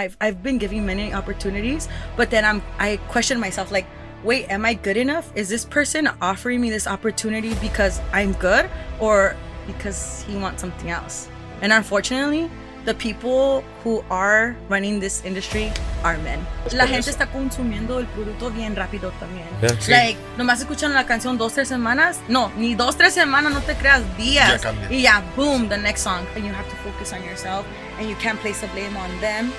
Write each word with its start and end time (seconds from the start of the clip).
I've 0.00 0.16
I've 0.20 0.42
been 0.42 0.58
given 0.58 0.86
many 0.86 1.12
opportunities, 1.12 1.88
but 2.16 2.30
then 2.30 2.44
I'm 2.44 2.62
I 2.78 2.98
question 3.08 3.38
myself 3.38 3.70
like, 3.70 3.86
wait, 4.24 4.50
am 4.50 4.64
I 4.64 4.74
good 4.74 4.96
enough? 4.96 5.30
Is 5.34 5.48
this 5.48 5.64
person 5.64 6.08
offering 6.20 6.60
me 6.60 6.70
this 6.70 6.86
opportunity 6.86 7.54
because 7.60 8.00
I'm 8.12 8.32
good 8.34 8.68
or 8.98 9.36
because 9.66 10.24
he 10.26 10.36
wants 10.36 10.62
something 10.62 10.90
else? 10.90 11.28
And 11.62 11.72
unfortunately, 11.72 12.48
the 12.86 12.94
people 12.94 13.62
who 13.84 14.02
are 14.10 14.56
running 14.68 15.00
this 15.00 15.22
industry 15.24 15.70
are 16.02 16.16
men. 16.18 16.40
La 16.72 16.86
gente 16.86 17.10
está 17.10 17.26
consumiendo 17.26 17.98
el 17.98 18.06
producto 18.06 18.50
bien 18.50 18.74
rápido 18.74 19.12
también. 19.20 19.46
Yeah. 19.60 19.76
Sí. 19.78 19.90
Like, 19.90 20.18
nomás 20.38 20.60
escuchan 20.60 20.94
la 20.94 21.04
canción 21.04 21.36
dos, 21.36 21.52
tres 21.52 21.68
semanas. 21.68 22.20
No, 22.28 22.50
ni 22.56 22.74
dos, 22.74 22.96
tres 22.96 23.12
semanas, 23.12 23.52
no 23.52 23.60
te 23.60 23.74
creas, 23.74 24.02
días. 24.16 24.62
Ya 24.62 24.72
y 24.90 25.02
ya, 25.02 25.22
boom, 25.36 25.68
the 25.68 25.76
next 25.76 26.02
song. 26.02 26.26
And 26.34 26.44
you 26.46 26.52
have 26.52 26.68
to 26.68 26.76
focus 26.76 27.12
on 27.12 27.22
yourself. 27.22 27.66
And 27.98 28.08
you 28.08 28.16
can't 28.16 28.40
place 28.40 28.60
the 28.60 28.68
blame 28.68 28.96
on 28.96 29.10
them. 29.20 29.52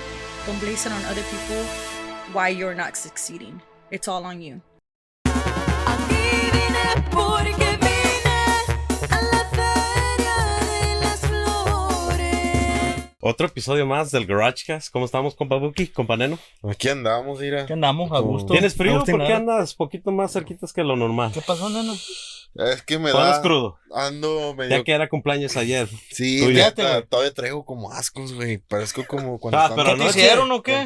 Don't 0.47 0.57
place 0.59 0.87
it 0.87 0.91
on 0.91 1.05
other 1.05 1.21
people 1.29 1.63
why 2.34 2.49
you're 2.49 2.73
not 2.73 2.97
succeeding. 2.97 3.61
It's 3.91 4.07
all 4.07 4.25
on 4.25 4.41
you. 4.41 4.61
Otro 13.23 13.45
episodio 13.45 13.85
más 13.85 14.09
del 14.09 14.25
GarageCast. 14.25 14.91
¿Cómo 14.91 15.05
estamos, 15.05 15.35
compa 15.35 15.57
Buki, 15.57 15.88
compa 15.88 16.17
Neno? 16.17 16.39
Aquí 16.67 16.89
andamos, 16.89 17.39
mira. 17.39 17.67
¿Qué 17.67 17.73
andamos 17.73 18.11
a 18.11 18.19
gusto? 18.19 18.52
¿Tienes 18.52 18.75
frío? 18.75 19.03
¿Por 19.03 19.27
qué 19.27 19.33
andas 19.33 19.75
poquito 19.75 20.11
más 20.11 20.33
cerquitas 20.33 20.73
que 20.73 20.83
lo 20.83 20.95
normal? 20.95 21.31
¿Qué 21.31 21.41
pasó, 21.41 21.69
neno? 21.69 21.94
Es 22.55 22.81
que 22.83 22.99
me 22.99 23.11
¿O 23.13 23.17
andas 23.17 23.37
da. 23.37 23.41
crudo? 23.41 23.79
Ando 23.95 24.53
medio. 24.55 24.77
Ya 24.77 24.83
que 24.83 24.91
era 24.91 25.07
cumpleaños 25.07 25.55
ayer. 25.55 25.87
Sí, 26.11 26.45
fíjate, 26.45 26.83
todavía 27.03 27.33
traigo 27.33 27.63
como 27.65 27.91
ascos, 27.91 28.33
güey. 28.33 28.57
Parezco 28.57 29.05
como 29.05 29.39
cuando 29.39 29.57
Ah, 29.57 29.63
están- 29.69 29.77
pero 29.77 29.95
¿Qué 29.97 30.03
te 30.03 30.09
hicieron 30.09 30.51
o 30.51 30.61
qué? 30.61 30.85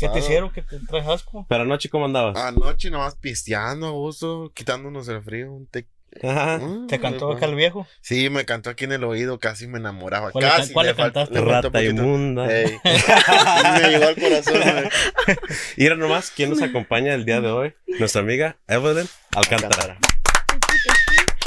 ¿Qué 0.00 0.08
te 0.08 0.18
hicieron? 0.18 0.50
¿Qué 0.52 0.62
te 0.62 0.78
traes 0.80 1.06
asco? 1.06 1.46
Pero 1.48 1.62
anoche, 1.62 1.88
¿cómo 1.88 2.04
andabas? 2.06 2.36
Anoche 2.36 2.90
nomás 2.90 3.14
pisteando 3.16 3.86
a 3.86 3.90
gusto, 3.90 4.50
quitándonos 4.54 5.06
el 5.08 5.22
frío. 5.22 5.52
un 5.52 5.66
te- 5.68 5.86
Ajá. 6.22 6.58
Mm, 6.58 6.86
¿Te 6.86 6.98
cantó 6.98 7.30
acá 7.30 7.44
el 7.46 7.54
viejo? 7.54 7.86
Sí, 8.00 8.30
me 8.30 8.44
cantó 8.46 8.70
aquí 8.70 8.84
en 8.86 8.92
el 8.92 9.04
oído, 9.04 9.38
casi 9.38 9.68
me 9.68 9.78
enamoraba. 9.78 10.30
¿Cuál 10.32 10.44
le 10.46 10.50
casi. 10.50 10.72
cuál 10.72 10.86
le 10.86 10.94
cantaste? 10.94 11.38
Rata 11.40 11.82
inmunda. 11.84 12.50
Ey. 12.50 12.76
me 12.84 13.88
llegó 13.90 14.06
al 14.06 14.16
corazón, 14.16 14.54
güey. 14.60 14.88
Y 15.76 15.86
era 15.86 15.94
nomás, 15.96 16.30
¿quién 16.34 16.50
nos 16.50 16.62
acompaña 16.62 17.12
el 17.14 17.24
día 17.24 17.40
de 17.42 17.50
hoy? 17.50 17.74
Nuestra 18.00 18.22
amiga 18.22 18.56
Evelyn 18.66 19.06
Alcántara. 19.36 19.98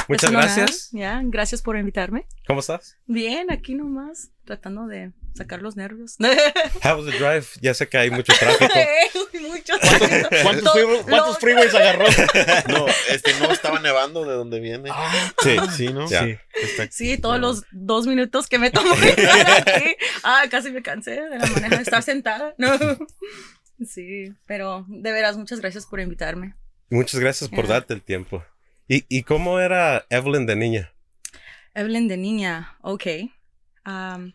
Muchas 0.07 0.31
gracias. 0.31 0.89
Ya, 0.91 1.21
gracias 1.23 1.61
por 1.61 1.77
invitarme. 1.77 2.25
¿Cómo 2.47 2.59
estás? 2.59 2.97
Bien, 3.05 3.52
aquí 3.52 3.75
nomás, 3.75 4.31
tratando 4.45 4.88
de 4.88 5.11
sacar 5.35 5.61
los 5.61 5.75
nervios. 5.75 6.17
How 6.83 6.97
was 6.97 7.05
the 7.05 7.17
drive? 7.17 7.45
Ya 7.61 7.73
sé 7.73 7.88
que 7.88 7.97
hay 7.97 8.11
mucho 8.11 8.33
tráfico. 8.39 8.73
Mucho 9.41 9.73
¿Cuántos, 10.43 10.63
To- 10.63 10.73
freeways- 10.73 11.03
cuántos 11.09 11.38
freeways 11.39 11.73
agarró? 11.73 12.05
No, 12.69 12.85
este 13.09 13.33
no 13.39 13.52
estaba 13.52 13.80
nevando 13.80 14.23
de 14.23 14.33
donde 14.33 14.59
viene. 14.59 14.89
Sí, 15.41 15.55
Sí, 15.75 15.88
¿no? 15.93 16.08
Ya. 16.09 16.23
Sí. 16.23 16.38
Está- 16.61 16.88
Sí, 16.91 17.17
todos 17.17 17.39
los 17.39 17.63
dos 17.71 18.08
minutos 18.08 18.47
que 18.47 18.59
me 18.59 18.69
llegar 18.69 19.63
aquí. 19.67 19.95
Ah, 20.23 20.43
casi 20.49 20.71
me 20.71 20.81
cansé 20.81 21.19
de 21.21 21.38
la 21.39 21.45
manera 21.47 21.77
de 21.77 21.83
estar 21.83 22.03
sentada. 22.03 22.53
No. 22.58 22.69
Sí, 23.86 24.31
pero 24.45 24.86
de 24.88 25.11
veras, 25.11 25.38
muchas 25.38 25.59
gracias 25.59 25.86
por 25.86 25.99
invitarme. 25.99 26.55
Muchas 26.89 27.19
gracias 27.19 27.49
por 27.49 27.67
darte 27.67 27.93
el 27.93 28.02
tiempo. 28.03 28.43
¿Y, 28.92 29.06
¿Y 29.08 29.23
cómo 29.23 29.61
era 29.61 30.06
Evelyn 30.09 30.45
de 30.45 30.58
niña? 30.58 30.92
Evelyn 31.73 32.09
de 32.09 32.17
niña, 32.17 32.75
ok. 32.81 33.06
Um, 33.86 34.33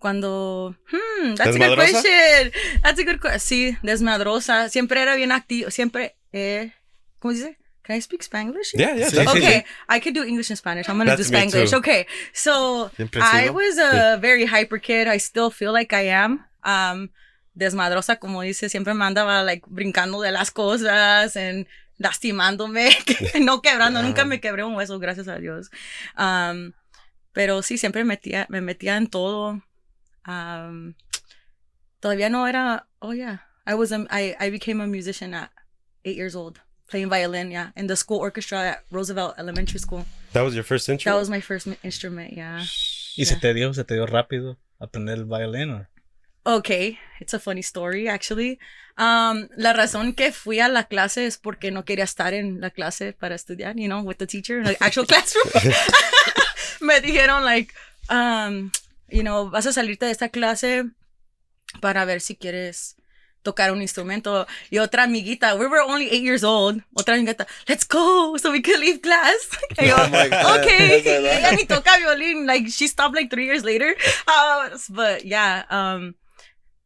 cuando. 0.00 0.74
Hmm, 0.90 1.36
that's 1.36 1.54
a 1.54 1.68
good 1.68 1.76
question. 1.76 2.52
That's 2.82 2.98
a 2.98 3.04
good 3.04 3.20
question. 3.20 3.38
Sí, 3.38 3.78
desmadrosa. 3.84 4.68
Siempre 4.70 5.00
era 5.00 5.14
bien 5.14 5.30
activo. 5.30 5.70
Siempre. 5.70 6.16
Eh, 6.32 6.72
¿Cómo 7.20 7.32
se 7.32 7.44
dice? 7.44 7.58
Can 7.82 7.94
I 7.96 8.00
speak 8.00 8.22
Spanglish? 8.22 8.72
Yeah, 8.74 8.96
yeah. 8.96 9.08
Sí, 9.08 9.18
sí, 9.18 9.22
sí, 9.22 9.28
okay, 9.28 9.60
sí. 9.60 9.64
I 9.88 10.00
could 10.00 10.14
do 10.14 10.24
English 10.24 10.50
and 10.50 10.58
Spanish. 10.58 10.88
I'm 10.88 10.98
gonna 10.98 11.14
That's 11.16 11.30
do 11.30 11.66
too. 11.66 11.76
Okay, 11.76 12.06
so 12.32 12.90
I 13.14 13.50
was 13.50 13.78
a 13.78 14.18
very 14.20 14.46
hyper 14.46 14.78
kid. 14.78 15.06
I 15.06 15.18
still 15.18 15.50
feel 15.50 15.72
like 15.72 15.92
I 15.92 16.08
am. 16.08 16.44
Um, 16.64 17.10
desmadrosa, 17.54 18.18
como 18.18 18.42
dice, 18.42 18.68
siempre 18.68 18.94
me 18.94 19.04
andaba 19.04 19.44
like 19.44 19.62
brincando 19.68 20.20
de 20.22 20.32
las 20.32 20.50
cosas 20.50 21.36
and 21.36 21.66
lastimándome, 22.02 22.90
que- 23.06 23.40
no 23.40 23.62
quebrando, 23.62 24.02
nunca 24.02 24.24
me 24.24 24.40
quebré 24.40 24.64
un 24.64 24.74
hueso, 24.74 24.98
gracias 24.98 25.28
a 25.28 25.36
Dios. 25.38 25.70
Um, 26.18 26.72
pero 27.32 27.62
sí, 27.62 27.78
siempre 27.78 28.04
metía, 28.04 28.46
me 28.50 28.60
metía 28.60 28.96
en 28.96 29.06
todo. 29.06 29.62
Um, 30.26 30.94
todavía 32.00 32.28
no 32.28 32.46
era, 32.46 32.86
oh 33.00 33.12
yeah, 33.14 33.42
I 33.66 33.74
was, 33.74 33.92
a, 33.92 34.06
I, 34.10 34.34
I 34.38 34.50
became 34.50 34.80
a 34.82 34.86
musician 34.86 35.34
at 35.34 35.50
eight 36.04 36.16
years 36.16 36.34
old, 36.34 36.60
playing 36.90 37.08
violin, 37.08 37.50
yeah, 37.50 37.70
in 37.76 37.86
the 37.86 37.96
school 37.96 38.18
orchestra 38.18 38.58
at 38.72 38.84
Roosevelt 38.90 39.34
Elementary 39.38 39.78
School. 39.78 40.04
That 40.32 40.42
was 40.42 40.54
your 40.54 40.64
first 40.64 40.86
That 40.86 40.92
intro? 40.94 41.16
was 41.16 41.30
my 41.30 41.40
first 41.40 41.66
instrument, 41.82 42.32
yeah. 42.34 42.60
¿Y 43.16 43.24
se 43.24 43.36
te 43.36 43.52
dio, 43.54 43.72
se 43.74 43.84
te 43.84 43.94
dio 43.94 44.06
rápido 44.06 44.56
aprender 44.80 45.18
el 45.18 45.24
violín? 45.26 45.86
O? 46.44 46.56
Okay, 46.56 46.98
it's 47.20 47.34
a 47.34 47.38
funny 47.38 47.62
story 47.62 48.08
actually. 48.08 48.58
Um, 48.98 49.48
la 49.56 49.72
razón 49.72 50.14
que 50.14 50.32
fui 50.32 50.60
a 50.60 50.68
la 50.68 50.84
clase 50.84 51.26
es 51.26 51.38
porque 51.38 51.70
no 51.70 51.84
quería 51.84 52.04
estar 52.04 52.34
en 52.34 52.60
la 52.60 52.70
clase 52.70 53.12
para 53.12 53.34
estudiar, 53.34 53.76
you 53.76 53.86
know, 53.86 54.00
with 54.02 54.16
the 54.18 54.26
teacher, 54.26 54.58
in 54.58 54.64
the 54.64 54.76
actual 54.80 55.06
classroom. 55.08 55.48
Me 56.80 57.00
dijeron 57.00 57.44
like, 57.44 57.72
um, 58.10 58.70
you 59.08 59.22
know, 59.22 59.48
vas 59.50 59.66
a 59.66 59.72
salirte 59.72 60.06
de 60.06 60.12
esta 60.12 60.28
clase 60.28 60.84
para 61.80 62.04
ver 62.04 62.20
si 62.20 62.36
quieres 62.36 62.96
tocar 63.42 63.72
un 63.72 63.82
instrumento. 63.82 64.46
Y 64.70 64.78
otra 64.78 65.04
amiguita, 65.04 65.54
we 65.54 65.66
were 65.66 65.80
only 65.80 66.08
eight 66.10 66.22
years 66.22 66.44
old, 66.44 66.82
otra 66.94 67.14
amiguita, 67.14 67.46
let's 67.68 67.86
go, 67.86 68.36
so 68.36 68.50
we 68.50 68.60
could 68.62 68.78
leave 68.78 69.00
class. 69.00 69.48
Y 69.78 69.86
yo, 69.86 69.96
Oh 69.96 70.58
okay. 70.58 71.02
Ella 71.06 71.52
ni 71.52 71.64
toca 71.64 71.96
violín, 71.98 72.46
like, 72.46 72.68
she 72.68 72.86
stopped 72.86 73.14
like 73.14 73.30
three 73.30 73.46
years 73.46 73.64
later. 73.64 73.94
Uh, 74.26 74.70
but 74.90 75.24
yeah, 75.24 75.64
um, 75.70 76.14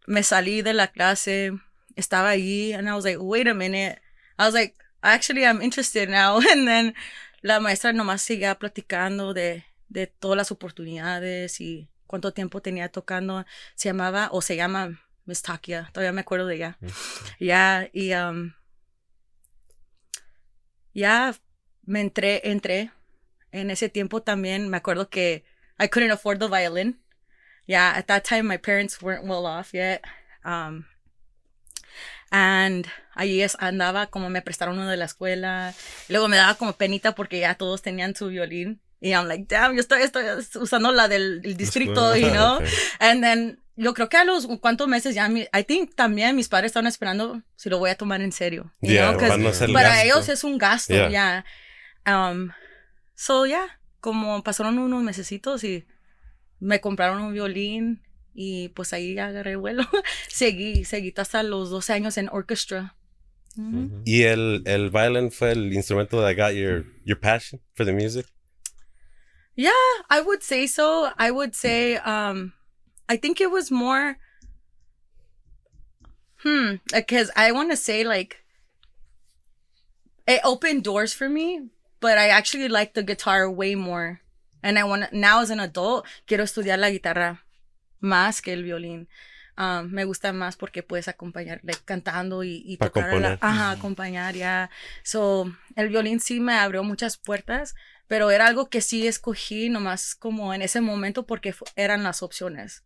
me 0.06 0.22
salí 0.22 0.62
de 0.62 0.72
la 0.72 0.88
clase, 0.88 1.52
estaba 1.96 2.30
ahí, 2.30 2.72
and 2.72 2.88
I 2.88 2.92
was 2.92 3.04
like, 3.04 3.18
wait 3.18 3.48
a 3.48 3.54
minute. 3.54 4.00
I 4.38 4.44
was 4.44 4.54
like, 4.54 4.76
actually, 5.02 5.44
I'm 5.44 5.62
interested 5.62 6.08
now. 6.08 6.38
And 6.50 6.66
then 6.66 6.94
la 7.42 7.60
maestra 7.60 7.92
nomás 7.92 8.22
seguía 8.22 8.58
platicando 8.58 9.34
de, 9.34 9.64
de 9.88 10.06
todas 10.06 10.36
las 10.36 10.50
oportunidades 10.50 11.60
y 11.60 11.88
cuánto 12.06 12.32
tiempo 12.32 12.60
tenía 12.60 12.88
tocando. 12.90 13.44
Se 13.74 13.88
llamaba, 13.88 14.28
o 14.32 14.42
se 14.42 14.56
llama 14.56 15.00
Miss 15.24 15.42
Takia, 15.42 15.90
todavía 15.92 16.12
me 16.12 16.20
acuerdo 16.20 16.46
de 16.46 16.56
ella. 16.56 16.78
Ya, 17.40 17.88
y 17.92 18.14
um, 18.14 18.52
ya 20.94 21.34
me 21.82 22.00
entré, 22.00 22.42
entré. 22.50 22.90
En 23.52 23.70
ese 23.70 23.88
tiempo 23.88 24.22
también 24.22 24.68
me 24.68 24.76
acuerdo 24.76 25.08
que 25.08 25.44
I 25.78 25.88
couldn't 25.88 26.12
afford 26.12 26.38
the 26.38 26.48
violin. 26.48 27.00
Yeah, 27.66 27.92
at 27.96 28.06
that 28.06 28.24
time 28.24 28.46
my 28.46 28.56
parents 28.56 29.02
weren't 29.02 29.24
well 29.24 29.46
off 29.46 29.74
yet. 29.74 30.02
Um, 30.44 30.86
and 32.30 32.86
ahí 33.14 33.42
es, 33.42 33.56
andaba 33.58 34.06
como 34.08 34.30
me 34.30 34.42
prestaron 34.42 34.78
uno 34.78 34.88
de 34.88 34.96
la 34.96 35.06
escuela. 35.06 35.74
Luego 36.08 36.28
me 36.28 36.36
daba 36.36 36.54
como 36.54 36.72
penita 36.74 37.14
porque 37.14 37.40
ya 37.40 37.54
todos 37.54 37.82
tenían 37.82 38.14
su 38.14 38.28
violín. 38.28 38.80
Y 39.00 39.10
I'm 39.12 39.28
like, 39.28 39.44
damn, 39.48 39.74
yo 39.74 39.80
estoy, 39.80 40.02
estoy 40.02 40.24
usando 40.60 40.90
la 40.90 41.06
del, 41.06 41.42
distrito, 41.56 42.16
you 42.16 42.30
know. 42.30 42.56
Okay. 42.56 42.68
And 42.98 43.22
then 43.22 43.62
yo 43.76 43.92
creo 43.92 44.08
que 44.08 44.16
a 44.16 44.24
los 44.24 44.46
cuantos 44.60 44.88
meses 44.88 45.14
ya, 45.14 45.28
mi, 45.28 45.42
I 45.52 45.64
think 45.64 45.94
también 45.94 46.34
mis 46.34 46.48
padres 46.48 46.70
estaban 46.70 46.86
esperando 46.86 47.42
si 47.56 47.68
lo 47.68 47.78
voy 47.78 47.90
a 47.90 47.96
tomar 47.96 48.22
en 48.22 48.32
serio. 48.32 48.72
Yeah, 48.80 49.16
para 49.16 49.36
no 49.36 49.48
hacer 49.48 49.70
para 49.72 49.90
gasto. 49.90 50.04
ellos 50.04 50.28
es 50.28 50.44
un 50.44 50.58
gasto, 50.58 50.94
Yeah. 50.94 51.10
ya. 51.10 51.44
Um, 52.06 52.52
so, 53.14 53.46
ya, 53.46 53.80
como 54.00 54.42
pasaron 54.42 54.78
unos 54.78 55.02
mesecitos 55.02 55.62
y 55.64 55.86
me 56.60 56.80
compraron 56.80 57.22
un 57.22 57.32
violín 57.32 58.02
y 58.34 58.68
pues 58.70 58.92
ahí 58.92 59.14
ya 59.14 59.26
agarré 59.26 59.56
vuelo. 59.56 59.84
seguí, 60.28 60.84
seguí 60.84 61.12
hasta 61.16 61.42
los 61.42 61.70
12 61.70 61.92
años 61.92 62.18
en 62.18 62.28
orchestra. 62.30 62.96
Ujú. 63.56 64.02
¿Y 64.04 64.22
el, 64.24 64.62
el 64.66 64.90
violin 64.90 65.30
fue 65.30 65.52
el 65.52 65.72
instrumento 65.72 66.20
that 66.20 66.36
got 66.36 66.54
your, 66.54 66.84
your 67.04 67.18
passion 67.18 67.60
for 67.74 67.86
the 67.86 67.92
music? 67.92 68.26
Yeah, 69.54 69.72
I 70.10 70.20
would 70.20 70.42
say 70.42 70.66
so. 70.66 71.10
I 71.18 71.30
would 71.30 71.54
say 71.54 71.96
um 71.96 72.52
I 73.08 73.16
think 73.16 73.40
it 73.40 73.50
was 73.50 73.70
more 73.70 74.18
hmm 76.42 76.76
because 76.92 77.30
I 77.34 77.52
want 77.52 77.70
to 77.70 77.76
say 77.76 78.04
like 78.04 78.44
it 80.26 80.40
opened 80.44 80.84
doors 80.84 81.14
for 81.14 81.28
me, 81.30 81.70
but 82.00 82.18
I 82.18 82.28
actually 82.28 82.68
like 82.68 82.92
the 82.92 83.02
guitar 83.02 83.50
way 83.50 83.74
more. 83.74 84.20
And 84.66 84.76
I 84.80 84.82
want 84.82 85.12
now 85.12 85.40
as 85.40 85.50
an 85.50 85.60
adult 85.60 86.04
quiero 86.26 86.42
estudiar 86.42 86.80
la 86.80 86.90
guitarra 86.90 87.44
más 88.00 88.42
que 88.42 88.52
el 88.52 88.64
violín. 88.64 89.08
Um, 89.56 89.88
me 89.92 90.04
gusta 90.04 90.32
más 90.32 90.56
porque 90.56 90.82
puedes 90.82 91.06
acompañar 91.06 91.60
like, 91.62 91.82
cantando 91.84 92.42
y, 92.42 92.64
y 92.66 92.76
tocar 92.76 93.14
la- 93.14 93.38
ajá, 93.40 93.70
acompañar 93.70 94.34
ya. 94.34 94.68
So, 95.04 95.50
el 95.76 95.88
violín 95.88 96.18
sí 96.18 96.40
me 96.40 96.54
abrió 96.54 96.82
muchas 96.82 97.16
puertas, 97.16 97.76
pero 98.08 98.32
era 98.32 98.48
algo 98.48 98.68
que 98.68 98.80
sí 98.80 99.06
escogí 99.06 99.70
nomás 99.70 100.16
como 100.16 100.52
en 100.52 100.62
ese 100.62 100.80
momento 100.80 101.26
porque 101.26 101.54
eran 101.76 102.02
las 102.02 102.24
opciones. 102.24 102.82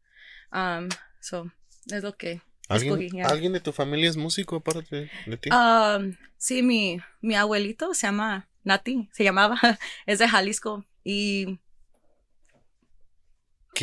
Um, 0.53 0.91
so, 1.21 1.51
es 1.87 2.03
lo 2.03 2.15
que 2.15 2.43
¿Alguien, 2.69 2.93
escogí, 2.93 3.17
ya. 3.17 3.25
¿Alguien 3.25 3.55
de 3.55 3.61
tu 3.61 3.73
familia 3.73 4.11
es 4.11 4.19
músico 4.19 4.57
aparte 4.57 5.11
de 5.25 5.37
ti? 5.39 5.49
Um, 5.51 6.15
sí, 6.37 6.63
mi, 6.63 7.01
mi 7.23 7.37
abuelito 7.37 7.95
se 7.95 8.07
llama 8.07 8.49
Nati, 8.65 9.09
se 9.13 9.25
llamaba, 9.25 9.59
es 10.07 10.19
de 10.19 10.29
Jalisco 10.29 10.85
y 11.03 11.59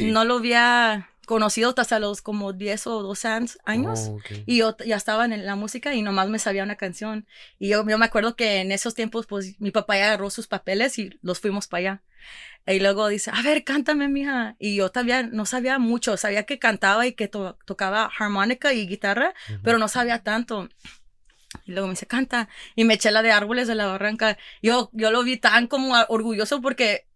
No 0.03 0.23
lo 0.25 0.35
había 0.37 1.09
conocido 1.25 1.73
hasta 1.75 1.99
los 1.99 2.21
como 2.21 2.53
10 2.53 2.87
o 2.87 3.03
12 3.03 3.27
años. 3.65 3.99
Oh. 4.09 4.19
Y 4.45 4.57
yo 4.57 4.77
ya 4.85 4.95
estaba 4.95 5.25
en 5.25 5.45
la 5.45 5.55
música 5.55 5.93
y 5.93 6.01
nomás 6.01 6.29
me 6.29 6.39
sabía 6.39 6.63
una 6.63 6.75
canción. 6.77 7.27
Y 7.59 7.67
yo, 7.69 7.85
yo 7.87 7.97
me 7.97 8.05
acuerdo 8.05 8.35
que 8.35 8.61
en 8.61 8.71
esos 8.71 8.95
tiempos, 8.95 9.25
pues 9.27 9.59
mi 9.59 9.71
papá 9.71 9.97
ya 9.97 10.05
agarró 10.05 10.29
sus 10.29 10.47
papeles 10.47 10.97
y 10.99 11.17
los 11.21 11.39
fuimos 11.41 11.67
para 11.67 11.79
allá. 11.79 12.03
Y 12.65 12.79
luego 12.79 13.07
dice, 13.07 13.31
a 13.33 13.41
ver, 13.41 13.63
cántame, 13.63 14.07
mija. 14.09 14.55
Y 14.59 14.75
yo 14.75 14.89
todavía 14.89 15.23
no 15.23 15.45
sabía 15.45 15.79
mucho. 15.79 16.17
Sabía 16.17 16.43
que 16.43 16.59
cantaba 16.59 17.07
y 17.07 17.13
que 17.13 17.27
to- 17.27 17.57
tocaba 17.65 18.09
armónica 18.19 18.73
y 18.73 18.87
guitarra, 18.87 19.33
pero 19.63 19.77
no 19.79 19.87
sabía 19.87 20.23
tanto. 20.23 20.69
Y 21.65 21.71
luego 21.71 21.87
me 21.87 21.93
dice, 21.93 22.07
canta. 22.07 22.49
Y 22.75 22.83
me 22.83 22.95
eché 22.95 23.09
la 23.11 23.21
de 23.21 23.31
Árboles 23.31 23.67
de 23.67 23.75
la 23.75 23.85
Barranca. 23.87 24.37
Yo, 24.61 24.89
yo 24.93 25.11
lo 25.11 25.23
vi 25.23 25.37
tan 25.37 25.67
como 25.67 25.93
orgulloso 26.09 26.61
porque 26.61 27.06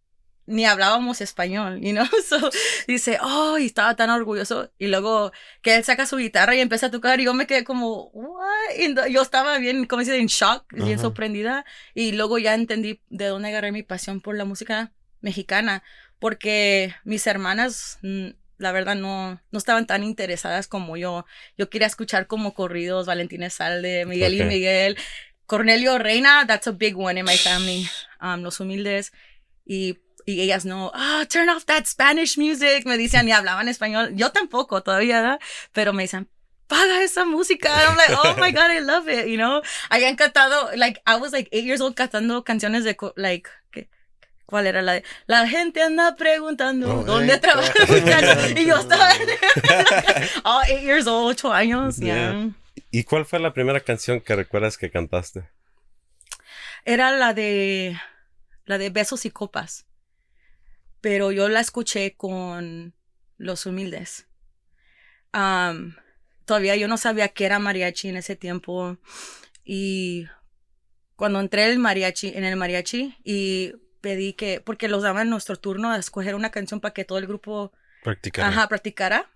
ni 0.52 0.66
hablábamos 0.66 1.22
español, 1.22 1.80
you 1.82 1.94
know? 1.94 2.06
So, 2.28 2.50
dice, 2.88 3.18
oh, 3.22 3.58
y 3.58 3.66
estaba 3.66 3.96
tan 3.96 4.10
orgulloso. 4.10 4.72
Y 4.78 4.88
luego 4.88 5.32
que 5.62 5.76
él 5.76 5.84
saca 5.84 6.06
su 6.06 6.18
guitarra 6.18 6.56
y 6.56 6.60
empieza 6.60 6.88
a 6.88 6.92
tocar 6.92 7.20
y 7.20 7.26
yo 7.26 7.34
me 7.34 7.48
quedé 7.48 7.64
como, 7.64 8.10
what? 8.14 8.76
Y 8.78 8.94
yo 9.12 9.22
estaba 9.22 9.58
bien, 9.58 9.86
como 9.86 10.02
dice, 10.02 10.18
en 10.18 10.28
shock, 10.28 10.66
bien 10.74 10.94
Ajá. 10.94 11.02
sorprendida. 11.02 11.66
Y 11.96 12.12
luego 12.12 12.38
ya 12.38 12.54
entendí 12.54 13.02
de 13.10 13.26
dónde 13.28 13.50
agarré 13.50 13.72
mi 13.72 13.84
pasión 13.84 14.22
por 14.22 14.36
la 14.36 14.46
música 14.46 14.92
mexicana. 15.22 15.84
Porque 16.20 16.94
mis 17.04 17.26
hermanas, 17.26 17.98
mm, 18.02 18.28
la 18.58 18.72
verdad, 18.72 18.96
no, 18.96 19.42
no 19.52 19.58
estaban 19.58 19.88
tan 19.88 20.04
interesadas 20.04 20.68
como 20.68 20.98
yo. 20.98 21.26
Yo 21.58 21.70
quería 21.70 21.88
escuchar 21.88 22.28
como 22.28 22.54
corridos, 22.54 23.08
Valentín 23.08 23.50
Salde, 23.50 24.06
Miguel 24.06 24.36
y 24.36 24.42
Ok. 24.42 24.48
Miguel. 24.48 24.98
Cornelio 25.46 25.98
Reina, 25.98 26.46
that's 26.48 26.68
a 26.68 26.72
big 26.72 26.96
one 26.96 27.20
in 27.20 27.26
my 27.26 27.38
family. 27.38 27.90
Um, 28.22 28.42
los 28.44 28.60
humildes. 28.60 29.12
Y, 29.66 29.98
y 30.26 30.42
ellas 30.42 30.66
no, 30.66 30.92
ah, 30.94 31.26
turn 31.30 31.50
off 31.50 31.66
that 31.66 31.86
Spanish 31.86 32.38
music. 32.38 32.86
Me 32.86 32.98
decían, 32.98 33.28
y 33.28 33.32
hablaban 33.32 33.68
español. 33.68 34.12
Yo 34.16 34.32
tampoco 34.32 34.82
todavía, 34.84 35.22
¿verdad? 35.22 35.40
Pero 35.72 35.94
me 35.94 36.04
decían, 36.04 36.30
paga 36.68 37.02
esa 37.04 37.26
música. 37.26 37.70
And 37.74 37.90
I'm 37.90 37.98
like, 37.98 38.14
oh 38.24 38.36
my 38.40 38.52
God, 38.52 38.72
I 38.72 38.80
love 38.80 39.08
it, 39.10 39.28
you 39.28 39.36
know? 39.38 39.62
Habían 39.90 40.16
cantado, 40.16 40.72
like, 40.76 41.02
I 41.06 41.16
was 41.18 41.32
like 41.32 41.50
eight 41.52 41.66
years 41.66 41.82
old 41.82 41.96
cantando 41.96 42.44
canciones 42.44 42.84
de, 42.84 42.96
like, 43.16 43.50
¿qué? 43.72 43.90
¿Cuál 44.46 44.68
era 44.68 44.82
la 44.82 44.94
de? 44.94 45.04
La 45.28 45.48
gente 45.48 45.82
anda 45.82 46.16
preguntando 46.16 47.00
Oh, 47.00 47.04
dónde 47.04 47.34
eh, 47.34 47.38
trabaja 47.40 47.74
el. 47.88 48.58
Y 48.58 48.66
yo 48.66 48.78
estaba, 48.78 49.10
oh, 50.44 50.62
eight 50.68 50.82
years 50.84 51.08
old, 51.08 51.32
ocho 51.32 51.52
años, 51.54 51.98
Yeah. 51.98 52.32
yeah. 52.32 52.50
¿Y 52.90 53.04
cuál 53.04 53.26
fue 53.26 53.40
la 53.40 53.54
primera 53.54 53.80
canción 53.80 54.20
que 54.22 54.36
recuerdas 54.36 54.78
que 54.78 54.90
cantaste? 54.92 55.44
era 56.84 57.12
la 57.12 57.34
de 57.34 57.96
la 58.66 58.78
de 58.80 58.90
besos 58.90 59.26
y 59.26 59.30
copas 59.30 59.86
pero 61.02 61.32
yo 61.32 61.50
la 61.50 61.60
escuché 61.60 62.16
con 62.16 62.94
los 63.38 63.66
humildes 63.66 64.28
Am, 65.32 65.96
todavía 66.46 66.76
yo 66.76 66.88
no 66.88 66.98
sabía 66.98 67.30
que 67.30 67.46
era 67.46 67.60
mariachi 67.60 68.10
en 68.10 68.18
ese 68.18 68.36
tiempo 68.36 68.98
y 69.64 70.28
cuando 71.16 71.40
entré 71.40 71.66
el 71.70 71.80
mariachi 71.80 72.30
en 72.30 72.44
el 72.44 72.56
mariachi 72.56 73.16
y 73.24 73.74
pedí 74.02 74.34
que 74.34 74.62
porque 74.62 74.88
los 74.88 75.04
daban 75.04 75.30
nuestro 75.30 75.56
turno 75.56 75.92
a 75.92 75.98
escoger 75.98 76.36
una 76.36 76.52
canción 76.52 76.80
para 76.80 76.94
que 76.94 77.06
todo 77.06 77.18
el 77.18 77.28
grupo 77.28 77.72
Practicar. 78.04 78.46
Ajá, 78.46 78.68
practicara. 78.68 79.30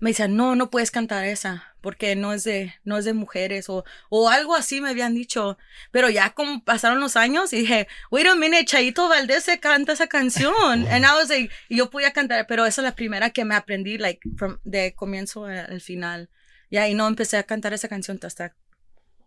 Me 0.00 0.10
decían, 0.10 0.36
no, 0.36 0.56
no 0.56 0.70
puedes 0.70 0.90
cantar 0.90 1.24
esa, 1.24 1.75
porque 1.86 2.16
no 2.16 2.32
es 2.32 2.42
de, 2.42 2.74
no 2.82 2.98
es 2.98 3.04
de 3.04 3.12
mujeres, 3.12 3.70
o, 3.70 3.84
o 4.08 4.28
algo 4.28 4.56
así 4.56 4.80
me 4.80 4.88
habían 4.88 5.14
dicho. 5.14 5.56
Pero 5.92 6.10
ya 6.10 6.30
como 6.30 6.64
pasaron 6.64 6.98
los 6.98 7.14
años 7.14 7.52
y 7.52 7.58
dije, 7.58 7.86
wait 8.10 8.26
a 8.26 8.34
minute, 8.34 8.64
Chaito 8.64 9.08
Valdés 9.08 9.44
se 9.44 9.60
canta 9.60 9.92
esa 9.92 10.08
canción. 10.08 10.84
And 10.88 11.04
I 11.04 11.10
was 11.16 11.28
like, 11.28 11.48
y 11.68 11.76
yo 11.76 11.88
podía 11.88 12.12
cantar, 12.12 12.44
pero 12.48 12.66
esa 12.66 12.80
es 12.80 12.84
la 12.86 12.96
primera 12.96 13.30
que 13.30 13.44
me 13.44 13.54
aprendí, 13.54 13.98
like, 13.98 14.18
from, 14.36 14.58
de 14.64 14.96
comienzo 14.96 15.44
al 15.44 15.80
final. 15.80 16.28
Ya, 16.72 16.88
y 16.88 16.94
no 16.94 17.06
empecé 17.06 17.36
a 17.36 17.44
cantar 17.44 17.72
esa 17.72 17.86
canción 17.86 18.18
hasta 18.20 18.56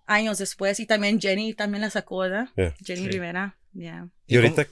años 0.05 0.37
después. 0.37 0.81
Y 0.81 0.85
también 0.85 1.21
Jenny 1.21 1.53
también 1.53 1.79
la 1.79 1.89
sacó, 1.89 2.17
¿verdad? 2.17 2.49
Yeah. 2.57 2.75
Jenny 2.83 3.03
Sí. 3.03 3.07
Rivera, 3.07 3.57
yeah. 3.71 4.09
Y 4.27 4.35
ahorita 4.35 4.67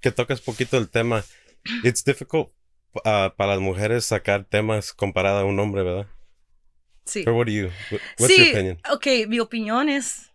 que 0.00 0.12
tocas 0.12 0.40
poquito 0.40 0.78
el 0.78 0.88
tema, 0.88 1.24
it's 1.82 2.04
difficult 2.04 2.50
uh, 2.94 3.34
para 3.36 3.54
las 3.54 3.58
mujeres 3.58 4.04
sacar 4.04 4.44
temas 4.44 4.92
comparada 4.92 5.40
a 5.40 5.44
un 5.44 5.58
hombre, 5.58 5.82
¿verdad? 5.82 6.06
Sí. 7.10 7.24
Or 7.26 7.34
what 7.34 7.46
do 7.46 7.52
you, 7.52 7.66
what- 7.90 8.00
what's 8.18 8.36
your 8.36 8.46
sí, 8.46 8.50
opinion? 8.52 8.78
ok, 8.90 9.06
mi 9.28 9.40
opinión 9.40 9.88
es, 9.88 10.30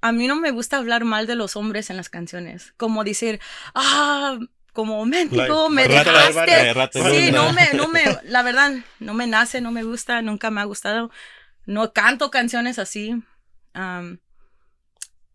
a 0.00 0.12
mí 0.12 0.26
no 0.28 0.36
me 0.36 0.50
gusta 0.52 0.76
hablar 0.78 1.04
mal 1.04 1.26
de 1.26 1.34
los 1.34 1.56
hombres 1.56 1.90
en 1.90 1.96
las 1.96 2.08
canciones, 2.08 2.72
como 2.76 3.02
decir, 3.04 3.40
ah, 3.74 4.38
como 4.72 5.04
mendigo, 5.06 5.68
me 5.70 5.88
Rata 5.88 6.12
de 6.12 6.28
dejaste. 6.28 6.74
rata 6.74 7.10
sí, 7.10 7.32
no 7.32 7.52
me, 7.52 7.72
no 7.74 7.88
me, 7.88 8.04
la 8.24 8.42
verdad, 8.42 8.72
no 9.00 9.14
me 9.14 9.26
nace, 9.26 9.60
no 9.60 9.72
me 9.72 9.82
gusta, 9.82 10.22
nunca 10.22 10.50
me 10.50 10.60
ha 10.60 10.64
gustado. 10.64 11.10
No 11.64 11.92
canto 11.92 12.30
canciones 12.30 12.78
así. 12.78 13.22
Um, 13.74 14.18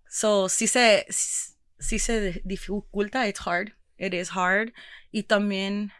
so, 0.07 0.49
sí 0.49 0.67
se, 0.67 1.05
sí 1.09 1.99
se 1.99 2.41
dificulta, 2.45 3.27
it's 3.27 3.39
hard, 3.45 3.73
it 3.97 4.13
is 4.13 4.29
hard. 4.35 4.73
Y 5.11 5.23
también, 5.23 5.91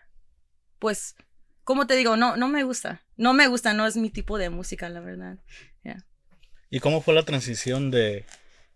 pues, 0.80 1.16
como 1.64 1.88
te 1.88 1.96
digo, 1.96 2.18
no, 2.18 2.36
no 2.38 2.48
me 2.48 2.64
gusta. 2.64 3.02
No 3.22 3.36
me 3.36 3.46
gusta, 3.46 3.76
no 3.76 3.86
es 3.86 3.98
mi 3.98 4.10
tipo 4.10 4.40
de 4.40 4.50
música, 4.50 4.90
la 4.90 5.00
verdad. 5.00 5.38
¿Y 6.72 6.80
cómo 6.80 7.02
fue 7.04 7.14
la 7.14 7.22
transición 7.22 7.92
de, 7.92 8.26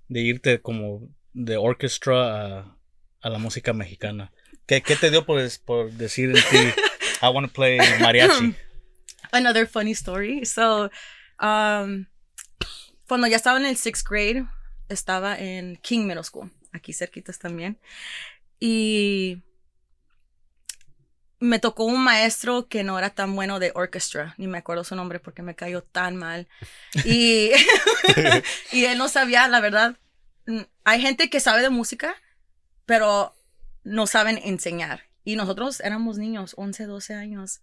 de 0.07 0.21
irte 0.21 0.61
como 0.61 1.09
de 1.33 1.57
orchestra 1.57 2.59
a, 2.59 2.77
a 3.21 3.29
la 3.31 3.39
música 3.39 3.73
mexicana? 3.73 4.31
¿Qué, 4.67 4.83
qué 4.83 4.97
te 4.97 5.09
dio 5.09 5.25
por, 5.25 5.41
por 5.65 5.91
decir 5.93 6.29
en 6.29 6.35
ti, 6.35 6.81
I 7.23 7.29
want 7.33 7.47
to 7.47 7.53
play 7.53 7.79
mariachi? 7.99 8.53
Another 9.31 9.65
funny 9.67 9.93
story. 9.93 10.45
So, 10.45 10.91
um, 11.41 12.05
cuando 13.07 13.25
ya 13.25 13.37
estaba 13.37 13.57
en 13.57 13.65
el 13.65 13.77
sixth 13.77 14.07
grade, 14.07 14.45
estaba 14.89 15.39
en 15.39 15.77
King 15.77 16.05
Middle 16.05 16.23
School, 16.23 16.51
aquí 16.71 16.93
cerquitas 16.93 17.39
también. 17.39 17.79
Y 18.59 19.41
me 21.39 21.59
tocó 21.59 21.85
un 21.85 22.03
maestro 22.03 22.67
que 22.67 22.83
no 22.83 22.97
era 22.97 23.09
tan 23.09 23.35
bueno 23.35 23.59
de 23.59 23.71
orchestra, 23.75 24.33
ni 24.37 24.47
me 24.47 24.57
acuerdo 24.59 24.83
su 24.83 24.95
nombre 24.95 25.19
porque 25.19 25.41
me 25.41 25.55
cayó 25.55 25.81
tan 25.83 26.15
mal. 26.15 26.47
Y, 27.03 27.51
y 28.71 28.85
él 28.85 28.97
no 28.97 29.09
sabía, 29.09 29.47
la 29.47 29.59
verdad. 29.59 29.97
mm, 30.47 30.61
Hay 30.83 31.01
gente 31.01 31.29
que 31.29 31.39
sabe 31.39 31.61
de 31.61 31.69
música, 31.69 32.15
pero 32.85 33.35
no 33.83 34.07
saben 34.07 34.39
enseñar. 34.43 35.03
Y 35.23 35.35
nosotros 35.35 35.79
éramos 35.81 36.17
niños, 36.17 36.53
11, 36.57 36.85
12 36.85 37.13
años. 37.15 37.61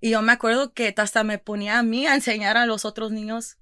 Y 0.00 0.10
yo 0.10 0.22
me 0.22 0.32
acuerdo 0.32 0.72
que 0.72 0.92
hasta 0.96 1.22
me 1.24 1.38
ponía 1.38 1.78
a 1.78 1.82
mí 1.82 2.06
a 2.06 2.14
enseñar 2.14 2.56
a 2.56 2.66
los 2.66 2.84
otros 2.84 3.12
niños, 3.12 3.56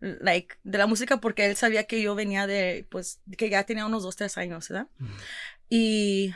like, 0.00 0.56
de 0.64 0.78
la 0.78 0.86
música 0.86 1.18
porque 1.20 1.46
él 1.46 1.56
sabía 1.56 1.84
que 1.84 2.02
yo 2.02 2.14
venía 2.14 2.46
de, 2.46 2.86
pues, 2.90 3.20
que 3.38 3.48
ya 3.48 3.62
tenía 3.64 3.86
unos 3.86 4.02
2, 4.02 4.16
3 4.16 4.36
años, 4.38 4.68
¿verdad? 4.68 4.88
Y 5.70 6.34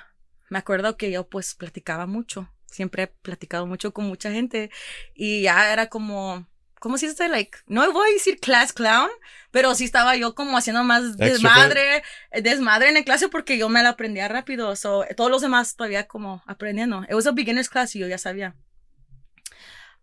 me 0.48 0.58
acuerdo 0.58 0.96
que 0.96 1.10
yo, 1.10 1.28
pues, 1.28 1.54
platicaba 1.54 2.06
mucho. 2.06 2.48
Siempre 2.70 3.04
he 3.04 3.06
platicado 3.06 3.66
mucho 3.66 3.92
con 3.92 4.06
mucha 4.06 4.30
gente. 4.30 4.70
Y 5.14 5.42
ya 5.42 5.72
era 5.72 5.88
como, 5.88 6.46
¿cómo 6.80 6.98
se 6.98 7.08
dice? 7.08 7.28
Like, 7.28 7.58
no 7.66 7.90
voy 7.92 8.10
a 8.10 8.12
decir 8.12 8.38
class 8.40 8.72
clown, 8.72 9.10
pero 9.50 9.74
sí 9.74 9.84
estaba 9.84 10.16
yo 10.16 10.34
como 10.34 10.56
haciendo 10.56 10.84
más 10.84 11.16
desmadre, 11.16 12.02
desmadre 12.42 12.88
en 12.88 12.94
la 12.94 13.04
clase 13.04 13.28
porque 13.28 13.58
yo 13.58 13.68
me 13.68 13.82
la 13.82 13.90
aprendía 13.90 14.28
rápido. 14.28 14.76
So, 14.76 15.04
todos 15.16 15.30
los 15.30 15.42
demás 15.42 15.76
todavía 15.76 16.06
como 16.06 16.42
aprendiendo. 16.46 17.04
It 17.04 17.14
was 17.14 17.26
a 17.26 17.32
beginner's 17.32 17.68
class 17.68 17.96
y 17.96 18.00
yo 18.00 18.08
ya 18.08 18.18
sabía. 18.18 18.54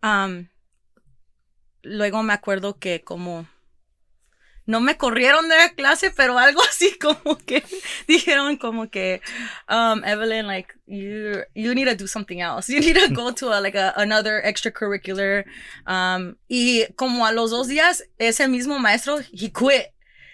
Um, 0.02 0.50
luego 1.82 2.24
me 2.24 2.34
acuerdo 2.34 2.78
que 2.80 3.04
como 3.04 3.48
no 4.68 4.80
me 4.80 4.98
corrieron 4.98 5.48
de 5.48 5.56
la 5.58 5.70
clase, 5.70 6.10
pero 6.12 6.38
algo 6.38 6.62
así 6.70 6.98
como 7.00 7.38
que 7.38 7.64
dijeron 8.08 8.58
como 8.58 8.90
que 8.90 9.22
um, 9.70 10.04
Evelyn, 10.04 10.48
like 10.48 10.74
you 10.88 11.44
you 11.54 11.74
need 11.76 11.86
to 11.88 11.96
do 11.96 12.08
something 12.08 12.40
else. 12.42 12.68
You 12.70 12.80
need 12.80 12.96
to 12.98 13.14
go 13.14 13.32
to 13.32 13.54
a, 13.54 13.62
like 13.62 13.76
a, 13.78 13.94
another 13.98 14.42
extracurricular. 14.44 15.46
Um, 15.88 16.36
y 16.48 16.86
como 16.96 17.26
a 17.26 17.32
los 17.32 17.52
dos 17.52 17.68
días 17.68 18.04
ese 18.18 18.48
mismo 18.48 18.80
maestro 18.80 19.20
he 19.32 19.50
quit. 19.52 19.92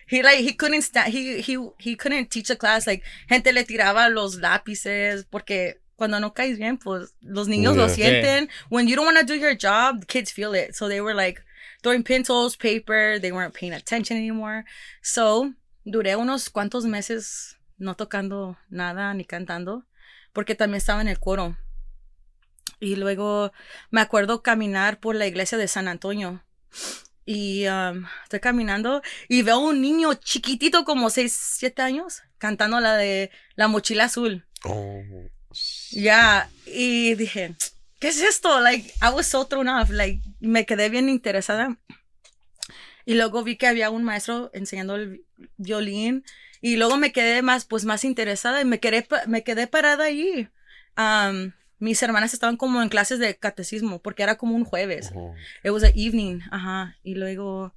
He 0.08 0.22
like 0.24 0.40
he 0.40 0.54
couldn't 0.58 0.82
stand 0.84 1.14
he 1.14 1.42
he 1.42 1.58
he 1.80 1.96
couldn't 1.96 2.30
teach 2.30 2.50
a 2.50 2.56
class 2.58 2.86
like 2.86 3.02
gente 3.30 3.54
le 3.54 3.64
tiraba 3.64 4.10
los 4.10 4.36
lápices 4.42 5.26
porque 5.30 5.78
cuando 5.96 6.20
no 6.20 6.34
caes 6.34 6.58
bien 6.58 6.78
pues 6.78 7.14
los 7.22 7.48
niños 7.48 7.76
lo 7.78 7.88
Yeah. 7.88 7.96
sienten. 7.96 8.50
When 8.70 8.88
you 8.88 8.96
don't 8.98 9.06
want 9.06 9.20
to 9.20 9.26
do 9.26 9.36
your 9.40 9.56
job, 9.56 10.02
the 10.02 10.06
kids 10.08 10.32
feel 10.32 10.54
it. 10.54 10.76
So 10.76 10.90
they 10.90 11.00
were 11.00 11.14
like 11.14 11.42
throwing 11.82 12.04
pencils, 12.04 12.58
paper, 12.58 13.20
they 13.20 13.32
weren't 13.32 13.54
paying 13.54 13.74
attention 13.74 14.18
anymore. 14.18 14.66
So, 15.02 15.54
duré 15.86 16.16
unos 16.16 16.50
cuantos 16.50 16.86
meses 16.86 17.58
no 17.78 17.96
tocando 17.96 18.58
nada 18.70 19.14
ni 19.14 19.26
cantando, 19.26 19.86
porque 20.34 20.56
también 20.56 20.78
estaba 20.78 21.02
en 21.02 21.08
el 21.08 21.20
coro. 21.20 21.58
Y 22.80 22.96
luego 22.96 23.52
me 23.90 24.02
acuerdo 24.02 24.42
caminar 24.42 25.00
por 25.00 25.16
la 25.16 25.28
iglesia 25.28 25.58
de 25.58 25.68
San 25.68 25.88
Antonio. 25.88 26.44
Y 27.26 27.68
um, 27.68 28.06
estoy 28.24 28.40
caminando 28.40 29.02
y 29.28 29.44
veo 29.44 29.60
un 29.60 29.82
niño 29.82 30.16
chiquitito, 30.16 30.84
como 30.84 31.10
6, 31.10 31.32
7 31.60 31.82
años, 31.82 32.24
cantando 32.38 32.80
la 32.80 32.96
de 32.96 33.30
La 33.56 33.68
Mochila 33.68 34.06
Azul. 34.06 34.46
Oh. 34.64 35.04
Ya, 35.92 36.50
y 36.66 37.14
dije, 37.16 37.56
¿qué 38.01 38.10
es 38.10 38.20
esto? 38.22 38.60
Like, 38.60 38.91
I 39.01 39.13
was 39.13 39.27
so 39.27 39.46
thrown 39.46 39.70
off. 39.70 39.89
Like, 39.91 40.22
me 40.41 40.65
quedé 40.65 40.89
bien 40.89 41.08
interesada. 41.08 41.77
Y 43.05 43.13
luego 43.15 43.43
vi 43.43 43.55
que 43.55 43.67
había 43.67 43.89
un 43.89 44.03
maestro 44.03 44.51
enseñando 44.53 44.96
el 44.96 45.10
vi- 45.10 45.25
violín. 45.58 46.24
Y 46.62 46.75
luego 46.75 46.98
me 46.98 47.12
quedé 47.12 47.41
más, 47.41 47.65
pues, 47.65 47.86
más 47.86 48.03
interesada 48.03 48.62
y 48.62 48.65
me 48.65 48.79
quedé, 48.79 49.08
me 49.27 49.43
quedé 49.43 49.67
parada 49.67 50.03
ahí. 50.05 50.50
Um, 50.98 51.53
mis 51.79 52.03
hermanas 52.03 52.34
estaban 52.34 52.58
como 52.58 52.81
en 52.84 52.89
clases 52.89 53.17
de 53.17 53.36
catecismo 53.36 54.00
porque 54.01 54.22
era 54.24 54.38
como 54.38 54.55
un 54.55 54.65
jueves. 54.65 55.12
Oh. 55.15 55.34
It 55.63 55.72
was 55.72 55.84
an 55.84 55.93
evening, 55.96 56.41
ajá. 56.51 56.98
Y 57.03 57.15
luego 57.15 57.74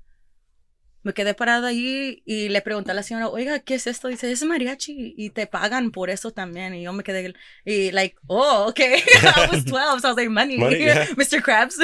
me 1.05 1.13
quedé 1.13 1.35
parada 1.35 1.69
ahí 1.69 2.23
y 2.25 2.49
le 2.49 2.63
pregunté 2.63 2.91
a 2.91 2.95
la 2.95 3.03
señora, 3.03 3.29
oiga, 3.29 3.61
¿qué 3.61 3.75
es 3.75 3.87
esto? 3.87 4.09
Dice, 4.09 4.33
es 4.33 4.43
mariachi 4.43 5.15
y 5.17 5.29
te 5.31 5.47
pagan 5.47 5.91
por 5.91 6.09
eso 6.09 6.31
también. 6.33 6.75
Y 6.75 6.83
yo 6.83 6.95
me 6.95 7.05
quedé, 7.05 7.35
y 7.65 7.91
like, 7.93 8.17
oh, 8.27 8.67
okay. 8.69 9.03
I 9.23 9.47
was 9.51 9.65
12, 9.67 10.01
so 10.01 10.09
I 10.09 10.11
was 10.11 10.17
like, 10.17 10.31
money, 10.31 10.57
Money, 10.57 10.79
yeah. 10.85 11.05
Mr. 11.17 11.43
Krabs. 11.43 11.75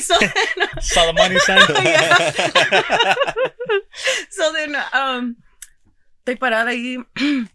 so, 0.00 0.14
Saw 0.80 1.06
the 1.06 1.12
money 1.14 1.38
sign. 1.40 1.58
so 4.30 4.52
then, 4.52 4.76
um, 4.92 5.36
estoy 6.24 6.36
parada 6.36 6.70
ahí 6.70 6.98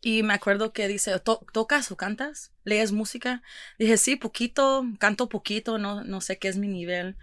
y 0.00 0.22
me 0.22 0.34
acuerdo 0.34 0.72
que 0.72 0.88
dice, 0.88 1.18
"To- 1.20 1.44
¿tocas 1.52 1.90
o 1.90 1.96
cantas? 1.96 2.52
¿Lees 2.64 2.92
música? 2.92 3.42
Dije, 3.78 3.96
sí, 3.96 4.16
poquito, 4.16 4.84
canto 4.98 5.28
poquito, 5.28 5.78
no, 5.78 6.04
no 6.04 6.20
sé 6.20 6.38
qué 6.38 6.48
es 6.48 6.56
mi 6.56 6.68
nivel. 6.68 7.16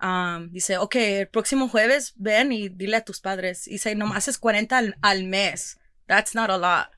Um, 0.00 0.50
dice, 0.52 0.78
ok, 0.78 0.94
el 0.96 1.28
próximo 1.28 1.68
jueves 1.68 2.14
ven 2.16 2.52
y 2.52 2.68
dile 2.70 2.96
a 2.96 3.04
tus 3.04 3.20
padres. 3.20 3.66
Y 3.68 3.72
dice, 3.72 3.94
nomás 3.94 4.28
es 4.28 4.38
40 4.38 4.78
al, 4.78 4.96
al 5.02 5.24
mes. 5.24 5.78
That's 6.06 6.34
not 6.34 6.50
a 6.50 6.56
lot. 6.58 6.88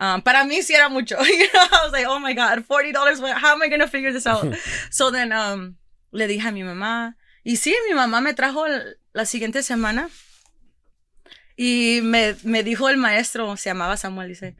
Um, 0.00 0.22
para 0.22 0.44
mí 0.44 0.62
sí 0.62 0.72
era 0.74 0.88
mucho. 0.88 1.16
You 1.24 1.46
know, 1.52 1.62
I 1.62 1.84
was 1.84 1.92
like, 1.92 2.06
oh 2.06 2.18
my 2.20 2.34
God, 2.34 2.64
$40, 2.66 3.20
what- 3.20 3.36
how 3.42 3.52
am 3.54 3.62
I 3.62 3.68
going 3.68 3.80
to 3.80 3.88
figure 3.88 4.12
this 4.12 4.26
out? 4.26 4.44
so 4.90 5.10
then, 5.10 5.32
um, 5.32 5.76
le 6.12 6.26
dije 6.28 6.46
a 6.48 6.52
mi 6.52 6.62
mamá. 6.62 7.16
Y 7.44 7.56
sí, 7.56 7.74
mi 7.88 7.94
mamá 7.94 8.20
me 8.20 8.32
trajo 8.34 8.64
la 9.12 9.24
siguiente 9.26 9.62
semana. 9.62 10.08
Y 11.56 12.00
me, 12.02 12.36
me 12.42 12.62
dijo 12.62 12.88
el 12.88 12.98
maestro, 12.98 13.56
se 13.56 13.70
llamaba 13.70 13.96
Samuel, 13.96 14.28
dice, 14.28 14.56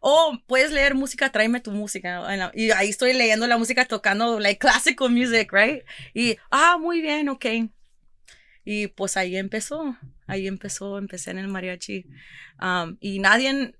oh, 0.00 0.38
puedes 0.46 0.72
leer 0.72 0.94
música, 0.94 1.30
tráeme 1.30 1.60
tu 1.60 1.72
música. 1.72 2.22
Y 2.54 2.70
ahí 2.70 2.88
estoy 2.88 3.12
leyendo 3.12 3.46
la 3.46 3.58
música, 3.58 3.84
tocando, 3.84 4.40
like, 4.40 4.58
classical 4.58 5.10
music, 5.10 5.52
right? 5.52 5.84
Y, 6.14 6.36
ah, 6.50 6.78
muy 6.80 7.00
bien, 7.00 7.28
ok. 7.28 7.46
Y 8.64 8.88
pues 8.88 9.16
ahí 9.16 9.36
empezó, 9.36 9.96
ahí 10.26 10.46
empezó, 10.46 10.98
empecé 10.98 11.30
en 11.30 11.38
el 11.38 11.48
mariachi. 11.48 12.04
Um, 12.60 12.98
y 13.00 13.18
nadie, 13.18 13.74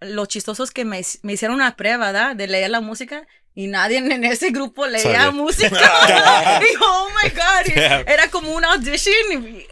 lo 0.00 0.26
chistoso 0.26 0.64
es 0.64 0.72
que 0.72 0.84
me, 0.84 1.00
me 1.22 1.32
hicieron 1.34 1.56
una 1.56 1.76
prueba, 1.76 2.06
¿verdad? 2.06 2.36
De 2.36 2.48
leer 2.48 2.70
la 2.70 2.80
música 2.80 3.26
y 3.54 3.66
nadie 3.66 3.98
en 3.98 4.24
ese 4.24 4.50
grupo 4.50 4.86
leía 4.86 5.02
Sabía. 5.02 5.30
música. 5.30 5.68
y 6.60 6.76
oh 6.82 7.08
my 7.22 7.30
God. 7.30 7.66
y 7.74 7.78
era 8.10 8.28
como 8.30 8.52
una 8.54 8.72
audition 8.72 9.14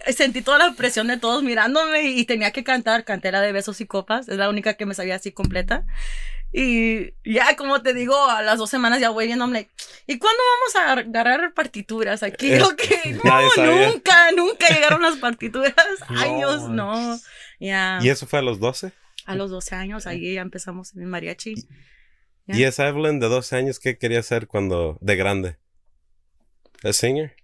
y 0.06 0.12
sentí 0.12 0.42
toda 0.42 0.58
la 0.58 0.72
presión 0.74 1.06
de 1.06 1.16
todos 1.16 1.42
mirándome 1.42 2.02
y 2.02 2.24
tenía 2.24 2.50
que 2.50 2.62
cantar. 2.64 3.04
Canté 3.04 3.32
la 3.32 3.40
de 3.40 3.52
besos 3.52 3.80
y 3.80 3.86
copas, 3.86 4.28
es 4.28 4.36
la 4.36 4.48
única 4.50 4.74
que 4.74 4.86
me 4.86 4.94
sabía 4.94 5.14
así 5.16 5.32
completa. 5.32 5.84
Y 6.52 7.12
ya, 7.24 7.54
como 7.54 7.80
te 7.80 7.94
digo, 7.94 8.28
a 8.28 8.42
las 8.42 8.58
dos 8.58 8.68
semanas 8.68 8.98
ya 9.00 9.10
voy 9.10 9.26
viendo, 9.26 9.44
I'm 9.44 9.52
like, 9.52 9.70
¿y 10.08 10.18
cuándo 10.18 10.42
vamos 10.74 10.76
a 10.76 11.00
agarrar 11.00 11.54
partituras 11.54 12.22
aquí? 12.24 12.52
Eh, 12.54 12.62
Ok, 12.64 12.82
nadie 13.24 13.48
no, 13.56 13.92
nunca, 13.92 14.32
nunca 14.32 14.66
llegaron 14.68 15.00
las 15.00 15.16
partituras. 15.18 15.74
No, 16.08 16.20
Años, 16.20 16.68
no. 16.68 17.18
Ya, 17.60 18.00
¿Y 18.02 18.08
eso 18.08 18.26
fue 18.26 18.40
a 18.40 18.42
los 18.42 18.58
12? 18.58 18.92
a 19.26 19.34
los 19.36 19.50
12 19.50 19.76
años, 19.76 20.06
ahí 20.08 20.34
ya 20.34 20.40
empezamos 20.40 20.92
en 20.96 21.02
el 21.02 21.06
mariachi. 21.06 21.54
Ya. 22.52 22.56
¿Y 22.60 22.64
esa 22.64 22.88
Evelyn 22.88 23.20
de 23.20 23.28
12 23.28 23.56
años 23.56 23.78
qué 23.78 23.98
quería 23.98 24.22
ser 24.22 24.46
cuando 24.46 24.98
de 25.00 25.16
grande? 25.16 25.58
¿A 26.82 26.92
singer? 26.92 27.34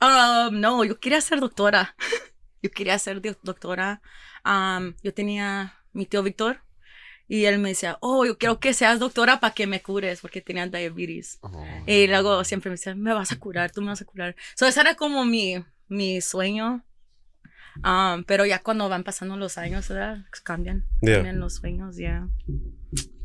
Um, 0.00 0.60
no, 0.60 0.84
yo 0.84 0.98
quería 1.00 1.20
ser 1.20 1.40
doctora. 1.40 1.94
Yo 2.62 2.70
quería 2.72 2.98
ser 2.98 3.20
do- 3.22 3.38
doctora. 3.44 4.02
Um, 4.44 4.94
yo 5.04 5.14
tenía 5.14 5.74
mi 5.92 6.06
tío 6.06 6.24
Víctor 6.24 6.60
y 7.28 7.44
él 7.44 7.58
me 7.60 7.68
decía, 7.68 7.98
oh, 8.00 8.24
yo 8.26 8.36
quiero 8.36 8.58
que 8.58 8.74
seas 8.74 8.98
doctora 8.98 9.38
para 9.38 9.54
que 9.54 9.68
me 9.68 9.80
cures 9.80 10.20
porque 10.20 10.40
tenía 10.40 10.66
diabetes. 10.66 11.38
Oh. 11.42 11.64
Y 11.86 12.08
luego 12.08 12.42
siempre 12.42 12.68
me 12.70 12.74
decía, 12.74 12.96
me 12.96 13.14
vas 13.14 13.30
a 13.30 13.38
curar, 13.38 13.70
tú 13.70 13.80
me 13.80 13.88
vas 13.88 14.02
a 14.02 14.04
curar. 14.06 14.34
So, 14.56 14.66
ese 14.66 14.80
era 14.80 14.96
como 14.96 15.24
mi, 15.24 15.64
mi 15.86 16.20
sueño. 16.20 16.84
Um, 17.84 18.24
pero 18.24 18.44
ya 18.44 18.60
cuando 18.60 18.88
van 18.88 19.04
pasando 19.04 19.36
los 19.36 19.56
años, 19.56 19.86
¿verdad? 19.88 20.24
Cambian, 20.42 20.84
Yeah. 21.00 21.16
cambian 21.16 21.38
los 21.38 21.54
sueños, 21.54 21.96
ya. 21.96 22.26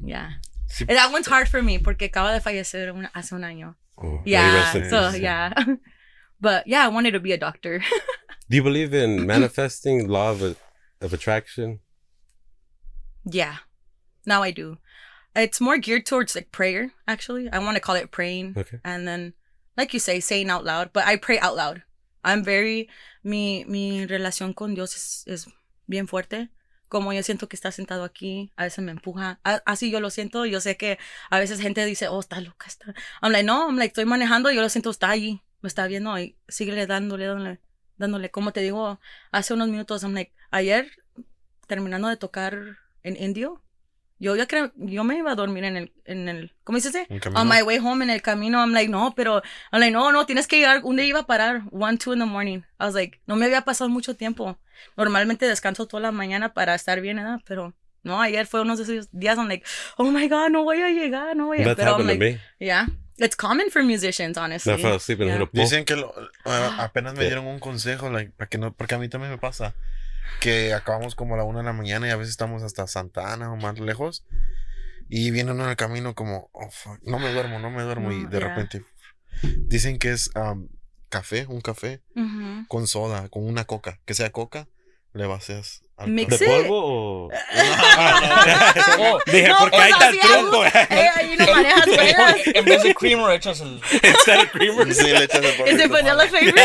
Yeah. 0.06 0.42
And 0.82 0.90
That 0.98 1.12
one's 1.12 1.28
hard 1.28 1.48
for 1.50 1.62
me 1.62 1.78
porque 1.78 2.10
acaba 2.10 2.34
de 2.34 2.40
fallecer 2.42 2.90
un- 2.94 3.10
hace 3.14 3.32
un 3.34 3.42
año. 3.44 3.76
Oh, 3.98 4.22
Yeah, 4.26 4.90
so 4.90 5.10
yeah. 5.12 5.54
But 6.42 6.68
yeah, 6.68 6.84
I 6.84 6.90
wanted 6.90 7.12
to 7.12 7.20
be 7.20 7.32
a 7.32 7.38
doctor. 7.38 7.80
Do 8.50 8.56
you 8.58 8.64
believe 8.64 8.94
in 8.94 9.26
manifesting 9.26 10.08
law 10.08 10.32
of, 10.32 10.58
of 11.00 11.14
attraction? 11.14 11.80
Yeah. 13.26 13.58
Now 14.26 14.44
I 14.44 14.52
do. 14.52 14.78
It's 15.36 15.62
more 15.62 15.78
geared 15.78 16.06
towards 16.06 16.36
like 16.36 16.52
prayer, 16.52 16.92
actually. 17.08 17.50
I 17.50 17.60
want 17.60 17.76
to 17.76 17.82
call 17.82 17.96
it 17.96 18.12
praying. 18.12 18.56
Okay. 18.58 18.80
And 18.84 19.08
then, 19.08 19.34
like 19.78 19.94
you 19.94 20.00
say, 20.00 20.20
saying 20.20 20.50
out 20.50 20.66
loud, 20.66 20.92
but 20.94 21.06
I 21.08 21.16
pray 21.16 21.40
out 21.40 21.56
loud. 21.56 21.84
I'm 22.24 22.44
very, 22.44 22.90
mi, 23.24 23.64
mi 23.66 24.06
relación 24.06 24.56
con 24.56 24.74
Dios 24.76 24.96
es, 24.96 25.26
es 25.28 25.48
bien 25.90 26.08
fuerte. 26.08 26.50
Como 26.94 27.12
yo 27.12 27.24
siento 27.24 27.50
que 27.50 27.56
está 27.56 27.72
sentado 27.72 28.04
aquí, 28.04 28.52
a 28.56 28.66
veces 28.66 28.86
me 28.86 28.92
empuja. 28.92 29.40
A- 29.44 29.64
así 29.66 29.90
yo 29.90 30.00
lo 30.00 30.12
siento. 30.12 30.46
Yo 30.46 30.62
sé 30.62 30.78
que 30.78 31.00
a 31.32 31.40
veces 31.40 31.60
gente 31.60 31.84
dice, 31.86 32.08
oh, 32.08 32.20
está 32.20 32.40
loca, 32.40 32.68
está. 32.68 32.94
I'm 33.20 33.32
like, 33.32 33.44
no, 33.44 33.66
I'm 33.68 33.78
like, 33.78 33.88
estoy 33.88 34.06
manejando, 34.06 34.52
yo 34.52 34.62
lo 34.62 34.70
siento, 34.70 34.92
está 34.92 35.10
allí, 35.10 35.42
me 35.64 35.68
está 35.70 35.88
viendo 35.88 36.16
y 36.20 36.36
síguele 36.48 36.86
dándole, 36.86 37.26
dándole, 37.26 37.60
dándole. 37.98 38.30
Como 38.30 38.52
te 38.54 38.60
digo, 38.62 39.00
hace 39.32 39.56
unos 39.56 39.70
minutos, 39.70 40.04
I'm 40.04 40.14
like, 40.14 40.34
ayer, 40.52 40.92
terminando 41.66 42.10
de 42.10 42.18
tocar 42.18 42.78
en 43.02 43.18
indio, 43.22 43.60
yo 44.20 44.36
ya 44.36 44.46
creo, 44.48 44.72
yo 44.76 45.04
me 45.04 45.18
iba 45.18 45.32
a 45.32 45.36
dormir 45.36 45.64
en 45.64 45.76
el, 45.76 45.94
en 46.06 46.30
el, 46.30 46.54
¿cómo 46.64 46.78
dices? 46.78 46.96
On 47.42 47.48
my 47.48 47.64
way 47.64 47.80
home 47.80 48.04
en 48.04 48.12
el 48.12 48.22
camino, 48.22 48.60
I'm 48.60 48.72
like, 48.72 48.88
no, 48.90 49.14
pero, 49.16 49.42
I'm 49.72 49.80
like, 49.80 49.92
no, 49.92 50.12
no, 50.12 50.28
tienes 50.28 50.46
que 50.48 50.58
llegar, 50.58 50.82
un 50.84 50.96
día 50.98 51.06
iba 51.06 51.22
a 51.22 51.26
parar, 51.26 51.64
one, 51.72 51.98
two 51.98 52.14
in 52.14 52.20
the 52.20 52.26
morning. 52.26 52.60
I 52.80 52.86
was 52.86 52.94
like, 52.94 53.20
no 53.26 53.36
me 53.36 53.46
había 53.48 53.62
pasado 53.66 53.90
mucho 53.90 54.16
tiempo. 54.16 54.60
Normalmente 54.98 55.46
descanso 55.48 55.88
toda 55.88 56.02
la 56.02 56.12
mañana 56.12 56.54
para 56.54 56.76
estar 56.76 57.02
bien, 57.02 57.18
¿verdad? 57.18 57.40
Pero, 57.46 57.74
no, 58.04 58.22
ayer 58.22 58.46
fue 58.48 58.62
uno 58.62 58.76
de 58.76 58.84
esos 58.84 59.10
días, 59.12 59.38
I'm 59.38 59.48
like, 59.48 59.66
oh 59.98 60.06
my 60.12 60.28
God, 60.28 60.50
no 60.50 60.64
voy 60.64 60.82
a 60.82 60.90
llegar, 60.90 61.36
no 61.36 61.48
voy 61.48 61.62
a 61.62 61.66
That 61.66 61.76
Pero 61.78 61.92
I'm 61.92 62.02
happened 62.02 62.20
like, 62.20 62.34
to 62.34 62.40
me. 62.60 62.66
yeah, 62.66 62.88
it's 63.18 63.36
common 63.36 63.70
for 63.72 63.84
musicians, 63.84 64.38
honestly. 64.38 64.74
I 64.74 64.78
fell 64.78 64.96
asleep 64.96 65.22
and 65.22 65.30
Yeah. 65.30 65.38
pole. 65.40 65.50
Dicen 65.54 65.86
que 65.86 65.96
lo- 65.96 66.14
a- 66.46 66.76
apenas 66.84 67.14
me 67.16 67.26
dieron 67.26 67.46
un 67.48 67.60
consejo, 67.60 68.10
like, 68.10 68.32
para 68.32 68.50
que 68.50 68.58
no, 68.58 68.74
porque 68.74 68.96
a 68.96 68.98
mí 69.00 69.08
también 69.10 69.32
me 69.32 69.38
pasa 69.38 69.74
que 70.40 70.74
acabamos 70.74 71.16
como 71.16 71.36
a 71.36 71.38
la 71.38 71.44
una 71.44 71.60
de 71.60 71.66
la 71.66 71.74
mañana 71.74 72.08
y 72.08 72.12
a 72.12 72.16
veces 72.16 72.32
estamos 72.32 72.64
hasta 72.64 72.88
Santa 72.88 73.32
Ana 73.34 73.52
o 73.52 73.56
más 73.58 73.80
lejos 73.80 74.26
y 75.10 75.32
viene 75.32 75.52
uno 75.52 75.64
en 75.66 75.70
el 75.70 75.76
camino 75.76 76.16
como, 76.16 76.50
oh, 76.54 76.70
fuck, 76.72 77.00
no 77.04 77.20
me 77.20 77.32
duermo, 77.32 77.60
no 77.60 77.70
me 77.70 77.84
duermo 77.84 78.12
y 78.12 78.24
No, 78.24 78.30
de 78.30 78.40
yeah. 78.40 78.48
repente 78.50 78.84
dicen 79.68 80.00
que 80.00 80.12
es 80.12 80.30
um, 80.36 80.68
café, 81.14 81.46
un 81.48 81.62
café 81.62 82.02
Ujú. 82.16 82.66
con 82.68 82.88
soda, 82.88 83.30
con 83.30 83.46
una 83.46 83.66
coca, 83.66 84.00
que 84.06 84.14
sea 84.16 84.32
coca, 84.32 84.68
le 85.14 85.28
vacías 85.28 85.82
¿De 86.08 86.22
it. 86.24 86.30
polvo 86.44 86.80
o...? 86.86 87.30
Oh, 89.00 89.20
Dije, 89.32 89.48
No, 89.48 89.58
porque 89.60 89.78
ahí 89.78 89.92
está 89.92 90.10
el 90.10 90.20
truco. 90.20 90.66
Eh, 90.66 90.72
ahí 91.16 91.36
no 91.38 91.46
manejas 91.54 91.86
velas. 91.98 92.36
en 92.48 92.66
vez 92.66 92.84
de 92.84 92.96
creamer 92.96 93.32
echas 93.36 93.62
el... 93.62 93.74
Instead 93.94 94.40
of 94.40 94.52
creamer. 94.52 94.94
Sí, 94.94 95.04
le 95.12 95.24
echas 95.26 95.44
el 95.44 95.68
Es 95.68 95.78
de 95.78 95.88
vanilla 95.88 96.16
favorite. 96.28 96.62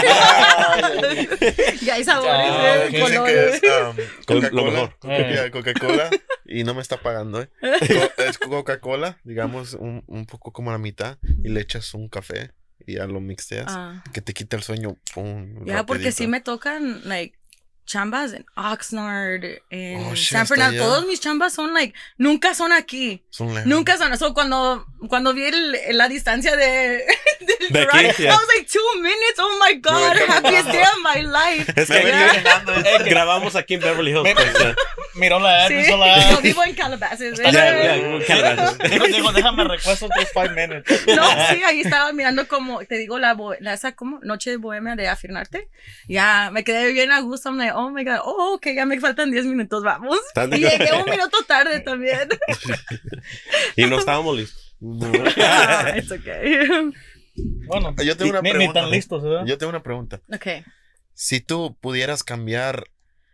ya 1.85 1.95
hay 1.95 2.05
sabores, 2.05 2.33
Ah, 2.35 2.77
eh, 2.85 2.89
que 2.91 3.01
colores. 3.01 3.63
es 3.63 3.71
um, 3.71 3.97
Lo 3.97 4.05
Coca-Cola. 4.27 4.71
mejor. 4.73 4.99
Coca- 4.99 5.51
Coca-Cola. 5.51 6.11
y 6.47 6.65
no 6.65 6.73
me 6.75 6.81
está 6.83 6.97
pagando, 6.97 7.43
¿eh? 7.43 7.51
Co- 7.61 8.23
es 8.23 8.39
Coca-Cola, 8.39 9.19
digamos, 9.25 9.75
un, 9.75 10.03
un 10.07 10.25
poco 10.27 10.53
como 10.53 10.71
la 10.73 10.79
mitad. 10.79 11.19
Y 11.45 11.49
le 11.51 11.61
echas 11.61 11.93
un 11.95 12.09
café 12.09 12.53
y 12.89 12.95
ya 12.95 13.07
lo 13.07 13.21
mixteas. 13.21 13.67
Ah. 13.69 14.03
Que 14.13 14.23
te 14.23 14.33
quita 14.33 14.57
el 14.57 14.63
sueño. 14.63 14.97
Pum, 15.15 15.65
Ya, 15.67 15.85
porque 15.85 16.11
sí 16.11 16.27
me 16.27 16.41
tocan, 16.41 17.03
like, 17.07 17.39
chambas 17.89 18.35
en 18.35 18.45
Oxnard, 18.55 19.43
en 19.71 20.05
Oh, 20.05 20.15
shit, 20.15 20.33
San 20.33 20.47
Fernando. 20.47 20.83
Todos 20.85 21.07
mis 21.07 21.21
chambas 21.21 21.55
son, 21.55 21.73
like, 21.73 21.95
nunca 22.19 22.55
son 22.55 22.71
aquí. 22.73 23.25
Son 23.31 23.49
lejos. 23.49 23.67
Nunca 23.67 23.97
son. 23.97 24.17
So, 24.19 24.35
cuando, 24.35 24.87
cuando 25.09 25.33
vi 25.33 25.45
el- 25.45 25.77
la 25.97 26.07
distancia 26.07 26.55
de, 26.55 26.67
del 27.41 27.69
De 27.71 27.81
aquí, 27.83 27.97
ride, 27.99 28.15
yeah. 28.19 28.33
I 28.33 28.37
was 28.37 28.47
like, 28.57 28.71
two 28.71 29.01
minutes. 29.01 29.39
Oh 29.39 29.59
my 29.67 29.75
God, 29.81 30.15
Me 30.15 30.27
happiest 30.35 30.69
day 30.71 30.83
of 30.83 30.99
my 31.03 31.23
life. 31.23 31.73
Es 31.77 31.89
Me 31.89 32.01
que 32.03 32.09
Yeah. 32.09 32.63
eh, 32.85 33.05
grabamos 33.09 33.57
aquí 33.57 33.75
en 33.75 33.81
Beverly 33.81 34.11
Hills. 34.13 34.35
pues, 34.35 34.65
eh. 34.67 34.75
Miró 35.15 35.41
la 35.41 35.65
ad, 35.65 35.69
Sí, 35.69 35.75
la 35.75 36.41
vivo 36.43 36.63
en 36.65 36.75
Calabasas. 36.75 37.19
Bien. 37.41 37.53
ya, 37.53 38.27
Calabasas. 38.27 38.79
Dijo, 39.09 39.33
déjame 39.33 39.65
recuesto 39.65 40.07
otros 40.07 40.29
five 40.33 40.51
minutes. 40.51 41.07
No, 41.09 41.25
sí, 41.49 41.63
ahí 41.65 41.81
estaba 41.81 42.13
mirando 42.13 42.47
como, 42.47 42.85
te 42.85 42.97
digo, 42.97 43.19
la, 43.19 43.37
la 43.61 43.73
esa 43.73 43.93
como 43.93 44.21
noche 44.23 44.51
de 44.51 44.57
bohemia 44.59 44.95
de 44.95 45.09
afirmarte. 45.09 45.69
Ya, 46.07 46.51
me 46.53 46.63
quedé 46.63 46.93
bien 46.93 47.11
a 47.11 47.21
gusto. 47.21 47.51
Like, 47.51 47.73
oh 47.79 47.91
my 47.91 48.05
God, 48.05 48.21
oh, 48.25 48.55
ok, 48.55 48.67
ya 48.75 48.85
me 48.87 48.99
faltan 49.01 49.31
10 49.31 49.47
minutos, 49.47 49.83
vamos. 49.85 50.19
¿Tan- 50.35 50.53
Y 50.53 50.59
llegué 50.59 50.93
un 50.93 51.09
minuto 51.11 51.37
tarde 51.47 51.81
también. 51.81 52.29
Y 53.77 53.87
no 53.87 53.99
estábamos 53.99 54.37
listos. 54.37 54.77
Ah, 55.39 55.95
it's 55.97 56.11
okay. 56.11 56.67
Bueno, 57.67 57.95
Yo 58.05 58.17
tengo 58.17 58.31
una 58.33 58.41
ni, 58.43 58.51
ni 58.51 58.57
pregunta. 58.57 58.81
tan 58.83 58.91
listos, 58.91 59.23
¿verdad? 59.23 59.45
Yo 59.47 59.59
tengo 59.59 59.71
una 59.71 59.83
pregunta. 59.83 60.21
Ok. 60.33 60.65
Si 61.15 61.41
tú 61.41 61.77
pudieras 61.81 62.23
cambiar 62.25 62.85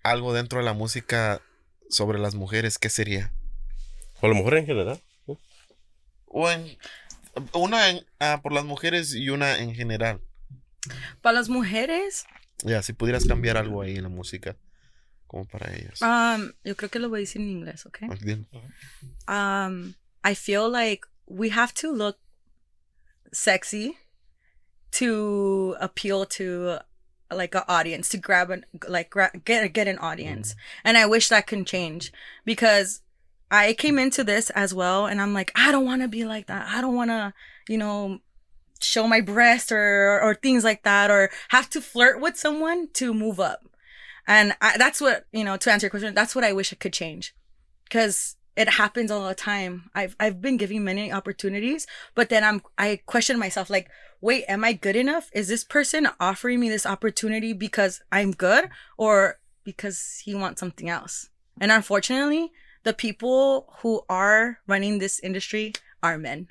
algo 0.03 0.33
dentro 0.35 0.59
de 0.59 0.65
la 0.65 0.73
música 0.75 1.41
sobre 1.89 2.19
las 2.19 2.35
mujeres, 2.35 2.79
¿qué 2.79 2.91
sería? 2.91 3.33
O 4.21 4.27
a 4.27 4.29
lo 4.29 4.35
mejor 4.35 4.57
en 4.57 4.67
general. 4.67 5.01
O 6.27 6.51
en, 6.51 6.77
una 7.53 7.91
en- 7.91 8.05
ah, 8.21 8.41
por 8.43 8.53
las 8.53 8.65
mujeres 8.65 9.15
y 9.15 9.31
una 9.31 9.59
en 9.59 9.75
general. 9.75 10.21
Para 11.23 11.39
las 11.39 11.49
mujeres, 11.49 12.27
Ya, 12.65 12.83
si 12.83 12.93
pudieras 12.95 13.27
cambiar 13.27 13.57
algo 13.57 13.83
ahí 13.83 13.97
en 13.97 14.03
la 14.05 14.09
música, 14.09 14.57
como 15.27 15.45
para 15.47 15.73
ellas. 15.75 16.01
um, 16.03 16.53
yo 16.65 16.75
creo 16.77 16.91
que 16.91 16.99
lo 16.99 17.09
voy 17.09 17.19
a 17.19 17.21
decir 17.21 17.41
en 17.43 17.49
inglés, 17.51 17.87
ok? 17.87 17.99
Um 19.29 19.95
I 20.25 20.35
feel 20.35 20.69
like 20.71 21.07
we 21.27 21.51
have 21.51 21.73
to 21.75 21.93
look 21.93 22.19
sexy 23.33 23.97
to 24.93 25.77
appeal 25.81 26.25
to 26.25 26.79
like 27.31 27.55
an 27.55 27.63
audience 27.69 28.09
to 28.11 28.17
grab 28.19 28.51
an 28.51 28.65
like 28.89 29.11
gra- 29.11 29.33
get 29.45 29.73
get 29.73 29.89
an 29.89 29.99
audience 29.99 30.55
and 30.85 30.97
I 30.97 31.05
wish 31.07 31.29
that 31.31 31.47
can 31.47 31.65
change 31.65 32.13
because 32.45 33.03
I 33.51 33.73
came 33.75 33.99
into 33.99 34.23
this 34.23 34.51
as 34.51 34.73
well 34.73 35.07
and 35.07 35.21
I'm 35.21 35.35
like 35.35 35.51
I 35.57 35.73
don't 35.73 35.85
want 35.85 36.03
to 36.03 36.09
be 36.09 36.25
like 36.25 36.47
that 36.47 36.69
I 36.69 36.81
don't 36.81 36.95
want 36.95 37.11
to 37.11 37.33
you 37.69 37.77
know 37.79 38.21
show 38.85 39.07
my 39.07 39.21
breast 39.21 39.73
or 39.73 40.21
or 40.21 40.35
things 40.35 40.65
like 40.65 40.83
that 40.83 41.11
or 41.11 41.31
have 41.49 41.69
to 41.71 41.81
flirt 41.81 42.21
with 42.21 42.37
someone 42.37 42.89
to 42.95 43.15
move 43.15 43.41
up 43.41 43.67
and 44.27 44.55
I, 44.61 44.77
that's 44.79 45.01
what 45.01 45.27
you 45.33 45.45
know 45.45 45.57
to 45.57 45.73
answer 45.73 45.87
your 45.87 45.91
question 45.91 46.15
that's 46.15 46.35
what 46.35 46.45
I 46.45 46.53
wish 46.53 46.73
it 46.73 46.81
could 46.81 46.93
change 46.93 47.35
because 47.85 48.37
it 48.57 48.69
happens 48.69 49.11
all 49.11 49.27
the 49.27 49.35
time. 49.35 49.91
I've 49.95 50.15
I've 50.21 50.41
been 50.41 50.57
giving 50.57 50.85
many 50.85 51.13
opportunities, 51.13 51.87
but 52.15 52.29
then 52.29 52.45
I'm 52.45 52.63
I 52.79 53.01
question 53.07 53.39
myself 53.39 53.69
like, 53.69 53.89
wait, 54.21 54.45
am 54.49 54.65
I 54.65 54.73
good 54.73 54.97
enough? 54.97 55.31
Is 55.33 55.49
this 55.49 55.65
person 55.65 56.09
offering 56.21 56.61
me 56.61 56.69
this 56.69 56.87
opportunity 56.87 57.53
because 57.53 58.01
I'm 58.13 58.31
good 58.31 58.71
or 58.97 59.39
because 59.65 60.23
he 60.25 60.35
wants 60.35 60.61
something 60.61 60.89
else? 60.89 61.31
And 61.61 61.73
unfortunately, 61.73 62.53
the 62.85 62.93
people 62.93 63.75
who 63.79 64.03
are 64.09 64.59
running 64.67 64.99
this 64.99 65.19
industry 65.21 65.73
are 66.03 66.19
men. 66.19 66.49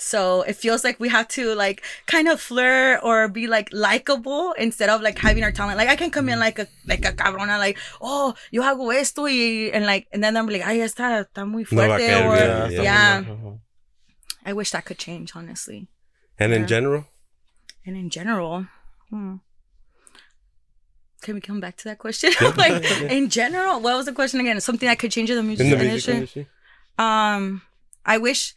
So 0.00 0.42
it 0.42 0.56
feels 0.56 0.82
like 0.82 0.98
we 0.98 1.08
have 1.10 1.28
to 1.28 1.54
like 1.54 1.82
kind 2.06 2.26
of 2.26 2.40
flirt 2.40 3.00
or 3.02 3.28
be 3.28 3.46
like 3.46 3.68
likable 3.72 4.52
instead 4.58 4.88
of 4.88 5.02
like 5.02 5.18
having 5.18 5.44
our 5.44 5.52
talent. 5.52 5.76
Like 5.76 5.88
I 5.88 5.96
can 5.96 6.10
come 6.10 6.28
in 6.28 6.40
like 6.40 6.58
a 6.58 6.66
like 6.86 7.04
a 7.04 7.12
cabrona, 7.12 7.58
like 7.58 7.76
oh 8.00 8.34
yo 8.50 8.62
hago 8.62 8.94
esto 8.94 9.24
y 9.24 9.70
and 9.74 9.84
like 9.84 10.08
and 10.12 10.24
then 10.24 10.36
I'm 10.36 10.48
like 10.48 10.66
ay 10.66 10.78
está 10.78 11.24
está 11.24 11.46
muy 11.46 11.64
No 11.70 11.82
fuerte 11.82 11.98
caer 11.98 12.26
or 12.26 12.70
yeah. 12.70 12.82
yeah. 12.82 13.24
I 14.46 14.52
wish 14.54 14.70
that 14.70 14.86
could 14.86 14.98
change 14.98 15.36
honestly. 15.36 15.88
And 16.38 16.54
in 16.54 16.66
general, 16.66 17.04
And 17.84 17.96
in 17.96 18.08
general, 18.08 18.66
hmm. 19.10 19.36
Can 21.22 21.34
we 21.34 21.42
come 21.42 21.60
back 21.60 21.76
to 21.76 21.84
that 21.84 21.98
question? 21.98 22.32
like 22.56 22.82
in 23.02 23.28
general, 23.28 23.80
what 23.80 23.94
was 23.94 24.06
the 24.06 24.12
question 24.12 24.40
again? 24.40 24.58
Something 24.60 24.88
that 24.88 24.98
could 24.98 25.12
change 25.12 25.28
in 25.28 25.36
the 25.36 25.42
music, 25.42 25.66
in 25.66 25.70
the 25.70 25.76
music 25.76 26.14
industry. 26.14 26.14
industry. 26.14 26.46
Um, 26.96 27.60
I 28.06 28.16
wish 28.16 28.54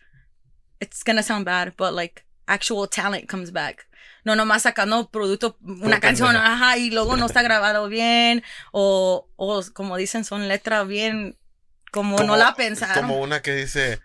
it's 0.80 1.04
gonna 1.04 1.24
sound 1.24 1.46
bad, 1.46 1.74
but 1.78 1.94
like 1.94 2.26
actual 2.48 2.88
talent 2.88 3.28
comes 3.28 3.52
back. 3.52 3.88
No 4.26 4.36
nomás 4.36 4.64
sacando 4.64 5.10
producto, 5.10 5.58
una 5.62 6.00
canción, 6.00 6.36
ajá, 6.36 6.78
y 6.78 6.92
luego 6.92 7.18
no 7.18 7.26
está 7.26 7.42
grabado 7.44 7.90
bien, 7.90 8.44
o, 8.72 9.28
o 9.36 9.62
como 9.74 9.98
dicen, 9.98 10.24
son 10.24 10.48
letras 10.48 10.88
bien, 10.88 11.38
como, 11.92 12.18
no 12.20 12.38
la 12.38 12.56
pensaron. 12.56 13.08
Como 13.08 13.22
una 13.22 13.42
que 13.42 13.54
dice, 13.54 14.00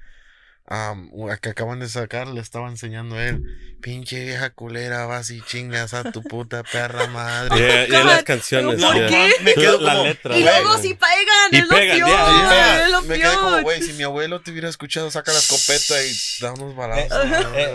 una 1.13 1.37
que 1.39 1.49
acaban 1.51 1.81
de 1.81 1.89
sacar, 1.89 2.27
le 2.29 2.41
estaba 2.41 2.69
enseñando 2.69 3.17
a 3.17 3.27
él, 3.27 3.43
pinche 3.81 4.23
vieja 4.25 4.51
culera, 4.51 5.07
vas 5.07 5.31
y 5.31 5.41
chingas 5.43 5.95
a 5.95 6.11
tu 6.13 6.23
puta 6.23 6.63
perra 6.63 7.07
madre. 7.07 7.57
Yeah, 7.59 7.87
yeah, 7.87 8.01
God, 8.03 8.07
las 8.07 8.23
canciones. 8.25 8.85
¿por 8.85 8.95
yeah. 8.95 9.09
qué? 9.09 9.33
Me 9.43 9.55
quedo 9.55 9.81
la 9.81 9.93
como- 9.93 10.05
letra. 10.05 10.37
y 10.37 10.43
luego 10.43 10.79
si 10.79 10.95
pegan, 10.95 11.51
Y 11.53 11.57
es 11.57 11.69
lo 11.69 11.75
pegan, 11.77 11.97
peor, 11.99 12.09
ya, 12.11 12.51
Ya, 12.51 12.85
es 12.85 12.91
lo 12.93 13.03
me 13.03 13.17
quedé 13.19 13.35
como, 13.35 13.49
peor. 13.51 13.63
güey, 13.63 13.83
si 13.83 13.93
mi 13.95 14.03
abuelo 14.03 14.41
te 14.43 14.51
hubiera 14.51 14.69
escuchado, 14.69 15.11
saca 15.11 15.33
la 15.33 15.39
escopeta 15.39 16.03
y 16.05 16.13
da 16.41 16.53
unos 16.53 16.77
balazos. 16.77 17.29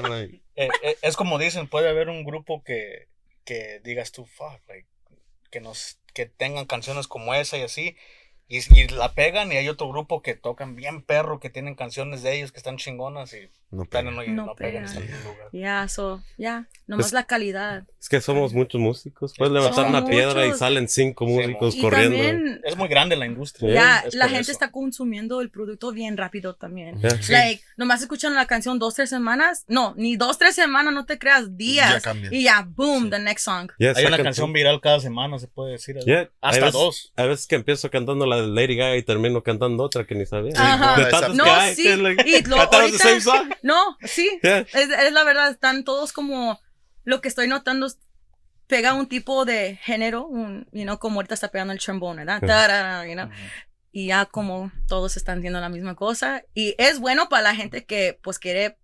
Like, 0.09 0.41
Eh, 0.55 0.69
eh, 0.83 0.97
es 1.01 1.15
como 1.15 1.39
dicen, 1.39 1.67
puede 1.67 1.89
haber 1.89 2.09
un 2.09 2.23
grupo 2.23 2.63
que, 2.63 3.07
que 3.43 3.81
digas 3.83 4.11
tú, 4.11 4.27
fuck, 4.27 4.59
like, 4.67 4.87
que 5.49 5.61
nos, 5.61 5.97
que 6.13 6.27
tengan 6.27 6.65
canciones 6.67 7.07
como 7.07 7.33
esa 7.33 7.57
y 7.57 7.63
así, 7.63 7.95
y, 8.47 8.57
y 8.79 8.87
la 8.89 9.13
pegan, 9.13 9.51
y 9.51 9.57
hay 9.57 9.67
otro 9.69 9.89
grupo 9.89 10.21
que 10.21 10.35
tocan 10.35 10.75
bien 10.75 11.01
perro, 11.01 11.39
que 11.39 11.49
tienen 11.49 11.75
canciones 11.75 12.21
de 12.23 12.35
ellos 12.35 12.51
que 12.51 12.57
están 12.59 12.77
chingonas 12.77 13.33
y 13.33 13.49
No 13.71 13.85
plano 13.85 14.11
pega. 14.11 14.31
no, 14.31 14.35
No 14.41 14.45
no 14.47 14.55
pegan 14.55 14.85
pegan. 14.85 15.09
Ya, 15.51 15.87
so, 15.87 16.21
ya, 16.37 16.67
nomás 16.87 17.07
Es- 17.07 17.13
la 17.13 17.23
calidad. 17.23 17.83
Es 17.99 18.09
que 18.09 18.19
somos 18.19 18.53
muchos 18.53 18.81
músicos. 18.81 19.33
Puedes 19.37 19.53
levantar 19.53 19.87
una 19.87 20.05
piedra 20.05 20.43
y 20.43 20.47
muchos. 20.47 20.59
salen 20.59 20.89
cinco 20.89 21.25
Sí, 21.25 21.31
músicos 21.31 21.75
Y 21.75 21.81
corriendo. 21.81 22.17
también, 22.17 22.61
Es 22.65 22.75
muy 22.75 22.89
grande 22.89 23.15
la 23.15 23.25
industria. 23.25 23.69
Sí. 23.69 23.73
ya, 23.75 23.99
es 24.07 24.13
la 24.15 24.25
gente 24.27 24.41
eso. 24.41 24.51
está 24.51 24.71
consumiendo 24.71 25.39
el 25.39 25.49
producto 25.49 25.91
bien 25.93 26.17
rápido 26.17 26.53
también. 26.55 26.99
Yeah. 26.99 27.17
Like, 27.29 27.63
nomás 27.77 28.01
escuchan 28.01 28.35
la 28.35 28.45
canción 28.45 28.77
dos, 28.77 28.95
tres 28.95 29.09
semanas. 29.09 29.63
No, 29.69 29.93
ni 29.95 30.17
dos, 30.17 30.37
tres 30.37 30.53
semanas, 30.53 30.93
no 30.93 31.05
te 31.05 31.17
creas, 31.17 31.55
días. 31.57 32.03
Ya. 32.03 32.13
Y 32.29 32.43
ya, 32.43 32.67
boom, 32.69 33.09
the 33.09 33.19
next 33.19 33.45
song. 33.45 33.71
Yeah, 33.79 33.93
Hay 33.95 34.05
una 34.05 34.21
canción 34.21 34.51
viral 34.51 34.81
cada 34.81 34.99
semana, 34.99 35.39
se 35.39 35.47
puede 35.47 35.71
decir. 35.71 35.95
Yeah, 36.05 36.19
hay 36.19 36.27
Hasta 36.41 36.65
veces- 36.65 36.73
dos. 36.73 37.13
A 37.15 37.23
veces 37.23 37.47
que 37.47 37.55
empiezo 37.55 37.89
cantando 37.89 38.25
la 38.25 38.32
de 38.35 38.47
Lady 38.47 38.75
Gaga 38.75 38.95
y 38.97 39.03
termino 39.03 39.41
cantando 39.43 39.83
otra 39.83 40.05
que 40.05 40.15
ni 40.15 40.25
sabía. 40.25 40.53
Ajá. 40.57 40.97
De 41.03 41.05
tantos 41.11 41.35
No, 41.35 41.43
que 41.43 41.49
hay, 41.49 41.75
sí. 41.75 41.83
que, 41.83 41.97
like, 41.97 42.23
Y 42.29 42.41
lo, 42.43 42.57
cantaron 42.57 42.91
the 42.91 42.97
same 42.97 43.11
ahorita, 43.13 43.31
song. 43.31 43.53
no, 43.63 43.97
sí. 44.03 44.39
Yeah. 44.41 44.59
Es, 44.59 44.89
es 44.89 45.11
la 45.13 45.23
verdad, 45.23 45.51
están 45.51 45.83
todos 45.83 46.13
como, 46.13 46.59
lo 47.03 47.21
que 47.21 47.27
estoy 47.27 47.47
notando 47.47 47.85
es, 47.87 47.97
pega 48.67 48.93
un 48.93 49.07
tipo 49.07 49.45
de 49.45 49.77
género, 49.83 50.25
un, 50.25 50.67
you 50.71 50.83
know, 50.83 50.97
como 50.97 51.15
ahorita 51.17 51.33
está 51.35 51.49
pegando 51.49 51.73
el 51.73 51.79
trombone, 51.79 52.23
¿verdad? 52.25 52.41
Tarara, 52.45 53.05
you 53.07 53.13
know? 53.13 53.29
Y 53.91 54.07
ya 54.07 54.25
como 54.25 54.71
todos 54.87 55.17
están 55.17 55.39
haciendo 55.39 55.59
la 55.61 55.69
misma 55.69 55.95
cosa. 55.95 56.43
Y 56.55 56.73
es 56.79 56.99
bueno 56.99 57.29
para 57.29 57.43
la 57.43 57.55
gente 57.55 57.85
que 57.85 58.17
pues 58.23 58.39
quiere 58.39 58.77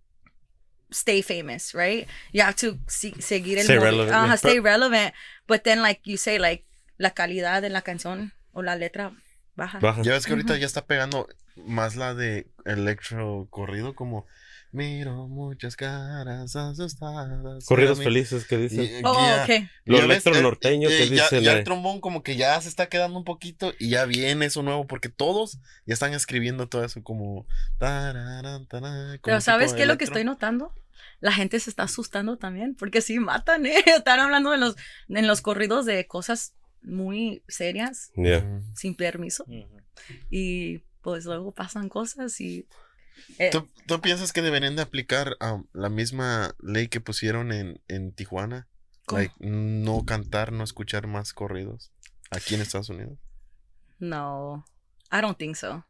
stay 0.92 1.22
famous, 1.22 1.72
right? 1.74 2.06
You 2.32 2.42
have 2.42 2.54
to 2.56 2.78
se- 2.86 3.20
seguir 3.20 3.58
el 3.58 3.64
Stay 3.64 3.78
relevant, 3.78 4.12
Ajá, 4.12 4.26
yeah. 4.26 4.34
stay 4.36 4.60
relevant. 4.60 5.12
But 5.48 5.62
then 5.62 5.82
like 5.82 6.02
you 6.04 6.16
say, 6.16 6.38
like 6.38 6.64
la 6.96 7.10
calidad 7.10 7.62
de 7.62 7.70
la 7.70 7.82
canción 7.82 8.32
o 8.52 8.62
la 8.62 8.76
letra 8.76 9.12
baja. 9.56 9.78
Baja. 9.80 10.02
Ya 10.02 10.12
ves 10.12 10.26
que 10.26 10.32
ahorita 10.32 10.56
ya 10.56 10.66
está 10.66 10.86
pegando 10.86 11.28
más 11.66 11.96
la 11.96 12.14
de 12.14 12.46
electro 12.64 13.46
corrido, 13.50 13.94
como 13.94 14.26
miro 14.72 15.26
muchas 15.26 15.74
caras 15.76 16.54
asustadas. 16.54 17.64
Corridos 17.66 17.98
felices 18.02 18.44
que 18.46 18.56
dicen. 18.56 19.04
Oh, 19.04 19.14
ya- 19.14 19.42
ok. 19.44 19.68
Lo 19.84 19.96
ya 19.96 20.02
ves, 20.02 20.10
electro 20.10 20.34
eh, 20.36 20.42
norteño 20.42 20.88
que 20.88 21.02
eh, 21.02 21.08
ya- 21.08 21.22
dicen, 21.24 21.42
Ya, 21.42 21.54
eh. 21.54 21.58
el 21.58 21.64
trombón 21.64 22.00
como 22.00 22.22
que 22.22 22.36
ya 22.36 22.60
se 22.60 22.68
está 22.68 22.88
quedando 22.88 23.18
un 23.18 23.24
poquito 23.24 23.72
y 23.80 23.88
ya 23.90 24.04
viene 24.04 24.46
eso 24.46 24.62
nuevo 24.62 24.86
porque 24.86 25.08
todos 25.08 25.58
ya 25.86 25.94
están 25.94 26.14
escribiendo 26.14 26.68
todo 26.68 26.84
eso 26.84 27.02
como... 27.02 27.46
tararán, 27.78 28.66
tarán, 28.66 28.92
como 29.08 29.20
Pero 29.22 29.40
¿sabes 29.40 29.74
qué 29.74 29.82
es 29.82 29.88
lo 29.88 29.98
que 29.98 30.04
estoy 30.04 30.24
notando? 30.24 30.72
La 31.20 31.32
gente 31.32 31.58
se 31.60 31.68
está 31.68 31.82
asustando 31.82 32.38
también, 32.38 32.74
porque 32.74 33.00
sí 33.02 33.18
matan, 33.18 33.66
¿eh? 33.66 33.74
Están 33.86 34.20
hablando 34.20 34.54
en 34.54 34.60
los, 34.60 34.76
en 35.08 35.26
los 35.26 35.42
corridos 35.42 35.84
de 35.84 36.06
cosas 36.06 36.54
muy 36.82 37.42
serias, 37.48 38.10
Yeah. 38.16 38.62
Sin 38.74 38.94
permiso, 38.94 39.44
Ujú. 39.44 39.76
y 40.30 40.78
pues 41.02 41.24
luego 41.24 41.52
pasan 41.52 41.88
cosas 41.88 42.40
y... 42.40 42.66
eh, 43.38 43.50
¿Tú, 43.52 43.68
tú 43.86 44.00
piensas 44.00 44.32
que 44.32 44.42
deberían 44.42 44.76
de 44.76 44.82
aplicar 44.82 45.36
um, 45.40 45.66
la 45.72 45.88
misma 45.88 46.54
ley 46.60 46.88
que 46.88 47.00
pusieron 47.00 47.52
en, 47.52 47.80
en 47.88 48.12
Tijuana? 48.12 48.68
¿Cómo? 49.06 49.20
Like, 49.20 49.34
no 49.40 50.04
cantar, 50.04 50.52
no 50.52 50.62
escuchar 50.64 51.06
más 51.06 51.32
corridos 51.32 51.90
aquí 52.30 52.54
en 52.54 52.60
Estados 52.60 52.88
Unidos. 52.90 53.18
No, 53.98 54.64
I 55.12 55.20
don't 55.20 55.38
think 55.38 55.56
so. 55.56 55.84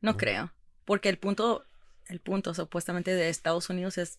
No 0.00 0.12
No. 0.12 0.16
creo, 0.16 0.52
porque 0.84 1.08
el 1.08 1.18
punto, 1.18 1.64
el 2.06 2.20
punto 2.20 2.52
supuestamente 2.54 3.12
de 3.14 3.28
Estados 3.28 3.70
Unidos 3.70 3.98
es 3.98 4.18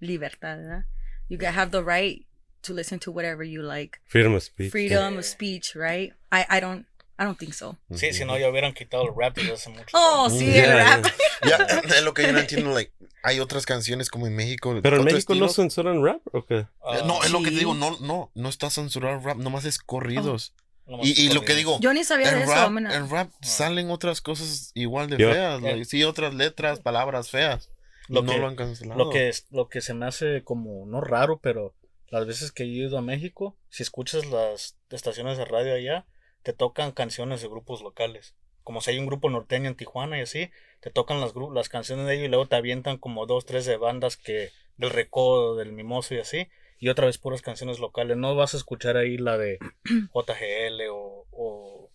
libertad, 0.00 0.56
¿verdad? 0.56 0.86
You 1.28 1.38
can 1.38 1.56
have 1.58 1.70
the 1.70 1.82
right 1.82 2.26
to 2.62 2.72
listen 2.74 2.98
to 3.00 3.10
whatever 3.12 3.44
you 3.44 3.62
like. 3.62 3.98
Freedom 4.06 4.34
of 4.34 4.42
speech. 4.42 4.70
Freedom 4.70 5.18
of 5.18 5.24
speech, 5.24 5.74
right? 5.74 6.12
I, 6.32 6.44
I 6.48 6.60
don't, 6.60 6.86
I 7.18 7.24
don't 7.24 7.38
think 7.38 7.54
so. 7.54 7.76
Sí, 7.92 8.12
si 8.12 8.24
no, 8.24 8.38
ya 8.38 8.48
hubieran 8.50 8.74
quitado 8.74 9.04
el 9.04 9.14
rap 9.16 9.36
desde 9.36 9.52
hace 9.52 9.70
mucho 9.70 9.86
Oh, 9.92 10.28
sí, 10.30 10.46
Yeah, 10.52 10.64
el 10.96 11.02
rap. 11.02 11.12
Ya, 11.44 11.56
es 11.96 12.02
lo 12.02 12.14
que 12.14 12.22
yo 12.22 12.32
no 12.32 12.38
entiendo. 12.40 12.72
Like, 12.72 12.92
hay 13.22 13.40
otras 13.40 13.66
canciones 13.66 14.08
como 14.10 14.26
en 14.26 14.34
México. 14.36 14.78
Pero 14.82 14.96
en 14.98 15.04
México 15.04 15.34
no 15.34 15.46
estilo. 15.46 15.48
censuran 15.48 16.04
rap, 16.04 16.20
¿o 16.32 16.44
qué? 16.44 16.66
Ah, 16.84 16.98
Eh, 16.98 17.02
no, 17.06 17.22
es 17.24 17.30
lo 17.30 17.38
que 17.42 17.50
te 17.50 17.56
digo, 17.58 17.74
no, 17.74 17.96
no, 18.00 18.30
no 18.34 18.48
está 18.48 18.70
censurado 18.70 19.18
rap, 19.20 19.36
nomás 19.38 19.64
es 19.64 19.78
corridos. 19.78 20.54
Más 20.86 21.00
Y, 21.06 21.26
y 21.26 21.32
lo 21.32 21.42
que 21.42 21.54
digo, 21.54 21.78
Yo 21.80 21.92
ni 21.92 22.02
sabía 22.02 22.30
de 22.30 22.36
en 22.38 22.42
eso. 22.44 22.52
rap, 22.54 22.70
gonna- 22.72 22.94
en 22.96 23.10
rap 23.10 23.30
salen 23.42 23.90
otras 23.90 24.20
cosas 24.22 24.70
igual 24.74 25.10
de 25.10 25.18
Yo- 25.18 25.30
feas. 25.30 25.60
like, 25.60 25.84
sí, 25.84 26.02
otras 26.04 26.32
letras, 26.34 26.80
palabras 26.80 27.28
feas. 27.30 27.68
Lo 28.08 28.22
no 28.22 28.32
que- 28.32 28.38
lo 28.38 28.46
han 28.48 28.56
cancelado. 28.56 28.98
Lo 28.98 29.10
que, 29.10 29.28
es, 29.28 29.44
lo 29.50 29.68
que 29.68 29.82
se 29.82 29.92
me 29.92 30.06
hace 30.06 30.42
como, 30.44 30.86
no 30.86 31.02
raro, 31.02 31.40
pero 31.42 31.74
las 32.10 32.26
veces 32.26 32.52
que 32.52 32.64
he 32.64 32.66
ido 32.66 32.98
a 32.98 33.02
México, 33.02 33.56
si 33.68 33.82
escuchas 33.82 34.26
las 34.26 34.78
estaciones 34.90 35.38
de 35.38 35.44
radio 35.44 35.74
allá, 35.74 36.06
te 36.42 36.52
tocan 36.52 36.92
canciones 36.92 37.42
de 37.42 37.48
grupos 37.48 37.82
locales. 37.82 38.34
Como 38.64 38.80
si 38.80 38.90
hay 38.90 38.98
un 38.98 39.06
grupo 39.06 39.30
norteño 39.30 39.68
en 39.68 39.76
Tijuana 39.76 40.18
y 40.18 40.22
así, 40.22 40.50
te 40.80 40.90
tocan 40.90 41.20
las, 41.20 41.32
las 41.54 41.68
canciones 41.68 42.06
de 42.06 42.14
ellos 42.14 42.26
y 42.26 42.28
luego 42.28 42.46
te 42.46 42.56
avientan 42.56 42.98
como 42.98 43.26
dos, 43.26 43.44
tres 43.44 43.66
de 43.66 43.76
bandas 43.76 44.16
que 44.16 44.50
del 44.76 44.90
Recodo, 44.90 45.56
del 45.56 45.72
Mimoso 45.72 46.14
y 46.14 46.18
así, 46.18 46.48
y 46.78 46.88
otra 46.88 47.06
vez 47.06 47.18
puras 47.18 47.42
canciones 47.42 47.78
locales. 47.78 48.16
No 48.16 48.34
vas 48.34 48.54
a 48.54 48.58
escuchar 48.58 48.96
ahí 48.96 49.18
la 49.18 49.36
de 49.36 49.58
JGL 50.14 50.88
o, 50.90 51.26
o 51.30 51.90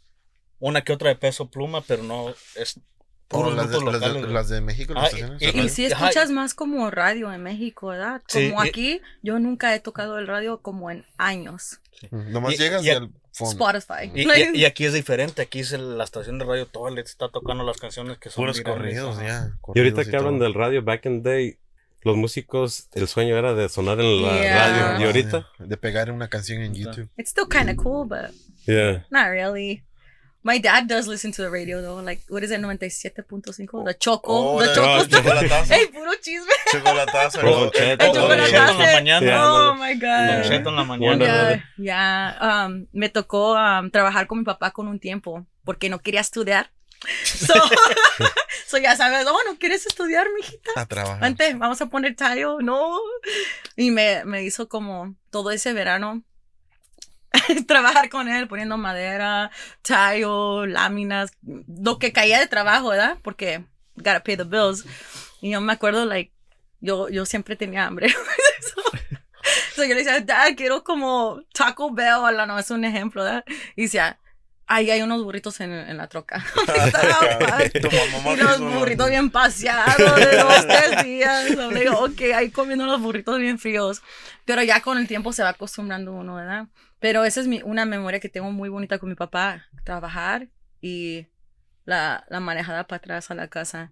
una 0.60 0.84
que 0.84 0.93
otra 0.93 1.10
de 1.10 1.15
Peso 1.15 1.49
Pluma, 1.49 1.82
pero 1.82 2.04
no 2.04 2.30
es 2.56 2.80
Puros 3.28 3.56
las, 3.56 3.70
de, 3.72 3.82
las 3.82 4.00
de- 4.02 4.28
las 4.28 4.50
de 4.50 4.62
México, 4.62 4.94
las 4.94 5.04
Ah, 5.06 5.08
estaciones 5.08 5.42
y- 5.42 5.46
Y 5.46 5.52
radio. 5.52 5.70
si 5.70 5.86
Ajá, 5.92 6.06
escuchas 6.10 6.30
más 6.32 6.54
como 6.54 6.92
radio 6.92 7.34
en 7.34 7.42
México, 7.42 7.88
¿verdad? 7.88 8.22
Sí, 8.28 8.50
Como 8.50 8.64
y- 8.64 8.68
aquí, 8.70 9.02
yo 9.24 9.40
nunca 9.40 9.74
he 9.74 9.80
tocado 9.80 10.20
el 10.20 10.28
radio 10.28 10.60
como 10.62 10.92
en 10.92 11.06
años. 11.18 11.80
Mm, 12.12 12.32
Nomás 12.32 12.54
y- 12.54 12.58
llegas 12.58 12.84
y- 12.84 12.88
y, 12.88 12.90
al 12.92 13.12
fondo. 13.32 13.52
Spotify. 13.80 14.12
Y, 14.14 14.22
y- 14.30 14.60
y 14.62 14.66
aquí 14.66 14.86
es 14.86 14.94
diferente, 14.94 15.42
aquí 15.42 15.62
es 15.62 15.72
el- 15.72 15.98
la 15.98 16.04
estación 16.04 16.38
de 16.38 16.46
radio, 16.46 16.68
todo 16.68 16.90
el 16.90 16.98
está 17.00 17.30
tocando 17.30 17.64
las 17.64 17.78
canciones 17.78 18.18
que 18.20 18.30
son 18.30 18.44
Puros 18.44 18.62
corridos, 18.62 19.18
ajá. 19.18 19.26
ya. 19.26 19.58
Y 19.74 19.80
ahorita 19.80 20.06
que 20.06 20.16
hablan 20.16 20.38
del 20.38 20.54
radio, 20.54 20.84
back 20.84 21.06
in 21.08 21.24
the 21.24 21.30
day, 21.30 21.58
los 22.02 22.18
músicos, 22.18 22.90
el 22.94 23.08
sueño 23.08 23.38
era 23.38 23.54
de 23.56 23.70
sonar 23.70 24.00
en 24.02 24.22
la 24.22 24.40
Yeah. 24.42 24.68
radio. 24.92 25.02
Y 25.02 25.04
ahorita, 25.08 25.48
De 25.58 25.78
pegar 25.78 26.12
una 26.12 26.28
canción 26.28 26.62
en 26.62 26.76
YouTube. 26.76 27.10
It's 27.18 27.30
still 27.32 27.48
kind 27.50 27.70
of 27.70 27.78
cool, 27.84 28.08
but 28.08 28.32
yeah. 28.68 29.06
not 29.10 29.28
really. 29.30 29.84
My 30.46 30.58
dad 30.60 30.88
does 30.88 31.08
listen 31.08 31.32
to 31.32 31.42
the 31.42 31.50
radio 31.50 31.82
though. 31.82 32.02
Like, 32.04 32.22
what 32.28 32.44
is 32.44 32.52
it, 32.52 32.60
97.5? 32.60 33.86
The 33.86 33.94
Choco. 33.94 34.34
Oh, 34.34 34.60
the 34.60 34.68
la- 34.68 34.74
Choco. 34.74 35.06
chocolatazo. 35.18 35.74
Hey, 35.74 35.88
puro 35.88 36.12
chisme. 36.22 36.52
Chocolatazo. 36.72 37.40
El- 37.42 37.72
Cheto. 37.72 38.32
en 38.32 38.38
la 38.42 38.48
Yeah. 38.50 38.74
mañana. 38.74 39.26
Yeah. 39.26 39.46
Oh 39.46 39.74
my 39.76 39.94
Don 39.96 40.00
God. 40.00 40.50
Cheto 40.50 40.70
en 40.70 40.76
la 40.76 40.84
mañana. 40.84 41.64
Ya, 41.78 42.38
um, 42.68 42.88
me 42.92 43.10
tocó 43.10 43.54
um, 43.54 43.90
trabajar 43.90 44.28
con 44.28 44.40
mi 44.40 44.44
papá 44.44 44.72
con 44.72 44.88
un 44.88 45.00
tiempo 45.00 45.46
porque 45.64 45.90
no 45.90 46.00
quería 46.00 46.22
estudiar. 46.22 46.72
So, 47.26 47.54
so 48.68 48.78
ya 48.78 48.96
sabes, 48.96 49.26
oh, 49.28 49.38
no 49.46 49.58
quieres 49.60 49.86
estudiar, 49.86 50.26
mijita. 50.38 50.72
A 50.76 50.86
trabajar. 50.86 51.20
Vente, 51.22 51.54
vamos 51.56 51.82
a 51.82 51.88
poner 51.88 52.16
tallo, 52.16 52.60
no. 52.62 52.98
Y 53.76 53.92
me, 53.92 54.24
me 54.26 54.44
hizo 54.44 54.70
como 54.70 55.16
todo 55.30 55.52
ese 55.52 55.74
verano 55.74 56.24
trabajar 57.67 58.10
con 58.10 58.28
él, 58.28 58.48
poniendo 58.48 58.78
madera, 58.78 59.52
tallo, 59.82 60.65
láminas, 60.65 61.32
lo 61.41 62.00
que 62.00 62.13
caía 62.13 62.39
de 62.39 62.48
trabajo, 62.48 62.89
¿verdad? 62.89 63.17
Porque 63.22 63.63
gotta 63.96 64.24
pay 64.24 64.38
the 64.38 64.43
bills. 64.43 64.86
Y 65.41 65.52
yo 65.52 65.62
me 65.62 65.74
acuerdo, 65.74 66.06
like, 66.06 66.32
yo, 66.80 67.10
yo 67.10 67.26
siempre 67.26 67.56
tenía 67.56 67.86
hambre. 67.86 68.10
so, 68.62 68.82
so 69.76 69.84
yo 69.84 69.89
le 69.89 70.04
decía, 70.04 70.19
Dad, 70.22 70.54
quiero 70.56 70.84
como 70.84 71.41
Taco 71.54 71.91
Bell, 71.91 72.36
no 72.48 72.60
es 72.60 72.69
un 72.72 72.86
ejemplo, 72.86 73.24
¿verdad? 73.24 73.43
Y 73.76 73.84
decía, 73.84 74.19
ahí 74.67 74.91
hay 74.91 75.02
unos 75.02 75.24
burritos 75.24 75.60
en, 75.60 75.72
en 75.72 75.98
la 75.98 76.08
troca. 76.08 76.43
Y 78.26 78.36
los 78.36 78.60
burritos 78.60 79.10
bien 79.10 79.30
paseados 79.30 80.15
de 80.15 80.38
dos, 80.38 80.67
tres 80.67 81.04
días. 81.04 81.50
Le 81.50 81.80
digo, 81.82 82.00
ok, 82.00 82.22
ahí 82.36 82.50
comiendo 82.52 82.86
los 82.86 83.02
burritos 83.02 83.38
bien 83.39 83.60
fríos. 83.60 84.02
Pero 84.46 84.63
ya 84.63 84.82
con 84.82 84.98
el 84.98 85.08
tiempo 85.08 85.34
se 85.34 85.43
va 85.43 85.50
acostumbrando 85.50 86.13
uno, 86.13 86.36
¿verdad? 86.36 86.67
Pero 87.04 87.26
esa 87.26 87.42
es 87.42 87.48
mi, 87.50 87.62
una 87.63 87.84
memoria 87.84 88.22
que 88.22 88.30
tengo 88.30 88.50
muy 88.54 88.70
bonita 88.70 88.98
con 88.98 89.10
mi 89.10 89.16
papá. 89.16 89.66
Trabajar 89.84 90.48
y 90.80 91.28
la, 91.84 92.26
la 92.30 92.39
manejada 92.39 92.88
para 92.88 93.00
atrás 93.00 93.30
a 93.30 93.36
la 93.36 93.50
casa. 93.50 93.92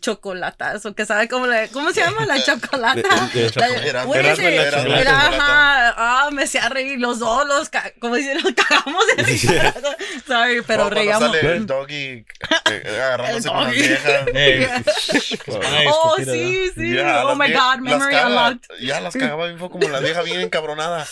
Chocolatazo, 0.00 0.94
que 0.94 1.04
sabe 1.06 1.28
cómo, 1.28 1.46
le, 1.46 1.68
cómo 1.68 1.92
se 1.92 2.00
llama 2.00 2.24
la 2.26 2.42
chocolata. 2.44 3.00
Eh, 3.34 3.50
eh, 3.54 3.92
La- 3.92 5.00
Era, 5.00 5.26
ajá, 5.28 5.94
ah, 5.96 6.28
me 6.32 6.44
hacía 6.44 6.68
reír 6.68 6.98
los 6.98 7.18
dos, 7.18 7.46
los, 7.46 7.68
ca- 7.68 7.92
como 8.00 8.16
dicen, 8.16 8.38
los 8.42 8.52
cagamos 8.54 9.04
de 9.16 9.22
risa. 9.22 9.74
Sorry, 10.26 10.62
pero 10.66 10.86
Oh, 10.86 10.90
cuando 10.90 10.94
reíamos. 10.94 11.36
sale 11.36 11.52
el 11.56 11.66
doggy 11.66 12.24
eh, 12.70 12.98
agarrándose 13.02 13.48
El 13.48 13.54
con 13.54 13.64
las 13.64 13.72
doggy. 13.74 13.88
viejas. 13.88 14.26
Ey, 14.34 14.58
Yeah. 14.60 14.82
que 14.82 15.52
se 15.52 15.58
van 15.58 15.74
a 15.74 15.90
Oh, 15.90 16.14
sí, 16.18 16.70
sí. 16.74 16.94
Ya, 16.94 17.24
oh 17.24 17.28
las 17.28 17.38
my 17.38 17.46
vie- 17.46 17.52
God, 17.54 17.74
las 17.74 17.80
memory 17.98 18.14
caga- 18.14 18.26
unlocked. 18.28 18.68
Ya 18.80 19.00
las 19.00 19.14
cagaba 19.14 19.46
bien, 19.46 19.58
fue 19.58 19.70
como 19.70 19.88
la 19.88 20.00
vieja 20.00 20.22
bien 20.22 20.40
encabronada. 20.40 21.06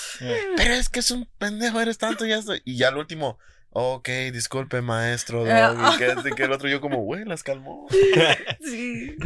Pero 0.57 0.75
es 0.75 0.89
que 0.89 1.01
es 1.01 1.11
un 1.11 1.29
pendejo, 1.39 1.81
eres 1.81 1.99
tanto, 1.99 2.25
ya 2.27 2.37
estoy. 2.39 2.63
Y 2.65 2.77
ya 2.77 2.89
al 2.89 2.97
último, 2.97 3.39
ok, 3.73 4.09
disculpe, 4.33 4.81
maestro, 4.83 5.47
Eh, 5.47 5.53
doggy, 5.61 5.99
que 5.99 6.07
este 6.09 6.29
y 6.29 6.33
que 6.33 6.43
el 6.45 6.53
otro. 6.53 6.69
Yo 6.69 6.81
como, 6.81 6.99
güey, 6.99 7.25
las 7.25 7.43
calmó. 7.43 7.87
Sí. 8.65 9.17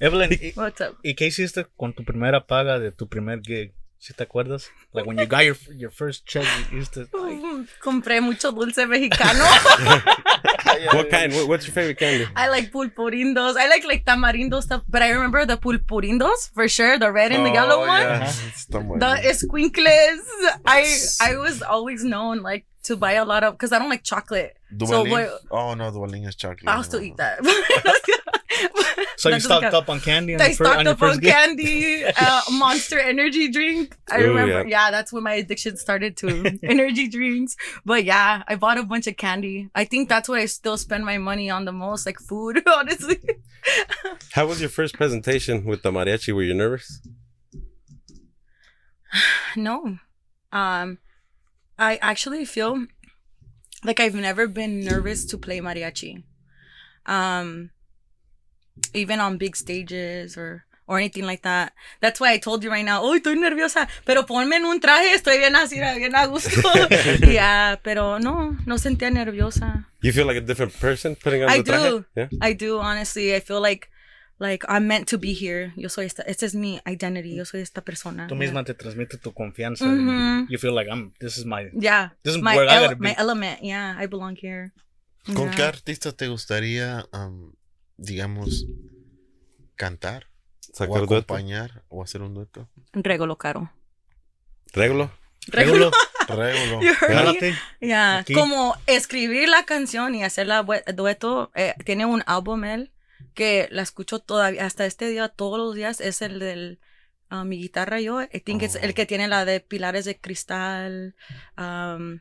Evelyn, 0.00 0.32
¿y, 0.40 0.52
What's 0.58 0.80
up? 0.80 0.98
y 1.02 1.14
qué 1.14 1.26
hiciste 1.26 1.66
con 1.76 1.94
tu 1.94 2.04
primera 2.04 2.46
paga 2.46 2.78
de 2.78 2.92
tu 2.92 3.08
primer 3.08 3.40
gig? 3.42 3.72
¿Sí 3.98 4.12
te 4.14 4.24
acuerdas? 4.24 4.68
Like 4.92 5.06
when 5.08 5.16
you 5.16 5.26
got 5.26 5.44
your, 5.44 5.56
your 5.76 5.92
first 5.92 6.26
check, 6.26 6.44
you 6.72 6.78
used 6.80 6.92
to, 6.94 7.02
like, 7.24 7.40
Compré 7.80 8.20
mucho 8.20 8.50
dulce 8.50 8.84
mexicano. 8.88 9.44
What 10.92 11.08
kind? 11.10 11.32
What- 11.32 11.48
what's 11.48 11.66
your 11.66 11.74
favorite 11.74 11.98
candy? 11.98 12.26
I 12.34 12.48
like 12.48 12.72
pulpurindos. 12.72 13.56
I 13.56 13.68
like 13.68 13.84
like 13.86 14.04
tamarindo 14.04 14.60
stuff. 14.62 14.82
But 14.88 15.02
I 15.02 15.10
remember 15.10 15.46
the 15.46 15.56
pulpurindos 15.56 16.50
for 16.52 16.66
sure. 16.68 16.98
The 16.98 17.12
red 17.12 17.30
and 17.30 17.46
the 17.46 17.52
yellow 17.52 17.82
Oh, 17.84 17.86
one. 17.86 18.00
yeah, 18.02 18.22
Ajá. 18.24 18.50
está 18.56 18.78
bueno. 18.84 18.98
The 18.98 19.28
esquinkles. 19.28 20.26
I 20.66 20.84
I 21.20 21.36
was 21.36 21.62
always 21.62 22.02
known 22.02 22.42
like 22.42 22.66
to 22.84 22.96
buy 22.96 23.12
a 23.12 23.24
lot 23.24 23.44
of 23.44 23.54
because 23.54 23.72
I 23.72 23.78
don't 23.78 23.90
like 23.90 24.02
chocolate. 24.02 24.56
So 24.80 25.04
Duvalín. 25.04 25.10
what- 25.10 25.40
oh, 25.50 25.74
no, 25.74 25.90
Duvalín 25.90 26.26
is 26.26 26.34
chocolate. 26.36 26.68
I'll 26.68 26.82
still 26.82 27.00
eat 27.00 27.16
that. 27.18 27.44
so 27.44 29.28
you 29.28 29.34
That 29.34 29.34
doesn't 29.36 29.40
stocked 29.40 29.62
count. 29.62 29.74
up 29.74 29.88
on 29.88 30.00
candy 30.00 30.34
on, 30.34 30.40
I 30.42 30.46
your 30.48 30.56
fir- 30.56 30.66
on 30.66 30.72
stocked 30.72 30.86
up 30.88 31.02
on 31.02 31.08
first 31.10 31.20
gig? 31.20 31.32
candy, 31.32 32.04
uh, 32.16 32.40
Monster 32.52 32.98
Energy 32.98 33.50
drink. 33.50 33.96
I 34.10 34.20
Ooh, 34.20 34.28
remember, 34.28 34.68
yeah. 34.68 34.86
yeah. 34.86 34.90
that's 34.90 35.12
when 35.12 35.22
my 35.22 35.34
addiction 35.34 35.76
started 35.76 36.16
to 36.18 36.58
energy 36.62 37.08
drinks. 37.08 37.56
But 37.84 38.04
yeah, 38.04 38.42
I 38.48 38.56
bought 38.56 38.78
a 38.78 38.82
bunch 38.82 39.06
of 39.06 39.16
candy. 39.16 39.68
I 39.74 39.84
think 39.84 40.08
that's 40.08 40.28
what 40.28 40.40
I 40.40 40.46
still 40.46 40.76
spend 40.76 41.04
my 41.04 41.18
money 41.18 41.50
on 41.50 41.64
the 41.64 41.72
most, 41.72 42.06
like 42.06 42.18
food, 42.18 42.62
honestly. 42.66 43.18
How 44.32 44.46
was 44.46 44.60
your 44.60 44.70
first 44.70 44.94
presentation 44.94 45.64
with 45.64 45.82
the 45.82 45.92
mariachi? 45.92 46.34
Were 46.34 46.42
you 46.42 46.54
nervous? 46.54 47.00
no, 49.56 49.98
um, 50.52 50.98
I 51.78 51.96
actually 52.00 52.44
feel 52.44 52.86
like 53.84 54.00
I've 54.00 54.14
never 54.14 54.46
been 54.46 54.80
nervous 54.80 55.24
to 55.26 55.38
play 55.38 55.60
mariachi. 55.60 56.22
Um, 57.06 57.70
even 58.94 59.20
on 59.20 59.38
big 59.38 59.56
stages 59.56 60.36
or 60.36 60.64
or 60.86 60.98
anything 60.98 61.24
like 61.24 61.42
that. 61.42 61.72
That's 62.00 62.20
why 62.20 62.32
I 62.32 62.38
told 62.38 62.64
you 62.64 62.70
right 62.70 62.84
now, 62.84 63.02
oh, 63.02 63.16
estoy 63.16 63.36
nerviosa, 63.36 63.88
pero 64.04 64.24
ponme 64.24 64.56
en 64.56 64.64
un 64.64 64.80
traje, 64.80 65.14
estoy 65.14 65.38
bien 65.38 65.54
así, 65.54 65.78
bien 65.78 66.14
a 66.14 66.26
gusto. 66.26 66.68
yeah, 67.26 67.76
pero 67.82 68.18
no, 68.18 68.58
no 68.66 68.78
sentía 68.78 69.10
nerviosa. 69.10 69.86
You 70.02 70.12
feel 70.12 70.26
like 70.26 70.36
a 70.36 70.40
different 70.40 70.78
person 70.78 71.14
putting 71.16 71.44
on 71.44 71.50
I 71.50 71.62
the 71.62 71.72
traje? 71.72 71.88
do. 71.88 72.04
Yeah. 72.16 72.28
I 72.40 72.52
do, 72.52 72.78
honestly. 72.80 73.34
I 73.34 73.40
feel 73.40 73.60
like 73.60 73.88
like 74.42 74.64
I'm 74.68 74.86
meant 74.88 75.08
to 75.10 75.18
be 75.18 75.32
here. 75.34 75.72
Yo 75.76 75.88
soy 75.88 76.06
esta, 76.06 76.22
esta 76.24 76.44
es 76.46 76.54
mi 76.54 76.80
identity. 76.86 77.34
Yo 77.36 77.44
soy 77.44 77.60
esta 77.62 77.80
persona. 77.82 78.26
Tú 78.26 78.34
yeah. 78.34 78.40
misma 78.40 78.64
te 78.64 78.74
transmite 78.74 79.16
tu 79.18 79.32
confianza. 79.32 79.86
You 80.48 80.58
feel 80.58 80.74
like 80.74 80.90
I'm, 80.90 81.12
this 81.20 81.38
is 81.38 81.44
my, 81.46 81.70
Yeah. 81.72 82.10
this 82.24 82.34
is 82.36 82.42
my, 82.42 82.56
where 82.56 82.68
I 82.68 82.74
ele- 82.76 82.82
gotta 82.88 82.96
be. 82.96 83.08
my 83.08 83.14
element. 83.16 83.60
Yeah, 83.62 83.96
I 83.98 84.06
belong 84.06 84.36
here. 84.36 84.72
¿Con 85.24 85.46
Yeah. 85.46 85.54
qué 85.56 85.62
artista 85.62 86.12
te 86.12 86.26
gustaría, 86.28 87.06
am, 87.12 87.52
digamos, 87.96 88.66
cantar? 89.76 90.26
O 90.72 90.76
Sacar 90.76 91.06
dueto. 91.06 91.14
acompañar 91.34 91.84
o 91.88 92.02
hacer 92.02 92.22
un 92.22 92.34
dueto. 92.34 92.68
Regolo 92.92 93.36
caro. 93.38 93.70
Regulo. 94.72 95.10
Regulo, 95.48 95.90
Regulo. 96.28 96.80
Jálate. 97.00 97.54
Yeah. 97.80 98.24
Como 98.32 98.76
escribir 98.86 99.48
la 99.48 99.64
canción 99.64 100.14
y 100.14 100.22
hacer 100.22 100.46
la 100.46 100.62
dueto. 100.62 101.50
eh, 101.56 101.74
tiene 101.84 102.06
un 102.06 102.22
álbum 102.26 102.62
él 102.64 102.91
que 103.34 103.68
la 103.70 103.82
escucho 103.82 104.18
todavía 104.20 104.64
hasta 104.66 104.86
este 104.86 105.08
día, 105.08 105.28
todos 105.28 105.58
los 105.58 105.74
días. 105.74 106.00
Es 106.00 106.22
el 106.22 106.38
del 106.38 106.80
ah, 107.28 107.44
mi 107.44 107.58
guitarra 107.58 108.00
yo. 108.00 108.22
I 108.22 108.40
think 108.44 108.62
it's 108.62 108.76
Oh. 108.76 108.80
el 108.84 108.94
que 108.94 109.06
tiene 109.06 109.28
la 109.28 109.44
de 109.44 109.60
pilares 109.60 110.04
de 110.04 110.18
cristal. 110.18 111.14
um, 111.58 112.20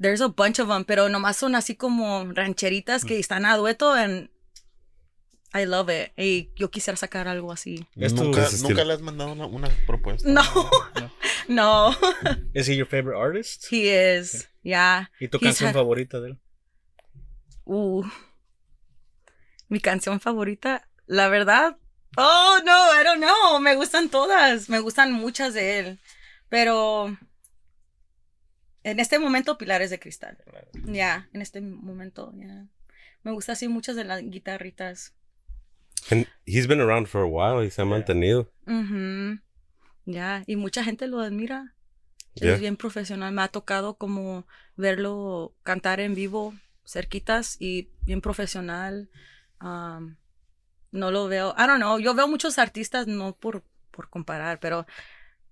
there's 0.00 0.20
a 0.20 0.28
bunch 0.28 0.58
of 0.60 0.68
them, 0.68 0.84
pero 0.84 1.08
nomás 1.08 1.36
son 1.36 1.54
así 1.54 1.76
como 1.76 2.24
rancheritas 2.32 3.04
Mm. 3.04 3.06
que 3.08 3.18
están 3.18 3.44
a 3.46 3.56
dueto 3.56 3.92
and 3.92 4.28
I 5.56 5.66
love 5.66 5.88
it. 5.88 6.10
Y 6.18 6.50
yo 6.56 6.68
quisiera 6.70 6.96
sacar 6.96 7.28
algo 7.28 7.52
así. 7.52 7.86
Es 7.94 8.12
¿Nunca, 8.12 8.48
nunca 8.62 8.84
le 8.84 8.92
has 8.94 9.00
mandado 9.02 9.32
una, 9.32 9.46
una 9.46 9.68
propuesta? 9.86 10.28
No, 10.28 10.42
no, 11.48 11.94
Is 12.54 12.68
he 12.68 12.76
your 12.76 12.88
favorite 12.88 13.16
artist? 13.20 13.66
he 13.70 13.88
is. 14.18 14.48
Yeah. 14.64 15.10
¿Y 15.20 15.28
tu 15.28 15.36
He's 15.38 15.44
canción 15.44 15.72
favorita 15.72 16.20
de 16.20 16.30
él? 16.30 16.38
Uh, 17.66 18.02
mi 19.74 19.80
canción 19.80 20.20
favorita, 20.20 20.88
la 21.06 21.26
verdad. 21.28 21.76
Oh, 22.16 22.58
no, 22.64 23.00
I 23.00 23.02
don't 23.02 23.20
know. 23.20 23.58
Me 23.58 23.74
gustan 23.74 24.08
todas. 24.08 24.68
Me 24.68 24.78
gustan 24.78 25.10
muchas 25.10 25.52
de 25.52 25.80
él. 25.80 26.00
Pero 26.48 27.18
en 28.84 29.00
este 29.00 29.18
momento 29.18 29.58
Pilares 29.58 29.90
de 29.90 29.98
Cristal. 29.98 30.38
Ya, 30.84 31.28
en 31.32 31.42
este 31.42 31.60
momento, 31.60 32.32
ya. 32.36 32.68
Me 33.24 33.32
gusta 33.32 33.54
así 33.54 33.66
muchas 33.66 33.96
de 33.96 34.04
las 34.04 34.22
guitarritas. 34.22 35.12
And 36.08 36.28
he's 36.46 36.68
been 36.68 36.80
around 36.80 37.08
for 37.08 37.22
a 37.22 37.26
while. 37.26 37.66
Y 37.66 37.72
se 37.72 37.82
ha 37.82 37.84
mantenido. 37.84 38.52
Ya, 40.04 40.44
y 40.46 40.54
mucha 40.54 40.84
gente 40.84 41.08
lo 41.08 41.18
admira. 41.18 41.74
Yeah. 42.34 42.54
Es 42.54 42.60
bien 42.60 42.76
profesional. 42.76 43.32
Me 43.32 43.42
ha 43.42 43.48
tocado 43.48 43.94
como 43.94 44.46
verlo 44.76 45.56
cantar 45.64 45.98
en 45.98 46.14
vivo 46.14 46.54
cerquitas 46.84 47.56
y 47.60 47.90
bien 48.02 48.20
profesional. 48.20 49.10
Um, 49.60 50.16
no 50.92 51.10
lo 51.10 51.26
veo. 51.28 51.54
I 51.58 51.66
don't 51.66 51.78
know. 51.78 51.98
Yo 51.98 52.14
veo 52.14 52.28
muchos 52.28 52.58
artistas, 52.58 53.06
no 53.06 53.34
por, 53.34 53.62
por 53.90 54.08
comparar, 54.10 54.60
pero 54.60 54.86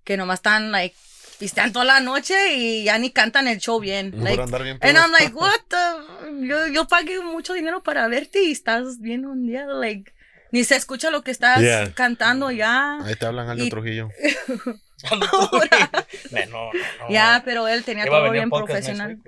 que 0.03 0.17
nomás 0.17 0.39
están, 0.39 0.71
like, 0.71 0.95
pistean 1.39 1.73
toda 1.73 1.85
la 1.85 1.99
noche 1.99 2.53
y 2.55 2.83
ya 2.85 2.97
ni 2.97 3.09
cantan 3.11 3.47
el 3.47 3.57
show 3.59 3.79
bien. 3.79 4.11
Por 4.11 4.21
Like, 4.21 4.41
andar 4.41 4.63
bien 4.63 4.77
and. 4.81 4.97
I'm 4.97 5.11
like, 5.11 5.33
what 5.33 5.51
the? 5.69 6.47
Yo, 6.47 6.67
yo 6.67 6.87
pagué 6.87 7.21
mucho 7.21 7.53
dinero 7.53 7.83
para 7.83 8.07
verte 8.07 8.43
y 8.43 8.51
estás 8.51 8.99
bien 8.99 9.25
ondeado. 9.25 9.79
Like, 9.79 10.13
ni 10.51 10.63
se 10.63 10.75
escucha 10.75 11.09
lo 11.09 11.23
que 11.23 11.31
estás 11.31 11.59
Yeah. 11.61 11.93
cantando 11.93 12.51
ya. 12.51 12.99
Ahí 13.03 13.15
te 13.15 13.25
hablan 13.25 13.49
Aldo 13.49 13.63
Y- 13.63 13.69
Trujillo. 13.69 14.09
Ahora. 15.09 15.89
No, 16.31 16.45
no, 16.47 16.71
no. 16.99 17.09
Ya, 17.09 17.41
pero 17.43 17.67
él 17.67 17.83
tenía 17.83 18.03
a 18.03 18.07
todo 18.07 18.31
bien 18.31 18.49
profesional. 18.49 19.19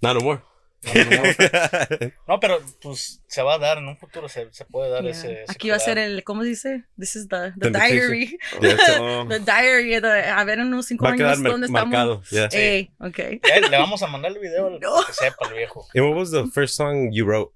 Not 0.00 0.14
no 0.16 0.20
more. 0.20 0.40
No, 2.28 2.40
pero 2.40 2.60
pues 2.80 3.22
se 3.28 3.42
va 3.42 3.54
a 3.54 3.58
dar 3.58 3.78
en 3.78 3.86
un 3.88 3.96
futuro, 3.96 4.28
se, 4.28 4.52
se 4.52 4.64
puede 4.64 4.90
dar 4.90 5.02
Yeah. 5.02 5.10
ese. 5.12 5.42
ese 5.42 5.52
Aquí 5.52 5.70
va 5.70 5.76
a 5.76 5.78
ser 5.80 5.98
el, 5.98 6.24
¿cómo 6.24 6.42
se 6.42 6.48
dice? 6.48 6.84
This 6.98 7.16
is 7.16 7.28
the, 7.28 7.52
the 7.58 7.70
The 7.70 7.78
diary. 7.78 8.38
Oh, 9.00 9.26
The 9.28 9.38
diary. 9.40 10.00
de- 10.00 10.24
a 10.26 10.44
ver 10.44 10.58
en 10.58 10.66
unos 10.68 10.86
cinco 10.86 11.04
Va 11.04 11.12
a 11.12 11.16
quedar 11.16 11.34
años 11.34 11.42
dónde 11.52 11.68
marcado. 11.68 12.22
estamos. 12.24 12.52
Yeah. 12.52 12.60
Ey, 12.60 12.90
ok. 12.98 13.18
Ya, 13.46 13.60
le 13.68 13.76
vamos 13.78 14.02
a 14.02 14.06
mandar 14.06 14.32
el 14.32 14.38
video 14.38 14.66
al- 14.68 14.80
No. 14.80 15.04
que 15.06 15.12
sepa 15.12 15.48
el 15.48 15.54
viejo. 15.54 15.86
And 15.94 16.04
what 16.06 16.16
was 16.16 16.30
the 16.30 16.46
first 16.52 16.74
song 16.76 17.10
you 17.12 17.24
wrote? 17.24 17.52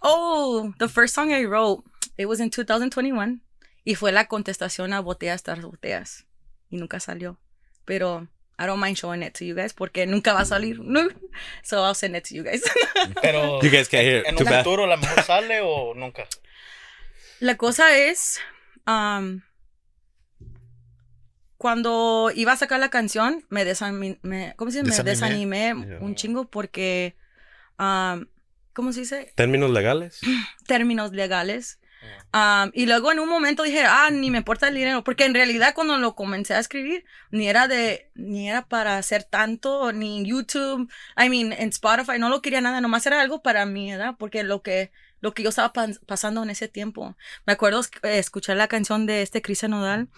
Oh, 0.00 0.72
the 0.78 0.88
first 0.88 1.14
song 1.14 1.32
I 1.32 1.44
wrote, 1.46 1.84
it 2.16 2.26
was 2.26 2.40
in 2.40 2.50
2021. 2.50 3.40
Y 3.84 3.94
fue 3.94 4.12
la 4.12 4.26
contestación 4.26 4.92
a 4.92 5.00
botellas 5.00 5.42
tras 5.42 5.62
botellas. 5.62 6.26
Y 6.70 6.76
nunca 6.76 7.00
salió. 7.00 7.38
Pero 7.84 8.28
I 8.58 8.66
don't 8.66 8.80
mind 8.80 8.96
showing 8.98 9.22
it 9.22 9.34
to 9.38 9.44
you 9.44 9.54
guys 9.54 9.72
porque 9.72 10.06
nunca 10.06 10.32
va 10.32 10.40
a 10.40 10.44
salir. 10.44 10.80
No. 10.80 11.08
So 11.62 11.84
I'll 11.84 11.94
send 11.94 12.16
it 12.16 12.24
to 12.24 12.34
you 12.34 12.42
guys. 12.42 12.62
Pero 13.22 13.60
You 13.62 13.70
guys 13.70 13.88
can't 13.88 14.04
hear 14.04 14.18
it. 14.20 14.26
en 14.26 14.36
un 14.36 14.44
bad. 14.44 14.64
futuro 14.64 14.84
a 14.84 14.86
lo 14.88 14.96
mejor 14.96 15.22
sale 15.26 15.60
o 15.62 15.94
nunca. 15.94 16.26
La 17.40 17.56
cosa 17.56 17.96
es, 17.96 18.40
um, 18.86 19.42
cuando 21.56 22.30
iba 22.34 22.52
a 22.52 22.56
sacar 22.56 22.80
la 22.80 22.88
canción, 22.90 23.44
me 23.48 23.64
desanimé, 23.64 24.54
¿cómo 24.56 24.70
se 24.70 24.82
dice? 24.82 25.02
Me 25.02 25.10
Desanimé. 25.10 25.74
un 26.00 26.14
chingo 26.14 26.48
porque, 26.50 27.16
um, 27.78 28.26
¿cómo 28.72 28.92
se 28.92 29.00
dice? 29.00 29.32
Términos 29.34 29.70
legales. 29.70 30.20
Términos 30.66 31.12
legales. 31.12 31.80
Um, 32.32 32.70
y 32.74 32.84
luego 32.84 33.10
en 33.10 33.20
un 33.20 33.28
momento 33.28 33.62
dije, 33.62 33.84
ah, 33.86 34.10
ni 34.10 34.30
me 34.30 34.38
importa 34.38 34.68
el 34.68 34.74
dinero, 34.74 35.02
porque 35.02 35.24
en 35.24 35.32
realidad 35.32 35.72
cuando 35.74 35.96
lo 35.96 36.14
comencé 36.14 36.52
a 36.54 36.58
escribir, 36.58 37.04
ni 37.30 37.48
era 37.48 37.68
de, 37.68 38.10
ni 38.14 38.48
era 38.48 38.66
para 38.66 38.98
hacer 38.98 39.24
tanto, 39.24 39.92
ni 39.92 40.18
en 40.18 40.24
YouTube, 40.26 40.90
I 41.16 41.30
mean, 41.30 41.52
en 41.52 41.70
Spotify, 41.70 42.18
no 42.18 42.28
lo 42.28 42.42
quería 42.42 42.60
nada, 42.60 42.80
nomás 42.82 43.06
era 43.06 43.20
algo 43.20 43.42
para 43.42 43.64
mí, 43.64 43.90
¿verdad? 43.90 44.14
Porque 44.18 44.42
lo 44.42 44.62
que, 44.62 44.92
lo 45.20 45.32
que 45.32 45.42
yo 45.42 45.48
estaba 45.48 45.72
pas- 45.72 46.00
pasando 46.06 46.42
en 46.42 46.50
ese 46.50 46.68
tiempo. 46.68 47.16
Me 47.46 47.54
acuerdo 47.54 47.80
eh, 48.02 48.18
escuchar 48.18 48.56
la 48.58 48.68
canción 48.68 49.06
de 49.06 49.22
este 49.22 49.40
Cristian 49.40 49.70
Nodal 49.70 50.08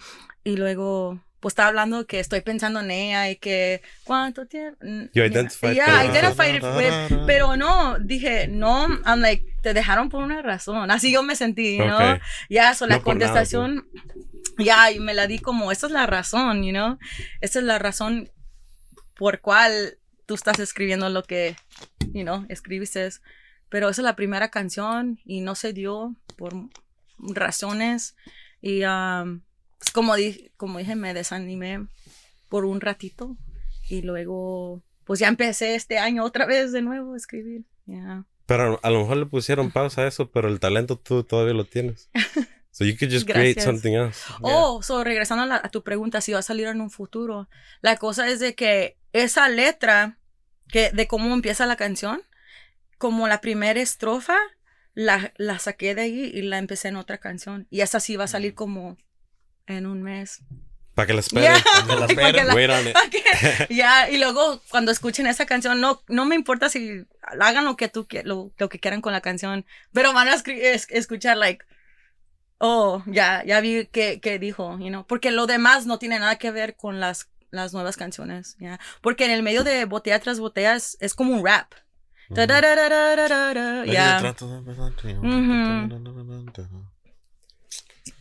y 0.43 0.57
luego, 0.57 1.23
pues 1.41 1.53
estaba 1.53 1.69
hablando 1.69 2.07
que 2.07 2.21
estoy 2.21 2.43
pensando 2.43 2.81
en 2.81 2.91
ella 2.91 3.31
y 3.31 3.37
que, 3.37 3.83
¿cuánto 4.05 4.47
tiempo? 4.47 4.79
You 5.15 5.25
identified 5.25 5.75
Yeah, 5.75 6.05
identified 6.05 6.63
with- 6.63 7.25
pero 7.27 7.57
no, 7.57 7.99
dije, 7.99 8.47
no, 8.47 8.87
I'm 9.07 9.21
like, 9.21 9.45
te 9.63 9.73
dejaron 9.75 10.11
por 10.11 10.23
una 10.23 10.43
razón. 10.43 10.91
Así 10.91 11.11
yo 11.13 11.23
me 11.23 11.35
sentí, 11.37 11.79
¿no? 11.79 11.97
Okay. 11.97 12.21
Ya, 12.51 12.75
so 12.75 12.87
la 12.87 12.97
No 12.97 13.03
por 13.03 13.17
nada, 13.17 13.33
contestación, 13.33 13.89
ya, 14.59 14.91
y 14.93 15.01
me 15.01 15.15
la 15.15 15.27
di 15.27 15.39
como, 15.39 15.73
esta 15.73 15.87
es 15.87 15.93
la 15.93 16.07
razón, 16.07 16.63
you 16.63 16.71
know? 16.73 16.99
Esta 17.41 17.59
es 17.59 17.65
la 17.65 17.79
razón 17.79 18.31
por 19.15 19.41
cual 19.41 19.99
tú 20.27 20.35
estás 20.35 20.59
escribiendo 20.59 21.09
lo 21.09 21.23
que, 21.25 21.57
you 22.13 22.23
know, 22.23 22.45
escribiste. 22.49 23.09
Pero 23.71 23.89
esa 23.89 24.03
es 24.03 24.05
la 24.05 24.17
primera 24.17 24.51
canción 24.51 25.21
y 25.25 25.41
no 25.41 25.55
se 25.55 25.73
dio 25.73 26.15
por 26.37 26.53
razones. 27.19 28.17
Y 28.61 28.85
um, 28.85 29.43
pues, 29.81 29.91
como, 29.93 30.15
di- 30.15 30.53
como 30.57 30.79
dije, 30.79 30.95
me 30.95 31.13
desanimé 31.15 31.87
por 32.49 32.65
un 32.65 32.81
ratito. 32.81 33.37
Y 33.89 34.03
luego, 34.03 34.85
pues 35.05 35.19
ya 35.19 35.27
empecé 35.27 35.75
este 35.75 35.99
año 35.99 36.25
otra 36.25 36.47
vez 36.47 36.71
de 36.71 36.83
nuevo 36.83 37.15
a 37.15 37.17
escribir. 37.17 37.65
Yeah. 37.87 38.25
Pero 38.47 38.79
a 38.85 38.91
lo 38.91 39.01
mejor 39.01 39.17
le 39.17 39.27
pusieron 39.27 39.73
pausa 39.73 40.03
a 40.03 40.07
eso, 40.07 40.31
pero 40.31 40.47
el 40.49 40.61
talento 40.61 40.97
tú 40.97 41.25
todavía 41.25 41.55
lo 41.55 41.65
tienes. 41.65 42.09
So 42.73 42.85
you 42.85 42.97
could 42.97 43.11
just 43.13 43.27
create 43.27 43.55
Gracias. 43.55 43.65
something 43.65 43.95
else. 43.95 44.21
Oh, 44.43 44.81
so 44.81 45.03
regresando 45.03 45.43
a, 45.43 45.47
la- 45.47 45.61
a 45.65 45.71
tu 45.71 45.83
pregunta, 45.83 46.21
si 46.21 46.33
va 46.33 46.39
a 46.39 46.43
salir 46.43 46.69
en 46.69 46.81
un 46.81 46.89
futuro, 46.89 47.49
la 47.83 47.97
cosa 47.97 48.29
es 48.29 48.39
de 48.39 48.55
que 48.55 48.97
esa 49.13 49.49
letra, 49.49 50.19
que 50.69 50.91
de 50.93 51.09
cómo 51.09 51.35
empieza 51.35 51.67
la 51.67 51.75
canción, 51.75 52.23
como 52.97 53.27
la 53.27 53.41
primera 53.41 53.81
estrofa, 53.81 54.37
la, 54.95 55.33
la 55.37 55.59
saqué 55.59 55.97
de 55.97 56.03
ahí 56.03 56.31
y 56.33 56.43
la 56.43 56.59
empecé 56.59 56.87
en 56.89 56.97
otra 56.97 57.19
canción. 57.19 57.67
Y 57.71 57.81
esa 57.81 57.99
sí 57.99 58.15
va 58.15 58.25
a 58.25 58.27
Mm. 58.29 58.31
salir 58.31 58.55
como 58.55 58.99
en 59.77 59.87
un 59.87 60.03
mes. 60.03 60.41
Para 60.95 61.09
que 61.87 61.95
la 62.01 62.07
esperen. 62.07 62.47
Yeah. 63.69 63.69
Ya, 63.71 64.11
y 64.11 64.19
luego 64.19 64.61
cuando 64.71 64.91
escuchen 64.93 65.27
esa 65.27 65.47
canción, 65.47 65.81
no, 65.81 66.03
no 66.09 66.25
me 66.27 66.35
importa 66.35 66.69
si 66.69 67.07
hagan 67.41 67.65
lo 67.65 67.77
que 67.77 67.89
tú 67.89 68.07
lo, 68.25 68.51
lo 68.59 68.69
que 68.69 68.79
quieran 68.81 69.01
con 69.01 69.13
la 69.13 69.21
canción, 69.21 69.65
pero 69.93 70.13
van 70.13 70.29
a 70.29 70.35
es- 70.35 70.87
escuchar 70.91 71.37
like, 71.37 71.65
oh, 72.59 73.03
ya, 73.07 73.43
ya 73.45 73.61
vi 73.61 73.87
que, 73.87 74.21
que 74.21 74.39
dijo, 74.39 74.79
you 74.79 74.89
know, 74.89 75.07
porque 75.07 75.31
lo 75.31 75.47
demás 75.47 75.87
no 75.87 75.99
tiene 75.99 76.19
nada 76.19 76.37
que 76.37 76.51
ver 76.51 76.77
con 76.77 77.01
las, 77.01 77.31
las 77.51 77.73
nuevas 77.73 77.97
canciones, 77.97 78.57
ya, 78.59 78.79
porque 79.01 79.25
en 79.25 79.31
el 79.31 79.43
medio 79.43 79.65
de 79.65 79.85
botella 79.87 80.19
tras 80.21 80.39
botella 80.41 80.75
es, 80.75 80.97
es 81.01 81.15
como 81.15 81.35
un 81.35 81.45
rap. 81.47 81.73
Ya. 83.93 84.19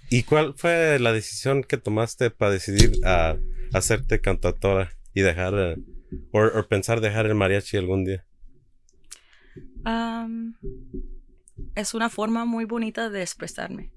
¿Y 0.10 0.24
cuál 0.24 0.54
fue 0.58 0.98
la 1.00 1.14
decisión 1.14 1.64
que 1.64 1.78
tomaste 1.78 2.32
para 2.32 2.52
decidir 2.52 3.00
a 3.06 3.38
hacerte 3.74 4.22
cantautora 4.22 4.92
y 5.14 5.22
dejar, 5.22 5.54
eh, 5.56 5.76
o 6.32 6.68
pensar 6.68 7.02
dejar 7.02 7.26
el 7.28 7.36
mariachi 7.36 7.78
algún 7.78 8.06
día? 8.06 8.26
Um, 9.86 10.56
es 11.76 11.94
una 11.94 12.10
forma 12.10 12.46
muy 12.46 12.66
bonita 12.66 13.10
de 13.10 13.22
expresarme. 13.22 13.92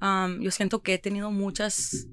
Um, 0.00 0.40
yo 0.40 0.50
siento 0.50 0.82
que 0.82 0.94
he 0.94 0.98
tenido 0.98 1.30
muchas 1.30 2.06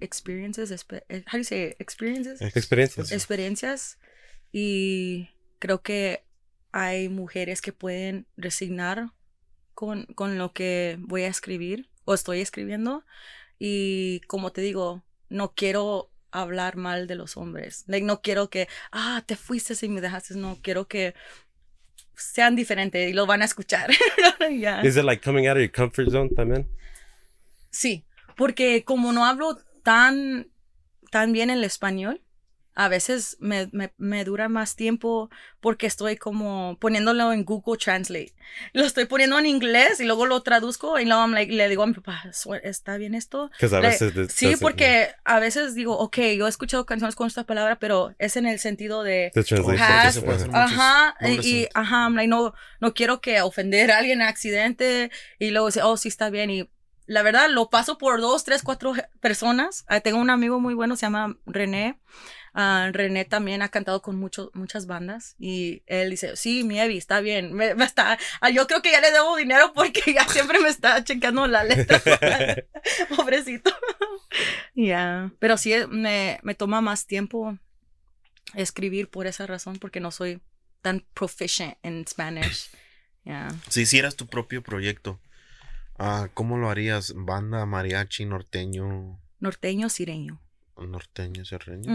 experiences, 0.00 0.70
expe- 0.70 1.04
eh, 1.08 1.24
how 1.26 1.32
do 1.32 1.38
you 1.38 1.44
say 1.44 1.68
it? 1.70 1.76
experiences, 1.80 2.40
¿Experiencias? 2.40 3.12
experiencias 3.12 3.98
y 4.52 5.28
creo 5.58 5.82
que 5.82 6.24
hay 6.72 7.08
mujeres 7.08 7.60
que 7.62 7.72
pueden 7.72 8.26
resignar 8.36 9.10
con, 9.74 10.04
con 10.14 10.36
lo 10.38 10.52
que 10.52 10.96
voy 11.00 11.22
a 11.22 11.28
escribir 11.28 11.88
o 12.06 12.14
estoy 12.14 12.40
escribiendo 12.40 13.04
y 13.58 14.20
como 14.20 14.52
te 14.52 14.62
digo, 14.62 15.04
no 15.28 15.52
quiero 15.54 16.10
hablar 16.30 16.76
mal 16.76 17.06
de 17.06 17.14
los 17.14 17.36
hombres. 17.36 17.84
Like, 17.86 18.06
no 18.06 18.20
quiero 18.20 18.48
que, 18.48 18.68
ah, 18.92 19.22
te 19.26 19.36
fuiste 19.36 19.74
y 19.84 19.88
me 19.88 20.00
dejaste. 20.00 20.34
No, 20.34 20.58
quiero 20.62 20.86
que 20.86 21.14
sean 22.14 22.56
diferentes 22.56 23.10
y 23.10 23.12
lo 23.12 23.26
van 23.26 23.42
a 23.42 23.44
escuchar. 23.44 23.90
Ya. 24.58 24.80
Is 24.82 24.96
it 24.96 25.04
like 25.04 25.22
coming 25.22 25.48
out 25.48 25.56
of 25.56 25.62
your 25.62 25.72
comfort 25.72 26.10
zone 26.10 26.30
también? 26.36 26.68
Sí, 27.70 28.04
porque 28.36 28.84
como 28.84 29.12
no 29.12 29.24
hablo 29.24 29.58
tan, 29.82 30.48
tan 31.10 31.32
bien 31.32 31.50
el 31.50 31.64
español, 31.64 32.22
a 32.78 32.88
veces 32.88 33.36
me, 33.40 33.68
me, 33.72 33.92
me 33.96 34.22
dura 34.24 34.48
más 34.50 34.76
tiempo 34.76 35.30
porque 35.60 35.86
estoy 35.86 36.16
como 36.16 36.76
poniéndolo 36.78 37.32
en 37.32 37.44
Google 37.44 37.78
Translate. 37.78 38.34
Lo 38.74 38.84
estoy 38.84 39.06
poniendo 39.06 39.38
en 39.38 39.46
inglés 39.46 39.98
y 39.98 40.04
luego 40.04 40.26
lo 40.26 40.42
traduzco 40.42 40.98
y 41.00 41.06
luego 41.06 41.22
I'm 41.22 41.32
like- 41.32 41.52
le 41.52 41.68
digo 41.70 41.82
a 41.82 41.86
mi 41.86 41.94
papá, 41.94 42.22
"Su- 42.32 42.54
¿está 42.54 42.98
bien 42.98 43.14
esto? 43.14 43.50
Because 43.52 43.74
a 43.74 43.80
Like, 43.80 44.04
veces... 44.04 44.32
Sí, 44.32 44.46
porque 44.60 45.08
a 45.24 45.40
veces 45.40 45.74
digo, 45.74 45.98
ok, 45.98 46.18
yo 46.36 46.46
he 46.46 46.50
escuchado 46.50 46.84
canciones 46.86 47.16
con 47.16 47.26
esta 47.26 47.44
palabra, 47.44 47.78
pero 47.78 48.14
es 48.18 48.36
en 48.36 48.46
el 48.46 48.58
sentido 48.58 49.02
de... 49.02 49.30
Has- 49.80 50.14
se 50.14 50.20
puede 50.22 50.36
hacer 50.36 50.50
Ajá. 50.54 51.16
y, 51.42 51.66
ajá, 51.74 52.02
I'm 52.04 52.14
like, 52.14 52.28
no, 52.28 52.52
no 52.80 52.92
quiero 52.94 53.20
que 53.22 53.40
ofender 53.40 53.90
a 53.90 53.98
alguien 53.98 54.20
en 54.20 54.26
accidente 54.28 55.10
y 55.38 55.50
luego 55.50 55.68
dice, 55.68 55.82
oh, 55.82 55.96
sí 55.96 56.08
está 56.08 56.28
bien. 56.30 56.50
Y 56.50 56.70
la 57.06 57.22
verdad, 57.22 57.48
lo 57.48 57.70
paso 57.70 57.98
por 57.98 58.20
dos, 58.20 58.44
tres, 58.44 58.62
cuatro 58.62 58.92
personas. 59.20 59.84
Ah, 59.88 60.00
tengo 60.00 60.18
un 60.18 60.28
amigo 60.28 60.58
muy 60.60 60.74
bueno, 60.74 60.96
se 60.96 61.06
llama 61.06 61.36
René. 61.46 61.98
Ah, 62.58 62.88
René 62.90 63.26
también 63.26 63.60
ha 63.60 63.68
cantado 63.68 64.00
con 64.00 64.16
muchos 64.16 64.48
muchas 64.54 64.86
bandas 64.86 65.36
y 65.38 65.82
él 65.84 66.08
dice, 66.08 66.36
sí, 66.36 66.64
mi 66.64 66.80
Evi, 66.80 66.96
está 66.96 67.20
bien. 67.20 67.52
Me, 67.52 67.74
me 67.74 67.84
está, 67.84 68.18
ah, 68.40 68.48
yo 68.48 68.66
creo 68.66 68.80
que 68.80 68.90
ya 68.90 69.02
le 69.02 69.12
debo 69.12 69.36
dinero 69.36 69.74
porque 69.74 70.00
ya 70.14 70.26
siempre 70.26 70.58
me 70.60 70.70
está 70.70 71.04
checando 71.04 71.46
la 71.46 71.64
letra. 71.64 72.00
Pobrecito. 73.14 73.70
Ya, 74.74 75.30
pero 75.38 75.58
sí 75.58 75.74
me, 75.90 76.40
me 76.42 76.54
toma 76.54 76.80
más 76.80 77.06
tiempo 77.06 77.58
escribir 78.54 79.10
por 79.10 79.26
esa 79.26 79.46
razón, 79.46 79.78
porque 79.78 80.00
no 80.00 80.10
soy 80.10 80.40
tan 80.80 81.04
proficient 81.12 81.76
en 81.82 82.06
Spanish. 82.06 82.70
Yeah. 83.26 83.48
Si 83.68 83.80
hicieras 83.80 84.14
tu 84.14 84.28
propio 84.28 84.62
proyecto, 84.62 85.20
ah, 85.98 86.28
¿cómo 86.32 86.58
lo 86.58 86.70
harías? 86.70 87.12
¿Banda, 87.16 87.66
mariachi, 87.66 88.24
norteño, 88.24 89.20
Norteño, 89.40 89.88
sireño. 89.88 90.40
Norteño, 90.76 91.44
serreño? 91.44 91.90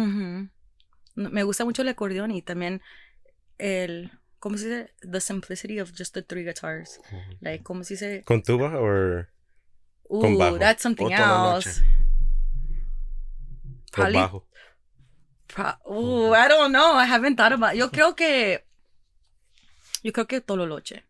No, 1.15 1.29
Me 1.29 1.43
gusta 1.43 1.65
mucho 1.65 1.81
el 1.81 1.89
acordeón 1.89 2.31
y 2.31 2.41
también 2.41 2.81
el, 3.57 4.11
¿cómo 4.39 4.57
se 4.57 4.65
dice? 4.69 4.93
The 5.01 5.21
simplicity 5.21 5.79
of 5.79 5.91
just 5.97 6.13
the 6.13 6.23
three 6.23 6.43
guitars. 6.43 6.99
Ujú. 7.11 7.37
Like, 7.41 7.63
¿cómo 7.63 7.83
se 7.83 7.93
dice? 7.95 8.23
¿Con 8.25 8.41
tuba 8.43 8.79
o 8.79 9.25
Ooh, 10.09 10.37
bajo. 10.37 10.59
that's 10.59 10.81
something 10.81 11.11
else. 11.11 11.81
con 13.91 13.91
Probably, 13.91 14.17
bajo? 14.19 14.47
pro- 15.47 15.77
ooh, 15.85 16.33
I 16.33 16.47
don't 16.47 16.71
know. 16.71 16.95
I 16.97 17.05
haven't 17.05 17.35
thought 17.35 17.51
about. 17.53 17.73
Yo 17.75 17.91
creo 17.91 18.15
que, 18.15 18.65
yo 20.03 20.11
creo 20.13 20.27
que 20.27 20.41
Tololoche. 20.41 21.05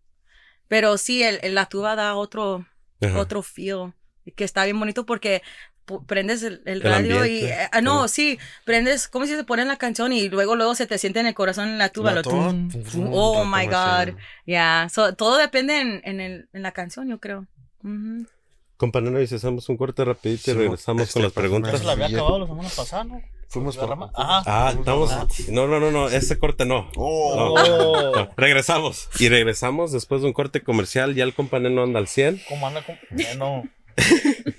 Pero 0.67 0.97
sí, 0.97 1.21
el, 1.23 1.39
el- 1.43 1.53
la 1.55 1.67
tuba 1.67 1.95
da 1.95 2.15
otro, 2.15 2.65
Ajá. 3.01 3.19
otro 3.19 3.41
feel 3.43 3.93
que 4.35 4.43
está 4.43 4.63
bien 4.65 4.79
bonito 4.79 5.05
porque 5.05 5.41
prendes 6.07 6.43
el, 6.43 6.61
el 6.65 6.73
El 6.77 6.81
radio 6.81 7.25
y 7.25 7.39
ambiente, 7.41 7.63
eh, 7.63 7.69
ah, 7.71 7.81
no, 7.81 8.07
sí. 8.07 8.37
sí, 8.37 8.39
prendes, 8.65 9.07
¿cómo 9.07 9.25
si 9.25 9.35
se 9.35 9.43
pone 9.43 9.65
la 9.65 9.77
canción 9.77 10.13
y 10.13 10.29
luego 10.29 10.55
luego 10.55 10.75
se 10.75 10.87
te 10.87 10.97
siente 10.97 11.19
en 11.19 11.27
el 11.27 11.33
corazón 11.33 11.69
en 11.69 11.77
la 11.77 11.89
tuba? 11.89 12.11
La 12.11 12.15
lo 12.17 12.21
tuba, 12.23 12.47
tum, 12.49 12.69
tum, 12.69 12.83
tum. 12.83 12.91
tum, 13.05 13.09
oh 13.13 13.45
my 13.45 13.65
god. 13.67 14.15
Yeah, 14.45 14.87
so, 14.89 15.13
todo 15.15 15.37
depende 15.37 15.79
en, 15.81 16.01
en, 16.03 16.19
el, 16.21 16.49
en 16.53 16.61
la 16.61 16.71
canción, 16.71 17.07
yo 17.09 17.19
creo. 17.19 17.45
Compañero, 18.77 19.21
y 19.21 19.27
si 19.27 19.35
hacemos 19.35 19.69
un 19.69 19.77
corte 19.77 20.03
rapidito 20.03 20.51
y 20.51 20.53
Sí, 20.53 20.59
regresamos 20.59 21.03
este, 21.03 21.13
con 21.13 21.23
las 21.23 21.33
preguntas. 21.33 21.73
Eso 21.75 21.83
la 21.85 21.91
había 21.93 22.07
acabado 22.07 22.39
la 22.39 22.47
semana 22.47 22.69
pasada, 22.75 23.03
¿no? 23.03 23.21
Fuimos 23.47 23.75
La 23.75 23.81
por 23.81 23.89
rama- 23.89 24.11
Ajá. 24.15 24.43
Ah, 24.45 24.73
estamos. 24.77 25.11
No, 25.49 25.67
no, 25.67 25.79
no, 25.81 25.91
no, 25.91 26.07
ese 26.07 26.39
corte 26.39 26.65
no. 26.65 26.89
Oh. 26.95 27.53
No, 28.15 28.29
regresamos. 28.37 29.09
Y 29.19 29.27
regresamos 29.27 29.91
después 29.91 30.21
de 30.21 30.27
un 30.27 30.33
corte 30.33 30.63
comercial. 30.63 31.15
Ya 31.15 31.25
el 31.25 31.33
compañero 31.33 31.69
no 31.75 31.83
anda 31.83 31.99
al 31.99 32.07
100. 32.07 32.41
¿Cómo 32.47 32.65
anda? 32.67 32.81
Bueno. 33.11 33.63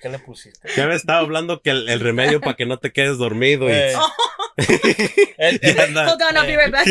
¿Qué 0.00 0.08
le 0.08 0.18
pusiste? 0.18 0.68
Ya 0.76 0.86
me 0.86 0.94
estaba 0.94 1.20
hablando 1.20 1.62
que 1.62 1.70
el, 1.70 1.88
el 1.88 2.00
remedio 2.00 2.40
para 2.40 2.54
que 2.54 2.66
no 2.66 2.78
te 2.78 2.92
quedes 2.92 3.18
dormido. 3.18 3.68
Y, 3.68 3.72
Eh, 3.72 3.94
anda. 5.86 6.10
Hold 6.10 6.22
on, 6.22 6.36
I'll 6.36 6.46
be 6.46 6.56
right 6.56 6.70
back. 6.72 6.86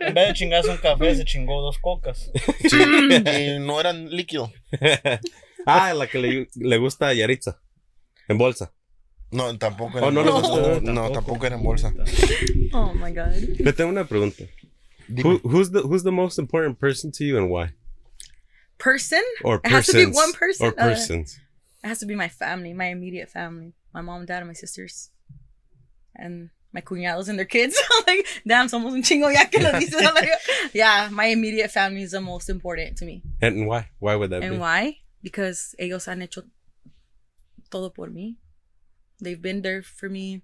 en 0.00 0.14
vez 0.14 0.28
de 0.28 0.34
chingarse 0.34 0.70
un 0.70 0.76
café, 0.78 1.14
se 1.16 1.24
chingó 1.24 1.60
dos 1.62 1.78
cocas. 1.78 2.30
sí, 2.68 2.76
y 2.76 3.58
no 3.60 3.80
eran 3.80 4.10
líquido. 4.10 4.52
Ah, 5.66 5.94
la 5.94 6.06
que 6.06 6.18
le, 6.18 6.48
le 6.56 6.76
gusta 6.76 7.08
a 7.08 7.14
Yaritza. 7.14 7.58
En 8.28 8.36
bolsa. 8.36 8.74
No, 9.30 9.56
tampoco 9.56 9.96
Oh, 9.96 9.98
era 10.02 10.10
no 10.10 10.20
en 10.20 10.26
bolsa. 10.26 10.50
No, 10.82 10.84
tampoco. 10.84 11.12
tampoco 11.12 11.46
era 11.46 11.56
en 11.56 11.62
bolsa. 11.62 11.94
oh 12.74 12.92
my 12.92 13.10
god. 13.14 13.32
Le 13.58 13.72
tengo 13.72 13.88
una 13.88 14.04
pregunta. 14.06 14.44
Who, 15.08 15.40
who's, 15.42 15.70
the, 15.72 15.80
who's 15.80 16.02
the 16.02 16.10
most 16.10 16.38
important 16.38 16.78
person 16.78 17.10
to 17.12 17.24
you 17.24 17.38
and 17.38 17.48
why? 17.50 17.72
Person? 18.76 19.22
Or 19.42 19.60
It 19.64 19.70
has 19.70 19.86
to 19.86 19.92
be 19.94 20.04
persons. 20.04 20.16
one 20.16 20.32
person? 20.34 20.66
Or 20.66 20.74
Uh, 20.78 20.84
persons. 20.90 21.40
It 21.84 21.88
has 21.88 21.98
to 21.98 22.06
be 22.06 22.14
my 22.14 22.28
family, 22.28 22.72
my 22.72 22.86
immediate 22.86 23.28
family. 23.28 23.74
My 23.92 24.00
mom, 24.00 24.24
dad, 24.24 24.38
and 24.38 24.46
my 24.48 24.54
sisters. 24.54 25.10
And 26.16 26.48
my 26.72 26.80
cuñados 26.80 27.28
and 27.28 27.38
their 27.38 27.44
kids. 27.44 27.78
like, 28.06 28.26
damn, 28.46 28.68
somos 28.68 28.92
un 28.94 29.02
chingo 29.02 29.30
ya 29.32 29.44
que 29.44 29.62
lo 29.62 29.70
dices. 29.78 30.02
Like, 30.02 30.30
yeah, 30.72 31.08
my 31.12 31.26
immediate 31.26 31.70
family 31.70 32.02
is 32.02 32.12
the 32.12 32.20
most 32.22 32.48
important 32.48 32.96
to 32.98 33.04
me. 33.04 33.22
and 33.42 33.66
why? 33.66 33.90
Why 34.00 34.16
would 34.16 34.30
that 34.30 34.42
And 34.42 34.42
be? 34.42 34.54
And 34.54 34.60
why? 34.60 34.98
Because 35.22 35.74
ellos 35.78 36.06
han 36.06 36.22
hecho 36.22 36.42
todo 37.70 37.90
por 37.90 38.08
mí. 38.08 38.36
They've 39.20 39.40
been 39.40 39.62
there 39.62 39.82
for 39.82 40.08
me. 40.08 40.42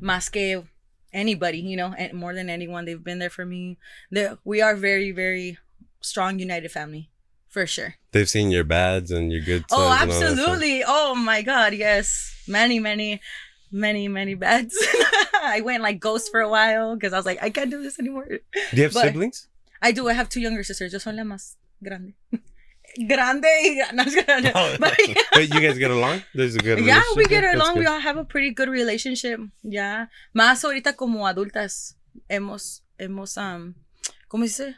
Más 0.00 0.30
que 0.30 0.64
anybody, 1.12 1.58
you 1.58 1.76
know, 1.76 1.94
and 1.96 2.12
more 2.12 2.34
than 2.34 2.50
anyone, 2.50 2.84
they've 2.84 3.02
been 3.02 3.20
there 3.20 3.30
for 3.30 3.46
me. 3.46 3.78
they 4.10 4.28
we 4.44 4.60
are 4.60 4.76
very, 4.76 5.12
very 5.12 5.56
strong, 6.00 6.38
united 6.38 6.70
family, 6.70 7.10
for 7.54 7.66
sure. 7.70 7.94
They've 8.10 8.28
seen 8.28 8.50
your 8.50 8.64
bads 8.66 9.12
and 9.14 9.30
your 9.30 9.40
good 9.46 9.62
Oh, 9.70 9.78
sides 9.88 10.02
and 10.02 10.10
all 10.10 10.18
that 10.18 10.26
stuff. 10.34 10.38
absolutely. 10.38 10.82
Oh 10.86 11.14
my 11.14 11.40
God, 11.42 11.72
yes. 11.72 12.34
Many, 12.50 12.80
many, 12.82 13.20
many, 13.70 14.08
many 14.08 14.34
bads. 14.34 14.74
I 15.40 15.60
went 15.62 15.82
like 15.82 16.00
ghost 16.02 16.30
for 16.32 16.40
a 16.42 16.48
while 16.50 16.96
because 16.96 17.12
I 17.14 17.16
was 17.16 17.26
like, 17.26 17.38
I 17.40 17.50
can't 17.50 17.70
do 17.70 17.80
this 17.82 17.98
anymore. 18.02 18.26
Do 18.26 18.40
you 18.74 18.82
have 18.82 18.92
But- 18.92 19.06
siblings? 19.06 19.46
I 19.80 19.92
do. 19.92 20.08
I 20.08 20.14
have 20.14 20.28
two 20.28 20.40
younger 20.40 20.64
sisters. 20.64 20.92
Yo 20.92 20.98
soy 20.98 21.12
la 21.12 21.22
más 21.22 21.54
grande. 21.82 22.14
grande. 23.06 23.44
y- 23.44 23.84
No, 23.92 24.02
I'm 24.02 24.10
just 24.10 24.26
kidding. 24.26 24.52
But, 24.80 25.48
you 25.54 25.60
guys 25.60 25.78
get 25.78 25.90
along? 25.90 26.22
There's 26.34 26.56
a 26.56 26.58
good 26.58 26.80
yeah, 26.84 27.02
we 27.16 27.24
get 27.26 27.44
along. 27.54 27.78
We 27.78 27.86
all 27.86 28.00
have 28.00 28.16
a 28.16 28.24
pretty 28.24 28.50
good 28.50 28.68
relationship. 28.68 29.40
Yeah. 29.62 30.06
Más 30.34 30.64
ahorita 30.64 30.96
como 30.96 31.26
adultas 31.26 31.94
hemos, 32.30 32.80
hemos, 32.98 33.36
um, 33.36 33.74
¿cómo 34.28 34.48
se 34.48 34.64
dice? 34.64 34.76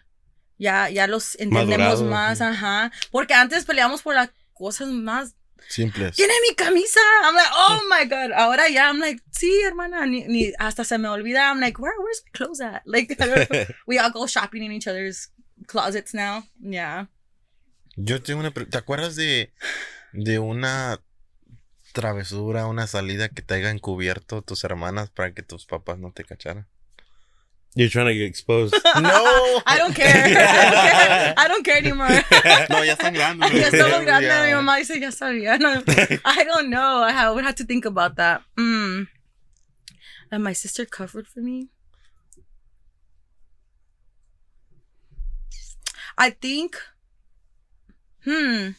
Ya, 0.58 0.88
ya 0.88 1.06
los 1.06 1.34
entendemos 1.38 2.00
Madurado. 2.00 2.04
más, 2.10 2.40
ajá. 2.40 2.90
Porque 3.10 3.34
antes 3.34 3.64
peleamos 3.64 4.02
por 4.02 4.14
las 4.14 4.30
cosas 4.54 4.88
más 4.88 5.34
Simples. 5.68 6.16
tiene 6.16 6.32
mi 6.48 6.54
camisa. 6.54 7.00
I'm 7.24 7.34
like, 7.34 7.50
oh 7.52 7.80
my 7.90 8.04
god. 8.08 8.32
Ahora 8.32 8.68
ya, 8.68 8.88
I'm 8.88 8.98
like, 9.00 9.22
sí, 9.30 9.60
hermana. 9.62 10.06
Ni, 10.06 10.24
ni 10.24 10.52
hasta 10.58 10.84
se 10.84 10.96
me 10.98 11.08
olvida. 11.08 11.50
I'm 11.50 11.60
like, 11.60 11.78
where, 11.80 11.94
where's 11.98 12.22
my 12.24 12.30
clothes 12.32 12.60
at? 12.60 12.82
Like, 12.86 13.16
we 13.86 13.98
all 13.98 14.10
go 14.10 14.26
shopping 14.26 14.62
in 14.62 14.72
each 14.72 14.86
other's 14.88 15.28
closets 15.66 16.14
now. 16.14 16.44
Yeah. 16.60 17.06
Yo 17.96 18.22
tengo 18.22 18.40
una 18.40 18.50
¿Te 18.52 18.78
acuerdas 18.78 19.16
de, 19.16 19.52
de 20.12 20.38
una 20.38 21.00
travesura, 21.92 22.66
una 22.66 22.86
salida 22.86 23.28
que 23.30 23.42
te 23.42 23.54
hayan 23.54 23.78
cubierto 23.78 24.42
tus 24.42 24.64
hermanas 24.64 25.10
para 25.10 25.32
que 25.32 25.42
tus 25.42 25.64
papás 25.66 25.98
no 25.98 26.12
te 26.12 26.24
cacharan? 26.24 26.66
You're 27.76 27.90
trying 27.90 28.06
to 28.06 28.14
get 28.14 28.24
exposed. 28.24 28.74
No. 28.96 29.60
I 29.66 29.76
don't 29.76 29.94
care. 29.94 30.08
I 30.08 30.24
don't 30.24 30.80
care, 30.80 31.34
I 31.36 31.48
don't 31.48 31.64
care 31.64 31.76
anymore. 31.76 32.08
No, 32.72 32.82
ya 32.82 32.94
están 32.96 33.12
grandes. 33.18 33.52
ya 33.52 33.68
estamos 33.68 34.02
grandes. 34.04 34.30
Ya. 34.32 34.46
Mi 34.46 34.52
mamá 34.54 34.78
dice, 34.78 34.98
ya 34.98 35.10
sabía. 35.12 35.58
No, 35.60 35.82
I 36.24 36.44
don't 36.44 36.70
know. 36.70 37.02
I 37.04 37.12
ha- 37.12 37.32
would 37.34 37.44
have 37.44 37.56
to 37.56 37.64
think 37.64 37.84
about 37.84 38.16
that. 38.16 38.40
Mm. 38.56 39.08
And 40.32 40.42
my 40.42 40.54
sister 40.54 40.86
covered 40.86 41.28
for 41.28 41.40
me. 41.40 41.68
I 46.16 46.30
think. 46.30 46.76
Hmm. 48.24 48.70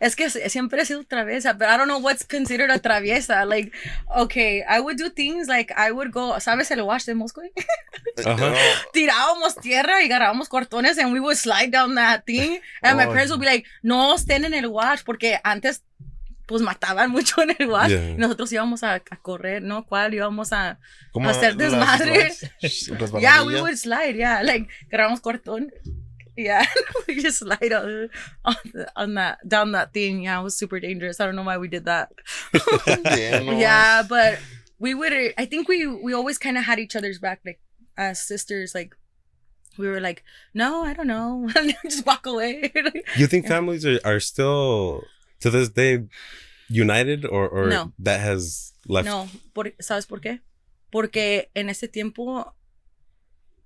Es 0.00 0.16
que 0.16 0.30
si- 0.30 0.48
siempre 0.50 0.82
he 0.82 0.86
sido 0.86 1.04
traviesa, 1.04 1.52
but 1.54 1.68
I 1.68 1.76
don't 1.76 1.86
know 1.88 1.98
what's 2.00 2.24
considered 2.24 2.70
a 2.70 2.78
traviesa. 2.78 3.44
Like, 3.44 3.72
okay, 4.16 4.62
I 4.68 4.80
would 4.80 4.96
do 4.98 5.10
things 5.10 5.48
like 5.48 5.72
I 5.76 5.90
would 5.92 6.10
go, 6.12 6.38
¿sabes 6.40 6.70
el 6.70 6.82
wash 6.82 7.04
de 7.04 7.14
Moscow? 7.14 7.44
Ajá. 8.24 8.52
tirábamos 8.92 9.56
tierra 9.56 10.02
y 10.02 10.06
agarrábamos 10.06 10.48
cortones 10.48 10.98
and 10.98 11.12
we 11.12 11.20
would 11.20 11.36
slide 11.36 11.70
down 11.70 11.94
that 11.94 12.24
thing. 12.24 12.60
And 12.82 12.96
my 12.96 13.04
Oh. 13.06 13.10
parents 13.12 13.30
would 13.30 13.40
be 13.40 13.46
like, 13.46 13.66
no 13.82 14.14
estén 14.14 14.44
en 14.44 14.54
el 14.54 14.66
wash 14.68 15.02
porque 15.04 15.38
antes 15.44 15.82
pues 16.46 16.62
mataban 16.62 17.10
mucho 17.16 17.42
en 17.42 17.54
el 17.58 17.68
wash. 17.68 17.90
Yeah. 17.90 18.10
Y 18.10 18.14
nosotros 18.16 18.50
íbamos 18.52 18.82
a, 18.82 18.94
a 18.94 19.16
correr, 19.20 19.60
¿no? 19.62 19.84
¿Cuál? 19.84 20.14
Íbamos 20.14 20.52
a... 20.54 20.78
¿Cómo 21.12 21.28
Hacer 21.28 21.56
las- 21.56 21.70
desmadre. 21.72 22.32
las 22.60 23.20
Yeah, 23.20 23.42
we 23.44 23.60
would 23.60 23.76
slide, 23.76 24.14
yeah. 24.16 24.42
Like, 24.42 24.66
agarramos 24.90 25.20
cortón. 25.20 25.70
Yeah, 26.38 26.64
we 27.08 27.20
just 27.20 27.40
slide 27.40 27.72
on, 27.72 28.10
on, 28.44 28.56
the- 28.72 28.92
on 28.94 29.14
that, 29.14 29.38
down 29.48 29.72
that 29.72 29.92
thing. 29.92 30.22
Yeah, 30.22 30.38
it 30.40 30.44
was 30.44 30.56
super 30.56 30.78
dangerous. 30.78 31.18
I 31.18 31.26
don't 31.26 31.34
know 31.34 31.42
why 31.42 31.58
we 31.58 31.66
did 31.68 31.84
that. 31.86 32.12
Yeah, 33.18 33.40
yeah, 33.58 34.02
but 34.08 34.38
we 34.78 34.94
would. 34.94 35.12
I 35.36 35.44
think 35.46 35.66
we 35.68 35.86
we 35.86 36.14
always 36.14 36.38
kind 36.38 36.56
of 36.56 36.64
had 36.64 36.78
each 36.78 36.94
other's 36.94 37.18
back, 37.18 37.40
like 37.44 37.58
as 37.96 38.22
sisters. 38.22 38.72
Like 38.74 38.94
we 39.76 39.88
were 39.88 40.00
like, 40.00 40.22
no, 40.54 40.84
I 40.84 40.94
don't 40.94 41.08
know, 41.08 41.48
just 41.84 42.06
walk 42.06 42.26
away. 42.26 42.70
You 43.16 43.26
think 43.26 43.46
families 43.46 43.84
are, 43.84 43.98
are 44.04 44.20
still 44.20 45.02
to 45.40 45.50
this 45.50 45.68
day 45.68 46.06
united 46.68 47.24
or, 47.24 47.48
or 47.48 47.66
No. 47.68 47.92
that 47.98 48.20
has 48.20 48.72
left? 48.86 49.06
no, 49.06 49.28
por, 49.54 49.70
¿sabes 49.80 50.06
por 50.06 50.20
qué? 50.20 50.40
Porque 50.90 51.48
en 51.54 51.68
ese 51.68 51.88
tiempo 51.88 52.54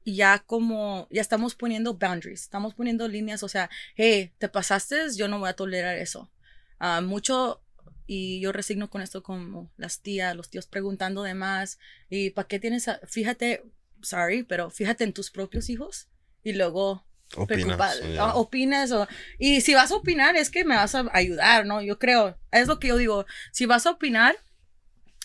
ya 0.04 0.40
como 0.40 1.06
ya 1.10 1.20
estamos 1.20 1.54
poniendo 1.54 1.94
boundaries, 1.94 2.42
estamos 2.42 2.74
poniendo 2.74 3.09
líneas, 3.09 3.42
o 3.42 3.48
sea, 3.48 3.70
hey, 3.96 4.32
te 4.38 4.48
pasaste, 4.48 4.96
yo 5.16 5.28
no 5.28 5.38
voy 5.38 5.48
a 5.50 5.55
tolerar 5.55 5.96
eso. 5.96 6.30
Ah, 6.78 7.00
mucho 7.00 7.62
y 8.07 8.40
yo 8.40 8.53
resigno 8.53 8.90
con 8.90 9.00
esto 9.03 9.22
como 9.22 9.70
las 9.76 10.00
tías, 10.00 10.34
los 10.36 10.50
tíos 10.50 10.66
preguntando 10.66 11.22
de 11.22 11.34
más 11.34 11.78
y 12.11 12.30
para 12.30 12.48
qué 12.48 12.59
tienes, 12.59 12.88
a- 12.88 13.00
fíjate, 13.07 13.62
sorry, 14.03 14.42
pero 14.42 14.70
fíjate 14.70 15.05
en 15.05 15.12
tus 15.12 15.30
propios 15.30 15.70
hijos 15.70 16.09
y 16.42 16.53
luego 16.55 17.05
Opinas, 17.34 18.03
ah, 18.18 18.32
opinas 18.34 18.92
o 18.92 19.09
y 19.38 19.62
si 19.62 19.72
vas 19.72 19.90
a 19.90 19.96
opinar 19.96 20.36
es 20.36 20.50
que 20.50 20.66
me 20.66 20.76
vas 20.76 20.94
a 20.94 21.07
ayudar, 21.14 21.64
¿no? 21.64 21.80
Yo 21.80 21.98
creo, 21.98 22.36
es 22.50 22.68
lo 22.68 22.78
que 22.78 22.88
yo 22.88 22.98
digo, 22.98 23.24
si 23.53 23.64
vas 23.64 23.86
a 23.86 23.92
opinar 23.92 24.36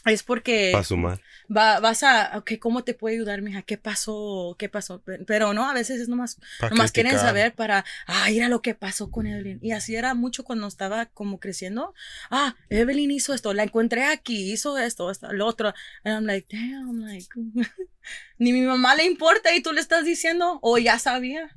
es 0.06 0.24
porque 0.24 0.72
Para 0.72 0.84
sumar. 0.84 1.20
Va, 1.56 1.80
vas 1.80 2.04
a, 2.04 2.38
ok, 2.38 2.54
¿cómo 2.60 2.84
te 2.84 2.94
puedo 2.94 3.14
ayudar, 3.14 3.42
mija? 3.42 3.62
¿Qué 3.62 3.78
pasó? 3.78 4.56
¿Qué 4.60 4.70
pasó? 4.70 5.02
Pe- 5.02 5.20
Pero 5.26 5.54
no, 5.54 5.70
a 5.70 5.74
veces 5.74 6.00
es 6.02 6.10
nomás, 6.10 6.38
Pa' 6.60 6.70
nomás 6.70 6.92
quieren 6.92 7.14
saber 7.20 7.56
para, 7.56 7.86
ah, 8.06 8.26
mira 8.30 8.50
lo 8.50 8.62
que 8.62 8.76
pasó 8.76 9.10
con 9.12 9.28
Evelyn. 9.28 9.60
Y 9.62 9.72
así 9.72 9.96
era 9.96 10.14
mucho 10.14 10.44
cuando 10.44 10.68
estaba 10.68 11.06
como 11.08 11.40
creciendo. 11.40 11.94
Ah, 12.30 12.56
Evelyn 12.70 13.12
hizo 13.12 13.34
esto, 13.34 13.54
la 13.54 13.64
encontré 13.64 14.04
aquí, 14.06 14.52
hizo 14.52 14.78
esto, 14.78 15.10
esto, 15.12 15.32
lo 15.34 15.46
otro. 15.48 15.74
And 16.04 16.16
I'm 16.16 16.26
like, 16.26 16.48
damn, 16.56 17.00
like, 17.00 17.28
ni 18.38 18.54
mi 18.54 18.62
mamá 18.62 18.96
le 18.96 19.06
importa 19.06 19.54
y 19.56 19.62
tú 19.62 19.74
le 19.74 19.82
estás 19.82 20.06
diciendo, 20.06 20.60
o 20.62 20.78
ya 20.78 21.00
sabía. 21.00 21.50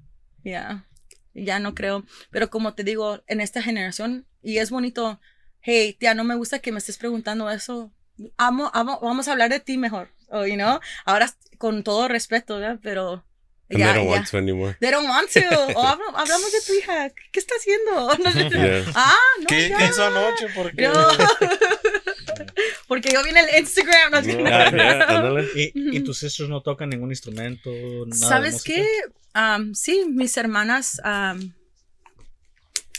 Ya, 0.45 0.87
ya 1.35 1.59
no 1.59 1.75
creo. 1.75 2.05
Pero 2.31 2.51
como 2.51 2.75
te 2.75 2.85
digo, 2.85 3.23
en 3.27 3.41
esta 3.41 3.63
generación, 3.63 4.27
y 4.43 4.59
es 4.59 4.71
bonito, 4.71 5.21
hey, 5.61 5.95
tía, 5.99 6.15
no 6.15 6.25
me 6.25 6.35
gusta 6.35 6.61
que 6.61 6.73
me 6.73 6.79
estés 6.79 6.99
preguntando 6.99 7.51
eso. 7.51 7.93
Amo, 8.37 8.71
amo, 8.75 8.99
vamos 9.03 9.29
a 9.29 9.33
hablar 9.33 9.51
de 9.51 9.61
ti 9.61 9.79
mejor. 9.79 10.09
O, 10.29 10.47
you 10.47 10.55
know, 10.55 10.81
ahora 11.05 11.33
con 11.59 11.83
todo 11.83 12.09
respeto, 12.09 12.59
¿verdad? 12.59 12.79
Pero 12.83 13.25
And 13.73 13.79
ya, 13.79 13.93
they 13.93 13.95
don't 13.95 14.07
ya. 14.07 14.11
want 14.17 14.29
to 14.31 14.39
anymore. 14.39 14.77
They 14.81 14.91
don't 14.91 15.09
want 15.09 15.31
to. 15.33 15.41
O 15.79 15.83
hablo- 15.87 16.17
hablamos 16.17 16.53
de 16.53 16.61
tu 16.67 16.73
hija. 16.75 17.11
¿Qué, 17.11 17.23
qué 17.33 17.41
está 17.41 17.55
haciendo? 17.55 18.11
Yeah. 18.51 18.85
Ah, 18.95 19.15
no. 19.41 19.47
¿Qué, 19.47 19.69
ya. 19.69 19.79
¿Qué 19.79 19.85
hizo 19.87 20.05
anoche? 20.05 20.47
Porque 20.55 20.83
Yo- 20.83 20.93
Porque 22.89 23.11
yo 23.13 23.23
vi 23.23 23.31
en 23.31 23.37
el 23.37 23.59
Instagram. 23.59 24.11
no 24.13 24.21
yeah. 24.23 25.45
¿Y, 25.55 25.97
y 25.97 26.01
tus 26.01 26.19
sisters 26.19 26.49
no 26.49 26.63
tocan 26.63 26.89
ningún 26.91 27.11
instrumento? 27.11 27.71
Nada 28.07 28.15
¿Sabes 28.29 28.63
qué? 28.65 28.85
Am, 29.33 29.75
sí, 29.75 30.05
mis 30.09 30.37
hermanas, 30.37 31.01
am, 31.05 31.55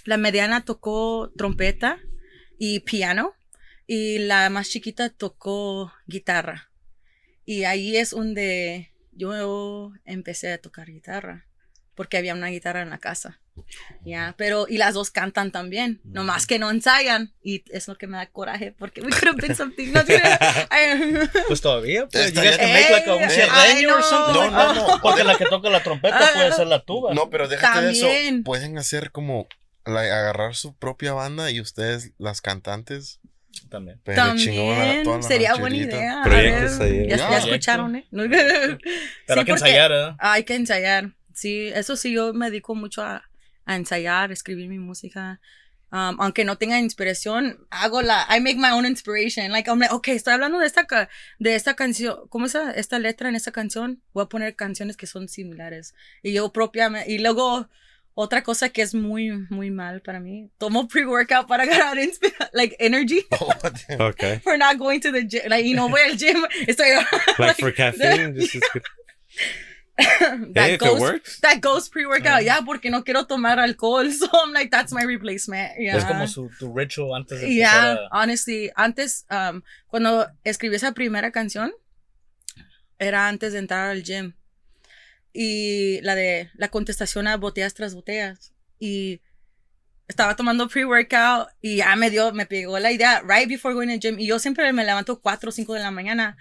la 0.06 0.18
mediana 0.18 0.64
tocó 0.64 1.30
trompeta 1.38 2.00
y 2.58 2.80
piano 2.82 3.34
y 3.94 4.20
la 4.20 4.50
más 4.50 4.70
chiquita 4.70 5.10
tocó 5.10 5.92
guitarra. 6.08 6.70
Y 7.44 7.66
ahí 7.66 7.98
es 7.98 8.12
donde 8.12 8.94
yo 9.12 9.92
empecé 10.06 10.54
a 10.54 10.62
tocar 10.62 10.88
guitarra, 10.90 11.46
porque 11.94 12.16
había 12.16 12.34
una 12.34 12.48
guitarra 12.48 12.84
en 12.84 12.90
la 12.90 13.00
casa. 13.00 13.42
Ya, 14.06 14.34
pero 14.38 14.66
y 14.70 14.78
las 14.78 14.94
dos 14.94 15.12
cantan 15.12 15.52
también, 15.52 16.00
nomás 16.06 16.48
que 16.48 16.58
no 16.58 16.72
ensayan 16.72 17.34
y 17.44 17.66
es 17.70 17.90
lo 17.90 17.98
que 17.98 18.08
me 18.08 18.16
da 18.16 18.28
coraje 18.28 18.72
porque 18.72 19.02
we 19.02 19.10
could 19.10 19.28
have 19.28 19.42
been 19.46 19.58
something. 19.58 19.92
No, 19.92 20.02
Pues 21.50 21.60
todavía, 21.60 22.08
pues, 22.08 22.28
Está 22.28 22.44
you 22.44 22.48
guys 22.48 22.58
ya- 22.58 22.64
can 22.64 22.74
make 22.74 22.92
like 22.92 23.10
a, 23.10 23.16
un 23.16 23.92
or 23.92 24.04
something. 24.04 24.34
No, 24.40 24.52
no, 24.52 24.74
no. 24.74 25.02
Porque 25.02 25.26
la 25.26 25.38
que 25.38 25.48
toca 25.48 25.70
la 25.70 25.84
trompeta 25.84 26.32
puede 26.34 26.54
ser 26.54 26.68
la 26.68 26.82
tuba. 26.82 27.14
No, 27.14 27.30
pero 27.30 27.50
déjate 27.50 27.82
de 27.82 27.88
También. 27.92 28.36
eso. 28.36 28.44
Pueden 28.46 28.78
hacer 28.78 29.12
como 29.12 29.50
agarrar 29.84 30.56
su 30.56 30.76
propia 30.76 31.12
banda 31.14 31.52
y 31.52 31.60
ustedes, 31.60 32.14
las 32.18 32.40
cantantes, 32.42 33.20
También. 33.70 34.00
pero 34.04 34.22
a 34.22 34.26
También 34.28 35.04
toda 35.04 35.18
la 35.18 35.24
sería 35.24 35.56
buena 35.56 35.76
idea. 35.78 36.22
A 36.22 36.24
Proyectos 36.24 36.80
ver, 36.80 36.88
ahí. 37.02 37.08
Ya, 37.10 37.18
Ya. 37.18 37.30
ya 37.32 37.38
escucharon, 37.38 37.96
¿eh? 37.96 38.06
Pero 38.12 38.78
Sí, 39.28 39.34
hay 39.40 39.46
que 39.46 39.52
ensayar, 39.52 39.92
¿eh? 39.92 40.16
Hay 40.20 40.44
que 40.44 40.56
ensayar. 40.56 41.12
Sí, 41.34 41.68
eso 41.74 41.96
sí, 41.96 42.12
yo 42.12 42.34
me 42.34 42.48
dedico 42.50 42.76
mucho 42.76 43.02
a, 43.04 43.24
a 43.66 43.76
ensayar, 43.76 44.32
escribir 44.32 44.68
mi 44.68 44.80
música. 44.80 45.40
Um, 45.94 46.22
aunque 46.22 46.46
no 46.46 46.58
tenga 46.58 46.80
inspiración, 46.80 47.66
hago 47.70 48.02
la, 48.02 48.26
I 48.30 48.40
make 48.40 48.56
my 48.56 48.70
own 48.72 48.86
inspiration. 48.86 49.52
Like, 49.52 49.70
I'm 49.70 49.78
like, 49.80 49.94
okay, 49.94 50.16
estoy 50.16 50.34
hablando 50.34 50.58
de 50.60 50.66
esta, 50.66 50.88
de 51.40 51.56
esta 51.56 51.74
canción, 51.76 52.16
¿cómo 52.30 52.46
es 52.46 52.56
esa- 52.56 52.72
esta 52.72 52.98
letra 52.98 53.28
en 53.28 53.36
esta 53.36 53.52
canción? 53.52 54.02
Voy 54.14 54.24
a 54.24 54.28
poner 54.30 54.56
canciones 54.56 54.96
que 54.96 55.06
son 55.06 55.28
similares. 55.28 55.94
Y 56.24 56.32
yo 56.32 56.52
propiamente, 56.54 57.12
y 57.12 57.18
luego, 57.20 57.68
otra 58.14 58.44
cosa 58.44 58.70
que 58.70 58.82
es 58.82 58.94
muy, 58.94 59.32
muy 59.50 59.72
mal 59.72 60.02
para 60.02 60.20
mí, 60.20 60.50
tomo 60.58 60.88
pre-workout 60.88 61.48
para 61.48 61.66
ganar 61.72 61.96
like, 62.54 62.76
energy 62.80 63.26
Oh. 63.40 63.52
Okay. 64.10 64.40
for 64.44 64.58
not 64.58 64.78
going 64.78 65.00
to 65.02 65.12
the 65.12 65.24
gym. 65.24 65.42
Like, 65.50 65.66
y 65.66 65.74
no 65.74 65.88
voy 65.90 66.02
al 66.10 66.18
gym. 66.18 66.44
Estoy, 66.68 66.88
Like 67.40 67.60
for 67.60 67.72
caffeine, 67.74 68.34
this 68.34 68.54
is 68.56 68.64
good. 68.74 68.84
that 69.98 70.70
Hey, 70.72 70.78
goes 70.78 71.00
works. 71.00 71.40
that 71.42 71.62
goes 71.62 71.88
pre-workout, 71.90 72.44
yeah, 72.44 72.62
porque 72.66 72.90
no 72.90 73.04
quiero 73.04 73.26
tomar 73.28 73.60
alcohol, 73.60 74.10
so 74.12 74.28
I'm 74.34 74.52
like, 74.54 74.72
that's 74.72 74.92
my 74.94 75.04
replacement, 75.04 75.74
yeah. 75.80 75.96
Es 75.98 76.06
como 76.06 76.26
su, 76.28 76.50
tu 76.58 76.74
ritual 76.74 77.14
antes 77.16 77.40
de 77.42 77.54
Yeah, 77.54 77.92
empezar 77.92 77.98
a- 77.98 78.10
honestly, 78.12 78.72
antes, 78.76 79.26
um, 79.30 79.62
cuando 79.88 80.28
escribí 80.44 80.76
esa 80.76 80.94
primera 80.94 81.32
canción, 81.32 81.72
era 83.00 83.28
antes 83.28 83.54
de 83.54 83.60
entrar 83.60 83.90
al 83.92 84.02
gym. 84.04 84.34
Y 85.34 86.02
la 86.02 86.16
de 86.16 86.50
la 86.56 86.70
contestación 86.70 87.28
a 87.28 87.38
botellas 87.38 87.74
tras 87.74 87.96
botellas. 87.96 88.54
Y 88.80 89.22
estaba 90.08 90.36
tomando 90.36 90.68
pre-workout 90.68 91.50
y 91.62 91.78
ya 91.78 91.96
me 91.96 92.10
dio, 92.10 92.34
me 92.34 92.46
pegó 92.46 92.78
la 92.80 92.92
idea 92.92 93.22
right 93.22 93.48
before 93.48 93.74
going 93.74 93.88
to 93.88 93.98
gym. 93.98 94.20
Y 94.20 94.28
yo 94.28 94.40
siempre 94.40 94.72
me 94.74 94.84
levanto 94.84 95.22
4 95.22 95.50
o 95.50 95.52
5 95.52 95.74
de 95.74 95.80
la 95.80 95.92
mañana. 95.92 96.38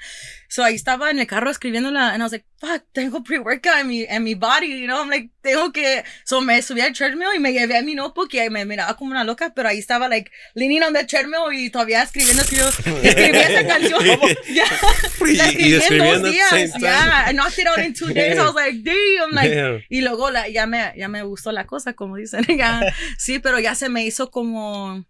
So 0.48 0.64
ahí 0.64 0.74
estaba 0.74 1.10
en 1.10 1.18
el 1.18 1.26
carro 1.26 1.50
escribiéndola 1.50 2.12
and 2.12 2.20
I 2.20 2.24
was 2.24 2.32
like, 2.32 2.46
fuck, 2.60 2.84
tengo 2.92 3.22
pre-workout 3.24 3.78
en 3.80 3.88
mi, 3.88 4.04
en 4.06 4.22
mi 4.22 4.34
body, 4.34 4.80
you 4.80 4.86
know, 4.86 5.00
I'm 5.00 5.08
like, 5.08 5.30
tengo 5.42 5.72
que, 5.72 6.04
so 6.24 6.42
me 6.42 6.60
subí 6.60 6.82
al 6.82 6.92
treadmill 6.92 7.34
y 7.34 7.38
me 7.38 7.52
llevé 7.52 7.78
a 7.78 7.82
mi 7.82 7.94
notebook 7.94 8.28
y 8.34 8.50
me 8.50 8.66
miraba 8.66 8.96
como 8.96 9.12
una 9.12 9.24
loca, 9.24 9.52
pero 9.54 9.70
ahí 9.70 9.78
estaba 9.78 10.08
like 10.08 10.30
leaning 10.54 10.82
on 10.82 10.92
the 10.92 11.04
treadmill 11.04 11.52
y 11.52 11.70
todavía 11.70 12.02
escribiendo, 12.02 12.42
escribiendo, 12.42 12.70
escribí 13.02 13.38
esa 13.38 13.66
canción. 13.66 14.00
Ya, 14.50 14.64
Y, 15.26 15.36
la 15.36 15.46
escribí 15.48 16.06
en 16.06 16.22
dos 16.22 16.32
días, 16.32 16.74
yeah, 16.78 17.30
I 17.30 17.32
knocked 17.32 17.58
it 17.58 17.66
out 17.66 17.78
in 17.78 17.94
two 17.94 18.12
days, 18.12 18.36
I 18.38 18.42
was 18.42 18.54
like, 18.54 18.82
damn, 18.82 19.30
like, 19.32 19.54
Damn. 19.54 19.82
y 19.88 20.00
luego 20.02 20.30
la, 20.30 20.48
ya, 20.48 20.66
me, 20.66 20.92
ya 20.96 21.08
me 21.08 21.22
gustó 21.22 21.52
la 21.52 21.66
cosa, 21.66 21.94
como 21.94 22.16
dicen. 22.16 22.44
Ya, 22.58 22.82
sí, 23.16 23.38
pero 23.38 23.58
ya 23.58 23.74
se 23.74 23.88
me 23.88 24.04
hizo 24.04 24.30
como, 24.30 25.06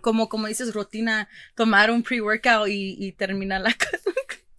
como, 0.00 0.28
como 0.28 0.46
dices, 0.46 0.74
rutina, 0.74 1.28
tomar 1.56 1.90
un 1.90 2.02
pre-workout 2.02 2.68
y, 2.68 2.96
y 2.98 3.12
terminar 3.12 3.62
la 3.62 3.74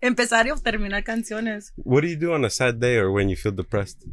empezar 0.04 0.48
y 0.48 0.52
terminar 0.62 1.04
canciones. 1.04 1.72
What 1.78 2.02
do 2.02 2.08
you 2.08 2.18
do 2.18 2.34
on 2.34 2.44
a 2.46 2.50
sad 2.50 2.80
day 2.80 2.98
or 2.98 3.12
when 3.12 3.30
you 3.30 3.36
feel 3.36 3.54
depressed? 3.56 4.04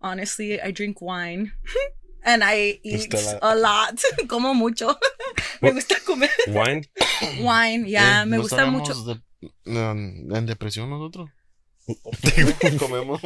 Honestly, 0.00 0.60
I 0.60 0.70
drink 0.72 1.00
wine. 1.00 1.52
And 2.24 2.44
I 2.44 2.78
eat 2.84 3.12
a 3.42 3.56
lot. 3.56 4.00
Como 4.28 4.54
mucho. 4.54 4.96
me 5.60 5.72
gusta 5.72 5.96
comer 6.06 6.30
Wine? 6.46 6.84
wine. 7.40 7.88
Ya, 7.88 8.22
Eh, 8.22 8.26
me 8.26 8.36
¿no 8.36 8.42
gusta 8.42 8.64
mucho. 8.66 8.92
estaremos 8.92 9.22
de- 9.64 9.80
en, 9.80 10.28
en 10.36 10.46
depresión 10.46 10.88
nosotros. 10.88 11.30
Comemos. 12.78 13.20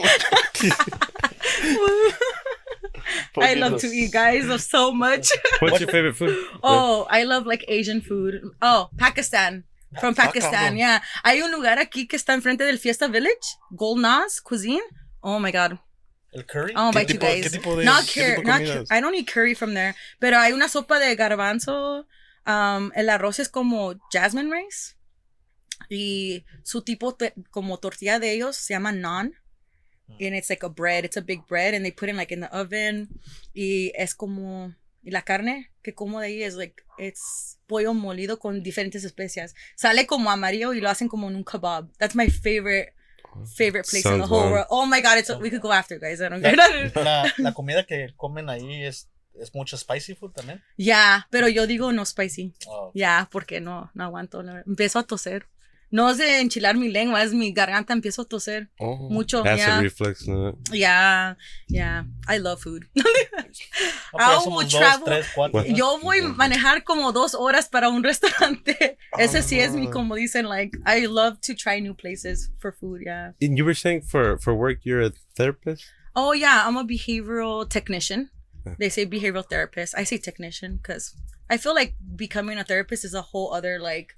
I 3.39 3.55
love 3.55 3.81
to 3.83 3.87
eat, 3.89 4.12
guys, 4.12 4.49
of 4.49 4.62
so 4.62 4.93
much. 4.93 5.29
What's 5.61 5.79
your 5.81 5.91
favorite 5.91 6.17
food? 6.17 6.35
Oh, 6.62 7.07
I 7.11 7.25
love 7.25 7.45
like 7.47 7.67
Asian 7.69 8.01
food. 8.01 8.41
Oh, 8.62 8.89
Pakistan. 8.97 9.64
From 10.01 10.14
Ah, 10.18 10.24
Pakistan, 10.26 10.76
yeah. 10.76 11.03
Hay 11.24 11.42
un 11.42 11.51
lugar 11.51 11.78
aquí 11.78 12.07
que 12.07 12.16
está 12.16 12.34
enfrente 12.34 12.64
del 12.64 12.78
Fiesta 12.78 13.09
Village, 13.09 13.59
Golnaz 13.70 14.40
Cuisine. 14.40 14.82
Oh 15.20 15.38
my 15.38 15.51
god. 15.53 15.78
El 16.32 16.44
curry. 16.44 16.72
I'll 16.74 16.92
¿Qué 16.92 17.07
tipo- 17.07 17.26
guys. 17.26 17.42
qué 17.44 17.51
tipo 17.51 17.76
de- 17.76 17.84
not 17.84 18.05
curry, 18.12 18.42
not 18.44 18.61
cur- 18.61 18.84
I 18.90 19.01
don't 19.01 19.14
eat 19.14 19.26
curry 19.26 19.55
from 19.55 19.72
there. 19.74 19.94
Pero 20.18 20.38
hay 20.38 20.53
una 20.53 20.68
sopa 20.68 20.99
de 20.99 21.14
garbanzo. 21.16 22.07
Um, 22.47 22.92
el 22.94 23.09
arroz 23.09 23.38
es 23.38 23.49
como 23.49 23.94
jasmine 24.12 24.53
rice. 24.53 24.94
Y 25.88 26.44
su 26.62 26.82
tipo 26.82 27.16
como 27.51 27.78
tortilla 27.78 28.18
de 28.18 28.32
ellos 28.32 28.57
se 28.57 28.74
llama 28.74 28.92
naan. 28.92 29.34
And 30.20 30.36
it's 30.36 30.49
like 30.51 30.64
a 30.64 30.68
bread. 30.68 31.05
It's 31.05 31.16
a 31.16 31.20
big 31.20 31.47
bread 31.49 31.74
and 31.74 31.84
they 31.84 31.90
put 31.92 32.09
it 32.09 32.14
like 32.14 32.32
in 32.32 32.40
the 32.40 32.49
oven. 32.53 33.09
Y 33.55 33.92
es 33.97 34.14
como 34.14 34.74
y 35.03 35.11
la 35.11 35.22
carne 35.22 35.70
que 35.87 35.95
como 35.95 36.18
de 36.18 36.26
ahí 36.26 36.43
es 36.43 36.55
like 36.55 36.82
it's 36.99 37.61
pollo 37.68 37.95
molido 37.95 38.41
con 38.41 38.61
diferentes 38.64 39.05
especias. 39.05 39.55
Sale 39.76 40.05
como 40.09 40.32
amarillo 40.32 40.74
y 40.74 40.80
lo 40.80 40.91
hacen 40.91 41.07
como 41.07 41.28
en 41.28 41.37
un 41.37 41.45
kebab. 41.45 41.89
That's 41.99 42.16
my 42.16 42.28
favorite 42.28 42.93
favorite 43.57 43.89
place 43.89 44.05
in 44.09 44.14
the 44.20 44.26
Sounds 44.26 44.28
whole 44.28 44.51
world. 44.51 44.66
Oh 44.68 44.84
my 44.84 45.01
god, 45.01 45.18
it's 45.18 45.30
we 45.41 45.49
could 45.49 45.62
go 45.62 45.72
after 45.72 46.01
guys. 46.01 46.20
I 46.20 46.28
don't 46.28 46.43
get 46.43 46.55
it. 46.55 46.97
La, 46.97 47.32
la 47.39 47.53
comida 47.55 47.84
que 47.84 48.12
comen 48.16 48.49
ahí 48.51 48.82
es, 48.82 49.09
es 49.41 49.55
mucho 49.55 49.76
spicy 49.76 50.16
food 50.16 50.32
también. 50.32 50.61
Ya, 50.76 51.28
pero 51.30 51.47
yo 51.49 51.68
digo 51.68 51.93
no 51.93 52.05
spicy. 52.05 52.53
Oh, 52.66 52.91
Ya, 52.93 53.28
porque 53.30 53.61
no, 53.61 53.93
no 53.95 54.05
aguanto. 54.05 54.41
Empiezo 54.66 54.99
a 54.99 55.05
toser. 55.05 55.47
No 55.91 56.11
es 56.11 56.18
de 56.18 56.41
enchilar 56.41 56.76
mi 56.76 56.89
lengua, 56.91 57.22
es 57.22 57.32
mi 57.32 57.53
garganta, 57.53 57.93
empiezo 57.93 58.22
a 58.22 58.24
toser 58.24 58.68
Oh. 58.80 59.09
mucho. 59.09 59.45
Acid 59.45 59.59
Ya, 59.59 59.80
reflux. 59.80 60.26
No? 60.26 60.59
ya, 60.72 61.37
ya. 61.68 62.07
I 62.28 62.39
love 62.39 62.61
food. 62.61 62.87
I 64.18 64.45
would 64.47 64.64
dos, 64.70 64.74
travel- 64.74 65.05
tres, 65.05 65.26
cuatro. 65.34 65.61
What? 65.61 65.66
Yo 65.68 65.99
voy 66.01 66.18
a 66.20 66.28
manejar 66.28 66.84
como 66.84 67.12
dos 67.12 67.34
horas 67.34 67.68
para 67.68 67.89
un 67.89 68.03
restaurante. 68.11 68.99
Ese 69.18 69.43
sí 69.43 69.61
es 69.61 69.72
mi, 69.74 69.87
Ah. 69.87 69.91
como 69.91 70.14
dicen, 70.16 70.47
like, 70.49 70.76
I 70.87 71.07
love 71.07 71.41
to 71.43 71.55
try 71.55 71.80
new 71.80 71.95
places 71.95 72.51
for 72.59 72.72
food, 72.72 73.03
yeah. 73.05 73.32
And 73.41 73.57
you 73.57 73.64
were 73.64 73.74
saying 73.74 74.03
for, 74.03 74.39
for 74.39 74.55
work 74.55 74.80
you're 74.84 75.03
a 75.03 75.12
therapist? 75.37 75.84
Oh, 76.14 76.32
yeah, 76.32 76.64
I'm 76.66 76.76
a 76.76 76.84
behavioral 76.84 77.68
technician. 77.68 78.30
Yeah. 78.64 78.74
They 78.78 78.89
say 78.89 79.07
behavioral 79.07 79.45
therapist. 79.49 79.95
I 79.97 80.05
say 80.05 80.18
technician 80.18 80.78
because 80.82 81.14
I 81.49 81.59
feel 81.59 81.74
like 81.74 81.95
becoming 82.16 82.59
a 82.59 82.64
therapist 82.64 83.05
is 83.05 83.14
a 83.14 83.22
whole 83.22 83.53
other, 83.55 83.78
like, 83.78 84.14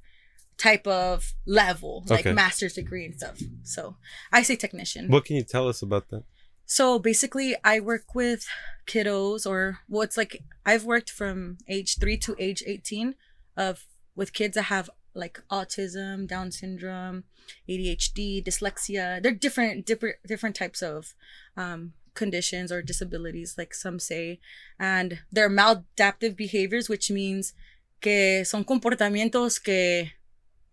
type 0.59 0.86
of 0.86 1.34
level, 1.46 2.04
like 2.09 2.26
Okay. 2.26 2.32
master's 2.34 2.74
degree 2.74 3.04
and 3.06 3.14
stuff. 3.16 3.38
So 3.62 3.96
I 4.32 4.42
say 4.42 4.56
technician. 4.56 5.09
What 5.09 5.24
can 5.24 5.36
you 5.36 5.44
tell 5.44 5.68
us 5.68 5.82
about 5.82 6.11
that? 6.11 6.24
So 6.66 6.98
basically, 6.98 7.56
I 7.64 7.80
work 7.80 8.14
with 8.14 8.46
kiddos, 8.86 9.46
or 9.46 9.78
well, 9.88 10.02
it's 10.02 10.16
like 10.18 10.42
I've 10.66 10.84
worked 10.84 11.11
from 11.11 11.56
age 11.68 11.96
three 11.98 12.18
to 12.18 12.34
age 12.38 12.62
18 12.66 13.14
of 13.56 13.86
with 14.14 14.32
kids 14.34 14.54
that 14.56 14.64
have 14.64 14.90
like 15.14 15.40
autism, 15.50 16.26
Down 16.28 16.52
syndrome, 16.52 17.24
ADHD, 17.68 18.44
dyslexia. 18.44 19.22
They're 19.22 19.32
different, 19.32 19.86
different, 19.86 20.16
different 20.26 20.54
types 20.56 20.82
of 20.82 21.14
um, 21.56 21.94
conditions 22.14 22.70
or 22.70 22.82
disabilities, 22.82 23.54
like 23.56 23.72
some 23.74 23.98
say, 23.98 24.38
and 24.78 25.20
they're 25.32 25.48
maladaptive 25.50 26.36
behaviors, 26.36 26.88
which 26.88 27.11
means 27.11 27.54
que 28.00 28.44
son 28.44 28.64
comportamientos 28.64 29.62
que 29.62 30.11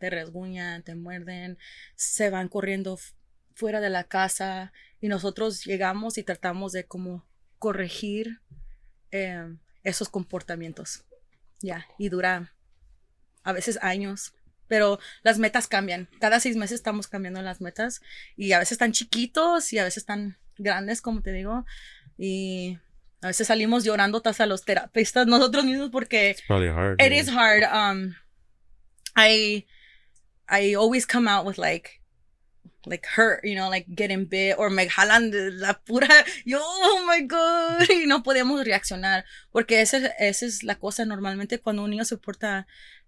te 0.05 0.11
resguñan, 0.11 0.83
te 0.83 0.93
muerden, 0.93 1.57
se 1.95 2.29
van 2.29 2.47
corriendo 2.47 2.99
fuera 3.55 3.81
de 3.81 3.89
la 3.89 4.03
casa 4.03 4.71
y 5.01 5.07
nosotros 5.07 5.65
llegamos 5.65 6.19
y 6.19 6.23
tratamos 6.23 6.73
de 6.73 6.85
como 6.85 7.25
corregir 7.57 8.39
eh, 9.11 9.55
esos 9.83 10.09
comportamientos. 10.09 11.05
Ya, 11.59 11.87
y 11.97 12.09
dura 12.09 12.53
a 13.43 13.51
veces 13.51 13.79
años. 13.81 14.35
Pero 14.67 14.99
las 15.23 15.39
metas 15.39 15.67
cambian. 15.67 16.07
Cada 16.19 16.39
seis 16.39 16.55
meses 16.55 16.75
estamos 16.75 17.07
cambiando 17.07 17.41
las 17.41 17.59
metas. 17.61 18.01
Y 18.35 18.51
a 18.51 18.59
veces 18.59 18.73
están 18.73 18.91
chiquitos 18.91 19.73
y 19.73 19.79
a 19.79 19.83
veces 19.83 19.97
están 19.97 20.37
grandes, 20.57 21.01
como 21.01 21.21
te 21.21 21.31
digo. 21.31 21.65
Y 22.17 22.77
a 23.21 23.27
veces 23.27 23.47
salimos 23.47 23.83
llorando 23.83 24.21
tras 24.21 24.39
a 24.39 24.45
los 24.45 24.65
terapeutas 24.65 25.25
nosotros 25.25 25.65
mismos 25.65 25.89
porque 25.89 26.29
It's 26.31 26.43
probably 26.43 26.69
hard. 26.69 27.01
it 27.01 27.11
is 27.11 27.27
hard. 27.27 27.63
Um, 27.63 28.15
I 29.15 29.65
I 30.49 30.73
always 30.73 31.05
come 31.05 31.27
out 31.27 31.45
with 31.45 31.57
like 31.57 32.01
like 32.87 33.05
hurt, 33.05 33.43
you 33.43 33.55
know, 33.55 33.69
like 33.69 33.87
getting 33.95 34.25
bit 34.25 34.57
or 34.57 34.69
me 34.69 34.85
jalan 34.87 35.31
de 35.31 35.51
la 35.51 35.73
pura. 35.73 36.07
Yo, 36.45 36.59
oh 36.61 37.03
my 37.07 37.21
god, 37.21 37.87
y 37.89 38.05
no 38.05 38.21
podemos 38.21 38.63
reaccionar 38.65 39.23
porque 39.51 39.81
esa, 39.81 40.13
esa 40.19 40.45
es 40.45 40.63
la 40.63 40.75
cosa 40.75 41.05
normalmente 41.05 41.59
cuando 41.59 41.83
un 41.83 41.91
niño 41.91 42.05
se 42.05 42.17
porta 42.17 42.67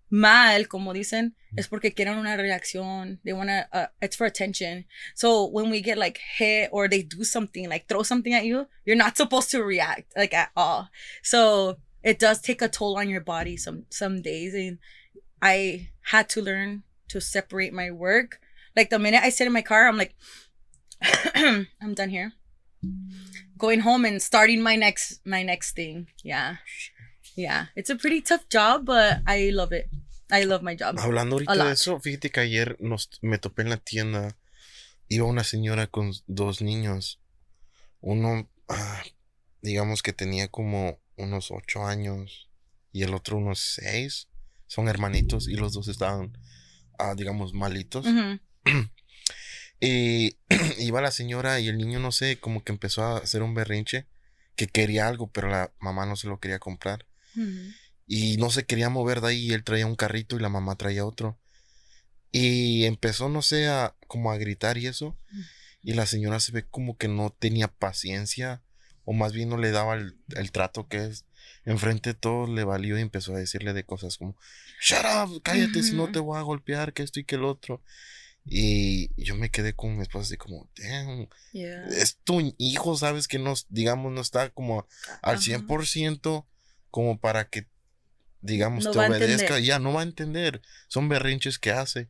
mal, 0.10 0.68
como 0.68 0.94
dicen, 0.94 1.36
es 1.56 1.68
porque 1.68 1.94
quieren 1.94 2.18
una 2.18 2.38
reacción. 2.38 3.20
They 3.24 3.34
wanna, 3.34 3.68
uh, 3.74 3.88
it's 4.02 4.16
for 4.16 4.26
attention. 4.26 4.86
So 5.16 5.46
when 5.46 5.70
we 5.70 5.82
get 5.82 5.98
like 5.98 6.20
hit 6.38 6.70
or 6.72 6.88
they 6.88 7.04
do 7.04 7.24
something, 7.24 7.68
like 7.70 7.88
throw 7.88 8.04
something 8.04 8.34
at 8.34 8.46
you, 8.46 8.68
you're 8.86 8.96
not 8.96 9.18
supposed 9.18 9.52
to 9.52 9.64
react 9.64 10.14
like 10.16 10.34
at 10.34 10.52
all. 10.56 10.90
So 11.22 11.78
it 12.04 12.20
does 12.20 12.42
take 12.42 12.62
a 12.62 12.70
toll 12.70 12.98
on 12.98 13.10
your 13.10 13.22
body 13.22 13.58
some 13.58 13.86
some 13.90 14.22
days, 14.22 14.54
and 14.54 14.80
I 15.42 15.90
had 16.04 16.30
to 16.30 16.42
learn 16.42 16.84
to 17.10 17.22
separate 17.22 17.74
my 17.74 17.92
work. 17.92 18.40
Like 18.76 18.90
the 18.90 19.00
minute 19.00 19.22
I 19.24 19.30
sit 19.30 19.48
in 19.48 19.54
my 19.54 19.62
car, 19.62 19.88
I'm 19.88 19.98
like, 19.98 20.16
I'm 21.82 21.94
done 21.94 22.10
here. 22.10 22.34
Going 23.58 23.82
home 23.82 24.06
and 24.06 24.22
starting 24.22 24.62
my 24.62 24.76
next 24.76 25.22
my 25.26 25.44
next 25.44 25.76
thing. 25.76 26.08
Yeah. 26.24 26.58
Yeah. 27.36 27.68
It's 27.76 27.90
a 27.90 27.96
pretty 27.96 28.22
tough 28.22 28.48
job, 28.50 28.86
but 28.86 29.22
I 29.26 29.50
love 29.54 29.72
it. 29.72 29.90
I 30.32 30.44
love 30.44 30.62
my 30.62 30.76
job. 30.76 31.00
Hablando 31.00 31.36
ahorita 31.36 31.56
de 31.56 31.72
eso, 31.72 32.00
fíjate 32.00 32.32
que 32.32 32.42
ayer 32.42 32.76
nos, 32.80 33.10
me 33.22 33.38
topé 33.38 33.62
en 33.62 33.70
la 33.70 33.78
tienda. 33.78 34.38
Iba 35.08 35.26
una 35.26 35.44
señora 35.44 35.88
con 35.88 36.12
dos 36.28 36.62
niños. 36.62 37.22
Uno, 38.02 38.50
ah, 38.68 39.04
digamos 39.62 40.04
que 40.04 40.12
tenía 40.12 40.50
como 40.50 41.00
unos 41.16 41.50
ocho 41.52 41.86
años 41.86 42.50
y 42.92 43.04
el 43.04 43.14
otro 43.14 43.38
unos 43.38 43.60
seis. 43.60 44.28
Son 44.68 44.90
hermanitos 44.90 45.48
y 45.48 45.56
los 45.56 45.74
dos 45.74 45.88
estaban, 45.88 46.38
ah, 46.98 47.16
digamos, 47.16 47.54
malitos. 47.54 48.06
Y 49.80 50.38
iba 50.80 51.02
la 51.02 51.12
señora 51.12 51.60
y 51.60 51.68
el 51.68 51.78
niño, 51.78 52.00
no 52.00 52.12
sé, 52.12 52.40
como 52.40 52.64
que 52.64 52.72
empezó 52.72 53.04
a 53.04 53.18
hacer 53.18 53.44
un 53.44 53.54
berrinche 53.54 54.08
que 54.56 54.68
quería 54.68 55.08
algo, 55.08 55.32
pero 55.32 55.50
la 55.50 55.72
mamá 55.80 56.06
no 56.06 56.16
se 56.16 56.28
lo 56.28 56.40
quería 56.40 56.60
comprar. 56.60 57.06
Y 58.08 58.38
no 58.38 58.50
se 58.50 58.66
quería 58.66 58.90
mover 58.90 59.22
de 59.22 59.28
ahí. 59.28 59.46
y 59.46 59.54
Él 59.54 59.64
traía 59.64 59.86
un 59.86 59.96
carrito 59.96 60.36
y 60.36 60.40
la 60.40 60.50
mamá 60.50 60.76
traía 60.76 61.06
otro. 61.06 61.40
Y 62.32 62.86
empezó, 62.86 63.30
no 63.30 63.44
sé, 63.44 63.68
a, 63.68 63.96
como 64.08 64.32
a 64.32 64.38
gritar 64.38 64.80
y 64.80 64.88
eso. 64.88 65.16
Y 65.84 65.94
la 65.94 66.08
señora 66.08 66.40
se 66.40 66.52
ve 66.52 66.66
como 66.68 66.98
que 66.98 67.08
no 67.08 67.30
tenía 67.30 67.68
paciencia. 67.68 68.64
O 69.06 69.14
más 69.14 69.34
bien 69.34 69.50
no 69.50 69.58
le 69.58 69.70
daba 69.70 69.94
el, 69.94 70.18
el 70.36 70.52
trato 70.52 70.88
que 70.88 71.06
es. 71.06 71.27
Enfrente 71.68 72.12
de 72.12 72.14
todos 72.14 72.50
le 72.50 72.64
valió 72.64 72.98
y 72.98 73.02
empezó 73.02 73.36
a 73.36 73.40
decirle 73.40 73.74
de 73.74 73.84
cosas 73.84 74.18
como, 74.18 74.38
Shut 74.82 75.04
up, 75.24 75.42
cállate, 75.44 75.84
si 75.84 75.94
no 75.96 76.10
te 76.10 76.20
voy 76.20 76.38
a 76.38 76.42
golpear, 76.42 76.94
que 76.94 77.04
esto 77.04 77.20
y 77.20 77.26
que 77.26 77.36
el 77.36 77.44
otro. 77.44 77.82
Y 78.46 79.10
yo 79.22 79.36
me 79.36 79.50
quedé 79.50 79.74
con 79.74 79.98
mi 79.98 80.02
esposa 80.04 80.24
así 80.28 80.38
como, 80.38 80.70
damn, 80.78 81.28
Yeah. 81.52 81.86
es 81.88 82.18
tu 82.24 82.56
hijo, 82.58 82.96
sabes 82.98 83.28
que 83.28 83.38
no, 83.38 83.54
digamos, 83.68 84.14
no 84.14 84.22
está 84.22 84.50
como 84.52 84.88
al 85.22 85.36
Ajá. 85.36 85.42
100% 85.44 86.46
como 86.90 87.20
para 87.20 87.50
que, 87.50 87.68
digamos, 88.40 88.86
No 88.86 88.92
te 88.92 89.00
a 89.00 89.10
obedezca. 89.10 89.60
Ya 89.60 89.80
no 89.80 89.92
va 89.92 90.00
a 90.02 90.04
entender. 90.04 90.62
Son 90.88 91.10
berrinches 91.10 91.60
que 91.60 91.72
hace. 91.72 92.08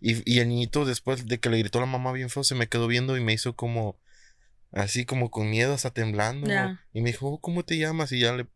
Y, 0.00 0.22
y 0.32 0.38
el 0.38 0.48
niñito, 0.50 0.84
después 0.84 1.26
de 1.26 1.40
que 1.40 1.50
le 1.50 1.58
gritó 1.58 1.80
la 1.80 1.86
mamá 1.86 2.12
bien 2.12 2.30
feo, 2.30 2.44
se 2.44 2.54
me 2.54 2.68
quedó 2.68 2.86
viendo 2.86 3.16
y 3.16 3.20
me 3.24 3.32
hizo 3.32 3.56
como, 3.56 3.98
así 4.74 5.04
como 5.06 5.30
con 5.30 5.48
miedo, 5.48 5.72
hasta 5.74 5.90
temblando. 5.92 6.46
Ya. 6.48 6.84
Y 6.92 7.00
me 7.00 7.10
dijo, 7.10 7.28
"Oh, 7.28 7.40
¿cómo 7.40 7.64
te 7.64 7.78
llamas? 7.78 8.12
Y 8.12 8.20
ya 8.20 8.32
le, 8.34 8.46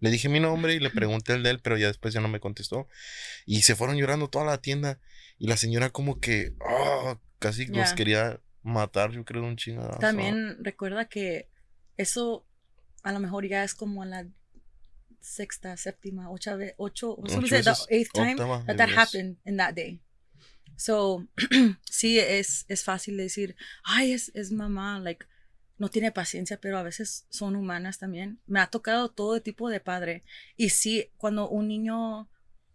le 0.00 0.10
dije 0.10 0.28
mi 0.28 0.40
nombre 0.40 0.74
y 0.74 0.80
le 0.80 0.90
pregunté 0.90 1.32
el 1.34 1.42
de 1.42 1.50
él, 1.50 1.60
pero 1.60 1.78
ya 1.78 1.86
después 1.86 2.12
ya 2.12 2.20
no 2.20 2.28
me 2.28 2.40
contestó. 2.40 2.88
Y 3.46 3.62
se 3.62 3.74
fueron 3.76 3.96
llorando 3.96 4.28
toda 4.28 4.44
la 4.44 4.58
tienda. 4.58 4.98
Y 5.38 5.46
la 5.46 5.56
señora 5.56 5.90
como 5.90 6.20
que, 6.20 6.54
oh, 6.60 7.18
casi 7.38 7.66
los 7.66 7.90
Ya. 7.90 7.94
quería 7.94 8.40
matar, 8.62 9.10
yo 9.12 9.24
creo, 9.24 9.42
un 9.44 9.56
chingadazo. 9.56 9.98
También 9.98 10.56
recuerda 10.62 11.06
que 11.06 11.48
eso 11.96 12.46
a 13.02 13.12
lo 13.12 13.18
mejor 13.20 13.46
ya 13.48 13.64
es 13.64 13.74
como 13.74 14.04
la 14.04 14.26
sexta, 15.20 15.76
séptima, 15.76 16.30
ocho, 16.30 16.56
ocho, 16.76 17.16
Ocho 17.18 17.40
it, 17.40 17.48
the 17.50 17.56
veces, 17.56 17.86
eighth 17.90 18.12
time 18.12 18.36
that 18.36 18.76
that 18.76 18.88
veces. 18.88 18.96
happened 18.96 19.36
in 19.44 19.56
that 19.56 19.74
day. 19.74 20.00
So, 20.76 21.26
sí, 21.90 22.18
es, 22.18 22.64
es 22.68 22.82
fácil 22.84 23.16
decir, 23.16 23.54
ay, 23.84 24.12
es, 24.12 24.30
es 24.34 24.50
mamá, 24.50 24.98
like, 24.98 25.26
no 25.82 25.88
tiene 25.88 26.12
paciencia, 26.12 26.60
pero 26.60 26.78
a 26.78 26.84
veces 26.84 27.26
son 27.28 27.56
humanas 27.56 27.98
también. 27.98 28.38
Me 28.46 28.60
ha 28.60 28.68
tocado 28.68 29.10
todo 29.10 29.42
tipo 29.42 29.68
de 29.68 29.80
padre. 29.80 30.22
Y 30.56 30.68
sí, 30.68 31.10
cuando 31.16 31.48
un 31.48 31.66
niño 31.66 32.28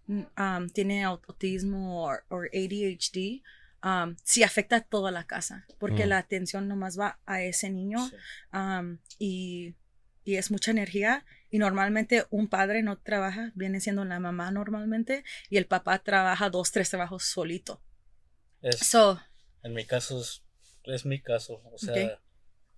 mm, 0.07 0.23
um, 0.37 0.69
tiene 0.69 1.03
autismo 1.05 2.05
o 2.05 2.11
ADHD, 2.53 3.43
um, 3.83 4.15
sí 4.23 4.43
afecta 4.43 4.75
a 4.77 4.81
toda 4.81 5.11
la 5.11 5.25
casa, 5.25 5.65
porque 5.79 6.05
Mm. 6.05 6.09
la 6.09 6.17
atención 6.17 6.67
nomás 6.67 6.99
va 6.99 7.19
a 7.25 7.41
ese 7.41 7.69
niño 7.69 7.99
Sí. 8.09 8.15
um, 8.53 8.97
y, 9.19 9.75
y 10.25 10.35
es 10.35 10.51
mucha 10.51 10.71
energía. 10.71 11.23
Y 11.49 11.59
normalmente 11.59 12.25
un 12.29 12.49
padre 12.49 12.83
no 12.83 12.97
trabaja, 12.97 13.51
viene 13.55 13.79
siendo 13.79 14.03
la 14.03 14.19
mamá 14.19 14.51
normalmente, 14.51 15.23
y 15.49 15.55
el 15.55 15.65
papá 15.65 15.99
trabaja 15.99 16.49
dos, 16.49 16.71
tres 16.73 16.89
trabajos 16.89 17.23
solito. 17.23 17.81
Es, 18.61 18.79
So, 18.79 19.17
en 19.63 19.73
mi 19.73 19.85
caso 19.85 20.19
es, 20.19 20.43
es 20.83 21.05
mi 21.05 21.21
caso. 21.21 21.61
O 21.71 21.77
sea. 21.77 22.19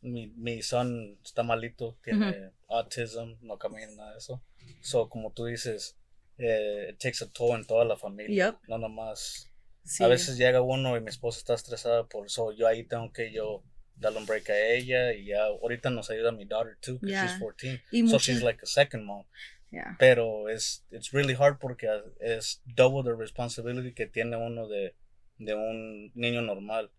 Mi, 0.02 0.28
mi 0.28 0.62
son 0.62 1.18
está 1.24 1.44
malito, 1.44 1.98
tiene 2.04 2.52
autism, 2.68 3.36
no 3.42 3.58
camina 3.58 3.88
nada 3.96 4.12
de 4.14 4.18
eso. 4.20 4.42
So, 4.82 5.10
como 5.10 5.32
tú 5.32 5.46
dices, 5.46 5.98
eh, 6.38 6.88
it 6.92 7.00
takes 7.00 7.24
a 7.24 7.28
toll 7.32 7.56
en 7.60 7.66
toda 7.66 7.86
la 7.86 7.98
familia. 7.98 8.46
Yep. 8.52 8.70
No 8.70 8.78
nomás. 8.78 9.50
sí. 9.84 10.04
A 10.04 10.08
veces 10.08 10.38
llega 10.38 10.62
uno 10.62 10.96
y 10.98 11.02
mi 11.02 11.10
esposa 11.10 11.40
está 11.40 11.54
estresada 11.56 12.06
por 12.08 12.28
eso. 12.28 12.52
Yo 12.54 12.68
ahí 12.68 12.84
tengo 12.84 13.12
que 13.12 13.32
yo 13.32 13.64
darle 13.96 14.20
un 14.20 14.26
break 14.26 14.50
a 14.52 14.58
ella 14.74 15.14
y 15.14 15.26
ya 15.26 15.44
ahorita 15.46 15.90
nos 15.90 16.10
ayuda 16.10 16.32
mi 16.32 16.46
daughter 16.46 16.78
too, 16.80 16.94
because 17.00 17.12
Yeah. 17.12 17.28
she's 17.28 17.40
14. 17.40 17.82
Y 17.92 18.00
so 18.08 18.14
mucha- 18.14 18.20
she's 18.20 18.42
like 18.44 18.60
a 18.64 18.66
second 18.68 19.04
mom. 19.06 19.26
Yeah. 19.72 19.96
Pero 20.00 20.48
es 20.50 20.86
it's 20.92 21.12
really 21.12 21.34
hard 21.36 21.58
porque 21.60 21.88
es 22.22 22.62
double 22.66 23.04
the 23.04 23.16
responsibility 23.18 23.94
que 23.94 24.06
tiene 24.08 24.36
uno 24.38 24.68
de, 24.68 24.96
de 25.38 25.54
un 25.56 26.12
niño 26.16 26.42
normal. 26.42 26.92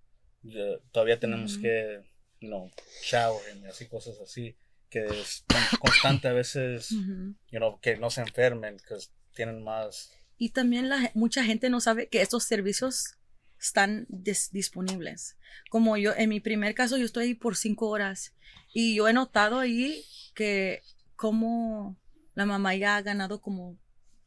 Ya- 0.42 0.78
todavía 0.92 1.18
tenemos 1.18 1.54
Ujú. 1.54 1.62
que, 1.62 2.02
know, 2.48 2.70
shower 3.02 3.42
y 3.62 3.66
así 3.66 3.86
cosas 3.86 4.18
así 4.20 4.56
que 4.88 5.04
es 5.06 5.44
con- 5.46 5.78
constante 5.80 6.26
a 6.28 6.32
veces, 6.32 6.90
you 6.90 7.34
know, 7.58 7.78
que 7.80 7.96
no 7.96 8.10
se 8.10 8.22
enfermen, 8.22 8.76
que 8.78 8.96
tienen 9.34 9.62
más. 9.62 10.10
Y 10.36 10.50
también 10.50 10.88
la, 10.88 11.10
mucha 11.14 11.44
gente 11.44 11.70
no 11.70 11.80
sabe 11.80 12.08
que 12.08 12.22
estos 12.22 12.42
servicios 12.44 13.14
están 13.60 14.06
dis- 14.08 14.50
disponibles. 14.50 15.36
Como 15.70 15.96
yo, 15.96 16.12
en 16.16 16.28
mi 16.30 16.40
primer 16.40 16.74
caso, 16.74 16.96
yo 16.96 17.04
estoy 17.04 17.24
ahí 17.26 17.34
por 17.34 17.56
cinco 17.56 17.88
horas 17.88 18.34
y 18.74 18.96
yo 18.96 19.06
he 19.08 19.12
notado 19.12 19.58
ahí 19.60 20.04
que 20.34 20.82
como 21.14 21.96
la 22.34 22.46
mamá 22.46 22.74
ya 22.74 22.96
ha 22.96 23.02
ganado 23.02 23.40
como 23.40 23.78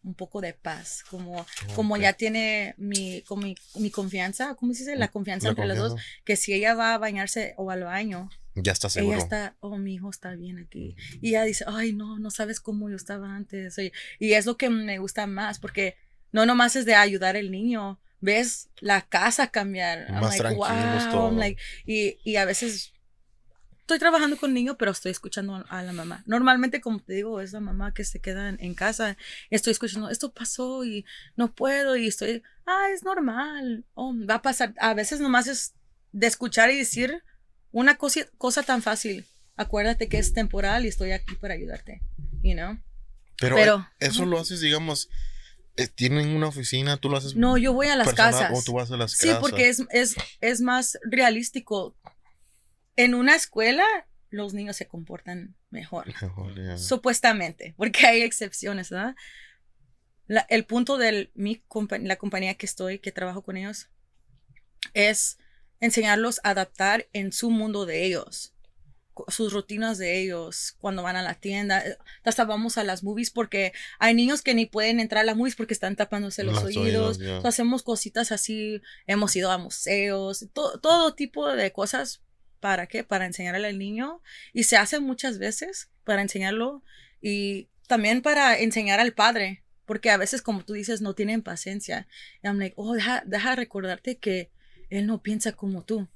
un 0.04 0.14
poco 0.16 0.41
de 0.41 0.54
paz, 0.54 1.04
como, 1.10 1.45
como 1.76 1.95
Ok. 1.95 2.01
ya 2.01 2.14
tiene 2.14 2.76
mi, 2.78 3.22
como 3.22 3.43
mi, 3.43 3.56
mi 3.76 3.89
confianza, 3.89 4.56
¿cómo 4.56 4.74
se 4.74 4.80
dice? 4.80 4.95
La 4.95 5.08
confianza 5.10 5.47
La 5.47 5.51
entre 5.51 5.66
las 5.68 5.78
dos, 5.78 5.89
confianza. 5.91 6.22
que 6.26 6.36
si 6.36 6.54
ella 6.54 6.74
va 6.76 6.93
a 6.93 6.97
bañarse 6.97 7.54
o 7.58 7.72
al 7.72 7.84
baño, 7.84 8.30
Ya 8.56 8.72
está 8.74 8.89
seguro. 8.89 9.16
ella 9.16 9.24
está, 9.24 9.56
oh, 9.62 9.78
mi 9.78 9.95
hijo 9.95 10.10
está 10.10 10.36
bien 10.36 10.60
aquí. 10.60 10.95
Y 11.22 11.30
ella 11.30 11.43
dice, 11.43 11.66
ay, 11.68 11.93
no, 11.93 12.20
no 12.20 12.32
sabes 12.32 12.60
cómo 12.60 12.89
yo 12.89 12.95
estaba 12.95 13.34
antes. 13.36 13.78
Y, 13.78 13.91
y 14.20 14.34
es 14.34 14.45
lo 14.45 14.58
que 14.58 14.70
me 14.70 14.97
gusta 14.99 15.26
más, 15.28 15.60
porque 15.60 15.95
no 16.32 16.45
nomás 16.45 16.76
es 16.76 16.86
de 16.86 16.95
ayudar 16.95 17.36
al 17.38 17.49
niño, 17.51 17.99
ves 18.20 18.70
la 18.80 19.01
casa 19.01 19.47
cambiar. 19.47 20.06
I'm 20.10 20.22
Más 20.22 20.38
like, 20.39 20.39
tranquilos 20.39 21.04
wow. 21.06 21.12
todo. 21.12 21.28
I'm 21.30 21.38
like, 21.38 21.62
y, 21.86 22.18
y 22.24 22.36
a 22.38 22.45
veces 22.45 22.93
estoy 23.84 23.99
trabajando 23.99 24.38
con 24.38 24.49
el 24.51 24.53
niño, 24.53 24.77
pero 24.77 24.91
estoy 24.91 25.11
escuchando 25.11 25.65
a 25.69 25.84
la 25.84 25.91
mamá. 25.91 26.23
Normalmente, 26.25 26.79
como 26.79 26.99
te 26.99 27.13
digo, 27.13 27.41
es 27.41 27.51
la 27.51 27.59
mamá 27.59 27.93
que 27.93 28.05
se 28.05 28.19
queda 28.21 28.47
en, 28.49 28.57
en 28.61 28.75
casa. 28.75 29.17
Estoy 29.49 29.71
escuchando, 29.71 30.09
esto 30.09 30.31
pasó 30.31 30.86
y 30.86 31.05
no 31.36 31.53
puedo 31.53 31.97
y 31.97 32.07
estoy, 32.07 32.41
ah, 32.65 32.88
es 32.93 33.03
normal. 33.03 33.84
Oh, 33.93 34.13
va 34.29 34.36
a 34.36 34.41
pasar. 34.41 34.73
A 34.79 34.93
veces 34.93 35.19
nomás 35.19 35.47
es 35.47 35.73
de 36.13 36.27
escuchar 36.27 36.71
y 36.71 36.77
decir 36.77 37.23
una 37.71 37.95
cosa, 37.97 38.21
cosa 38.38 38.63
tan 38.63 38.81
fácil. 38.81 39.25
Acuérdate 39.57 40.07
que 40.07 40.17
es 40.17 40.34
temporal 40.34 40.86
y 40.86 40.88
estoy 40.88 41.11
aquí 41.11 41.36
para 41.36 41.53
ayudarte. 41.53 42.01
You 42.41 42.53
know? 42.55 42.79
Pero, 43.39 43.55
Pero- 43.57 43.88
eso 43.99 44.21
Ajá. 44.21 44.31
lo 44.31 44.39
haces, 44.39 44.61
digamos, 44.61 45.09
eh, 45.75 45.88
tienen 45.88 46.29
una 46.29 46.47
oficina, 46.47 46.97
tú 46.97 47.09
lo 47.09 47.17
haces 47.17 47.36
No, 47.36 47.57
yo 47.57 47.73
voy 47.73 47.88
a 47.88 47.95
las 47.97 48.07
personal, 48.07 48.31
casas. 48.31 48.57
o 48.57 48.63
tú 48.63 48.73
vas 48.73 48.91
a 48.91 48.97
las 48.97 49.11
Sí, 49.11 49.27
casas. 49.27 49.41
porque 49.41 49.67
es, 49.69 49.84
es, 49.91 50.15
es 50.39 50.61
más 50.61 50.97
realístico. 51.03 51.95
En 52.96 53.14
una 53.16 53.36
escuela, 53.36 53.86
los 54.30 54.54
niños 54.54 54.76
se 54.78 54.88
comportan 54.88 55.56
mejor. 55.70 56.08
Supuestamente, 56.80 57.74
porque 57.78 58.06
hay 58.08 58.22
excepciones, 58.22 58.89
¿verdad? 58.89 59.16
La- 60.28 60.46
el 60.50 60.66
punto 60.66 60.98
de 60.98 61.32
mi 61.34 61.64
compa- 61.68 62.02
la 62.02 62.16
compañía 62.18 62.56
que 62.56 62.66
estoy, 62.66 63.00
que 63.00 63.12
trabajo 63.12 63.41
con 63.44 63.58
ellos, 63.58 63.89
es 64.94 65.38
enseñarlos 65.80 66.39
a 66.44 66.52
adaptar 66.52 67.08
en 67.14 67.32
su 67.32 67.50
mundo 67.52 67.86
de 67.86 68.06
ellos, 68.06 68.54
sus 69.28 69.54
rutinas 69.54 69.98
de 69.98 70.22
ellos, 70.22 70.76
cuando 70.80 71.04
van 71.04 71.16
a 71.16 71.22
la 71.22 71.36
tienda, 71.36 71.86
eh, 71.86 71.98
hasta 72.24 72.46
vamos 72.46 72.78
a 72.80 72.84
las 72.84 73.04
movies 73.04 73.30
porque 73.30 73.74
hay 74.00 74.14
niños 74.16 74.41
que 74.41 74.56
ni 74.56 74.66
pueden 74.66 75.00
entrar 75.00 75.22
a 75.22 75.26
las 75.26 75.36
movies 75.38 75.56
porque 75.56 75.74
están 75.74 75.96
tapándose 75.96 76.44
los 76.44 76.56
Los 76.64 76.78
oídos, 76.78 77.18
hacemos 77.46 77.84
cositas 77.84 78.32
así, 78.32 78.82
hemos 79.06 79.36
ido 79.36 79.52
a 79.52 79.58
museos, 79.58 80.48
to- 80.54 80.80
todo 80.80 81.14
tipo 81.14 81.48
de 81.52 81.72
cosas, 81.72 82.24
¿para 82.64 82.88
qué? 82.88 83.03
Para 83.03 83.26
enseñarle 83.26 83.68
al 83.68 83.78
niño 83.78 84.22
y 84.53 84.64
se 84.64 84.78
hace 84.78 85.01
muchas 85.01 85.38
veces 85.38 85.89
para 86.05 86.22
enseñarlo 86.22 86.82
y 87.20 87.68
también 87.88 88.22
para 88.22 88.57
enseñar 88.57 89.01
al 89.01 89.11
padre, 89.11 89.66
porque 89.84 90.09
a 90.09 90.16
veces, 90.16 90.41
como 90.41 90.64
tú 90.64 90.72
dices, 90.72 91.01
no 91.01 91.14
tienen 91.14 91.41
paciencia. 91.41 92.07
Y 92.41 92.47
I'm 92.47 92.59
like, 92.59 92.74
oh, 92.78 92.93
deja, 92.93 93.22
deja 93.26 93.57
recordarte 93.57 94.18
que 94.18 94.49
él 94.89 95.07
no 95.07 95.22
piensa 95.22 95.51
como 95.51 95.84
tú. 95.84 96.07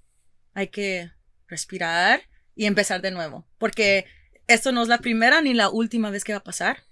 Hay 0.53 0.69
que 0.69 1.11
respirar 1.49 2.21
y 2.55 2.65
empezar 2.65 3.01
de 3.01 3.11
nuevo, 3.11 3.45
porque 3.57 4.05
esto 4.47 4.71
no 4.71 4.83
es 4.83 4.87
la 4.87 4.99
primera 4.99 5.41
ni 5.41 5.53
la 5.53 5.67
última 5.67 6.11
vez 6.11 6.23
que 6.23 6.31
va 6.31 6.39
a 6.39 6.45
pasar. 6.45 6.83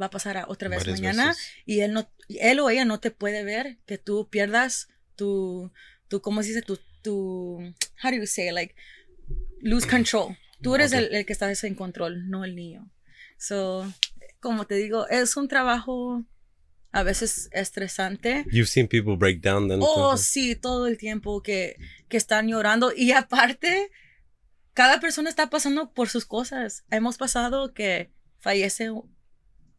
Va 0.00 0.06
a 0.06 0.10
pasar 0.10 0.36
a 0.36 0.44
otra 0.46 0.68
vez 0.68 0.86
mañana 0.86 1.30
veces. 1.30 1.52
y 1.66 1.80
él 1.80 1.92
no, 1.92 2.08
él 2.28 2.60
o 2.60 2.70
ella 2.70 2.84
no 2.84 3.00
te 3.00 3.10
puede 3.10 3.42
ver 3.42 3.78
que 3.84 3.98
tú 3.98 4.28
pierdas 4.30 4.86
tu, 5.16 5.72
tu, 6.06 6.22
¿cómo 6.22 6.42
se 6.42 6.50
dice? 6.50 6.62
Tu, 6.62 6.78
tu, 7.02 7.58
how 8.02 8.10
do 8.10 8.16
you 8.16 8.26
say, 8.26 8.50
like, 8.52 8.74
lose 9.60 9.86
control. 9.86 10.36
Tú 10.62 10.74
eres 10.74 10.92
el, 10.92 11.12
el 11.14 11.26
que 11.26 11.32
estás 11.32 11.64
en 11.64 11.74
control, 11.74 12.28
no 12.28 12.44
el 12.44 12.54
niño. 12.54 12.88
So, 13.36 13.92
como 14.40 14.66
te 14.66 14.76
digo, 14.76 15.08
es 15.08 15.36
un 15.36 15.48
trabajo 15.48 16.24
a 16.92 17.02
veces 17.02 17.48
estresante. 17.52 18.44
You've 18.50 18.68
seen 18.68 18.86
people 18.86 19.16
break 19.16 19.40
down 19.40 19.68
then. 19.68 19.80
Oh, 19.82 20.16
sí, 20.16 20.54
todo 20.54 20.86
el 20.86 20.98
tiempo 20.98 21.42
que, 21.42 21.76
que 22.08 22.16
están 22.16 22.48
llorando. 22.48 22.92
Y 22.94 23.12
aparte, 23.12 23.90
cada 24.74 25.00
persona 25.00 25.28
está 25.28 25.50
pasando 25.50 25.92
por 25.92 26.08
sus 26.08 26.26
cosas. 26.26 26.84
Hemos 26.90 27.18
pasado 27.18 27.74
que 27.74 28.12
fallece 28.38 28.90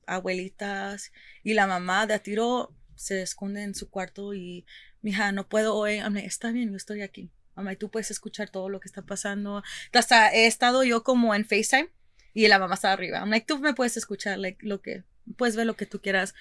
abuelitas 0.06 1.12
y 1.44 1.54
la 1.54 1.68
mamá 1.68 2.08
de 2.08 2.16
a 2.16 2.20
tiro 2.20 2.76
se 2.96 3.22
esconde 3.22 3.64
en 3.64 3.76
su 3.76 3.90
cuarto 3.90 4.34
y, 4.34 4.66
mija, 5.04 5.32
no 5.32 5.48
puedo 5.48 5.76
hoy. 5.76 6.00
Like, 6.00 6.26
está 6.26 6.52
bien, 6.52 6.72
yo 6.72 6.78
estoy 6.78 7.04
aquí. 7.04 7.30
I'm 7.56 7.66
like, 7.66 7.78
tú 7.78 7.92
puedes 7.92 8.10
escuchar 8.10 8.50
todo 8.50 8.70
lo 8.70 8.80
que 8.80 8.88
está 8.88 9.04
pasando. 9.04 9.62
Hasta 9.94 10.34
he 10.34 10.48
estado 10.48 10.84
yo 10.84 11.04
como 11.04 11.36
en 11.36 11.46
FaceTime 11.46 11.90
y 12.34 12.48
la 12.48 12.58
mamá 12.58 12.74
está 12.74 12.92
arriba. 12.92 13.20
I'm 13.20 13.30
like, 13.30 13.46
tú 13.46 13.60
me 13.60 13.76
puedes 13.76 13.96
escuchar, 13.98 14.40
like, 14.40 14.66
lo 14.66 14.82
que, 14.82 15.04
puedes 15.38 15.56
ver 15.56 15.68
lo 15.68 15.76
que 15.76 15.86
tú 15.86 16.02
quieras. 16.02 16.34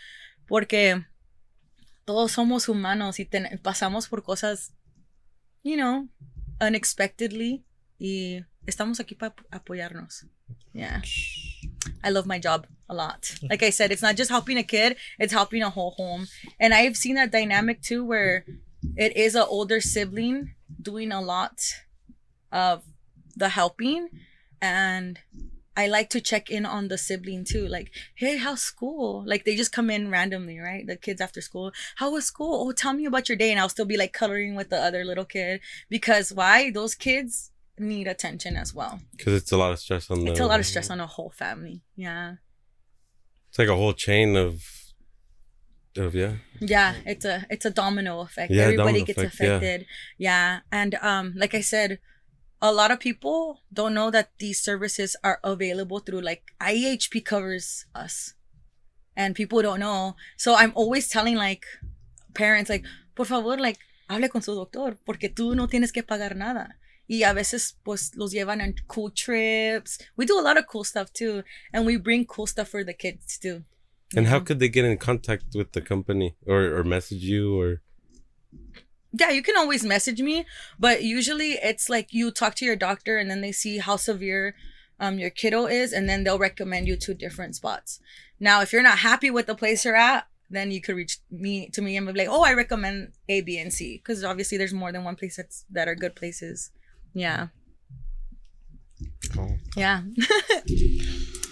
Porque 0.46 1.04
todos 2.06 2.32
somos 2.32 2.68
humanos 2.68 3.20
y 3.20 3.28
pasamos 3.62 4.08
por 4.08 4.22
cosas, 4.22 4.72
you 5.62 5.74
know, 5.74 6.08
unexpectedly 6.60 7.64
y 7.98 8.44
estamos 8.66 9.00
aquí 9.00 9.14
para 9.14 9.34
apoyarnos. 9.50 10.26
Yeah. 10.72 11.02
I 12.04 12.10
love 12.10 12.26
my 12.26 12.38
job 12.38 12.66
a 12.88 12.94
lot. 12.94 13.34
Like 13.50 13.62
I 13.62 13.70
said, 13.70 13.90
it's 13.92 14.02
not 14.02 14.16
just 14.16 14.30
helping 14.30 14.58
a 14.58 14.62
kid, 14.62 14.96
it's 15.18 15.32
helping 15.32 15.62
a 15.62 15.70
whole 15.70 15.92
home. 15.92 16.26
And 16.58 16.72
I've 16.74 16.96
seen 16.96 17.16
that 17.16 17.32
dynamic 17.32 17.82
too 17.82 18.04
where 18.04 18.44
it 18.96 19.16
is 19.16 19.34
an 19.34 19.44
older 19.48 19.80
sibling 19.80 20.54
doing 20.80 21.12
a 21.12 21.20
lot 21.20 21.60
of 22.50 22.84
the 23.36 23.50
helping 23.50 24.08
and 24.60 25.18
I 25.76 25.86
like 25.88 26.10
to 26.10 26.20
check 26.20 26.50
in 26.50 26.66
on 26.66 26.88
the 26.88 26.98
sibling 26.98 27.44
too. 27.44 27.66
Like, 27.66 27.90
hey, 28.14 28.36
how's 28.36 28.60
school? 28.60 29.24
Like 29.26 29.44
they 29.44 29.56
just 29.56 29.72
come 29.72 29.88
in 29.88 30.10
randomly, 30.10 30.58
right? 30.58 30.86
The 30.86 30.96
kids 30.96 31.20
after 31.20 31.40
school. 31.40 31.72
How 31.96 32.12
was 32.12 32.26
school? 32.26 32.68
Oh, 32.68 32.72
tell 32.72 32.92
me 32.92 33.06
about 33.06 33.28
your 33.28 33.38
day. 33.38 33.50
And 33.50 33.58
I'll 33.58 33.70
still 33.70 33.86
be 33.86 33.96
like 33.96 34.12
coloring 34.12 34.54
with 34.54 34.68
the 34.68 34.76
other 34.76 35.04
little 35.04 35.24
kid. 35.24 35.60
Because 35.88 36.32
why? 36.32 36.70
Those 36.70 36.94
kids 36.94 37.50
need 37.78 38.06
attention 38.06 38.56
as 38.56 38.74
well. 38.74 39.00
Because 39.16 39.34
it's 39.34 39.52
a 39.52 39.56
lot 39.56 39.72
of 39.72 39.78
stress 39.78 40.10
on 40.10 40.24
the. 40.24 40.30
It's 40.30 40.40
a 40.40 40.46
lot 40.46 40.60
of 40.60 40.66
stress 40.66 40.90
on 40.90 41.00
a 41.00 41.06
whole 41.06 41.30
family. 41.30 41.82
Yeah. 41.96 42.34
It's 43.48 43.58
like 43.58 43.68
a 43.68 43.76
whole 43.76 43.92
chain 43.92 44.36
of. 44.36 44.62
Of 45.94 46.14
yeah. 46.14 46.36
Yeah, 46.58 46.94
it's 47.04 47.26
a 47.26 47.44
it's 47.50 47.66
a 47.66 47.70
domino 47.70 48.20
effect. 48.20 48.50
Yeah, 48.50 48.62
Everybody 48.62 49.00
domino 49.00 49.04
gets 49.04 49.18
effect, 49.18 49.40
yeah. 49.40 49.46
affected. 49.56 49.86
Yeah. 50.16 50.60
And 50.70 50.94
um 51.02 51.34
like 51.36 51.54
I 51.54 51.60
said, 51.60 51.98
a 52.62 52.72
lot 52.72 52.90
of 52.90 52.98
people 52.98 53.60
don't 53.70 53.92
know 53.92 54.10
that 54.10 54.30
these 54.38 54.58
services 54.62 55.16
are 55.22 55.38
available 55.44 55.98
through 55.98 56.22
like 56.22 56.44
IEHP 56.62 57.24
covers 57.26 57.84
us. 57.94 58.34
And 59.14 59.34
people 59.34 59.60
don't 59.60 59.80
know. 59.80 60.16
So 60.38 60.54
I'm 60.54 60.72
always 60.74 61.08
telling 61.08 61.36
like 61.36 61.66
parents 62.32 62.70
like, 62.70 62.84
por 63.14 63.26
favor, 63.26 63.58
like 63.58 63.76
hable 64.08 64.28
con 64.30 64.40
su 64.40 64.54
doctor 64.54 64.96
porque 65.04 65.28
tú 65.28 65.54
no 65.54 65.66
tienes 65.66 65.92
que 65.92 66.02
pagar 66.02 66.34
nada. 66.36 66.76
Y 67.12 67.24
a 67.24 67.34
veces 67.34 67.74
pues 67.84 68.12
los 68.16 68.32
llevan 68.32 68.62
on 68.62 68.74
cool 68.88 69.10
trips. 69.10 69.98
We 70.16 70.24
do 70.24 70.40
a 70.40 70.40
lot 70.40 70.56
of 70.56 70.66
cool 70.66 70.82
stuff 70.82 71.12
too 71.12 71.42
and 71.70 71.84
we 71.84 71.98
bring 71.98 72.24
cool 72.24 72.46
stuff 72.46 72.68
for 72.68 72.82
the 72.82 72.94
kids 72.94 73.36
too. 73.36 73.64
And 74.16 74.28
how 74.28 74.40
could 74.40 74.60
they 74.60 74.70
get 74.70 74.86
in 74.86 74.96
contact 74.96 75.54
with 75.54 75.72
the 75.72 75.82
company 75.82 76.36
or 76.46 76.74
or 76.74 76.84
message 76.84 77.22
you 77.22 77.60
or? 77.60 77.82
Yeah, 79.12 79.28
you 79.28 79.42
can 79.42 79.58
always 79.58 79.84
message 79.84 80.22
me, 80.22 80.46
but 80.78 81.02
usually 81.02 81.52
it's 81.62 81.90
like 81.90 82.14
you 82.14 82.30
talk 82.30 82.54
to 82.56 82.64
your 82.64 82.76
doctor 82.76 83.18
and 83.18 83.30
then 83.30 83.42
they 83.42 83.52
see 83.52 83.76
how 83.76 83.96
severe 83.96 84.54
um 84.98 85.18
your 85.18 85.30
kiddo 85.30 85.66
is 85.66 85.92
and 85.92 86.08
then 86.08 86.24
they'll 86.24 86.38
recommend 86.38 86.88
you 86.88 86.96
to 86.96 87.12
different 87.12 87.54
spots. 87.56 88.00
Now, 88.40 88.62
if 88.62 88.72
you're 88.72 88.82
not 88.90 88.98
happy 88.98 89.30
with 89.30 89.46
the 89.46 89.54
place 89.54 89.84
you're 89.84 89.96
at, 89.96 90.28
then 90.48 90.70
you 90.70 90.80
could 90.80 90.96
reach 90.96 91.18
me 91.30 91.68
to 91.74 91.82
me 91.82 91.94
and 91.98 92.06
be 92.06 92.12
like, 92.12 92.28
"Oh, 92.30 92.42
I 92.42 92.54
recommend 92.54 93.12
A, 93.28 93.42
B, 93.42 93.58
and 93.58 93.72
C," 93.72 93.98
because 93.98 94.24
obviously 94.24 94.56
there's 94.56 94.72
more 94.72 94.92
than 94.92 95.04
one 95.04 95.16
place 95.16 95.36
that's 95.36 95.66
that 95.70 95.88
are 95.88 95.94
good 95.94 96.16
places. 96.16 96.70
Yeah, 97.14 97.48
Oh. 99.38 99.48
yeah. 99.76 100.02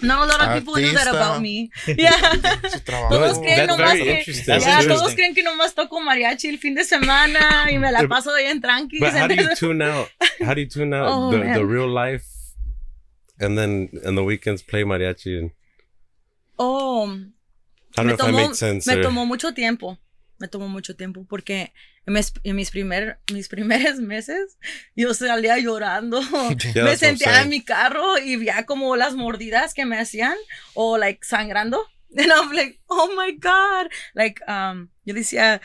Not 0.03 0.25
a 0.25 0.27
lot 0.33 0.41
of 0.41 0.55
people 0.59 0.77
knew 0.77 0.93
that 0.93 1.07
Artista. 1.09 1.11
about 1.17 1.43
me. 1.43 1.71
Yeah. 1.87 2.19
Todos 3.11 3.39
creen 3.39 3.67
nomás 3.67 3.93
que- 3.99 4.25
too. 4.25 4.89
todos 4.89 5.15
creen 5.15 5.35
que 5.35 5.43
nomás 5.43 5.75
toco 5.75 6.01
mariachi 6.01 6.49
el 6.49 6.59
fin 6.59 6.75
de 6.75 6.85
semana 6.85 7.71
y 7.71 7.79
me 7.79 7.93
la 7.93 8.01
Yeah, 8.01 8.09
paso 8.09 8.35
bien 8.35 8.61
tranqui. 8.63 8.99
But 8.99 9.13
how 9.13 9.27
do 9.27 9.35
you 9.35 9.55
tune 9.55 9.83
out? 9.83 10.09
How 10.41 10.55
do 10.55 10.61
you 10.63 10.69
tune 10.69 10.95
out 10.95 11.07
Oh, 11.11 11.31
the, 11.31 11.39
man. 11.39 11.55
the 11.55 11.65
real 11.67 11.89
life, 11.89 12.25
and 13.39 13.59
then 13.59 13.91
on 14.07 14.15
the 14.15 14.25
weekends 14.25 14.63
play 14.63 14.85
mariachi? 14.85 15.39
And 15.39 15.51
Oh, 16.59 17.09
I 17.99 18.03
don't 18.03 18.07
know 18.07 18.15
if 18.15 18.23
I 18.23 18.31
made 18.31 18.55
sense. 18.57 18.87
me 18.87 18.95
or- 18.95 19.03
tomó 19.05 19.27
mucho 19.27 19.53
tiempo. 19.53 19.99
Me 20.41 20.49
tomó 20.49 20.69
mucho 20.69 20.97
tiempo 20.97 21.25
porque 21.29 21.73
en 22.07 22.15
mis, 22.15 22.33
en 22.43 22.57
mis, 22.57 22.71
primer, 22.71 23.21
mis 23.33 23.49
primeros 23.49 23.97
meses 24.01 24.59
yo 24.97 25.15
salía 25.15 25.57
Yeah, 25.57 25.59
llorando. 25.59 26.21
me 26.23 26.39
what 26.41 26.57
I'm 26.75 26.97
sentía 26.97 27.43
en 27.43 27.49
mi 27.49 27.63
carro 27.63 28.19
y 28.19 28.37
veía 28.37 28.67
como 28.67 28.97
las 28.97 29.15
mordidas 29.15 29.75
que 29.75 29.85
me 29.85 29.99
hacían 29.99 30.35
o 30.75 30.99
like 30.99 31.25
sangrando. 31.25 31.87
And 32.17 32.33
I'm 32.33 32.51
like, 32.53 32.81
oh 32.89 33.11
my 33.17 33.33
God. 33.33 33.89
Like, 34.15 34.41
um, 34.49 34.89
yo 35.05 35.15
decía, 35.15 35.61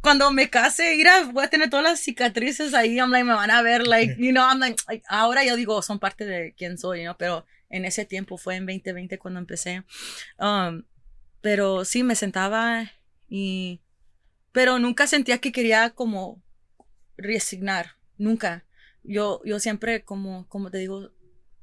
cuando 0.00 0.30
me 0.32 0.50
case, 0.50 0.96
mira, 0.96 1.24
voy 1.32 1.44
a 1.44 1.48
tener 1.48 1.70
todas 1.70 1.84
las 1.84 2.00
cicatrices 2.00 2.74
ahí. 2.74 2.98
I'm 2.98 3.10
like, 3.10 3.24
me 3.24 3.32
van 3.32 3.50
a 3.50 3.62
ver, 3.62 3.86
like, 3.86 4.16
you 4.18 4.32
know, 4.32 4.42
I'm 4.42 4.58
like, 4.58 4.82
like, 4.88 5.04
ahora 5.08 5.44
yo 5.44 5.54
digo, 5.54 5.80
son 5.82 6.00
parte 6.00 6.24
de 6.24 6.54
quién 6.56 6.78
soy, 6.78 7.04
¿no? 7.04 7.16
Pero 7.16 7.46
en 7.70 7.84
ese 7.84 8.04
tiempo 8.04 8.38
fue 8.38 8.56
en 8.56 8.66
2020 8.66 9.18
cuando 9.18 9.38
empecé. 9.38 9.84
Um, 10.38 10.82
pero 11.40 11.84
sí, 11.84 12.02
me 12.02 12.14
sentaba 12.14 12.90
y... 13.28 13.80
Pero 14.52 14.78
nunca 14.78 15.06
sentía 15.06 15.38
que 15.38 15.52
quería 15.52 15.90
como 15.90 16.42
resignar, 17.16 17.96
nunca. 18.16 18.64
Yo, 19.02 19.40
yo 19.44 19.58
siempre, 19.60 20.04
como, 20.04 20.48
como 20.48 20.70
te 20.70 20.78
digo, 20.78 21.10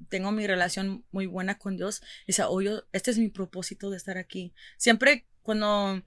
tengo 0.10 0.32
mi 0.32 0.46
relación 0.48 1.06
muy 1.12 1.26
buena 1.26 1.58
con 1.58 1.78
Dios. 1.78 2.02
Y 2.24 2.28
decía, 2.28 2.50
oh, 2.50 2.62
yo, 2.62 2.84
este 2.92 3.12
es 3.12 3.18
mi 3.18 3.30
propósito 3.30 3.90
de 3.90 3.98
estar 3.98 4.18
aquí. 4.18 4.54
Siempre 4.78 5.26
cuando 5.42 6.04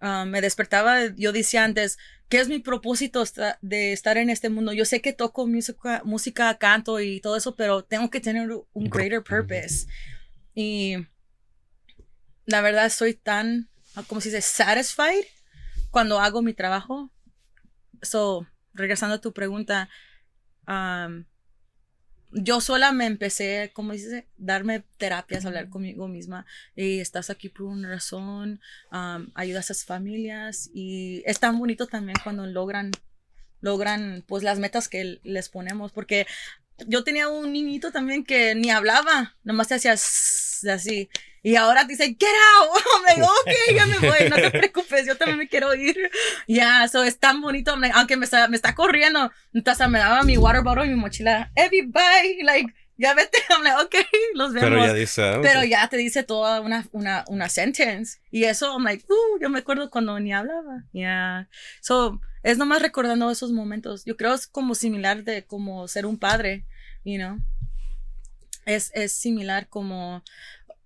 ah, 0.00 0.24
me 0.24 0.40
despertaba, 0.40 1.06
yo 1.16 1.32
decía 1.32 1.64
antes, 1.64 1.98
¿qué 2.28 2.40
es 2.40 2.48
mi 2.48 2.58
propósito 2.58 3.24
de 3.60 3.92
estar 3.92 4.16
en 4.16 4.30
este 4.30 4.48
mundo? 4.48 4.72
Yo 4.72 4.84
sé 4.84 5.00
que 5.00 5.12
toco 5.12 5.46
música, 5.46 6.02
música, 6.04 6.56
canto 6.58 7.00
y 7.00 7.20
todo 7.20 7.36
eso, 7.36 7.56
pero 7.56 7.84
tengo 7.84 8.10
que 8.10 8.20
tener 8.20 8.50
un 8.72 8.90
greater 8.90 9.22
purpose. 9.22 9.86
Y 10.54 10.96
la 12.44 12.60
verdad 12.60 12.86
estoy 12.86 13.14
tan, 13.14 13.68
como 14.08 14.20
se 14.20 14.30
dice, 14.30 14.42
satisfied 14.42 15.24
cuando 15.92 16.18
hago 16.18 16.42
mi 16.42 16.54
trabajo. 16.54 17.12
So, 18.00 18.48
regresando 18.74 19.14
a 19.16 19.20
tu 19.20 19.32
pregunta, 19.32 19.88
um, 20.66 21.24
yo 22.32 22.62
sola 22.62 22.92
me 22.92 23.06
empecé, 23.06 23.70
como 23.74 23.92
dices, 23.92 24.24
darme 24.38 24.84
terapias, 24.96 25.44
hablar 25.44 25.68
conmigo 25.68 26.08
misma. 26.08 26.46
Y 26.74 26.98
estás 26.98 27.28
aquí 27.30 27.50
por 27.50 27.66
una 27.66 27.90
razón, 27.90 28.60
um, 28.90 29.30
ayudas 29.34 29.70
a 29.70 29.74
esas 29.74 29.84
familias. 29.84 30.70
Y 30.72 31.22
es 31.26 31.38
tan 31.38 31.58
bonito 31.58 31.86
también 31.86 32.16
cuando 32.24 32.46
logran, 32.46 32.90
logran 33.60 34.24
pues 34.26 34.42
las 34.42 34.58
metas 34.58 34.88
que 34.88 35.20
les 35.22 35.50
ponemos. 35.50 35.92
Porque 35.92 36.26
yo 36.86 37.04
tenía 37.04 37.28
un 37.28 37.52
niñito 37.52 37.92
también 37.92 38.24
que 38.24 38.54
ni 38.54 38.70
hablaba, 38.70 39.36
nomás 39.44 39.68
te 39.68 39.74
hacía 39.74 39.92
así. 39.92 41.10
Y 41.42 41.56
ahora 41.56 41.84
dice, 41.84 42.06
get 42.18 42.28
out. 42.60 42.82
Me 43.06 43.14
digo, 43.16 43.26
ok, 43.26 43.76
ya 43.76 43.86
me 43.86 43.98
voy, 43.98 44.28
no 44.30 44.36
te 44.36 44.50
preocupes, 44.52 45.06
yo 45.06 45.16
también 45.16 45.38
me 45.38 45.48
quiero 45.48 45.74
ir. 45.74 45.96
Ya, 46.46 46.84
eso 46.84 47.02
es 47.02 47.18
tan 47.18 47.40
bonito, 47.40 47.76
me- 47.76 47.90
aunque 47.92 48.16
me 48.16 48.24
está, 48.26 48.46
me 48.46 48.54
está 48.56 48.74
corriendo. 48.76 49.30
Entonces 49.52 49.88
me 49.88 49.98
daba 49.98 50.22
mi 50.22 50.36
water 50.36 50.62
bottle 50.62 50.86
y 50.86 50.90
mi 50.90 50.94
mochila, 50.94 51.50
everybody, 51.56 52.42
like, 52.44 52.72
ya 52.96 53.14
vete. 53.14 53.38
I'm 53.50 53.64
like, 53.64 53.76
ok, 53.82 53.94
los 54.34 54.52
vemos. 54.52 54.70
Pero 54.70 54.86
ya 54.86 54.92
dice. 54.94 55.38
Pero 55.42 55.64
ya 55.64 55.88
te 55.88 55.96
dice 55.96 56.22
toda 56.22 56.60
una, 56.60 56.86
una, 56.92 57.24
una 57.26 57.48
sentence. 57.48 58.20
Y 58.30 58.44
eso, 58.44 58.72
I'm 58.72 58.84
like, 58.84 59.04
uh, 59.08 59.40
yo 59.40 59.50
me 59.50 59.58
acuerdo 59.58 59.90
cuando 59.90 60.20
ni 60.20 60.32
hablaba. 60.32 60.84
Yeah. 60.92 61.48
So, 61.80 62.20
es 62.44 62.56
nomás 62.56 62.82
recordando 62.82 63.28
esos 63.32 63.50
momentos. 63.50 64.04
Yo 64.04 64.16
creo 64.16 64.34
es 64.34 64.46
como 64.46 64.76
similar 64.76 65.24
de 65.24 65.44
como 65.44 65.88
ser 65.88 66.06
un 66.06 66.18
padre, 66.18 66.64
you 67.04 67.16
know. 67.18 67.38
Es, 68.64 68.92
es 68.94 69.12
similar 69.12 69.68
como, 69.68 70.22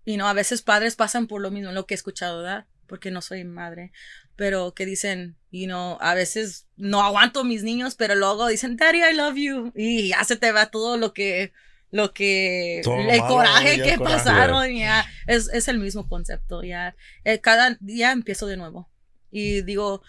you 0.07 0.15
know, 0.15 0.27
a 0.27 0.33
veces 0.33 0.63
padres 0.63 0.97
pasan 0.97 1.27
por 1.27 1.43
lo 1.43 1.51
mismo, 1.51 1.73
lo 1.73 1.87
que 1.87 1.95
he 1.95 1.97
escuchado, 1.97 2.39
¿verdad? 2.39 2.67
Porque 2.87 3.11
no 3.11 3.21
soy 3.21 3.45
madre. 3.45 3.93
Pero 4.37 4.73
que 4.73 4.87
dicen, 4.87 5.37
you 5.51 5.67
know, 5.67 5.99
a 6.01 6.15
veces 6.15 6.67
no 6.77 7.03
aguanto 7.03 7.43
mis 7.43 7.63
niños, 7.63 7.97
pero 7.97 8.15
luego 8.15 8.47
dicen, 8.47 8.77
Daddy, 8.77 9.03
I 9.03 9.15
love 9.15 9.37
you. 9.37 9.73
Y 9.75 10.11
ya 10.11 10.23
se 10.25 10.37
te 10.37 10.53
va 10.53 10.67
todo 10.67 10.97
lo 10.97 11.13
que, 11.13 11.53
lo 11.91 12.13
que, 12.13 12.81
Todo 12.85 12.97
el 13.01 13.07
malo, 13.07 13.27
coraje 13.27 13.83
que 13.83 13.91
el 13.91 13.99
coraje. 13.99 14.17
pasaron, 14.17 14.73
ya. 14.75 15.05
Es, 15.27 15.49
es 15.53 15.69
el 15.69 15.79
mismo 15.79 16.09
concepto, 16.09 16.63
ya. 16.63 16.95
Eh, 17.25 17.41
cada 17.41 17.77
día 17.81 18.13
empiezo 18.13 18.47
de 18.47 18.57
nuevo. 18.57 18.89
Y 19.31 19.63
digo, 19.63 20.03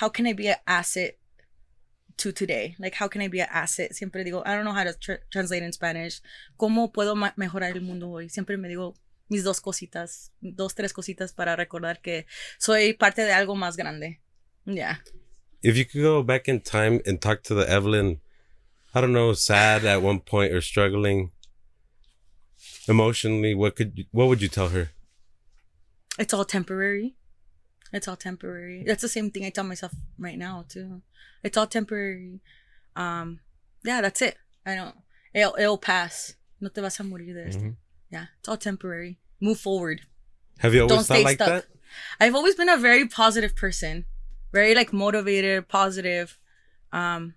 how 0.00 0.12
can 0.12 0.26
I 0.26 0.34
be 0.34 0.52
an 0.52 0.60
asset 0.64 1.18
to 2.18 2.32
today? 2.32 2.76
Like, 2.78 2.94
how 2.94 3.08
can 3.08 3.22
I 3.22 3.28
be 3.28 3.40
an 3.40 3.48
asset? 3.50 3.94
Siempre 3.94 4.24
digo, 4.24 4.42
I 4.44 4.54
don't 4.54 4.64
know 4.64 4.72
how 4.72 4.84
to 4.84 4.94
tr- 4.94 5.22
translate 5.30 5.62
in 5.62 5.72
Spanish. 5.72 6.20
¿Cómo 6.58 6.92
puedo 6.92 7.14
mejorar 7.36 7.76
el 7.76 7.82
mundo 7.82 8.10
hoy? 8.10 8.28
Siempre 8.28 8.56
me 8.56 8.68
digo 8.68 8.94
mis 9.28 9.44
dos 9.44 9.60
cositas, 9.60 10.30
dos, 10.40 10.74
tres 10.74 10.92
cositas 10.92 11.32
para 11.32 11.56
recordar 11.56 12.00
que 12.00 12.26
soy 12.58 12.92
parte 12.92 13.22
de 13.22 13.32
algo 13.32 13.54
más 13.56 13.76
grande. 13.76 14.20
Yeah. 14.64 14.98
If 15.62 15.76
you 15.76 15.84
could 15.84 16.02
go 16.02 16.22
back 16.22 16.48
in 16.48 16.60
time 16.60 17.00
and 17.06 17.20
talk 17.20 17.42
to 17.44 17.54
the 17.54 17.68
Evelyn, 17.68 18.20
I 18.94 19.00
don't 19.00 19.12
know, 19.12 19.32
sad 19.32 19.84
at 19.84 20.02
one 20.02 20.20
point 20.20 20.52
or 20.52 20.60
struggling 20.60 21.30
emotionally, 22.88 23.54
what 23.54 23.76
could 23.76 23.92
you, 23.96 24.04
what 24.12 24.28
would 24.28 24.42
you 24.42 24.48
tell 24.48 24.68
her? 24.68 24.90
It's 26.18 26.34
all 26.34 26.44
temporary. 26.44 27.16
It's 27.92 28.08
all 28.08 28.16
temporary. 28.16 28.84
That's 28.86 29.02
the 29.02 29.08
same 29.08 29.30
thing 29.30 29.44
I 29.44 29.50
tell 29.50 29.64
myself 29.64 29.92
right 30.18 30.38
now 30.38 30.64
too. 30.68 31.02
It's 31.42 31.56
all 31.56 31.66
temporary. 31.66 32.40
Um, 32.96 33.40
yeah, 33.84 34.00
that's 34.00 34.22
it. 34.22 34.36
I 34.64 34.74
don't. 34.74 34.94
It'll, 35.34 35.54
it'll 35.58 35.78
pass. 35.78 36.34
No 36.60 36.68
te 36.68 36.80
vas 36.80 37.00
a 37.00 37.04
morir 37.04 37.34
de 37.34 37.48
esto. 37.48 37.60
Mhm. 37.60 37.76
Yeah, 38.10 38.26
it's 38.38 38.48
all 38.48 38.56
temporary. 38.56 39.18
Move 39.40 39.58
forward. 39.58 40.02
Have 40.58 40.74
you 40.74 40.82
always 40.82 40.96
Don't 40.96 41.04
stay 41.04 41.24
like 41.24 41.36
stuck. 41.38 41.48
that? 41.48 41.64
I've 42.20 42.34
always 42.34 42.54
been 42.54 42.68
a 42.68 42.76
very 42.76 43.06
positive 43.08 43.56
person, 43.56 44.04
very 44.52 44.74
like 44.74 44.92
motivated, 44.92 45.68
positive. 45.68 46.38
Um, 46.92 47.34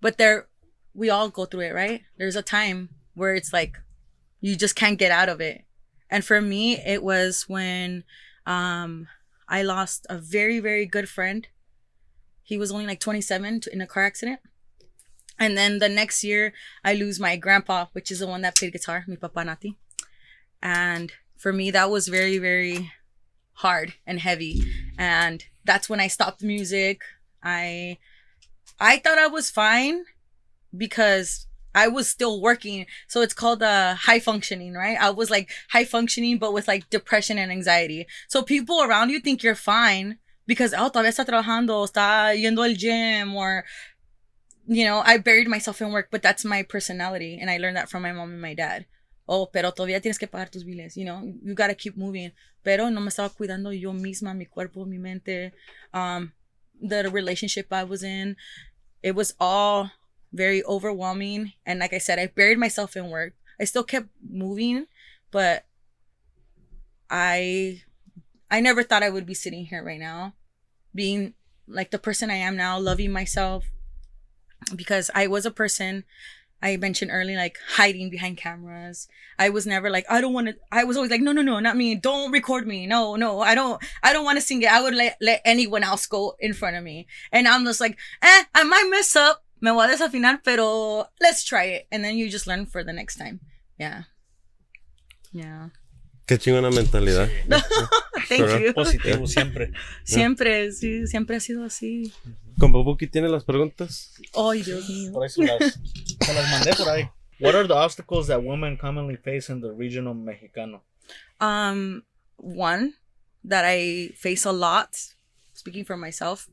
but 0.00 0.16
there, 0.18 0.46
we 0.94 1.10
all 1.10 1.28
go 1.28 1.44
through 1.44 1.62
it, 1.62 1.74
right? 1.74 2.02
There's 2.18 2.36
a 2.36 2.42
time 2.42 2.90
where 3.14 3.34
it's 3.34 3.52
like 3.52 3.78
you 4.40 4.54
just 4.56 4.76
can't 4.76 4.98
get 4.98 5.10
out 5.10 5.28
of 5.28 5.40
it. 5.40 5.64
And 6.10 6.24
for 6.24 6.40
me, 6.40 6.78
it 6.78 7.02
was 7.02 7.44
when 7.48 8.04
um, 8.46 9.08
I 9.48 9.62
lost 9.62 10.06
a 10.10 10.18
very, 10.18 10.60
very 10.60 10.86
good 10.86 11.08
friend. 11.08 11.46
He 12.42 12.58
was 12.58 12.70
only 12.70 12.86
like 12.86 13.00
27 13.00 13.60
to- 13.60 13.72
in 13.72 13.80
a 13.80 13.86
car 13.86 14.04
accident. 14.04 14.40
And 15.38 15.56
then 15.56 15.78
the 15.78 15.88
next 15.88 16.24
year, 16.24 16.52
I 16.84 16.94
lose 16.94 17.20
my 17.20 17.36
grandpa, 17.36 17.86
which 17.92 18.10
is 18.10 18.18
the 18.18 18.26
one 18.26 18.42
that 18.42 18.56
played 18.56 18.72
guitar, 18.72 19.04
mi 19.06 19.16
papa 19.16 19.44
Nati. 19.44 19.76
And 20.60 21.12
for 21.36 21.52
me, 21.52 21.70
that 21.70 21.90
was 21.90 22.08
very, 22.08 22.38
very 22.38 22.92
hard 23.54 23.94
and 24.06 24.20
heavy. 24.20 24.62
And 24.98 25.44
that's 25.64 25.88
when 25.88 26.00
I 26.00 26.08
stopped 26.08 26.42
music. 26.42 27.02
I 27.42 27.98
I 28.80 28.98
thought 28.98 29.18
I 29.18 29.26
was 29.26 29.50
fine 29.50 30.04
because 30.76 31.47
I 31.78 31.86
was 31.86 32.08
still 32.08 32.40
working. 32.40 32.86
So 33.06 33.22
it's 33.22 33.32
called 33.32 33.62
uh, 33.62 33.94
high 33.94 34.18
functioning, 34.18 34.74
right? 34.74 34.98
I 35.00 35.10
was 35.10 35.30
like 35.30 35.48
high 35.70 35.84
functioning, 35.84 36.38
but 36.38 36.52
with 36.52 36.66
like 36.66 36.90
depression 36.90 37.38
and 37.38 37.52
anxiety. 37.52 38.08
So 38.26 38.42
people 38.42 38.82
around 38.82 39.10
you 39.10 39.20
think 39.20 39.44
you're 39.44 39.54
fine 39.54 40.18
because, 40.44 40.74
oh, 40.74 40.90
todavía 40.90 41.14
está 41.14 41.24
trabajando, 41.24 41.86
está 41.86 42.34
yendo 42.34 42.68
al 42.68 42.74
gym, 42.74 43.36
or, 43.36 43.64
you 44.66 44.84
know, 44.84 45.02
I 45.04 45.18
buried 45.18 45.46
myself 45.46 45.80
in 45.80 45.92
work, 45.92 46.08
but 46.10 46.20
that's 46.20 46.44
my 46.44 46.64
personality. 46.64 47.38
And 47.40 47.48
I 47.48 47.58
learned 47.58 47.76
that 47.76 47.88
from 47.88 48.02
my 48.02 48.10
mom 48.10 48.32
and 48.32 48.42
my 48.42 48.54
dad. 48.54 48.86
Oh, 49.28 49.46
pero 49.46 49.70
todavía 49.70 50.00
tienes 50.00 50.18
que 50.18 50.26
pagar 50.26 50.50
tus 50.50 50.64
biles, 50.64 50.96
you 50.96 51.04
know, 51.04 51.22
you 51.44 51.54
gotta 51.54 51.74
keep 51.74 51.96
moving. 51.96 52.32
Pero 52.64 52.88
no 52.88 53.00
me 53.00 53.10
estaba 53.10 53.30
cuidando 53.30 53.70
yo 53.70 53.92
misma, 53.92 54.34
mi 54.34 54.46
cuerpo, 54.46 54.84
mi 54.84 54.98
mente, 54.98 55.52
um, 55.94 56.32
the 56.80 57.08
relationship 57.10 57.72
I 57.72 57.84
was 57.84 58.02
in. 58.02 58.34
It 59.00 59.14
was 59.14 59.34
all 59.38 59.92
very 60.32 60.64
overwhelming. 60.64 61.52
And 61.64 61.78
like 61.78 61.92
I 61.92 61.98
said, 61.98 62.18
I 62.18 62.26
buried 62.26 62.58
myself 62.58 62.96
in 62.96 63.10
work. 63.10 63.34
I 63.60 63.64
still 63.64 63.84
kept 63.84 64.08
moving, 64.28 64.86
but 65.30 65.64
I 67.10 67.82
I 68.50 68.60
never 68.60 68.82
thought 68.82 69.02
I 69.02 69.10
would 69.10 69.26
be 69.26 69.34
sitting 69.34 69.66
here 69.66 69.82
right 69.82 70.00
now, 70.00 70.34
being 70.94 71.34
like 71.66 71.90
the 71.90 71.98
person 71.98 72.30
I 72.30 72.36
am 72.36 72.56
now, 72.56 72.78
loving 72.78 73.12
myself. 73.12 73.64
Because 74.74 75.10
I 75.14 75.26
was 75.28 75.46
a 75.46 75.50
person 75.50 76.04
I 76.60 76.76
mentioned 76.76 77.12
earlier, 77.12 77.36
like 77.36 77.58
hiding 77.76 78.10
behind 78.10 78.36
cameras. 78.36 79.06
I 79.38 79.48
was 79.50 79.66
never 79.66 79.90
like, 79.90 80.04
I 80.10 80.20
don't 80.20 80.32
want 80.32 80.48
to. 80.48 80.56
I 80.72 80.84
was 80.84 80.96
always 80.96 81.10
like, 81.10 81.20
no, 81.20 81.30
no, 81.30 81.42
no, 81.42 81.60
not 81.60 81.76
me. 81.76 81.94
Don't 81.94 82.32
record 82.32 82.66
me. 82.66 82.86
No, 82.86 83.14
no, 83.14 83.40
I 83.40 83.54
don't. 83.54 83.82
I 84.02 84.12
don't 84.12 84.24
want 84.24 84.38
to 84.38 84.44
sing 84.44 84.62
it. 84.62 84.72
I 84.72 84.82
would 84.82 84.94
let 84.94 85.16
let 85.20 85.40
anyone 85.44 85.84
else 85.84 86.06
go 86.06 86.34
in 86.40 86.54
front 86.54 86.76
of 86.76 86.82
me. 86.82 87.06
And 87.30 87.46
I'm 87.46 87.64
just 87.64 87.80
like, 87.80 87.96
eh, 88.22 88.44
I 88.54 88.64
might 88.64 88.88
mess 88.90 89.14
up. 89.14 89.44
Me 89.60 89.70
voy 89.72 89.86
a 89.86 89.88
desafinar, 89.88 90.40
pero 90.44 91.08
let's 91.20 91.44
try 91.44 91.64
it. 91.76 91.86
And 91.90 92.02
then 92.04 92.16
you 92.16 92.28
just 92.30 92.46
learn 92.46 92.66
for 92.66 92.84
the 92.84 92.92
next 92.92 93.16
time. 93.16 93.40
Yeah. 93.78 94.04
Yeah. 95.32 95.70
Qué 96.26 96.38
chingona 96.38 96.70
mentalidad. 96.70 97.28
Thank 98.28 98.42
Pero- 98.44 98.58
you. 98.58 98.72
Positivo 98.74 99.26
siempre. 99.26 99.72
Siempre, 100.04 100.72
sí, 100.72 101.06
siempre 101.06 101.36
ha 101.36 101.40
sido 101.40 101.64
así. 101.64 102.12
Como 102.58 102.84
Buki 102.84 103.06
tiene 103.06 103.28
las 103.28 103.44
preguntas. 103.44 104.12
Ay, 104.34 104.62
Dios 104.62 104.88
mío. 104.88 105.12
Por 105.12 105.24
eso 105.26 105.42
las, 105.42 105.58
se 106.20 106.34
las 106.34 106.50
mandé 106.50 106.74
por 106.74 106.88
ahí. 106.88 107.08
What 107.40 107.54
are 107.54 107.66
the 107.66 107.74
obstacles 107.74 108.26
that 108.26 108.42
women 108.42 108.76
commonly 108.76 109.16
face 109.16 109.48
in 109.50 109.60
the 109.60 109.70
regional 109.72 110.12
mexicano? 110.14 110.82
Um, 111.40 112.02
one 112.36 112.94
that 113.44 113.64
I 113.64 114.08
face 114.16 114.44
a 114.44 114.52
lot, 114.52 114.96
speaking 115.54 115.84
for 115.84 115.96
myself, 115.96 116.48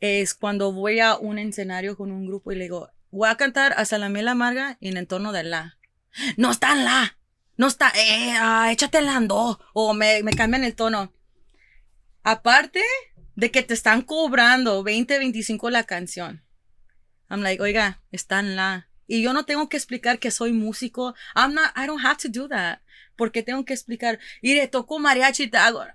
es 0.00 0.34
cuando 0.34 0.72
voy 0.72 1.00
a 1.00 1.16
un 1.16 1.38
escenario 1.38 1.96
con 1.96 2.12
un 2.12 2.26
grupo 2.26 2.52
y 2.52 2.56
le 2.56 2.64
digo, 2.64 2.90
voy 3.10 3.28
a 3.28 3.36
cantar 3.36 3.74
hasta 3.76 3.98
la 3.98 4.08
miel 4.08 4.28
amarga 4.28 4.78
en 4.80 4.96
el 4.96 5.06
tono 5.06 5.32
de 5.32 5.44
la. 5.44 5.78
No 6.36 6.50
está 6.50 6.72
en 6.72 6.84
la. 6.84 7.18
No 7.56 7.66
está, 7.66 7.90
eh, 7.96 8.34
ah, 8.38 8.70
échate 8.70 8.98
el 8.98 9.08
ando. 9.08 9.60
O 9.72 9.94
me, 9.94 10.22
me 10.22 10.32
cambian 10.32 10.64
el 10.64 10.74
tono. 10.74 11.12
Aparte 12.22 12.82
de 13.34 13.50
que 13.50 13.62
te 13.62 13.74
están 13.74 14.02
cobrando 14.02 14.82
20, 14.82 15.18
25 15.18 15.70
la 15.70 15.84
canción. 15.84 16.44
I'm 17.30 17.42
like, 17.42 17.62
oiga, 17.62 18.02
está 18.10 18.40
en 18.40 18.56
la. 18.56 18.88
Y 19.06 19.22
yo 19.22 19.32
no 19.32 19.44
tengo 19.44 19.68
que 19.68 19.76
explicar 19.76 20.18
que 20.18 20.30
soy 20.30 20.52
músico. 20.52 21.14
I'm 21.34 21.54
not, 21.54 21.70
I 21.76 21.86
don't 21.86 22.04
have 22.04 22.18
to 22.22 22.28
do 22.28 22.48
that. 22.48 22.80
Porque 23.16 23.42
tengo 23.42 23.64
que 23.64 23.74
explicar, 23.74 24.18
mire, 24.42 24.68
toco 24.68 24.98
mariachi. 24.98 25.44
I 25.44 25.50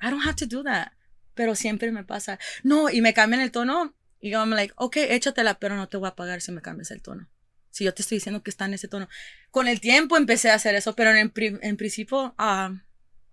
don't 0.09 0.25
have 0.25 0.35
to 0.35 0.45
do 0.45 0.63
that. 0.63 0.93
Pero 1.35 1.55
siempre 1.55 1.91
me 1.91 2.03
pasa. 2.03 2.39
No, 2.63 2.89
y 2.89 3.01
me 3.01 3.13
cambian 3.13 3.41
el 3.41 3.51
tono. 3.51 3.95
Y 4.19 4.29
yo 4.31 4.39
I'm 4.39 4.51
like, 4.51 4.73
ok, 4.77 4.97
échatela, 4.97 5.59
pero 5.59 5.75
no 5.75 5.89
te 5.89 5.97
voy 5.97 6.07
a 6.07 6.15
pagar 6.15 6.41
si 6.41 6.51
me 6.51 6.61
cambias 6.61 6.91
el 6.91 7.01
tono. 7.01 7.29
Si 7.71 7.83
yo 7.83 7.93
te 7.93 8.01
estoy 8.03 8.17
diciendo 8.17 8.43
que 8.43 8.49
está 8.51 8.65
en 8.65 8.75
ese 8.75 8.87
tono. 8.87 9.09
Con 9.51 9.67
el 9.67 9.81
tiempo 9.81 10.15
empecé 10.15 10.49
a 10.51 10.55
hacer 10.55 10.75
eso, 10.75 10.95
pero 10.95 11.11
en, 11.11 11.33
en 11.35 11.77
principio 11.77 12.33
ah, 12.37 12.71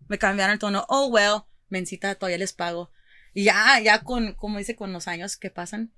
me 0.08 0.18
cambiaron 0.18 0.54
el 0.54 0.58
tono. 0.58 0.84
Oh, 0.88 1.08
well, 1.08 1.42
mencita, 1.68 2.14
todavía 2.14 2.38
les 2.38 2.52
pago. 2.52 2.90
Y 3.34 3.44
ya, 3.44 3.78
ya 3.80 4.02
con, 4.02 4.34
como 4.34 4.58
dice, 4.58 4.74
con 4.74 4.92
los 4.92 5.06
años 5.06 5.36
que 5.36 5.50
pasan, 5.50 5.92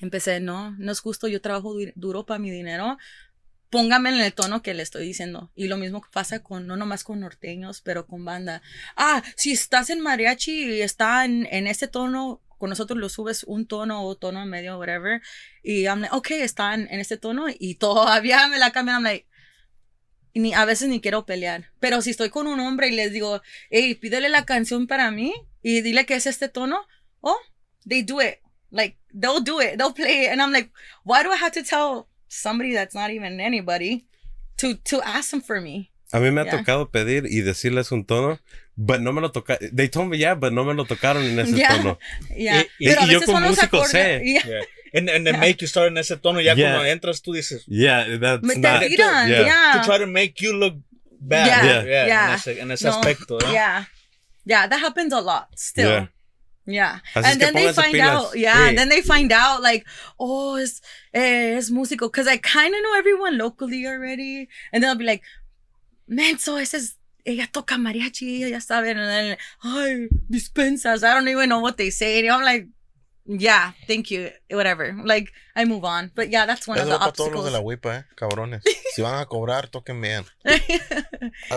empecé, 0.00 0.40
no, 0.40 0.72
no 0.72 0.92
es 0.92 1.00
justo, 1.00 1.28
yo 1.28 1.40
trabajo 1.40 1.74
du- 1.74 1.92
duro 1.94 2.26
para 2.26 2.38
mi 2.38 2.50
dinero, 2.50 2.98
póngame 3.70 4.10
en 4.10 4.20
el 4.20 4.32
tono 4.32 4.62
que 4.62 4.74
le 4.74 4.82
estoy 4.82 5.06
diciendo. 5.06 5.50
Y 5.54 5.68
lo 5.68 5.76
mismo 5.76 6.02
pasa 6.12 6.42
con, 6.42 6.66
no 6.66 6.76
nomás 6.76 7.04
con 7.04 7.20
norteños, 7.20 7.80
pero 7.80 8.06
con 8.06 8.24
banda. 8.24 8.62
Ah, 8.96 9.22
si 9.36 9.52
estás 9.52 9.90
en 9.90 10.00
mariachi 10.00 10.64
y 10.64 10.82
está 10.82 11.24
en, 11.24 11.46
en 11.50 11.66
este 11.66 11.88
tono, 11.88 12.42
con 12.58 12.68
nosotros 12.68 12.98
lo 12.98 13.08
subes 13.08 13.44
un 13.44 13.66
tono 13.66 14.04
o 14.04 14.16
tono 14.16 14.44
medio, 14.44 14.78
whatever, 14.78 15.22
y 15.62 15.84
I'm 15.84 16.00
like, 16.00 16.14
ok, 16.14 16.30
está 16.32 16.74
en, 16.74 16.88
en 16.90 17.00
este 17.00 17.16
tono, 17.16 17.46
y 17.48 17.76
todavía 17.76 18.48
me 18.48 18.58
la 18.58 18.70
cambian, 18.70 18.96
I'm 18.96 19.04
like, 19.04 19.26
ni, 20.34 20.52
a 20.52 20.64
veces 20.64 20.88
ni 20.88 21.00
quiero 21.00 21.24
pelear. 21.24 21.70
Pero 21.80 22.02
si 22.02 22.10
estoy 22.10 22.30
con 22.30 22.46
un 22.46 22.60
hombre 22.60 22.88
y 22.88 22.92
les 22.92 23.12
digo, 23.12 23.40
hey, 23.70 23.94
pídele 23.94 24.28
la 24.28 24.44
canción 24.44 24.86
para 24.86 25.10
mí 25.10 25.32
y 25.62 25.80
dile 25.80 26.06
que 26.06 26.14
es 26.14 26.26
este 26.26 26.48
tono, 26.48 26.86
oh, 27.20 27.38
they 27.88 28.02
do 28.02 28.20
it. 28.20 28.38
Like, 28.70 28.98
they'll 29.12 29.42
do 29.42 29.60
it. 29.60 29.76
They'll 29.76 29.92
play 29.92 30.26
it. 30.26 30.30
And 30.30 30.40
I'm 30.40 30.52
like, 30.52 30.70
why 31.02 31.24
do 31.24 31.32
I 31.32 31.36
have 31.36 31.52
to 31.52 31.64
tell 31.64 32.09
somebody 32.30 32.72
that's 32.72 32.94
not 32.94 33.10
even 33.10 33.40
anybody 33.40 34.06
to, 34.56 34.74
to 34.84 35.02
ask 35.02 35.30
them 35.30 35.42
for 35.42 35.60
me? 35.60 35.90
A 36.12 36.18
mí 36.18 36.32
me 36.32 36.40
ha 36.40 36.44
Yeah. 36.44 36.58
tocado 36.58 36.90
pedir 36.90 37.26
y 37.26 37.40
decirles 37.42 37.92
un 37.92 38.04
tono, 38.04 38.40
but 38.76 39.00
no 39.00 39.12
me 39.12 39.20
lo 39.20 39.30
tocaron. 39.30 39.70
They 39.74 39.88
told 39.88 40.08
me 40.08 40.16
yeah, 40.18 40.34
but 40.34 40.52
no 40.52 40.64
me 40.64 40.74
lo 40.74 40.84
tocaron 40.84 41.22
en 41.24 41.38
ese 41.38 41.56
Yeah. 41.56 41.76
tono. 41.76 41.98
Yeah. 42.36 42.62
Y- 42.78 42.86
y- 42.86 42.88
Pero 42.88 43.00
a 43.02 43.04
y 43.04 43.08
yo 43.12 43.20
veces 43.20 43.26
como 43.26 43.38
son 43.38 43.42
los 43.48 43.56
músico 43.56 43.76
acordes- 43.78 43.90
sé. 43.92 44.22
Yeah. 44.24 44.42
Yeah. 44.46 44.60
And, 44.92 45.08
and 45.08 45.24
they 45.24 45.32
Yeah. 45.32 45.40
make 45.40 45.60
you 45.60 45.68
start 45.68 45.88
en 45.88 45.98
ese 45.98 46.16
tono. 46.16 46.40
Ya 46.40 46.54
Yeah. 46.54 46.72
cuando 46.74 46.84
entras, 46.86 47.22
tú 47.22 47.32
dices, 47.32 47.64
Yeah, 47.68 48.18
that's 48.18 48.42
Me 48.42 48.54
te 48.54 48.60
not. 48.60 48.80
tiran, 48.82 49.28
yeah. 49.28 49.42
yeah. 49.44 49.72
to 49.80 49.86
try 49.86 49.98
to 49.98 50.06
make 50.08 50.34
you 50.40 50.52
look 50.52 50.74
bad. 51.20 51.46
Yeah, 51.46 51.64
Yeah, 51.64 51.84
Yeah. 51.84 52.02
En 52.02 52.08
yeah. 52.08 52.34
ese, 52.34 52.60
en 52.60 52.70
ese 52.72 52.84
No, 52.88 52.90
aspecto. 52.94 53.38
¿no? 53.40 53.52
Yeah. 53.52 53.88
Yeah, 54.44 54.66
that 54.68 54.80
happens 54.82 55.12
a 55.12 55.20
lot 55.20 55.46
still. 55.56 56.08
Yeah. 56.66 57.00
Así 57.14 57.24
and 57.32 57.40
then 57.40 57.54
they 57.54 57.72
find 57.72 57.94
pilas. 57.94 58.06
out, 58.28 58.36
yeah, 58.36 58.54
Sí. 58.56 58.68
and 58.68 58.78
then 58.78 58.88
they 58.90 59.00
find 59.02 59.32
out 59.32 59.62
like, 59.62 59.84
oh, 60.18 60.56
es, 60.56 60.80
eh, 61.12 61.56
es 61.56 61.70
músico. 61.70 62.10
Cause 62.12 62.28
I 62.28 62.36
kind 62.36 62.74
of 62.74 62.80
know 62.82 62.94
everyone 62.98 63.38
locally 63.38 63.86
already. 63.86 64.48
And 64.72 64.82
they'll 64.84 64.94
be 64.94 65.04
like, 65.04 65.22
man, 66.06 66.38
so 66.38 66.56
ese 66.58 66.74
es, 66.74 66.96
ella 67.26 67.48
toca 67.52 67.76
mariachi, 67.76 68.42
ella 68.44 68.60
sabe. 68.60 68.90
And 68.90 68.98
then, 69.00 69.36
ay, 69.64 70.08
dispensas. 70.30 71.02
I 71.02 71.14
don't 71.14 71.28
even 71.28 71.48
know 71.48 71.60
what 71.60 71.76
they 71.76 71.90
say. 71.90 72.20
And 72.20 72.30
I'm 72.30 72.42
like, 72.42 72.68
yeah, 73.26 73.72
thank 73.86 74.10
you, 74.10 74.30
whatever. 74.50 74.94
Like, 75.04 75.30
I 75.56 75.64
move 75.64 75.84
on. 75.84 76.10
But 76.14 76.30
yeah, 76.30 76.46
that's 76.46 76.66
one 76.68 76.78
Eso 76.78 76.86
of 76.86 76.92
the 76.92 76.98
para 76.98 77.12
todos 77.12 77.32
los 77.32 77.40
obstacles. 77.40 77.44
de 77.46 77.50
la 77.50 77.60
huipa, 77.60 77.96
eh, 77.98 78.04
cabrones. 78.16 78.62
Si 78.94 79.02
van 79.02 79.20
a 79.20 79.26
cobrar, 79.26 79.68
toquen 79.70 80.00
bien. 80.00 80.24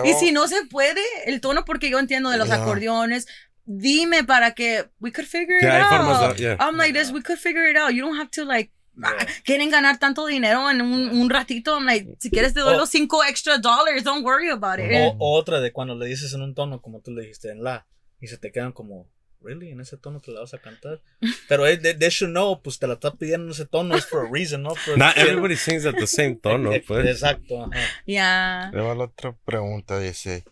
y 0.04 0.12
si 0.14 0.32
no 0.32 0.46
se 0.46 0.64
puede, 0.66 1.00
el 1.26 1.40
tono, 1.40 1.64
porque 1.64 1.90
yo 1.90 1.98
entiendo 1.98 2.30
de 2.30 2.36
los 2.38 2.48
Yeah. 2.48 2.62
acordeones, 2.62 3.26
dime 3.66 4.24
para 4.24 4.52
que 4.54 4.84
we 5.00 5.10
could 5.10 5.26
figure 5.26 5.58
Yeah, 5.62 5.80
it 5.80 5.88
formas 5.88 6.20
out. 6.20 6.36
de- 6.36 6.42
yeah. 6.42 6.56
I'm 6.60 6.76
like 6.76 6.92
this, 6.92 7.10
we 7.12 7.22
could 7.22 7.38
figure 7.38 7.66
it 7.68 7.76
out. 7.76 7.92
You 7.94 8.02
don't 8.02 8.16
have 8.16 8.30
to 8.32 8.44
like, 8.44 8.70
ah, 9.02 9.26
quieren 9.44 9.70
ganar 9.70 9.98
tanto 9.98 10.26
dinero 10.26 10.70
en 10.70 10.80
un, 10.82 11.10
un 11.10 11.30
ratito. 11.30 11.74
I'm 11.76 11.86
like, 11.86 12.06
si 12.20 12.30
quieres 12.30 12.52
te 12.54 12.60
doy 12.60 12.74
Oh. 12.74 12.78
los 12.78 12.90
cinco 12.90 13.22
extra 13.24 13.58
dollars, 13.58 14.04
don't 14.04 14.24
worry 14.24 14.50
about 14.50 14.78
it. 14.78 14.90
O, 14.92 15.16
o 15.18 15.38
otra 15.38 15.60
de 15.60 15.72
cuando 15.72 15.94
le 15.94 16.06
dices 16.06 16.32
en 16.34 16.42
un 16.42 16.54
tono, 16.54 16.80
como 16.82 17.00
tú 17.00 17.10
le 17.12 17.22
dijiste, 17.22 17.50
en 17.50 17.62
la, 17.64 17.86
y 18.20 18.26
se 18.28 18.36
te 18.38 18.52
quedan 18.52 18.72
como, 18.72 19.08
¿really? 19.40 19.70
¿En 19.70 19.80
ese 19.80 19.96
tono 19.96 20.20
te 20.20 20.30
la 20.30 20.40
vas 20.40 20.54
a 20.54 20.58
cantar? 20.58 21.00
Pero 21.48 21.66
eh, 21.66 21.76
they, 21.78 21.94
they 21.94 22.08
should 22.10 22.30
know, 22.32 22.60
pues 22.62 22.78
te 22.78 22.86
la 22.86 22.94
está 22.94 23.12
pidiendo 23.14 23.46
en 23.46 23.52
ese 23.52 23.64
tono, 23.66 23.96
es 23.96 24.06
for 24.06 24.26
a 24.26 24.30
reason, 24.30 24.62
¿no? 24.62 24.74
For- 24.74 24.96
Not 24.98 25.16
everybody 25.16 25.56
sings 25.56 25.84
at 25.86 25.94
the 25.96 26.06
same 26.06 26.36
tono, 26.36 26.72
Eh, 26.72 26.82
pues. 26.86 27.06
Exacto, 27.06 27.64
ajá. 27.64 27.80
Yeah. 28.06 28.70
Le 28.72 28.80
va 28.82 28.94
la 28.94 29.04
otra 29.04 29.34
pregunta, 29.44 29.98
dice, 29.98 30.44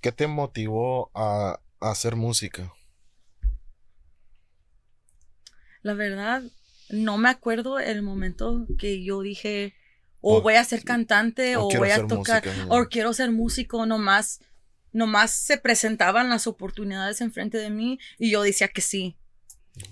¿qué 0.00 0.12
te 0.12 0.26
motivó 0.26 1.10
a 1.14 1.58
hacer 1.80 2.16
música? 2.16 2.72
La 5.82 5.94
verdad, 5.94 6.42
no 6.90 7.18
me 7.18 7.28
acuerdo 7.28 7.78
el 7.78 8.02
momento 8.02 8.66
que 8.78 9.04
yo 9.04 9.20
dije, 9.22 9.74
o 10.20 10.40
voy 10.42 10.54
a 10.54 10.64
ser 10.64 10.84
cantante, 10.84 11.56
o 11.56 11.68
voy 11.68 11.90
a 11.90 12.06
tocar, 12.06 12.44
música, 12.44 12.66
¿no? 12.66 12.74
o 12.74 12.88
quiero 12.88 13.12
ser 13.12 13.30
músico, 13.30 13.86
nomás, 13.86 14.40
nomás 14.92 15.30
se 15.30 15.58
presentaban 15.58 16.28
las 16.28 16.46
oportunidades 16.46 17.20
enfrente 17.20 17.58
de 17.58 17.70
mí 17.70 17.98
y 18.18 18.30
yo 18.30 18.42
decía 18.42 18.68
que 18.68 18.80
sí. 18.80 19.16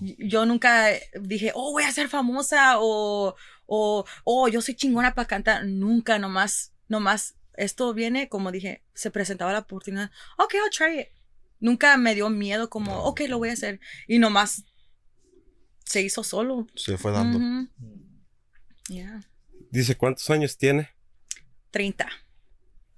Yo 0.01 0.47
nunca 0.47 0.89
dije, 1.21 1.53
oh, 1.55 1.71
voy 1.71 1.85
a 1.85 1.93
ser 1.93 2.09
famosa, 2.09 2.81
o, 2.81 3.37
o, 3.67 4.05
oh, 4.25 4.49
yo 4.49 4.61
soy 4.61 4.75
chingona 4.75 5.15
para 5.15 5.29
cantar. 5.29 5.65
Nunca, 5.65 6.19
nomás, 6.19 6.73
nomás, 6.89 7.37
esto 7.55 7.95
viene, 7.95 8.29
como 8.29 8.51
dije, 8.51 8.83
se 8.95 9.13
presentaba 9.13 9.53
la 9.53 9.61
oportunidad, 9.61 10.11
ok, 10.39 10.55
I'll 10.55 10.71
try 10.71 11.01
it. 11.01 11.09
Nunca 11.61 11.97
me 11.97 12.15
dio 12.15 12.31
miedo 12.31 12.69
como, 12.69 13.05
ok, 13.05 13.23
lo 13.29 13.39
voy 13.39 13.51
a 13.51 13.55
hacer. 13.55 13.81
Y 14.07 14.19
nomás 14.19 14.65
se 15.85 16.03
hizo 16.03 16.23
solo. 16.25 16.67
Se 16.75 16.99
fue 16.99 17.13
dando. 17.13 17.39
Ujú. 17.39 17.69
Yeah. 18.89 19.21
Dice, 19.71 19.97
¿cuántos 19.97 20.29
años 20.31 20.57
tiene? 20.57 20.91
30. 21.71 22.09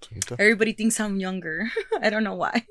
¿Treinta? 0.01 0.35
Everybody 0.35 0.75
thinks 0.75 0.99
I'm 1.01 1.19
younger. 1.19 1.65
I 2.03 2.11
don't 2.11 2.23
know 2.23 2.37
why. 2.37 2.67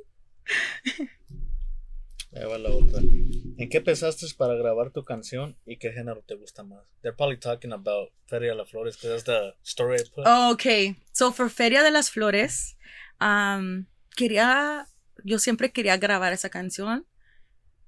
Ahí 2.33 2.45
va 2.45 2.57
la 2.57 2.69
otra. 2.69 3.01
¿En 3.01 3.69
qué 3.69 3.81
pensaste 3.81 4.27
para 4.37 4.53
grabar 4.55 4.91
tu 4.91 5.03
canción 5.03 5.57
y 5.65 5.77
qué 5.77 5.91
género 5.91 6.21
te 6.21 6.35
gusta 6.35 6.63
más? 6.63 6.83
They're 7.01 7.15
probably 7.15 7.37
talking 7.37 7.73
about 7.73 8.11
Feria 8.27 8.51
de 8.51 8.55
las 8.55 8.69
Flores, 8.69 8.95
because 8.95 9.23
that's 9.23 9.25
the 9.25 9.55
story 9.63 9.97
I 9.99 10.03
put. 10.13 10.27
Okay. 10.53 10.95
So 11.11 11.31
for 11.31 11.49
Feria 11.49 11.83
de 11.83 11.91
las 11.91 12.11
Flores, 12.11 12.77
um, 13.19 13.87
quería, 14.15 14.87
yo 15.23 15.39
siempre 15.39 15.71
quería 15.71 15.97
grabar 15.97 16.33
esa 16.33 16.49
canción, 16.49 17.05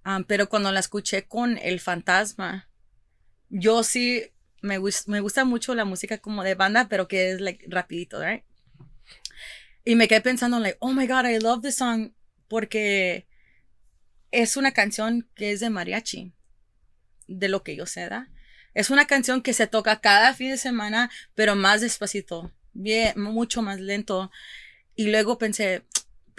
um, 0.06 0.24
pero 0.24 0.50
cuando 0.50 0.72
la 0.72 0.80
escuché 0.80 1.28
con 1.28 1.58
El 1.58 1.80
Fantasma, 1.80 2.70
yo 3.50 3.84
sí 3.84 4.32
me, 4.62 4.80
me 5.08 5.20
gusta 5.20 5.46
mucho 5.46 5.76
la 5.76 5.86
música 5.86 6.18
como 6.18 6.44
de 6.44 6.56
banda, 6.56 6.88
pero 6.90 7.08
que 7.08 7.32
es 7.32 7.42
like 7.42 7.66
rapidito, 7.70 8.22
right? 8.24 8.44
Y 9.86 9.96
me 9.96 10.08
quedé 10.08 10.22
pensando 10.22 10.60
like, 10.60 10.78
oh 10.82 10.94
my 10.94 11.08
god, 11.08 11.26
I 11.26 11.40
love 11.40 11.62
this 11.62 11.76
song 11.76 12.12
porque 12.48 13.28
es 14.32 14.58
una 14.58 14.72
canción 14.72 15.28
que 15.36 15.52
es 15.52 15.60
de 15.60 15.70
mariachi, 15.70 16.34
de 17.28 17.50
lo 17.50 17.64
que 17.64 17.76
yo 17.76 17.86
sé, 17.86 18.08
¿da? 18.10 18.30
Es 18.74 18.90
una 18.90 19.08
canción 19.08 19.42
que 19.42 19.54
se 19.54 19.68
toca 19.68 20.00
cada 20.00 20.34
fin 20.34 20.52
de 20.52 20.58
semana, 20.58 21.10
pero 21.34 21.56
más 21.56 21.82
despacito, 21.82 22.52
bien, 22.74 23.20
mucho 23.20 23.62
más 23.62 23.80
lento. 23.80 24.32
Y 24.96 25.08
luego 25.08 25.38
pensé, 25.38 25.84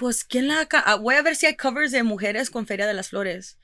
pues, 0.01 0.25
¿quién 0.25 0.49
la 0.49 0.67
ca- 0.67 0.83
ah, 0.85 0.97
Voy 0.97 1.15
a 1.15 1.23
ver 1.23 1.37
si 1.37 1.47
hay 1.47 1.57
covers 1.57 1.93
de 1.93 2.03
mujeres 2.03 2.51
con 2.51 2.67
Feria 2.67 2.87
de 2.87 2.95
las 2.95 3.11
Flores. 3.11 3.59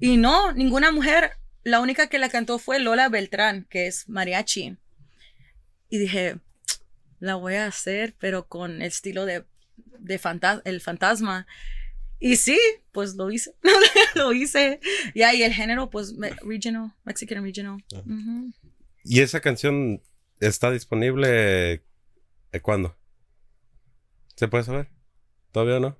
Y 0.00 0.16
no, 0.18 0.52
ninguna 0.52 0.90
mujer. 0.92 1.30
La 1.62 1.80
única 1.80 2.08
que 2.08 2.18
la 2.18 2.28
cantó 2.28 2.58
fue 2.58 2.78
Lola 2.80 3.08
Beltrán, 3.08 3.64
que 3.70 3.86
es 3.86 4.08
mariachi. 4.08 4.76
Y 5.88 5.98
dije, 5.98 6.38
la 7.20 7.36
voy 7.36 7.54
a 7.54 7.66
hacer, 7.66 8.14
pero 8.18 8.46
con 8.48 8.82
el 8.82 8.88
estilo 8.88 9.24
de, 9.24 9.44
de 9.98 10.18
fanta- 10.18 10.62
el 10.64 10.80
fantasma. 10.80 11.46
Y 12.18 12.36
sí, 12.36 12.58
pues 12.92 13.14
lo 13.14 13.30
hice. 13.30 13.54
lo 14.16 14.32
hice. 14.32 14.80
Y 15.14 15.22
el 15.22 15.52
género, 15.52 15.90
pues, 15.90 16.12
me- 16.14 16.30
regional, 16.42 16.92
Mexican 17.04 17.42
regional. 17.42 17.82
Ujú. 17.94 18.52
¿Y 19.04 19.20
esa 19.20 19.40
canción 19.40 20.02
está 20.40 20.70
disponible 20.72 21.72
eh, 22.52 22.60
cuándo? 22.60 22.96
¿Se 24.34 24.48
puede 24.48 24.64
saber? 24.64 24.88
¿Todavía 25.56 25.80
no? 25.80 25.96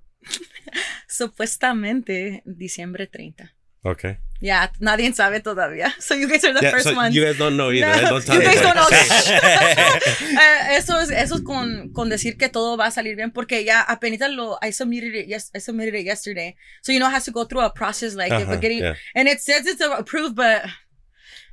Supuestamente 1.08 2.42
diciembre 2.44 3.06
30. 3.06 3.54
Ok. 3.84 4.04
Ya, 4.42 4.70
nadie 4.80 5.10
sabe 5.14 5.40
todavía. 5.40 5.94
So 5.98 6.14
you 6.14 6.28
guys 6.28 6.44
are 6.44 6.52
the 6.52 6.60
Yeah, 6.60 6.72
first 6.72 6.88
so 6.88 6.94
ones. 6.94 7.14
you 7.14 7.24
guys 7.24 7.38
don't 7.38 7.56
know 7.56 7.70
either. 7.72 7.86
No, 8.02 8.18
eh? 8.18 8.20
Don't 8.26 8.26
you 8.28 8.42
guys 8.42 8.60
don't 8.60 8.74
know. 8.74 8.86
Eh, 10.38 10.76
eso 10.76 11.00
es, 11.00 11.10
eso 11.10 11.36
es 11.36 11.40
con, 11.40 11.90
con 11.94 12.10
decir 12.10 12.36
que 12.36 12.50
todo 12.50 12.76
va 12.76 12.88
a 12.88 12.90
salir 12.90 13.16
bien 13.16 13.30
porque 13.30 13.64
ya 13.64 13.80
apenas 13.80 14.30
lo, 14.30 14.58
I 14.60 14.72
submitted 14.72 15.14
it, 15.14 15.26
yes, 15.26 15.50
I 15.54 15.60
submitted 15.60 15.94
it 15.94 16.04
yesterday. 16.04 16.54
So 16.82 16.92
you 16.92 16.98
know, 16.98 17.08
it 17.08 17.14
has 17.14 17.24
to 17.24 17.32
go 17.32 17.46
through 17.46 17.62
a 17.64 17.72
process 17.72 18.14
like 18.14 18.30
Ajá, 18.34 18.46
we're 18.46 18.60
getting, 18.60 18.80
yeah. 18.80 18.96
and 19.14 19.26
it 19.26 19.40
says 19.40 19.66
it's 19.66 19.80
approved, 19.80 20.34
but 20.36 20.66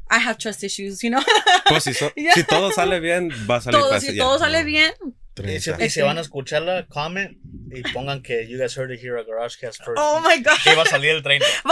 I 0.10 0.20
have 0.20 0.38
trust 0.40 0.62
issues, 0.66 1.04
you 1.04 1.10
know. 1.10 1.24
Pues 1.70 1.86
si, 1.86 1.94
so- 1.94 2.12
Yeah. 2.18 2.34
si 2.34 2.44
todo 2.44 2.70
sale 2.74 3.00
bien, 3.00 3.30
va 3.50 3.58
a 3.60 3.62
salir 3.62 3.80
todo, 3.80 3.98
si 4.02 4.18
todo 4.18 4.40
sale 4.40 4.66
bien, 4.66 4.92
Y 5.36 5.60
si, 5.60 5.72
30. 5.72 5.86
y 5.86 5.90
si 5.90 6.02
van 6.02 6.18
a 6.18 6.22
escucharla, 6.22 6.86
comment 6.88 7.38
y 7.72 7.82
pongan 7.92 8.22
que 8.22 8.48
you 8.48 8.60
guys 8.60 8.78
heard 8.78 8.92
it 8.92 9.00
here 9.04 9.18
at 9.20 9.26
Garage 9.26 9.58
Cast 9.60 9.84
first. 9.84 9.98
oh 9.98 10.20
my 10.22 10.38
God. 10.44 10.54
Que 10.64 10.74
iba 10.74 10.84
a 10.84 10.86
salir 10.86 11.10
el 11.12 11.24
30. 11.24 11.46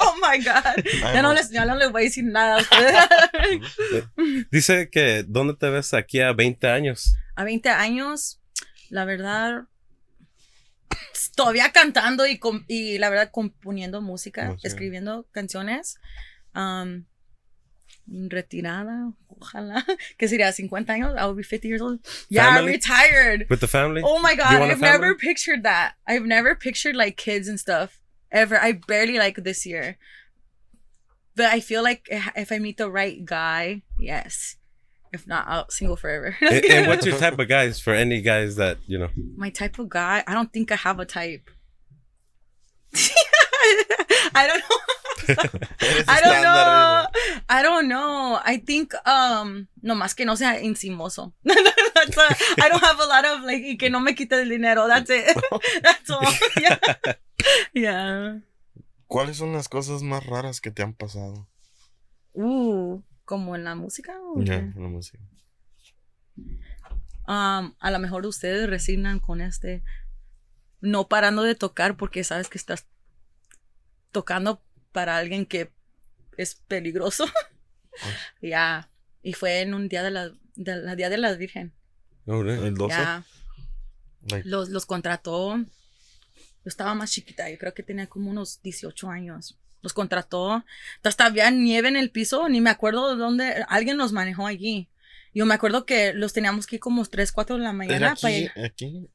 oh 0.00 0.14
my 0.20 0.36
God. 0.44 0.84
Ya 1.14 1.22
no, 1.22 1.32
les, 1.32 1.50
ya 1.50 1.64
no 1.64 1.74
les 1.76 1.90
voy 1.90 2.02
a 2.02 2.04
decir 2.04 2.24
nada. 2.24 2.58
Dice 4.50 4.90
que, 4.90 5.24
¿dónde 5.26 5.54
te 5.54 5.70
ves 5.70 5.94
aquí 5.94 6.20
a 6.20 6.32
20 6.32 6.68
años? 6.68 7.16
a 7.34 7.44
20 7.44 7.68
años, 7.68 8.40
la 8.88 9.04
verdad, 9.04 9.64
todavía 11.34 11.70
cantando 11.72 12.26
y, 12.26 12.40
y 12.68 12.98
la 12.98 13.10
verdad 13.10 13.30
componiendo 13.30 14.00
música, 14.00 14.46
Música. 14.50 14.68
escribiendo 14.68 15.26
canciones. 15.32 15.98
um, 16.54 17.04
retirada, 18.08 19.12
ojalá, 19.28 19.84
que 20.18 20.28
sería 20.28 20.52
50 20.52 20.92
años, 20.92 21.16
I 21.18 21.26
will 21.26 21.34
be 21.34 21.42
50 21.42 21.68
years 21.68 21.80
old. 21.82 22.00
Yeah, 22.28 22.54
Family? 22.56 22.72
retired. 22.72 23.46
With 23.50 23.60
the 23.60 23.68
family? 23.68 24.02
Oh 24.04 24.18
my 24.20 24.34
god, 24.34 24.60
I've 24.62 24.80
never 24.80 25.14
pictured 25.14 25.62
that. 25.64 25.94
I've 26.06 26.24
never 26.24 26.54
pictured 26.54 26.96
like 26.96 27.16
kids 27.16 27.48
and 27.48 27.58
stuff. 27.58 28.00
ever. 28.32 28.60
I 28.60 28.72
barely 28.72 29.18
like 29.18 29.36
this 29.44 29.64
year. 29.66 29.96
But 31.34 31.46
I 31.46 31.60
feel 31.60 31.82
like 31.82 32.06
if 32.10 32.28
if 32.36 32.52
I 32.52 32.58
meet 32.58 32.76
the 32.78 32.90
right 32.90 33.24
guy, 33.24 33.82
yes. 33.98 34.56
If 35.12 35.26
not, 35.26 35.46
I'll 35.48 35.68
single 35.70 35.96
forever. 35.96 36.36
and, 36.40 36.64
and 36.64 36.86
what's 36.88 37.06
your 37.06 37.16
type 37.24 37.38
of 37.38 37.48
guys 37.48 37.80
for 37.80 37.94
any 37.94 38.20
guys 38.20 38.56
that 38.56 38.78
you 38.86 38.98
know? 38.98 39.08
My 39.36 39.50
type 39.50 39.78
of 39.78 39.88
guy, 39.88 40.24
I 40.26 40.34
don't 40.34 40.52
think 40.52 40.72
I 40.72 40.76
have 40.76 40.98
a 40.98 41.04
type. 41.04 41.48
I 44.34 44.46
don't 44.46 44.60
know. 44.60 44.76
I 46.08 46.20
don't 46.20 46.42
know. 46.42 47.06
I 47.48 47.62
don't 47.62 47.88
know. 47.88 48.40
I 48.44 48.58
think 48.58 48.94
um 49.06 49.68
no 49.82 49.94
más 49.94 50.14
que 50.14 50.24
no 50.24 50.36
sea 50.36 50.60
encimoso. 50.60 51.32
That's 51.44 52.16
a, 52.16 52.36
I 52.62 52.68
don't 52.68 52.82
have 52.82 53.00
a 53.00 53.06
lot 53.06 53.24
of 53.24 53.44
like 53.44 53.64
y 53.64 53.76
que 53.76 53.90
no 53.90 54.00
me 54.00 54.14
quite 54.14 54.32
el 54.32 54.48
dinero. 54.48 54.86
That's 54.88 55.10
it. 55.10 55.36
That's 55.82 56.10
all. 56.10 56.26
Yeah. 56.60 56.78
Yeah. 57.72 58.42
¿Cuáles 59.06 59.36
son 59.36 59.52
las 59.52 59.68
cosas 59.68 60.02
más 60.02 60.26
raras 60.26 60.60
que 60.60 60.70
te 60.70 60.82
han 60.82 60.92
pasado? 60.92 61.48
Uh, 62.32 63.00
como 63.24 63.54
en 63.54 63.64
la 63.64 63.74
música. 63.74 64.14
Ya, 64.36 64.60
qué? 64.60 64.80
la 64.80 64.88
música. 64.88 65.18
Um, 67.28 67.74
a 67.78 67.90
lo 67.90 67.98
mejor 67.98 68.26
ustedes 68.26 68.68
resignan 68.68 69.20
con 69.20 69.40
este 69.40 69.82
no 70.80 71.08
parando 71.08 71.42
de 71.42 71.54
tocar 71.54 71.96
porque 71.96 72.24
sabes 72.24 72.48
que 72.48 72.58
estás 72.58 72.86
tocando 74.16 74.62
para 74.92 75.18
alguien 75.18 75.44
que 75.44 75.70
es 76.38 76.54
peligroso. 76.54 77.26
Ya. 78.42 78.90
Y 79.22 79.32
fue 79.32 79.62
en 79.62 79.72
un 79.72 79.88
día 79.88 80.02
de 80.02 80.10
la, 80.10 80.30
de 80.54 80.76
la 80.76 80.94
día 80.96 81.08
de 81.08 81.16
la 81.16 81.32
Virgen. 81.32 81.72
Oh? 82.26 82.42
El 82.42 82.74
12. 82.74 82.94
Ya. 82.94 83.24
Like, 84.28 84.46
Los, 84.46 84.68
los 84.68 84.84
contrató. 84.84 85.56
Yo 85.56 85.64
estaba 86.66 86.94
más 86.94 87.10
chiquita, 87.10 87.48
yo 87.48 87.56
creo 87.56 87.72
que 87.72 87.82
tenía 87.82 88.06
como 88.06 88.30
unos 88.30 88.60
18 88.60 89.08
años. 89.08 89.58
Los 89.80 89.94
contrató. 89.94 90.62
Hasta 91.02 91.24
había 91.24 91.50
nieve 91.50 91.88
en 91.88 91.96
el 91.96 92.10
piso, 92.10 92.46
ni 92.50 92.60
me 92.60 92.68
acuerdo 92.68 93.14
de 93.14 93.16
dónde. 93.16 93.64
Alguien 93.68 93.96
los 93.96 94.12
manejó 94.12 94.46
allí. 94.46 94.90
Yo 95.32 95.46
me 95.46 95.54
acuerdo 95.54 95.86
que 95.86 96.12
los 96.12 96.34
teníamos 96.34 96.66
que 96.66 96.76
ir 96.76 96.80
como 96.80 97.02
3, 97.02 97.32
4 97.32 97.56
de 97.56 97.62
la 97.62 97.70
¿Era 97.70 97.78
mañana 97.78 98.14
para 98.20 98.34
aquí, 98.34 98.50
aquí? 98.62 99.10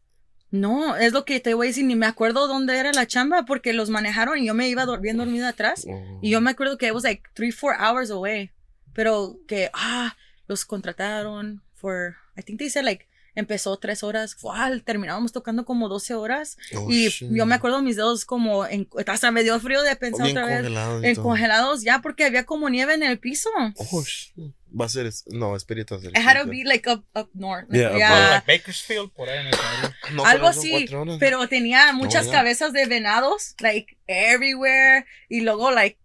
No, 0.52 0.98
es 0.98 1.14
lo 1.14 1.24
que 1.24 1.40
te 1.40 1.54
voy 1.54 1.68
a 1.68 1.70
decir, 1.70 1.86
ni 1.86 1.96
me 1.96 2.06
acuerdo 2.06 2.46
dónde 2.48 2.78
era 2.78 2.92
la 2.92 3.08
chamba 3.08 3.46
porque 3.46 3.72
los 3.72 3.90
manejaron 3.90 4.38
y 4.38 4.48
yo 4.48 4.54
me 4.54 4.68
iba 4.68 4.86
bien 4.98 5.18
dormida 5.18 5.48
atrás. 5.48 5.86
Oh. 5.88 6.20
Y 6.22 6.30
yo 6.30 6.42
me 6.42 6.52
acuerdo 6.52 6.78
que 6.78 6.88
it 6.88 6.94
was 6.94 7.04
like 7.04 7.24
3, 7.34 7.56
4 7.58 7.78
hours 7.80 8.12
away. 8.12 8.52
Pero 8.94 9.40
que, 9.48 9.70
ah, 9.74 10.18
los 10.48 10.66
contrataron 10.66 11.62
for, 11.74 12.18
I 12.38 12.42
think 12.42 12.60
they 12.60 12.70
said 12.70 12.84
like, 12.84 13.08
empezó 13.36 13.78
3 13.78 14.04
horas. 14.04 14.36
Wow, 14.42 14.80
terminábamos 14.84 15.32
tocando 15.32 15.66
como 15.66 15.90
12 15.90 16.14
horas. 16.16 16.58
Oh, 16.76 16.90
y 16.90 17.10
shit. 17.10 17.32
yo 17.32 17.46
me 17.46 17.56
acuerdo 17.56 17.82
mis 17.82 17.96
dedos 17.96 18.26
como, 18.26 18.66
en, 18.66 18.88
hasta 19.08 19.32
me 19.32 19.44
dio 19.44 19.60
frío 19.60 19.82
de 19.84 19.96
pensar 19.96 20.26
bien 20.26 20.38
otra 20.38 20.62
vez. 20.62 21.04
En 21.04 21.16
congelados 21.16 21.84
ya 21.84 22.00
porque 22.02 22.26
había 22.26 22.46
como 22.46 22.70
nieve 22.70 22.94
en 22.94 23.04
el 23.04 23.20
piso. 23.20 23.50
Oh, 23.76 24.04
shit. 24.04 24.34
Va 24.74 24.86
a 24.86 24.90
ser. 24.90 25.12
No, 25.28 25.58
Espíritu 25.58 25.96
It 25.96 26.16
had 26.16 26.42
to 26.42 26.48
be 26.50 26.64
like 26.64 26.90
up, 26.90 27.04
up 27.14 27.30
north. 27.34 27.68
Yeah, 27.72 27.90
up 27.92 27.98
Yeah. 27.98 28.10
north. 28.10 28.48
Like 28.48 28.60
Bakersfield, 28.60 29.12
por 29.12 29.28
ahí 29.28 29.40
en 29.40 29.48
el. 29.48 30.16
No, 30.16 30.26
Algo 30.26 30.48
así, 30.48 30.88
pero 31.20 31.48
tenía 31.50 31.92
muchas 31.92 32.28
ya. 32.28 32.32
cabezas 32.32 32.72
de 32.72 32.86
venados, 32.86 33.54
like, 33.60 33.98
everywhere, 34.08 35.06
y 35.28 35.42
luego, 35.42 35.72
like, 35.72 35.98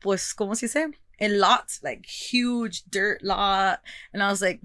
pues, 0.00 0.32
¿cómo 0.34 0.54
se 0.54 0.66
dice? 0.66 0.88
En 1.18 1.40
lots, 1.40 1.80
like, 1.82 2.06
huge 2.08 2.84
dirt 2.88 3.20
lot, 3.22 3.80
and 4.12 4.22
I 4.22 4.28
was 4.28 4.40
like, 4.40 4.60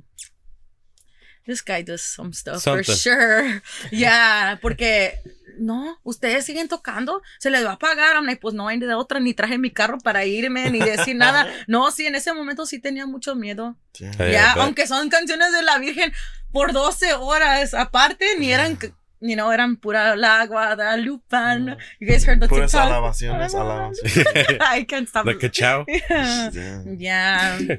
this 1.45 1.61
guy 1.63 1.81
does 1.83 2.01
some 2.01 2.33
stuff 2.33 2.61
for 2.63 2.83
Something. 2.83 2.95
sure, 2.95 3.61
yeah, 3.91 4.57
porque, 4.61 5.19
no, 5.57 5.97
ustedes 6.03 6.45
siguen 6.45 6.67
tocando, 6.67 7.21
se 7.39 7.49
les 7.49 7.63
va 7.65 7.73
a 7.73 7.79
pagar, 7.79 8.15
I'm 8.15 8.25
like, 8.25 8.41
pues 8.41 8.53
no 8.53 8.67
hay 8.67 8.79
de 8.79 8.93
otra, 8.93 9.19
ni 9.19 9.33
traje 9.33 9.57
mi 9.57 9.69
carro 9.71 9.97
para 9.99 10.25
irme, 10.25 10.69
ni 10.69 10.79
decir 10.79 11.15
nada, 11.15 11.47
no, 11.67 11.91
sí, 11.91 12.05
en 12.05 12.15
ese 12.15 12.33
momento 12.33 12.65
sí 12.65 12.79
tenía 12.79 13.05
mucho 13.05 13.35
miedo, 13.35 13.75
Yeah. 13.99 14.11
Yeah, 14.17 14.31
ya, 14.31 14.53
but- 14.55 14.63
aunque 14.63 14.87
son 14.87 15.09
canciones 15.09 15.51
de 15.51 15.61
la 15.63 15.77
Virgen 15.77 16.13
por 16.51 16.71
12 16.73 17.13
horas 17.13 17.73
aparte, 17.73 18.25
ni 18.39 18.51
eran, 18.51 18.77
you 19.19 19.35
know, 19.35 19.51
eran 19.51 19.75
pura 19.75 20.15
la 20.15 20.45
Guadalupan. 20.47 21.77
You 21.99 22.07
guys 22.07 22.25
heard 22.25 22.39
the 22.41 22.47
Puras 22.47 22.71
TikTok? 22.71 22.87
alabaciones, 22.89 23.53
alabaciones. 23.53 24.57
I 24.61 24.83
can't 24.85 25.07
stop. 25.07 25.27
Chow. 25.51 25.85
yeah. 25.87 26.49
Yeah. 26.51 26.83
yeah. 26.97 27.77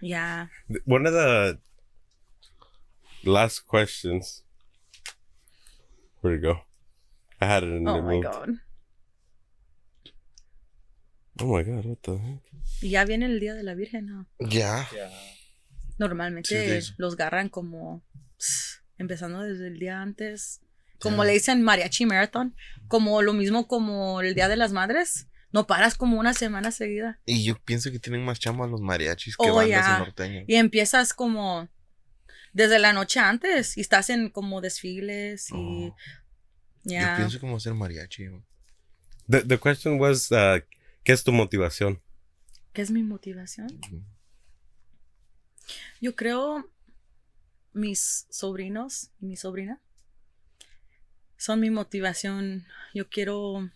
Yeah. 0.00 0.46
One 0.86 1.06
of 1.06 1.12
the 1.12 1.58
last 3.24 3.60
questions. 3.66 4.44
Where'd 6.22 6.38
it 6.38 6.42
go? 6.42 6.60
I 7.40 7.46
had 7.46 7.62
it 7.62 7.70
in 7.70 7.88
Oh 7.88 7.96
the 7.96 8.02
my 8.02 8.14
moved. 8.14 8.24
God. 8.26 8.48
Oh 11.40 11.46
my 11.46 11.62
god, 11.62 11.86
what 11.86 11.98
the 12.02 12.18
heck? 12.18 12.42
Ya 12.82 13.04
viene 13.04 13.26
el 13.26 13.40
Día 13.40 13.54
de 13.54 13.62
la 13.62 13.74
Virgen, 13.74 14.06
¿no? 14.06 14.26
Ya. 14.38 14.86
Normalmente 15.98 16.48
Sí, 16.48 16.54
de 16.54 16.78
eso. 16.78 16.94
los 16.98 17.14
agarran 17.14 17.48
como 17.48 18.02
pss, 18.38 18.82
empezando 18.98 19.40
desde 19.42 19.68
el 19.68 19.78
día 19.78 20.00
antes. 20.02 20.60
Como 20.98 21.24
le 21.24 21.32
dicen 21.32 21.62
Mariachi 21.62 22.04
Marathon. 22.04 22.54
Como 22.88 23.22
lo 23.22 23.32
mismo 23.32 23.66
como 23.66 24.20
el 24.20 24.34
Día 24.34 24.48
de 24.48 24.56
las 24.56 24.72
Madres. 24.72 25.28
No 25.52 25.66
paras 25.66 25.96
como 25.96 26.18
una 26.20 26.34
semana 26.34 26.70
seguida. 26.72 27.18
Y 27.24 27.42
yo 27.44 27.56
pienso 27.64 27.90
que 27.90 27.98
tienen 27.98 28.22
más 28.24 28.38
chamba 28.38 28.66
los 28.66 28.80
mariachis 28.82 29.36
que 29.36 29.50
Oh, 29.50 29.54
bandas 29.56 29.98
norteñas. 29.98 30.44
Y 30.46 30.54
empiezas 30.56 31.12
como 31.14 31.68
desde 32.52 32.78
la 32.78 32.92
noche 32.92 33.20
antes 33.20 33.76
y 33.76 33.80
estás 33.80 34.10
en 34.10 34.28
como 34.30 34.60
desfiles 34.60 35.50
y 35.50 35.54
Oh. 35.54 35.96
ya. 36.84 37.10
Yo 37.12 37.16
pienso 37.16 37.40
como 37.40 37.60
ser 37.60 37.74
mariachi. 37.74 38.28
The, 39.28 39.42
the 39.42 39.58
question 39.58 40.00
was, 40.00 40.30
uh, 40.32 40.60
¿qué 41.04 41.12
es 41.12 41.22
tu 41.22 41.32
motivación? 41.32 42.00
¿Qué 42.72 42.82
es 42.82 42.90
mi 42.90 43.02
motivación? 43.02 43.68
Yo 46.00 46.16
creo 46.16 46.68
mis 47.72 48.26
sobrinos 48.30 49.10
y 49.20 49.26
mi 49.26 49.36
sobrina 49.36 49.80
son 51.36 51.60
mi 51.60 51.70
motivación. 51.70 52.66
Yo 52.94 53.08
quiero, 53.08 53.70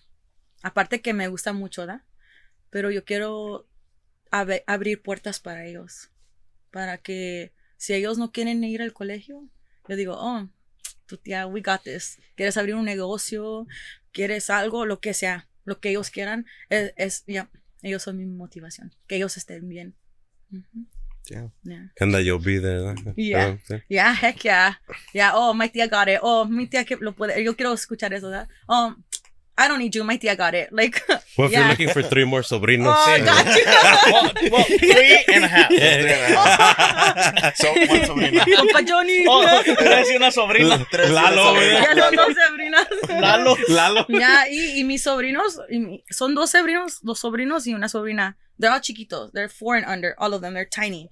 aparte 0.62 1.00
que 1.00 1.12
me 1.14 1.28
gusta 1.28 1.52
mucho, 1.52 1.82
¿verdad? 1.82 2.02
Pero 2.70 2.90
yo 2.90 3.04
quiero 3.04 3.66
abrir 4.30 5.00
puertas 5.02 5.38
para 5.40 5.64
ellos. 5.64 6.10
Para 6.70 6.98
que 6.98 7.52
si 7.84 7.92
ellos 7.92 8.16
no 8.16 8.32
quieren 8.32 8.64
ir 8.64 8.80
al 8.80 8.94
colegio, 8.94 9.46
yo 9.86 9.96
digo, 9.96 10.14
oh, 10.16 10.48
tu 11.04 11.18
tía, 11.18 11.46
we 11.46 11.60
got 11.60 11.82
this. 11.82 12.18
¿Quieres 12.34 12.56
abrir 12.56 12.76
un 12.76 12.86
negocio? 12.86 13.66
¿Quieres 14.10 14.48
algo? 14.48 14.86
Lo 14.86 15.00
que 15.00 15.12
sea, 15.12 15.48
lo 15.66 15.80
que 15.80 15.90
ellos 15.90 16.08
quieran, 16.08 16.46
es, 16.70 16.94
es 16.96 17.24
ya, 17.26 17.50
ellos 17.82 18.02
son 18.02 18.16
mi 18.16 18.24
motivación. 18.24 18.94
Que 19.06 19.16
ellos 19.16 19.36
estén 19.36 19.68
bien. 19.68 19.94
Ujú, 20.50 20.86
Yeah. 21.28 21.50
yeah. 21.62 21.90
And 22.00 22.12
that 22.14 22.22
you'll 22.22 22.38
be 22.42 22.58
there. 22.58 22.94
Yeah. 23.16 23.58
Sí. 23.68 23.82
Yeah, 23.88 24.14
heck 24.14 24.42
yeah. 24.44 24.80
Yeah, 25.12 25.32
oh, 25.34 25.52
my 25.52 25.68
tía 25.68 25.86
got 25.86 26.08
it. 26.08 26.20
Oh, 26.22 26.46
mi 26.46 26.66
tía 26.66 26.86
que 26.86 26.96
lo 26.96 27.14
puede. 27.14 27.44
Yo 27.44 27.54
quiero 27.54 27.74
escuchar 27.74 28.14
eso, 28.14 28.30
¿verdad? 28.30 28.48
Oh, 28.66 28.94
I 29.56 29.68
don't 29.68 29.78
need 29.78 29.94
you. 29.94 30.02
My 30.02 30.18
tía 30.18 30.36
got 30.36 30.54
it. 30.54 30.72
Like, 30.72 31.00
Well, 31.38 31.46
if 31.46 31.52
Yeah. 31.52 31.60
you're 31.60 31.68
looking 31.68 31.88
for 31.90 32.02
three 32.02 32.24
more 32.24 32.42
sobrinos. 32.42 32.92
oh, 32.96 33.24
got 33.24 33.46
you. 33.46 33.64
well, 34.12 34.32
well, 34.50 34.64
three 34.64 35.24
and 35.32 35.44
a 35.44 35.48
half. 35.48 35.70
So, 37.56 37.70
one 37.72 38.04
sobrina. 38.04 38.44
Compa 38.44 38.82
Johnny. 38.86 39.24
Oh, 39.28 39.44
tres 39.62 40.10
y 40.10 40.16
una 40.16 40.30
sobrina. 40.32 40.84
Tres 40.90 41.10
Lalo, 41.10 41.54
sobrinas. 41.54 41.82
Ya 41.82 42.02
son 42.02 42.16
dos 42.16 42.34
sobrinas. 42.34 42.86
Lalo. 43.08 43.56
Lalo. 43.68 44.06
Ya, 44.08 44.48
y, 44.50 44.80
y 44.80 44.84
mis 44.84 45.02
sobrinos, 45.02 45.60
y 45.70 45.78
mi- 45.78 46.04
son 46.10 46.34
dos 46.34 46.50
sobrinos, 46.50 46.98
dos 47.02 47.20
sobrinos 47.20 47.66
y 47.68 47.74
una 47.74 47.88
sobrina. 47.88 48.36
They're 48.58 48.72
all 48.74 48.80
chiquitos. 48.80 49.30
They're 49.32 49.48
four 49.48 49.76
and 49.76 49.86
under. 49.86 50.14
All 50.18 50.34
of 50.34 50.40
them. 50.42 50.54
They're 50.54 50.68
tiny. 50.68 51.10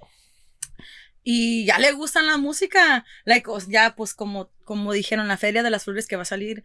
Y 1.24 1.64
ya 1.66 1.78
le 1.78 1.92
gustan 1.92 2.26
la 2.26 2.36
música. 2.38 3.04
Like, 3.24 3.48
ya, 3.68 3.94
pues, 3.96 4.14
como, 4.14 4.50
como 4.64 4.92
dijeron, 4.92 5.28
la 5.28 5.36
Feria 5.36 5.62
de 5.62 5.70
las 5.70 5.84
Flores 5.84 6.06
que 6.08 6.16
va 6.16 6.22
a 6.22 6.24
salir, 6.26 6.64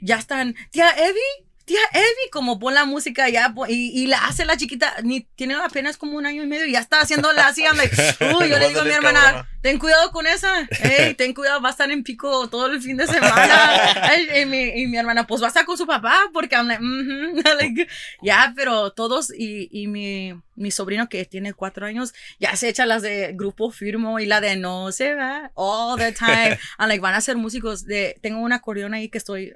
ya 0.00 0.16
están. 0.16 0.54
Tía 0.70 0.90
Evie, 0.90 1.48
tía 1.68 1.80
Evie, 1.92 2.30
como 2.32 2.58
pon 2.58 2.72
la 2.72 2.86
música 2.86 3.28
ya, 3.28 3.54
y, 3.68 4.02
y 4.02 4.06
la 4.06 4.24
hace 4.24 4.46
la 4.46 4.56
chiquita, 4.56 4.96
ni 5.04 5.20
tiene 5.36 5.54
apenas 5.54 5.98
como 5.98 6.16
un 6.16 6.24
año 6.24 6.42
y 6.42 6.46
medio 6.46 6.64
y 6.64 6.72
ya 6.72 6.80
está 6.80 7.00
haciéndola 7.00 7.46
así. 7.46 7.62
I'm 7.62 7.76
like, 7.76 7.94
uy, 8.38 8.48
yo 8.48 8.58
le 8.58 8.68
digo 8.68 8.80
a 8.80 8.84
mi 8.84 8.90
hermana, 8.90 9.20
cabrona. 9.20 9.48
ten 9.60 9.78
cuidado 9.78 10.10
con 10.10 10.26
esa. 10.26 10.66
Ey, 10.82 11.12
ten 11.14 11.34
cuidado, 11.34 11.60
va 11.60 11.68
a 11.68 11.72
estar 11.72 11.90
en 11.90 12.02
pico 12.02 12.48
todo 12.48 12.68
el 12.68 12.80
fin 12.80 12.96
de 12.96 13.06
semana. 13.06 13.92
Ay, 14.02 14.28
y, 14.40 14.46
mi, 14.46 14.62
y 14.80 14.86
mi 14.86 14.96
hermana, 14.96 15.26
pues 15.26 15.42
va 15.42 15.46
a 15.46 15.48
estar 15.48 15.66
con 15.66 15.76
su 15.76 15.86
papá, 15.86 16.16
porque 16.32 16.56
I'm 16.56 16.68
like, 16.68 16.82
like, 17.60 17.88
ya, 18.22 18.54
pero 18.56 18.92
todos, 18.92 19.30
y, 19.30 19.68
y 19.70 19.88
mi, 19.88 20.40
mi 20.56 20.70
sobrino 20.70 21.10
que 21.10 21.26
tiene 21.26 21.52
cuatro 21.52 21.84
años, 21.84 22.14
ya 22.40 22.56
se 22.56 22.70
echa 22.70 22.86
las 22.86 23.02
de 23.02 23.32
grupo 23.34 23.70
firmo 23.70 24.18
y 24.18 24.24
la 24.24 24.40
de 24.40 24.56
no 24.56 24.90
se 24.90 25.14
va, 25.14 25.50
all 25.54 25.98
the 25.98 26.12
time. 26.12 26.58
I'm 26.78 26.88
like, 26.88 27.00
van 27.00 27.14
a 27.14 27.20
ser 27.20 27.36
músicos 27.36 27.84
de, 27.84 28.18
tengo 28.22 28.40
un 28.40 28.54
acordeón 28.54 28.94
ahí 28.94 29.10
que 29.10 29.18
estoy 29.18 29.54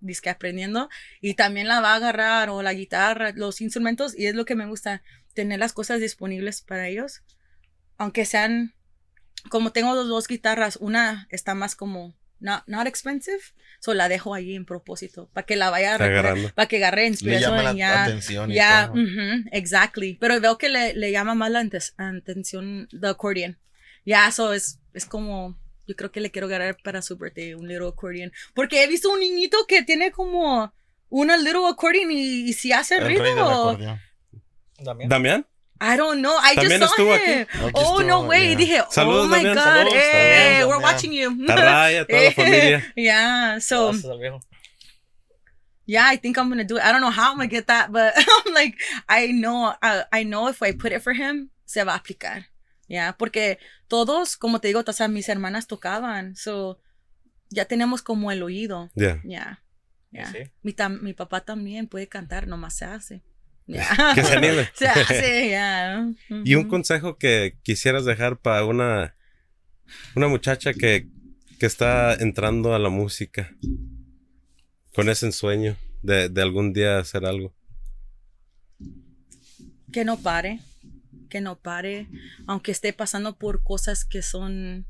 disque 0.00 0.30
aprendiendo 0.30 0.88
y 1.20 1.34
también 1.34 1.68
la 1.68 1.80
va 1.80 1.92
a 1.92 1.96
agarrar 1.96 2.50
o 2.50 2.62
la 2.62 2.74
guitarra, 2.74 3.32
los 3.34 3.60
instrumentos 3.60 4.16
y 4.16 4.26
es 4.26 4.34
lo 4.34 4.44
que 4.44 4.54
me 4.54 4.66
gusta, 4.66 5.02
tener 5.34 5.58
las 5.58 5.72
cosas 5.72 6.00
disponibles 6.00 6.62
para 6.62 6.88
ellos, 6.88 7.22
aunque 7.98 8.24
sean, 8.24 8.74
como 9.50 9.72
tengo 9.72 9.94
dos, 9.94 10.08
dos 10.08 10.28
guitarras, 10.28 10.76
una 10.76 11.26
está 11.30 11.54
más 11.54 11.76
como 11.76 12.14
not, 12.40 12.62
not 12.66 12.86
expensive. 12.86 13.40
So 13.78 13.92
la 13.92 14.08
dejo 14.08 14.34
ahí 14.34 14.54
en 14.56 14.64
propósito, 14.64 15.28
para 15.32 15.44
que 15.44 15.54
la 15.54 15.68
vaya 15.70 15.94
a 15.94 15.98
para 15.98 16.66
que 16.66 16.76
agarre 16.76 17.02
Le 17.02 17.08
inspiración. 17.08 17.56
llama 17.56 17.72
y 17.72 17.76
ya, 17.76 18.04
atención 18.04 18.50
y 18.50 18.54
ya, 18.54 18.92
exactly. 19.52 20.16
Pero 20.18 20.40
veo 20.40 20.56
que 20.56 20.70
le, 20.70 20.94
le 20.94 21.12
llama 21.12 21.34
más 21.34 21.50
la 21.50 21.60
atención 21.98 22.88
the 22.98 23.08
accordion. 23.08 23.58
Ya, 24.06 24.28
eso 24.28 24.54
es, 24.54 24.80
es 24.94 25.04
como, 25.04 25.58
yo 25.86 25.94
creo 25.96 26.10
que 26.12 26.20
le 26.20 26.30
quiero 26.30 26.46
agarrar 26.46 26.76
para 26.82 27.02
su 27.02 27.16
birthday 27.16 27.54
un 27.54 27.66
little 27.68 27.88
accordion. 27.88 28.32
Porque 28.54 28.82
he 28.82 28.86
visto 28.86 29.10
un 29.10 29.20
niñito 29.20 29.56
que 29.68 29.82
tiene 29.82 30.10
como 30.10 30.72
una 31.08 31.36
little 31.36 31.66
accordion 31.68 32.10
y, 32.10 32.48
y 32.48 32.52
si 32.52 32.72
hace 32.72 32.96
El 32.96 33.04
ruido. 33.18 33.78
También. 34.84 35.08
¿Damián? 35.08 35.46
I 35.78 35.96
don't 35.96 36.20
know. 36.20 36.34
I 36.38 36.54
just 36.56 36.68
También 36.70 36.80
saw 36.80 36.88
estuvo 36.88 37.14
him. 37.14 37.20
aquí. 37.42 37.66
Aquí 37.66 37.72
Oh, 37.74 38.02
no 38.02 38.20
way. 38.22 38.52
ya. 38.52 38.56
Dije, 38.56 38.82
Saludos, 38.90 39.26
oh 39.26 39.28
my 39.28 39.36
Damián. 39.44 39.54
God. 39.54 39.62
Saludos, 39.64 39.92
hey, 39.94 40.64
we're 40.64 40.72
Damián. 40.78 40.82
watching 40.82 41.12
you. 41.12 41.46
Tarraya, 41.46 42.04
toda 42.08 42.22
la 42.24 42.30
familia. 42.32 42.92
yeah, 42.96 43.58
so 43.60 43.92
yeah, 45.86 46.06
I 46.08 46.16
think 46.16 46.36
I'm 46.38 46.48
gonna 46.48 46.64
do 46.64 46.76
it. 46.78 46.82
I 46.84 46.92
don't 46.92 47.00
know 47.00 47.10
how 47.10 47.30
I'm 47.30 47.36
gonna 47.36 47.46
get 47.48 47.66
that, 47.68 47.92
but 47.92 48.14
I'm 48.16 48.54
like, 48.54 48.74
I 49.08 49.28
know, 49.28 49.74
uh, 49.82 50.02
I 50.12 50.24
know 50.24 50.48
if 50.48 50.62
I 50.62 50.72
put 50.72 50.92
it 50.92 51.02
for 51.02 51.12
him, 51.12 51.50
se 51.64 51.82
va 51.84 51.92
a 51.94 51.98
aplicar. 52.00 52.46
Yeah, 52.88 53.16
porque 53.18 53.58
todos, 53.88 54.36
como 54.36 54.60
te 54.60 54.68
digo, 54.68 54.82
o 54.86 54.92
sea, 54.92 55.08
mis 55.08 55.28
hermanas 55.28 55.66
tocaban, 55.66 56.36
so 56.36 56.80
ya 57.50 57.64
tenemos 57.64 58.02
como 58.02 58.30
el 58.30 58.42
oído. 58.42 58.90
Ya. 58.94 59.20
Yeah, 59.22 59.62
yeah. 60.12 60.30
Sí. 60.32 60.38
Mi, 60.62 60.72
tam- 60.72 61.00
mi 61.00 61.12
papá 61.12 61.40
también 61.44 61.88
puede 61.88 62.08
cantar, 62.08 62.46
nomás 62.46 62.76
se 62.76 62.84
hace. 62.84 63.22
Yeah. 63.66 63.88
Que 64.14 64.22
se 64.22 64.34
anime. 64.34 64.68
se 64.74 64.86
hace, 64.86 65.48
yeah. 65.48 66.08
Y 66.44 66.54
un 66.54 66.68
consejo 66.68 67.18
que 67.18 67.58
quisieras 67.62 68.04
dejar 68.04 68.38
para 68.38 68.64
una, 68.64 69.16
una 70.14 70.28
muchacha 70.28 70.72
que, 70.72 71.08
que 71.58 71.66
está 71.66 72.14
entrando 72.14 72.74
a 72.74 72.78
la 72.78 72.88
música 72.88 73.52
con 74.94 75.08
ese 75.08 75.26
ensueño 75.26 75.76
de, 76.02 76.28
de 76.28 76.42
algún 76.42 76.72
día 76.72 76.98
hacer 76.98 77.24
algo. 77.26 77.52
que 79.92 80.04
no 80.04 80.18
pare, 80.18 80.60
que 81.36 81.42
no 81.42 81.58
pare, 81.58 82.08
aunque 82.46 82.72
esté 82.72 82.94
pasando 82.94 83.36
por 83.36 83.62
cosas 83.62 84.06
que 84.06 84.22
son 84.22 84.86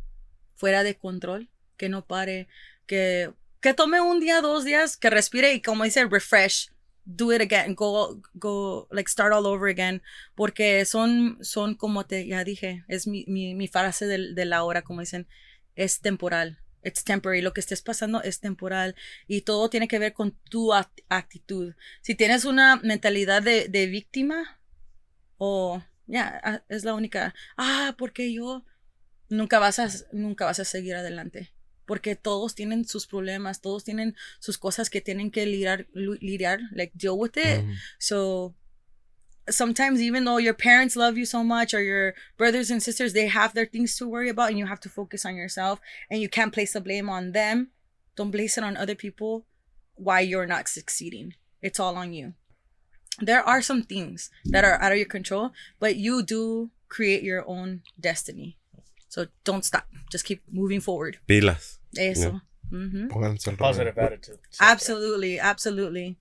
fuera 0.54 0.84
de 0.84 0.96
control, 0.96 1.48
que 1.76 1.88
no 1.88 2.06
pare, 2.06 2.46
que, 2.86 3.32
que 3.60 3.74
tome 3.74 4.00
un 4.00 4.20
día, 4.20 4.40
dos 4.40 4.64
días, 4.64 4.96
que 4.96 5.10
respire 5.10 5.54
y 5.54 5.60
como 5.60 5.82
dice, 5.82 6.04
refresh, 6.04 6.70
do 7.04 7.32
it 7.34 7.40
again, 7.40 7.74
go, 7.74 8.22
go, 8.34 8.86
like 8.92 9.10
start 9.10 9.32
all 9.32 9.44
over 9.44 9.68
again, 9.68 10.02
porque 10.36 10.84
son, 10.84 11.36
son 11.40 11.74
como 11.74 12.06
te, 12.06 12.24
ya 12.28 12.44
dije, 12.44 12.84
es 12.86 13.08
mi, 13.08 13.24
mi, 13.26 13.56
mi 13.56 13.66
frase 13.66 14.06
de, 14.06 14.32
de 14.32 14.44
la 14.44 14.62
hora, 14.62 14.82
como 14.82 15.00
dicen, 15.00 15.26
es 15.74 16.00
temporal. 16.00 16.60
It's 16.84 17.02
temporary. 17.02 17.42
Lo 17.42 17.52
que 17.52 17.60
estés 17.60 17.82
pasando 17.82 18.22
es 18.22 18.38
temporal 18.38 18.94
y 19.26 19.40
todo 19.40 19.68
tiene 19.68 19.88
que 19.88 19.98
ver 19.98 20.12
con 20.12 20.30
tu 20.48 20.72
act- 20.72 21.02
actitud. 21.08 21.74
Si 22.02 22.14
tienes 22.14 22.44
una 22.44 22.76
mentalidad 22.76 23.42
de, 23.42 23.66
de 23.68 23.86
víctima, 23.86 24.60
o 25.38 25.82
ya 26.06 26.40
ah, 26.44 26.62
es 26.68 26.84
la 26.84 26.94
única. 26.94 27.34
Ah 27.56 27.94
porque 27.98 28.32
yo? 28.32 28.64
Nunca 29.28 29.58
vas 29.58 29.78
a 29.78 29.88
nunca 30.12 30.44
vas 30.44 30.60
a 30.60 30.64
seguir 30.64 30.94
adelante 30.94 31.52
porque 31.86 32.16
todos 32.16 32.54
tienen 32.54 32.84
sus 32.84 33.06
problemas 33.06 33.60
todos 33.60 33.84
tienen 33.84 34.16
sus 34.40 34.58
cosas 34.58 34.90
que 34.90 35.00
tienen 35.00 35.30
que 35.30 35.46
lidiar 35.46 35.86
lidiar 35.94 36.60
like 36.72 36.92
deal 36.94 37.16
with 37.16 37.36
it. 37.36 37.64
Ujú. 37.64 37.72
so 37.98 38.54
sometimes 39.48 40.00
even 40.00 40.24
though 40.24 40.38
your 40.38 40.54
parents 40.54 40.96
love 40.96 41.16
you 41.16 41.24
so 41.24 41.44
much 41.44 41.72
or 41.72 41.80
your 41.80 42.14
brothers 42.36 42.70
and 42.70 42.82
sisters 42.82 43.12
they 43.12 43.28
have 43.28 43.54
their 43.54 43.66
things 43.66 43.96
to 43.96 44.08
worry 44.08 44.28
about 44.28 44.50
and 44.50 44.58
you 44.58 44.66
have 44.66 44.80
to 44.80 44.88
focus 44.88 45.24
on 45.24 45.36
yourself 45.36 45.80
and 46.10 46.20
you 46.20 46.28
can't 46.28 46.52
place 46.52 46.72
the 46.72 46.80
blame 46.80 47.08
on 47.08 47.32
them 47.32 47.70
don't 48.16 48.32
place 48.32 48.58
it 48.58 48.64
on 48.64 48.76
other 48.76 48.94
people 48.94 49.44
why 49.94 50.20
you're 50.20 50.46
not 50.46 50.68
succeeding. 50.68 51.34
It's 51.62 51.80
all 51.80 51.96
on 51.96 52.12
you 52.12 52.34
there 53.20 53.42
are 53.42 53.62
some 53.62 53.82
things 53.82 54.30
that 54.44 54.64
are 54.64 54.80
out 54.82 54.92
of 54.92 54.98
your 54.98 55.06
control 55.08 55.50
but 55.80 55.96
you 55.96 56.22
do 56.22 56.70
create 56.88 57.22
your 57.22 57.44
own 57.48 57.82
destiny 58.00 58.56
so 59.08 59.26
don't 59.44 59.64
stop 59.64 59.86
just 60.10 60.24
keep 60.24 60.42
moving 60.52 60.80
forward 60.80 61.18
Pilas. 61.28 61.78
eso 61.96 62.40
Mhm. 62.72 63.08
Pónganse 63.08 63.48
al 63.48 63.56
Positive 63.56 63.96
attitude. 63.96 64.38
absolutely 64.60 65.38
absolutely 65.38 66.16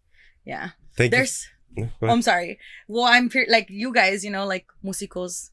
yeah 0.46 0.70
Thank 0.96 1.12
you. 1.12 1.18
there's 1.18 1.48
No, 1.78 1.90
go 2.00 2.08
Oh. 2.08 2.12
I'm 2.14 2.22
sorry. 2.22 2.58
Well, 2.88 3.04
I'm 3.04 3.28
pre- 3.28 3.50
like 3.52 3.68
you 3.70 3.92
guys, 3.92 4.24
you 4.24 4.32
know, 4.32 4.46
like 4.48 4.66
musicals. 4.82 5.52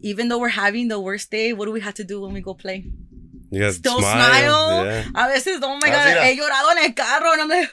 Even 0.00 0.28
though 0.28 0.38
we're 0.40 0.56
having 0.56 0.88
the 0.88 0.98
worst 0.98 1.30
day, 1.30 1.52
what 1.52 1.66
do 1.66 1.72
we 1.72 1.80
have 1.84 1.92
to 2.00 2.04
do 2.04 2.16
when 2.22 2.32
we 2.32 2.40
go 2.40 2.54
play? 2.54 2.86
Gotta 3.52 3.72
Still 3.72 3.98
smile. 3.98 4.84
Yeah. 4.84 5.04
A 5.14 5.26
veces, 5.28 5.58
oh 5.62 5.74
my 5.82 5.90
Ah, 5.90 6.14
god, 6.14 6.24
he 6.24 6.36
llorado 6.36 6.70
en 6.72 6.78
el 6.84 6.94
carro, 6.94 7.32
and 7.32 7.40
I'm 7.42 7.48
like, 7.48 7.68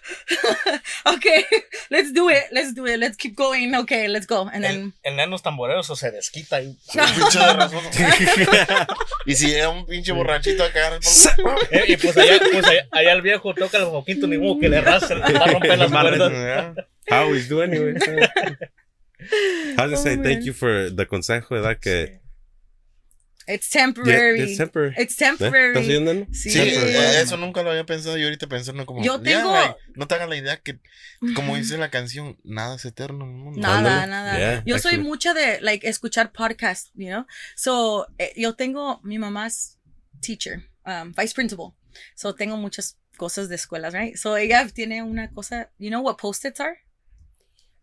okay, 1.06 1.46
let's 1.92 2.12
do 2.14 2.30
it, 2.30 2.46
let's 2.52 2.74
do 2.74 2.86
it, 2.88 2.98
let's 3.00 3.16
keep 3.16 3.36
going. 3.36 3.76
Okay, 3.76 4.08
let's 4.08 4.26
go, 4.26 4.50
and 4.52 4.64
then 4.64 4.94
El, 5.04 5.12
el 5.12 5.16
neno 5.18 5.36
es 5.36 5.44
tamborero, 5.44 5.82
eso 5.82 5.96
se 5.96 6.10
desquita 6.12 6.62
y... 6.64 6.76
Pinche 6.92 7.40
de 7.40 8.88
y 9.28 9.36
si 9.36 9.48
llega 9.48 9.70
un 9.70 9.86
pinche 9.86 10.12
borrachito 10.14 10.64
acá. 10.64 10.98
Eh, 11.72 11.84
y 11.90 11.98
pues 11.98 12.18
allá, 12.18 12.40
pues 12.52 12.66
allá, 12.66 12.88
allá 12.92 13.12
el 13.14 13.22
viejo 13.22 13.54
toca 13.54 13.78
el 13.78 13.86
boquito, 13.86 14.26
ni 14.28 14.38
modo 14.38 14.60
que 14.60 14.70
le 14.70 14.82
rasce, 14.82 15.14
le 15.16 15.22
va 15.34 15.46
a 15.46 15.48
romper 15.48 15.78
las 15.78 15.92
cuerdas. 15.92 16.32
Ya. 16.32 16.74
I 17.10 17.14
always 17.24 17.48
do 17.48 17.62
anyway. 17.62 17.94
I 18.00 19.82
was 19.82 19.92
gonna 19.92 19.98
say 19.98 20.14
Oh, 20.18 20.24
thank 20.24 20.40
man. 20.40 20.44
you 20.46 20.54
for 20.54 20.90
the 20.90 21.06
consejo, 21.06 21.56
¿verdad? 21.56 21.78
Que 21.80 22.20
it's 23.48 23.70
Yeah, 23.74 23.82
temporary. 23.86 24.42
it's 24.42 24.58
temporary. 24.58 24.94
It's 24.98 25.14
¿Eh? 25.22 25.26
temporary. 25.26 25.68
¿Estás 25.74 25.86
oyendo? 25.86 26.14
no? 26.14 26.26
Sí. 26.34 26.50
Sí, 26.50 26.60
Temporary. 26.60 26.96
eh, 26.96 27.22
eso 27.22 27.38
nunca 27.38 27.64
lo 27.64 27.72
había 27.72 27.86
pensado 27.86 28.18
y 28.18 28.24
ahorita 28.24 28.48
pensando 28.48 28.86
como. 28.86 29.04
Yo 29.04 29.20
tengo- 29.22 29.50
güey, 29.50 29.70
no 29.96 30.08
te 30.08 30.16
hagas 30.16 30.30
la 30.30 30.36
idea 30.36 30.58
que, 30.58 30.80
como 31.36 31.56
dice 31.56 31.78
la 31.78 31.90
canción, 31.90 32.38
nada 32.44 32.76
es 32.76 32.86
eterno 32.86 33.26
en 33.26 33.32
el 33.32 33.38
mundo. 33.38 33.60
Nada, 33.62 34.06
nada. 34.06 34.38
Yeah, 34.38 34.64
yo 34.66 34.78
soy 34.80 34.94
actually. 34.96 35.08
mucha 35.10 35.34
de 35.34 35.62
like 35.62 35.88
escuchar 35.88 36.32
podcasts, 36.32 36.92
you 36.96 37.08
know. 37.08 37.26
So 37.56 38.08
eh, 38.18 38.34
yo 38.36 38.54
tengo 38.56 39.00
mi 39.04 39.18
mamás 39.18 39.78
teacher, 40.22 40.64
um, 40.86 41.14
vice 41.14 41.34
principal. 41.34 41.74
So 42.16 42.36
tengo 42.36 42.58
muchas 42.58 42.98
cosas 43.18 43.50
de 43.50 43.56
escuelas, 43.56 43.94
right? 43.94 44.16
So 44.16 44.38
ella 44.38 44.68
tiene 44.68 45.02
una 45.04 45.32
cosa. 45.32 45.72
You 45.80 45.90
know 45.90 46.02
what 46.02 46.18
post-its 46.18 46.60
are? 46.60 46.78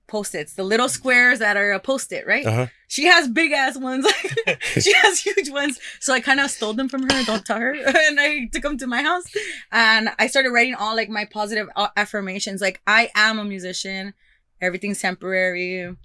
Post-its, 0.06 0.54
the 0.54 0.64
little 0.64 0.88
squares 0.88 1.38
that 1.38 1.56
are 1.56 1.72
a 1.72 1.80
post-it, 1.80 2.26
right? 2.26 2.44
Ajá. 2.44 2.70
She 2.88 3.06
has 3.06 3.26
big 3.26 3.52
ass 3.52 3.76
ones. 3.76 4.06
she 4.80 4.92
has 4.92 5.18
huge 5.18 5.50
ones. 5.50 5.80
So 5.98 6.12
I 6.12 6.20
kind 6.20 6.38
of 6.38 6.50
stole 6.50 6.74
them 6.74 6.88
from 6.88 7.02
her. 7.02 7.24
Don't 7.24 7.44
tell 7.44 7.58
her. 7.58 7.72
and 7.86 8.20
I 8.20 8.48
took 8.52 8.62
them 8.62 8.78
to 8.78 8.86
my 8.86 9.02
house, 9.02 9.24
and 9.72 10.10
I 10.18 10.28
started 10.28 10.50
writing 10.50 10.74
all 10.74 10.94
like 10.94 11.08
my 11.08 11.24
positive 11.24 11.68
uh, 11.74 11.88
affirmations. 11.96 12.60
Like 12.60 12.80
I 12.86 13.10
am 13.14 13.38
a 13.38 13.44
musician. 13.44 14.14
Everything's 14.60 15.00
temporary. 15.00 15.96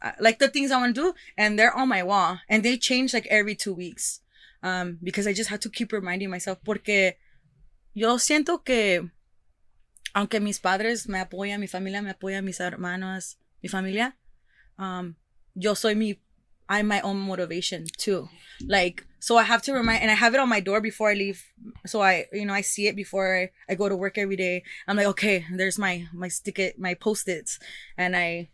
Uh, 0.00 0.12
like 0.20 0.38
the 0.38 0.48
things 0.48 0.70
I 0.70 0.78
want 0.78 0.94
to 0.94 1.00
do, 1.02 1.14
and 1.36 1.58
they're 1.58 1.76
on 1.76 1.88
my 1.88 2.02
wall, 2.02 2.38
and 2.48 2.62
they 2.62 2.78
change 2.78 3.12
like 3.12 3.26
every 3.26 3.54
two 3.54 3.74
weeks. 3.74 4.20
Um, 4.62 4.98
because 5.02 5.26
I 5.26 5.32
just 5.32 5.50
had 5.50 5.60
to 5.62 5.68
keep 5.68 5.92
reminding 5.92 6.30
myself. 6.30 6.58
Porque 6.64 7.16
yo 7.92 8.16
siento 8.16 8.64
que 8.64 9.10
aunque 10.16 10.40
mis 10.40 10.58
padres 10.58 11.10
me 11.10 11.18
apoyan, 11.18 11.60
mi 11.60 11.66
familia 11.66 12.00
me 12.00 12.10
apoya, 12.10 12.42
mis 12.42 12.58
hermanos, 12.58 13.36
mi 13.62 13.68
familia, 13.68 14.16
um, 14.78 15.14
yo 15.54 15.74
soy 15.74 15.94
mi, 15.94 16.18
I'm 16.70 16.88
my 16.88 17.02
own 17.02 17.18
motivation 17.18 17.84
too. 17.98 18.26
Like, 18.66 19.04
so 19.20 19.36
I 19.36 19.42
have 19.42 19.60
to 19.64 19.74
remind, 19.74 20.00
and 20.00 20.10
I 20.10 20.14
have 20.14 20.32
it 20.32 20.40
on 20.40 20.48
my 20.48 20.60
door 20.60 20.80
before 20.80 21.10
I 21.10 21.14
leave. 21.14 21.44
So 21.84 22.00
I, 22.00 22.24
you 22.32 22.46
know, 22.46 22.54
I 22.54 22.62
see 22.62 22.86
it 22.86 22.96
before 22.96 23.36
I, 23.36 23.50
I 23.68 23.74
go 23.74 23.90
to 23.90 23.94
work 23.94 24.16
every 24.16 24.36
day. 24.36 24.62
I'm 24.88 24.96
like, 24.96 25.06
okay, 25.08 25.44
there's 25.54 25.78
my, 25.78 26.06
my 26.14 26.28
stick, 26.28 26.76
my 26.78 26.94
post-its. 26.94 27.58
And 27.98 28.16
I, 28.16 28.48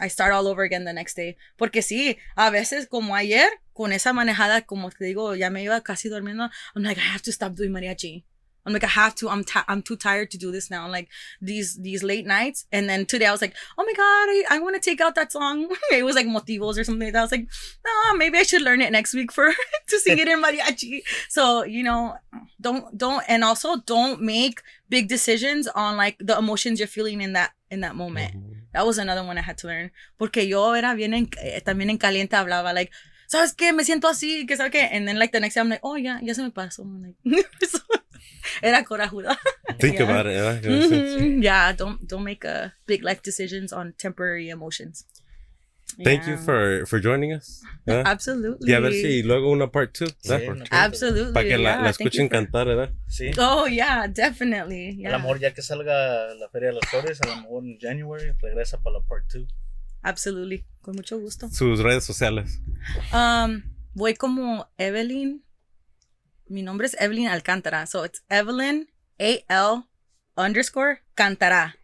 I 0.00 0.08
start 0.08 0.32
all 0.32 0.48
over 0.48 0.62
again 0.62 0.84
the 0.84 0.94
next 0.94 1.16
day. 1.16 1.36
Porque 1.58 1.82
sí, 1.82 2.16
a 2.34 2.50
veces 2.50 2.88
como 2.88 3.14
ayer, 3.14 3.50
con 3.74 3.92
esa 3.92 4.14
manejada, 4.14 4.66
como 4.66 4.88
te 4.88 5.04
digo, 5.04 5.36
ya 5.36 5.50
me 5.50 5.64
iba 5.64 5.82
casi 5.84 6.08
durmiendo. 6.08 6.48
I'm 6.74 6.82
like, 6.82 6.96
I 6.96 7.12
have 7.12 7.22
to 7.22 7.32
stop 7.32 7.54
doing 7.54 7.72
mariachi. 7.72 8.24
I'm 8.66 8.72
like, 8.72 8.84
I 8.84 8.88
have 8.88 9.14
to. 9.16 9.28
I'm 9.28 9.44
ti 9.44 9.60
I'm 9.68 9.82
too 9.82 9.96
tired 9.96 10.30
to 10.30 10.38
do 10.38 10.50
this 10.50 10.70
now. 10.70 10.88
Like 10.88 11.08
these 11.40 11.76
these 11.76 12.02
late 12.02 12.26
nights. 12.26 12.66
And 12.72 12.88
then 12.88 13.06
today 13.06 13.26
I 13.26 13.32
was 13.32 13.42
like, 13.42 13.54
oh 13.76 13.84
my 13.84 13.92
god, 13.92 14.02
I, 14.02 14.56
I 14.56 14.58
want 14.60 14.74
to 14.74 14.80
take 14.80 15.00
out 15.00 15.14
that 15.16 15.32
song. 15.32 15.68
it 15.92 16.04
was 16.04 16.14
like 16.16 16.26
motivos 16.26 16.78
or 16.78 16.84
something 16.84 17.06
like 17.06 17.12
that. 17.12 17.20
I 17.20 17.22
was 17.22 17.32
like, 17.32 17.48
no, 17.84 18.16
maybe 18.16 18.38
I 18.38 18.42
should 18.42 18.62
learn 18.62 18.80
it 18.80 18.92
next 18.92 19.14
week 19.14 19.32
for 19.32 19.52
to 19.88 19.98
sing 19.98 20.18
it 20.18 20.28
in 20.28 20.42
mariachi. 20.42 21.02
So 21.28 21.64
you 21.64 21.82
know, 21.82 22.14
don't 22.60 22.96
don't 22.96 23.22
and 23.28 23.44
also 23.44 23.76
don't 23.86 24.20
make 24.20 24.62
big 24.88 25.08
decisions 25.08 25.66
on 25.68 25.96
like 25.96 26.16
the 26.18 26.36
emotions 26.38 26.78
you're 26.78 26.88
feeling 26.88 27.20
in 27.20 27.34
that 27.34 27.52
in 27.70 27.80
that 27.80 27.96
moment. 27.96 28.34
That 28.72 28.86
was 28.86 28.98
another 28.98 29.22
one 29.22 29.38
I 29.38 29.42
had 29.42 29.58
to 29.58 29.66
learn. 29.66 29.90
Porque 30.18 30.48
yo 30.48 30.72
era 30.72 30.94
bien 30.94 31.14
en, 31.14 31.28
eh, 31.42 31.60
también 31.60 31.90
en 31.90 31.98
caliente 31.98 32.36
hablaba 32.36 32.72
like, 32.74 32.90
¿sabes 33.26 33.52
qué? 33.52 33.72
Me 33.72 33.84
siento 33.84 34.08
así, 34.08 34.46
que 34.46 34.56
sabes 34.56 34.72
qué? 34.72 34.88
And 34.92 35.06
then 35.06 35.18
like 35.18 35.32
the 35.32 35.40
next 35.40 35.54
day 35.54 35.60
I'm 35.60 35.68
like, 35.68 35.80
oh 35.82 35.96
yeah, 35.96 36.18
ya 36.22 36.34
se 36.34 36.42
me 36.42 36.50
pasó. 36.50 36.82
I'm 36.82 37.02
like, 37.02 37.46
era 38.62 38.84
corajuda. 38.84 39.38
Think 39.78 39.94
Yeah. 39.98 40.04
about 40.10 40.26
it. 40.26 40.34
¿verdad? 40.34 40.62
Mhm. 40.62 41.42
Yeah, 41.42 41.72
don't 41.72 42.00
don't 42.08 42.24
make 42.24 42.44
uh, 42.46 42.70
big 42.86 43.02
life 43.02 43.20
decisions 43.22 43.72
on 43.72 43.92
temporary 43.94 44.50
emotions. 44.50 45.06
Thank 46.02 46.24
you 46.26 46.32
Yeah. 46.34 46.42
for, 46.44 46.86
for 46.86 46.98
joining 47.00 47.32
us. 47.32 47.62
¿verdad? 47.86 48.04
Absolutely. 48.10 48.68
Y 48.70 48.74
a 48.74 48.80
ver 48.80 48.92
si 48.92 49.22
luego 49.22 49.50
una 49.52 49.70
part 49.70 49.96
2. 49.96 50.16
Sí, 50.22 50.32
Absolutely. 50.70 51.32
Para 51.32 51.46
que 51.46 51.56
la, 51.58 51.70
yeah, 51.70 51.76
la 51.76 51.84
you 51.84 51.90
escuchen 51.90 52.28
for- 52.28 52.36
cantar, 52.36 52.66
¿verdad? 52.66 52.90
Sí. 53.06 53.30
Oh, 53.38 53.66
yeah, 53.68 54.08
definitely. 54.08 54.88
A 54.88 54.92
Yeah. 54.94 55.10
lo 55.12 55.18
mejor 55.20 55.38
ya 55.38 55.54
que 55.54 55.62
salga 55.62 56.34
la 56.34 56.48
Feria 56.50 56.70
de 56.70 56.74
las 56.80 56.90
Flores, 56.90 57.20
a 57.22 57.26
lo 57.28 57.36
mejor 57.36 57.64
en 57.64 57.78
January 57.78 58.32
regresa 58.42 58.82
para 58.82 58.98
la 58.98 59.04
part 59.04 59.24
2. 59.32 59.46
Absolutely. 60.02 60.64
Con 60.82 60.96
mucho 60.96 61.18
gusto. 61.18 61.48
Sus 61.50 61.78
redes 61.80 62.02
sociales. 62.04 62.60
Um, 63.12 63.62
voy 63.94 64.14
como 64.14 64.68
Evelyn. 64.78 65.44
Mi 66.48 66.62
nombre 66.62 66.86
es 66.86 66.94
Evelyn 67.00 67.28
Alcántara. 67.28 67.86
So 67.86 68.04
it's 68.04 68.22
Evelyn 68.28 68.88
A-L 69.20 69.86
underscore 70.36 71.00
Cantará. 71.16 71.74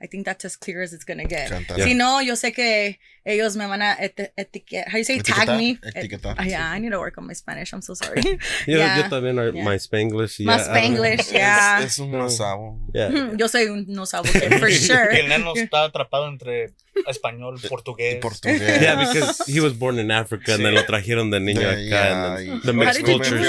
I 0.00 0.06
think 0.06 0.24
that's 0.24 0.44
as 0.44 0.56
clear 0.56 0.80
as 0.82 0.92
it's 0.92 1.04
gonna 1.04 1.24
get. 1.24 1.50
Cantará. 1.50 1.82
Si 1.82 1.92
no, 1.94 2.20
yo 2.22 2.34
sé 2.36 2.52
que 2.52 3.00
ellos 3.24 3.56
me 3.56 3.66
van 3.66 3.82
a 3.82 3.96
eti- 3.96 4.30
etiquetar. 4.38 4.86
How 4.86 4.92
do 4.92 4.98
you 4.98 5.04
say 5.04 5.18
tag 5.20 5.48
Etiquetar, 5.48 5.56
me? 5.58 5.78
etiquetar, 5.82 6.36
Eh, 6.38 6.50
yeah. 6.50 6.70
I 6.70 6.78
need 6.78 6.90
to 6.92 7.00
work 7.00 7.18
on 7.18 7.26
my 7.26 7.32
Spanish. 7.34 7.72
I'm 7.72 7.82
so 7.82 7.94
sorry. 7.94 8.22
Yo, 8.22 8.38
Yeah. 8.78 8.98
yo 8.98 9.08
también, 9.08 9.40
are- 9.40 9.50
Yeah. 9.52 9.64
my 9.64 9.74
Spanglish. 9.76 10.38
y 10.38 10.44
Más 10.44 10.66
ya- 10.66 10.72
Spanglish, 10.72 11.18
Es, 11.20 11.32
yeah. 11.32 11.82
es 11.82 11.98
un 11.98 12.12
masabo. 12.12 12.78
Yeah. 12.94 13.10
yo 13.36 13.48
soy 13.48 13.64
un 13.66 13.86
no 13.88 14.06
sabo 14.06 14.26
for 14.26 14.70
sure. 14.70 15.18
el 15.18 15.28
neno 15.28 15.52
está 15.56 15.82
atrapado 15.82 16.28
entre 16.28 16.74
español, 17.06 17.58
portugués. 17.68 18.20
Portugués. 18.20 18.80
Yeah, 18.80 18.96
because 18.96 19.42
he 19.46 19.60
was 19.60 19.72
born 19.74 19.98
in 19.98 20.10
Africa 20.10 20.54
and 20.54 20.64
then 20.64 20.74
lo 20.74 20.84
trajeron 20.84 21.30
de 21.30 21.38
niño 21.40 21.60
De 21.60 21.66
acá. 21.66 22.04
allá, 22.04 22.34
and 22.36 22.48
y- 22.48 22.50
then 22.50 22.60
the 22.64 22.72
mixed 22.72 23.04
cultures. 23.04 23.46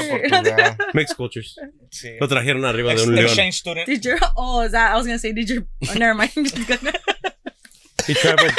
Mixed 0.94 1.18
cultures. 1.18 1.56
Sí. 1.92 2.18
Lo 2.20 2.28
trajeron 2.28 2.66
arriba 2.66 2.90
de 2.90 2.96
Ex- 2.96 3.08
un 3.08 3.16
león. 3.16 3.26
exchange 3.26 3.56
student. 3.58 3.86
Did 3.88 4.04
your 4.06 4.18
oh 4.38 4.62
is 4.62 4.72
that 4.74 4.92
I 4.94 4.96
was 4.98 5.06
gonna 5.06 5.20
say 5.20 5.32
did 5.34 5.50
your 5.50 5.64
oh, 5.90 5.94
never 5.96 6.14
mind. 6.14 6.32
I'm 6.38 6.44
just 6.46 6.68
gonna- 6.68 6.94
He 8.08 8.14
traveled. 8.16 8.52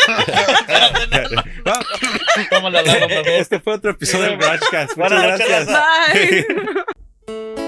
Este 3.26 3.58
fue 3.60 3.74
otro 3.74 3.90
episodio 3.90 4.26
del 4.30 4.38
Garagecast. 4.38 4.96
Muchas 4.96 5.22
gracias. 5.22 5.66
Bye. 5.66 7.54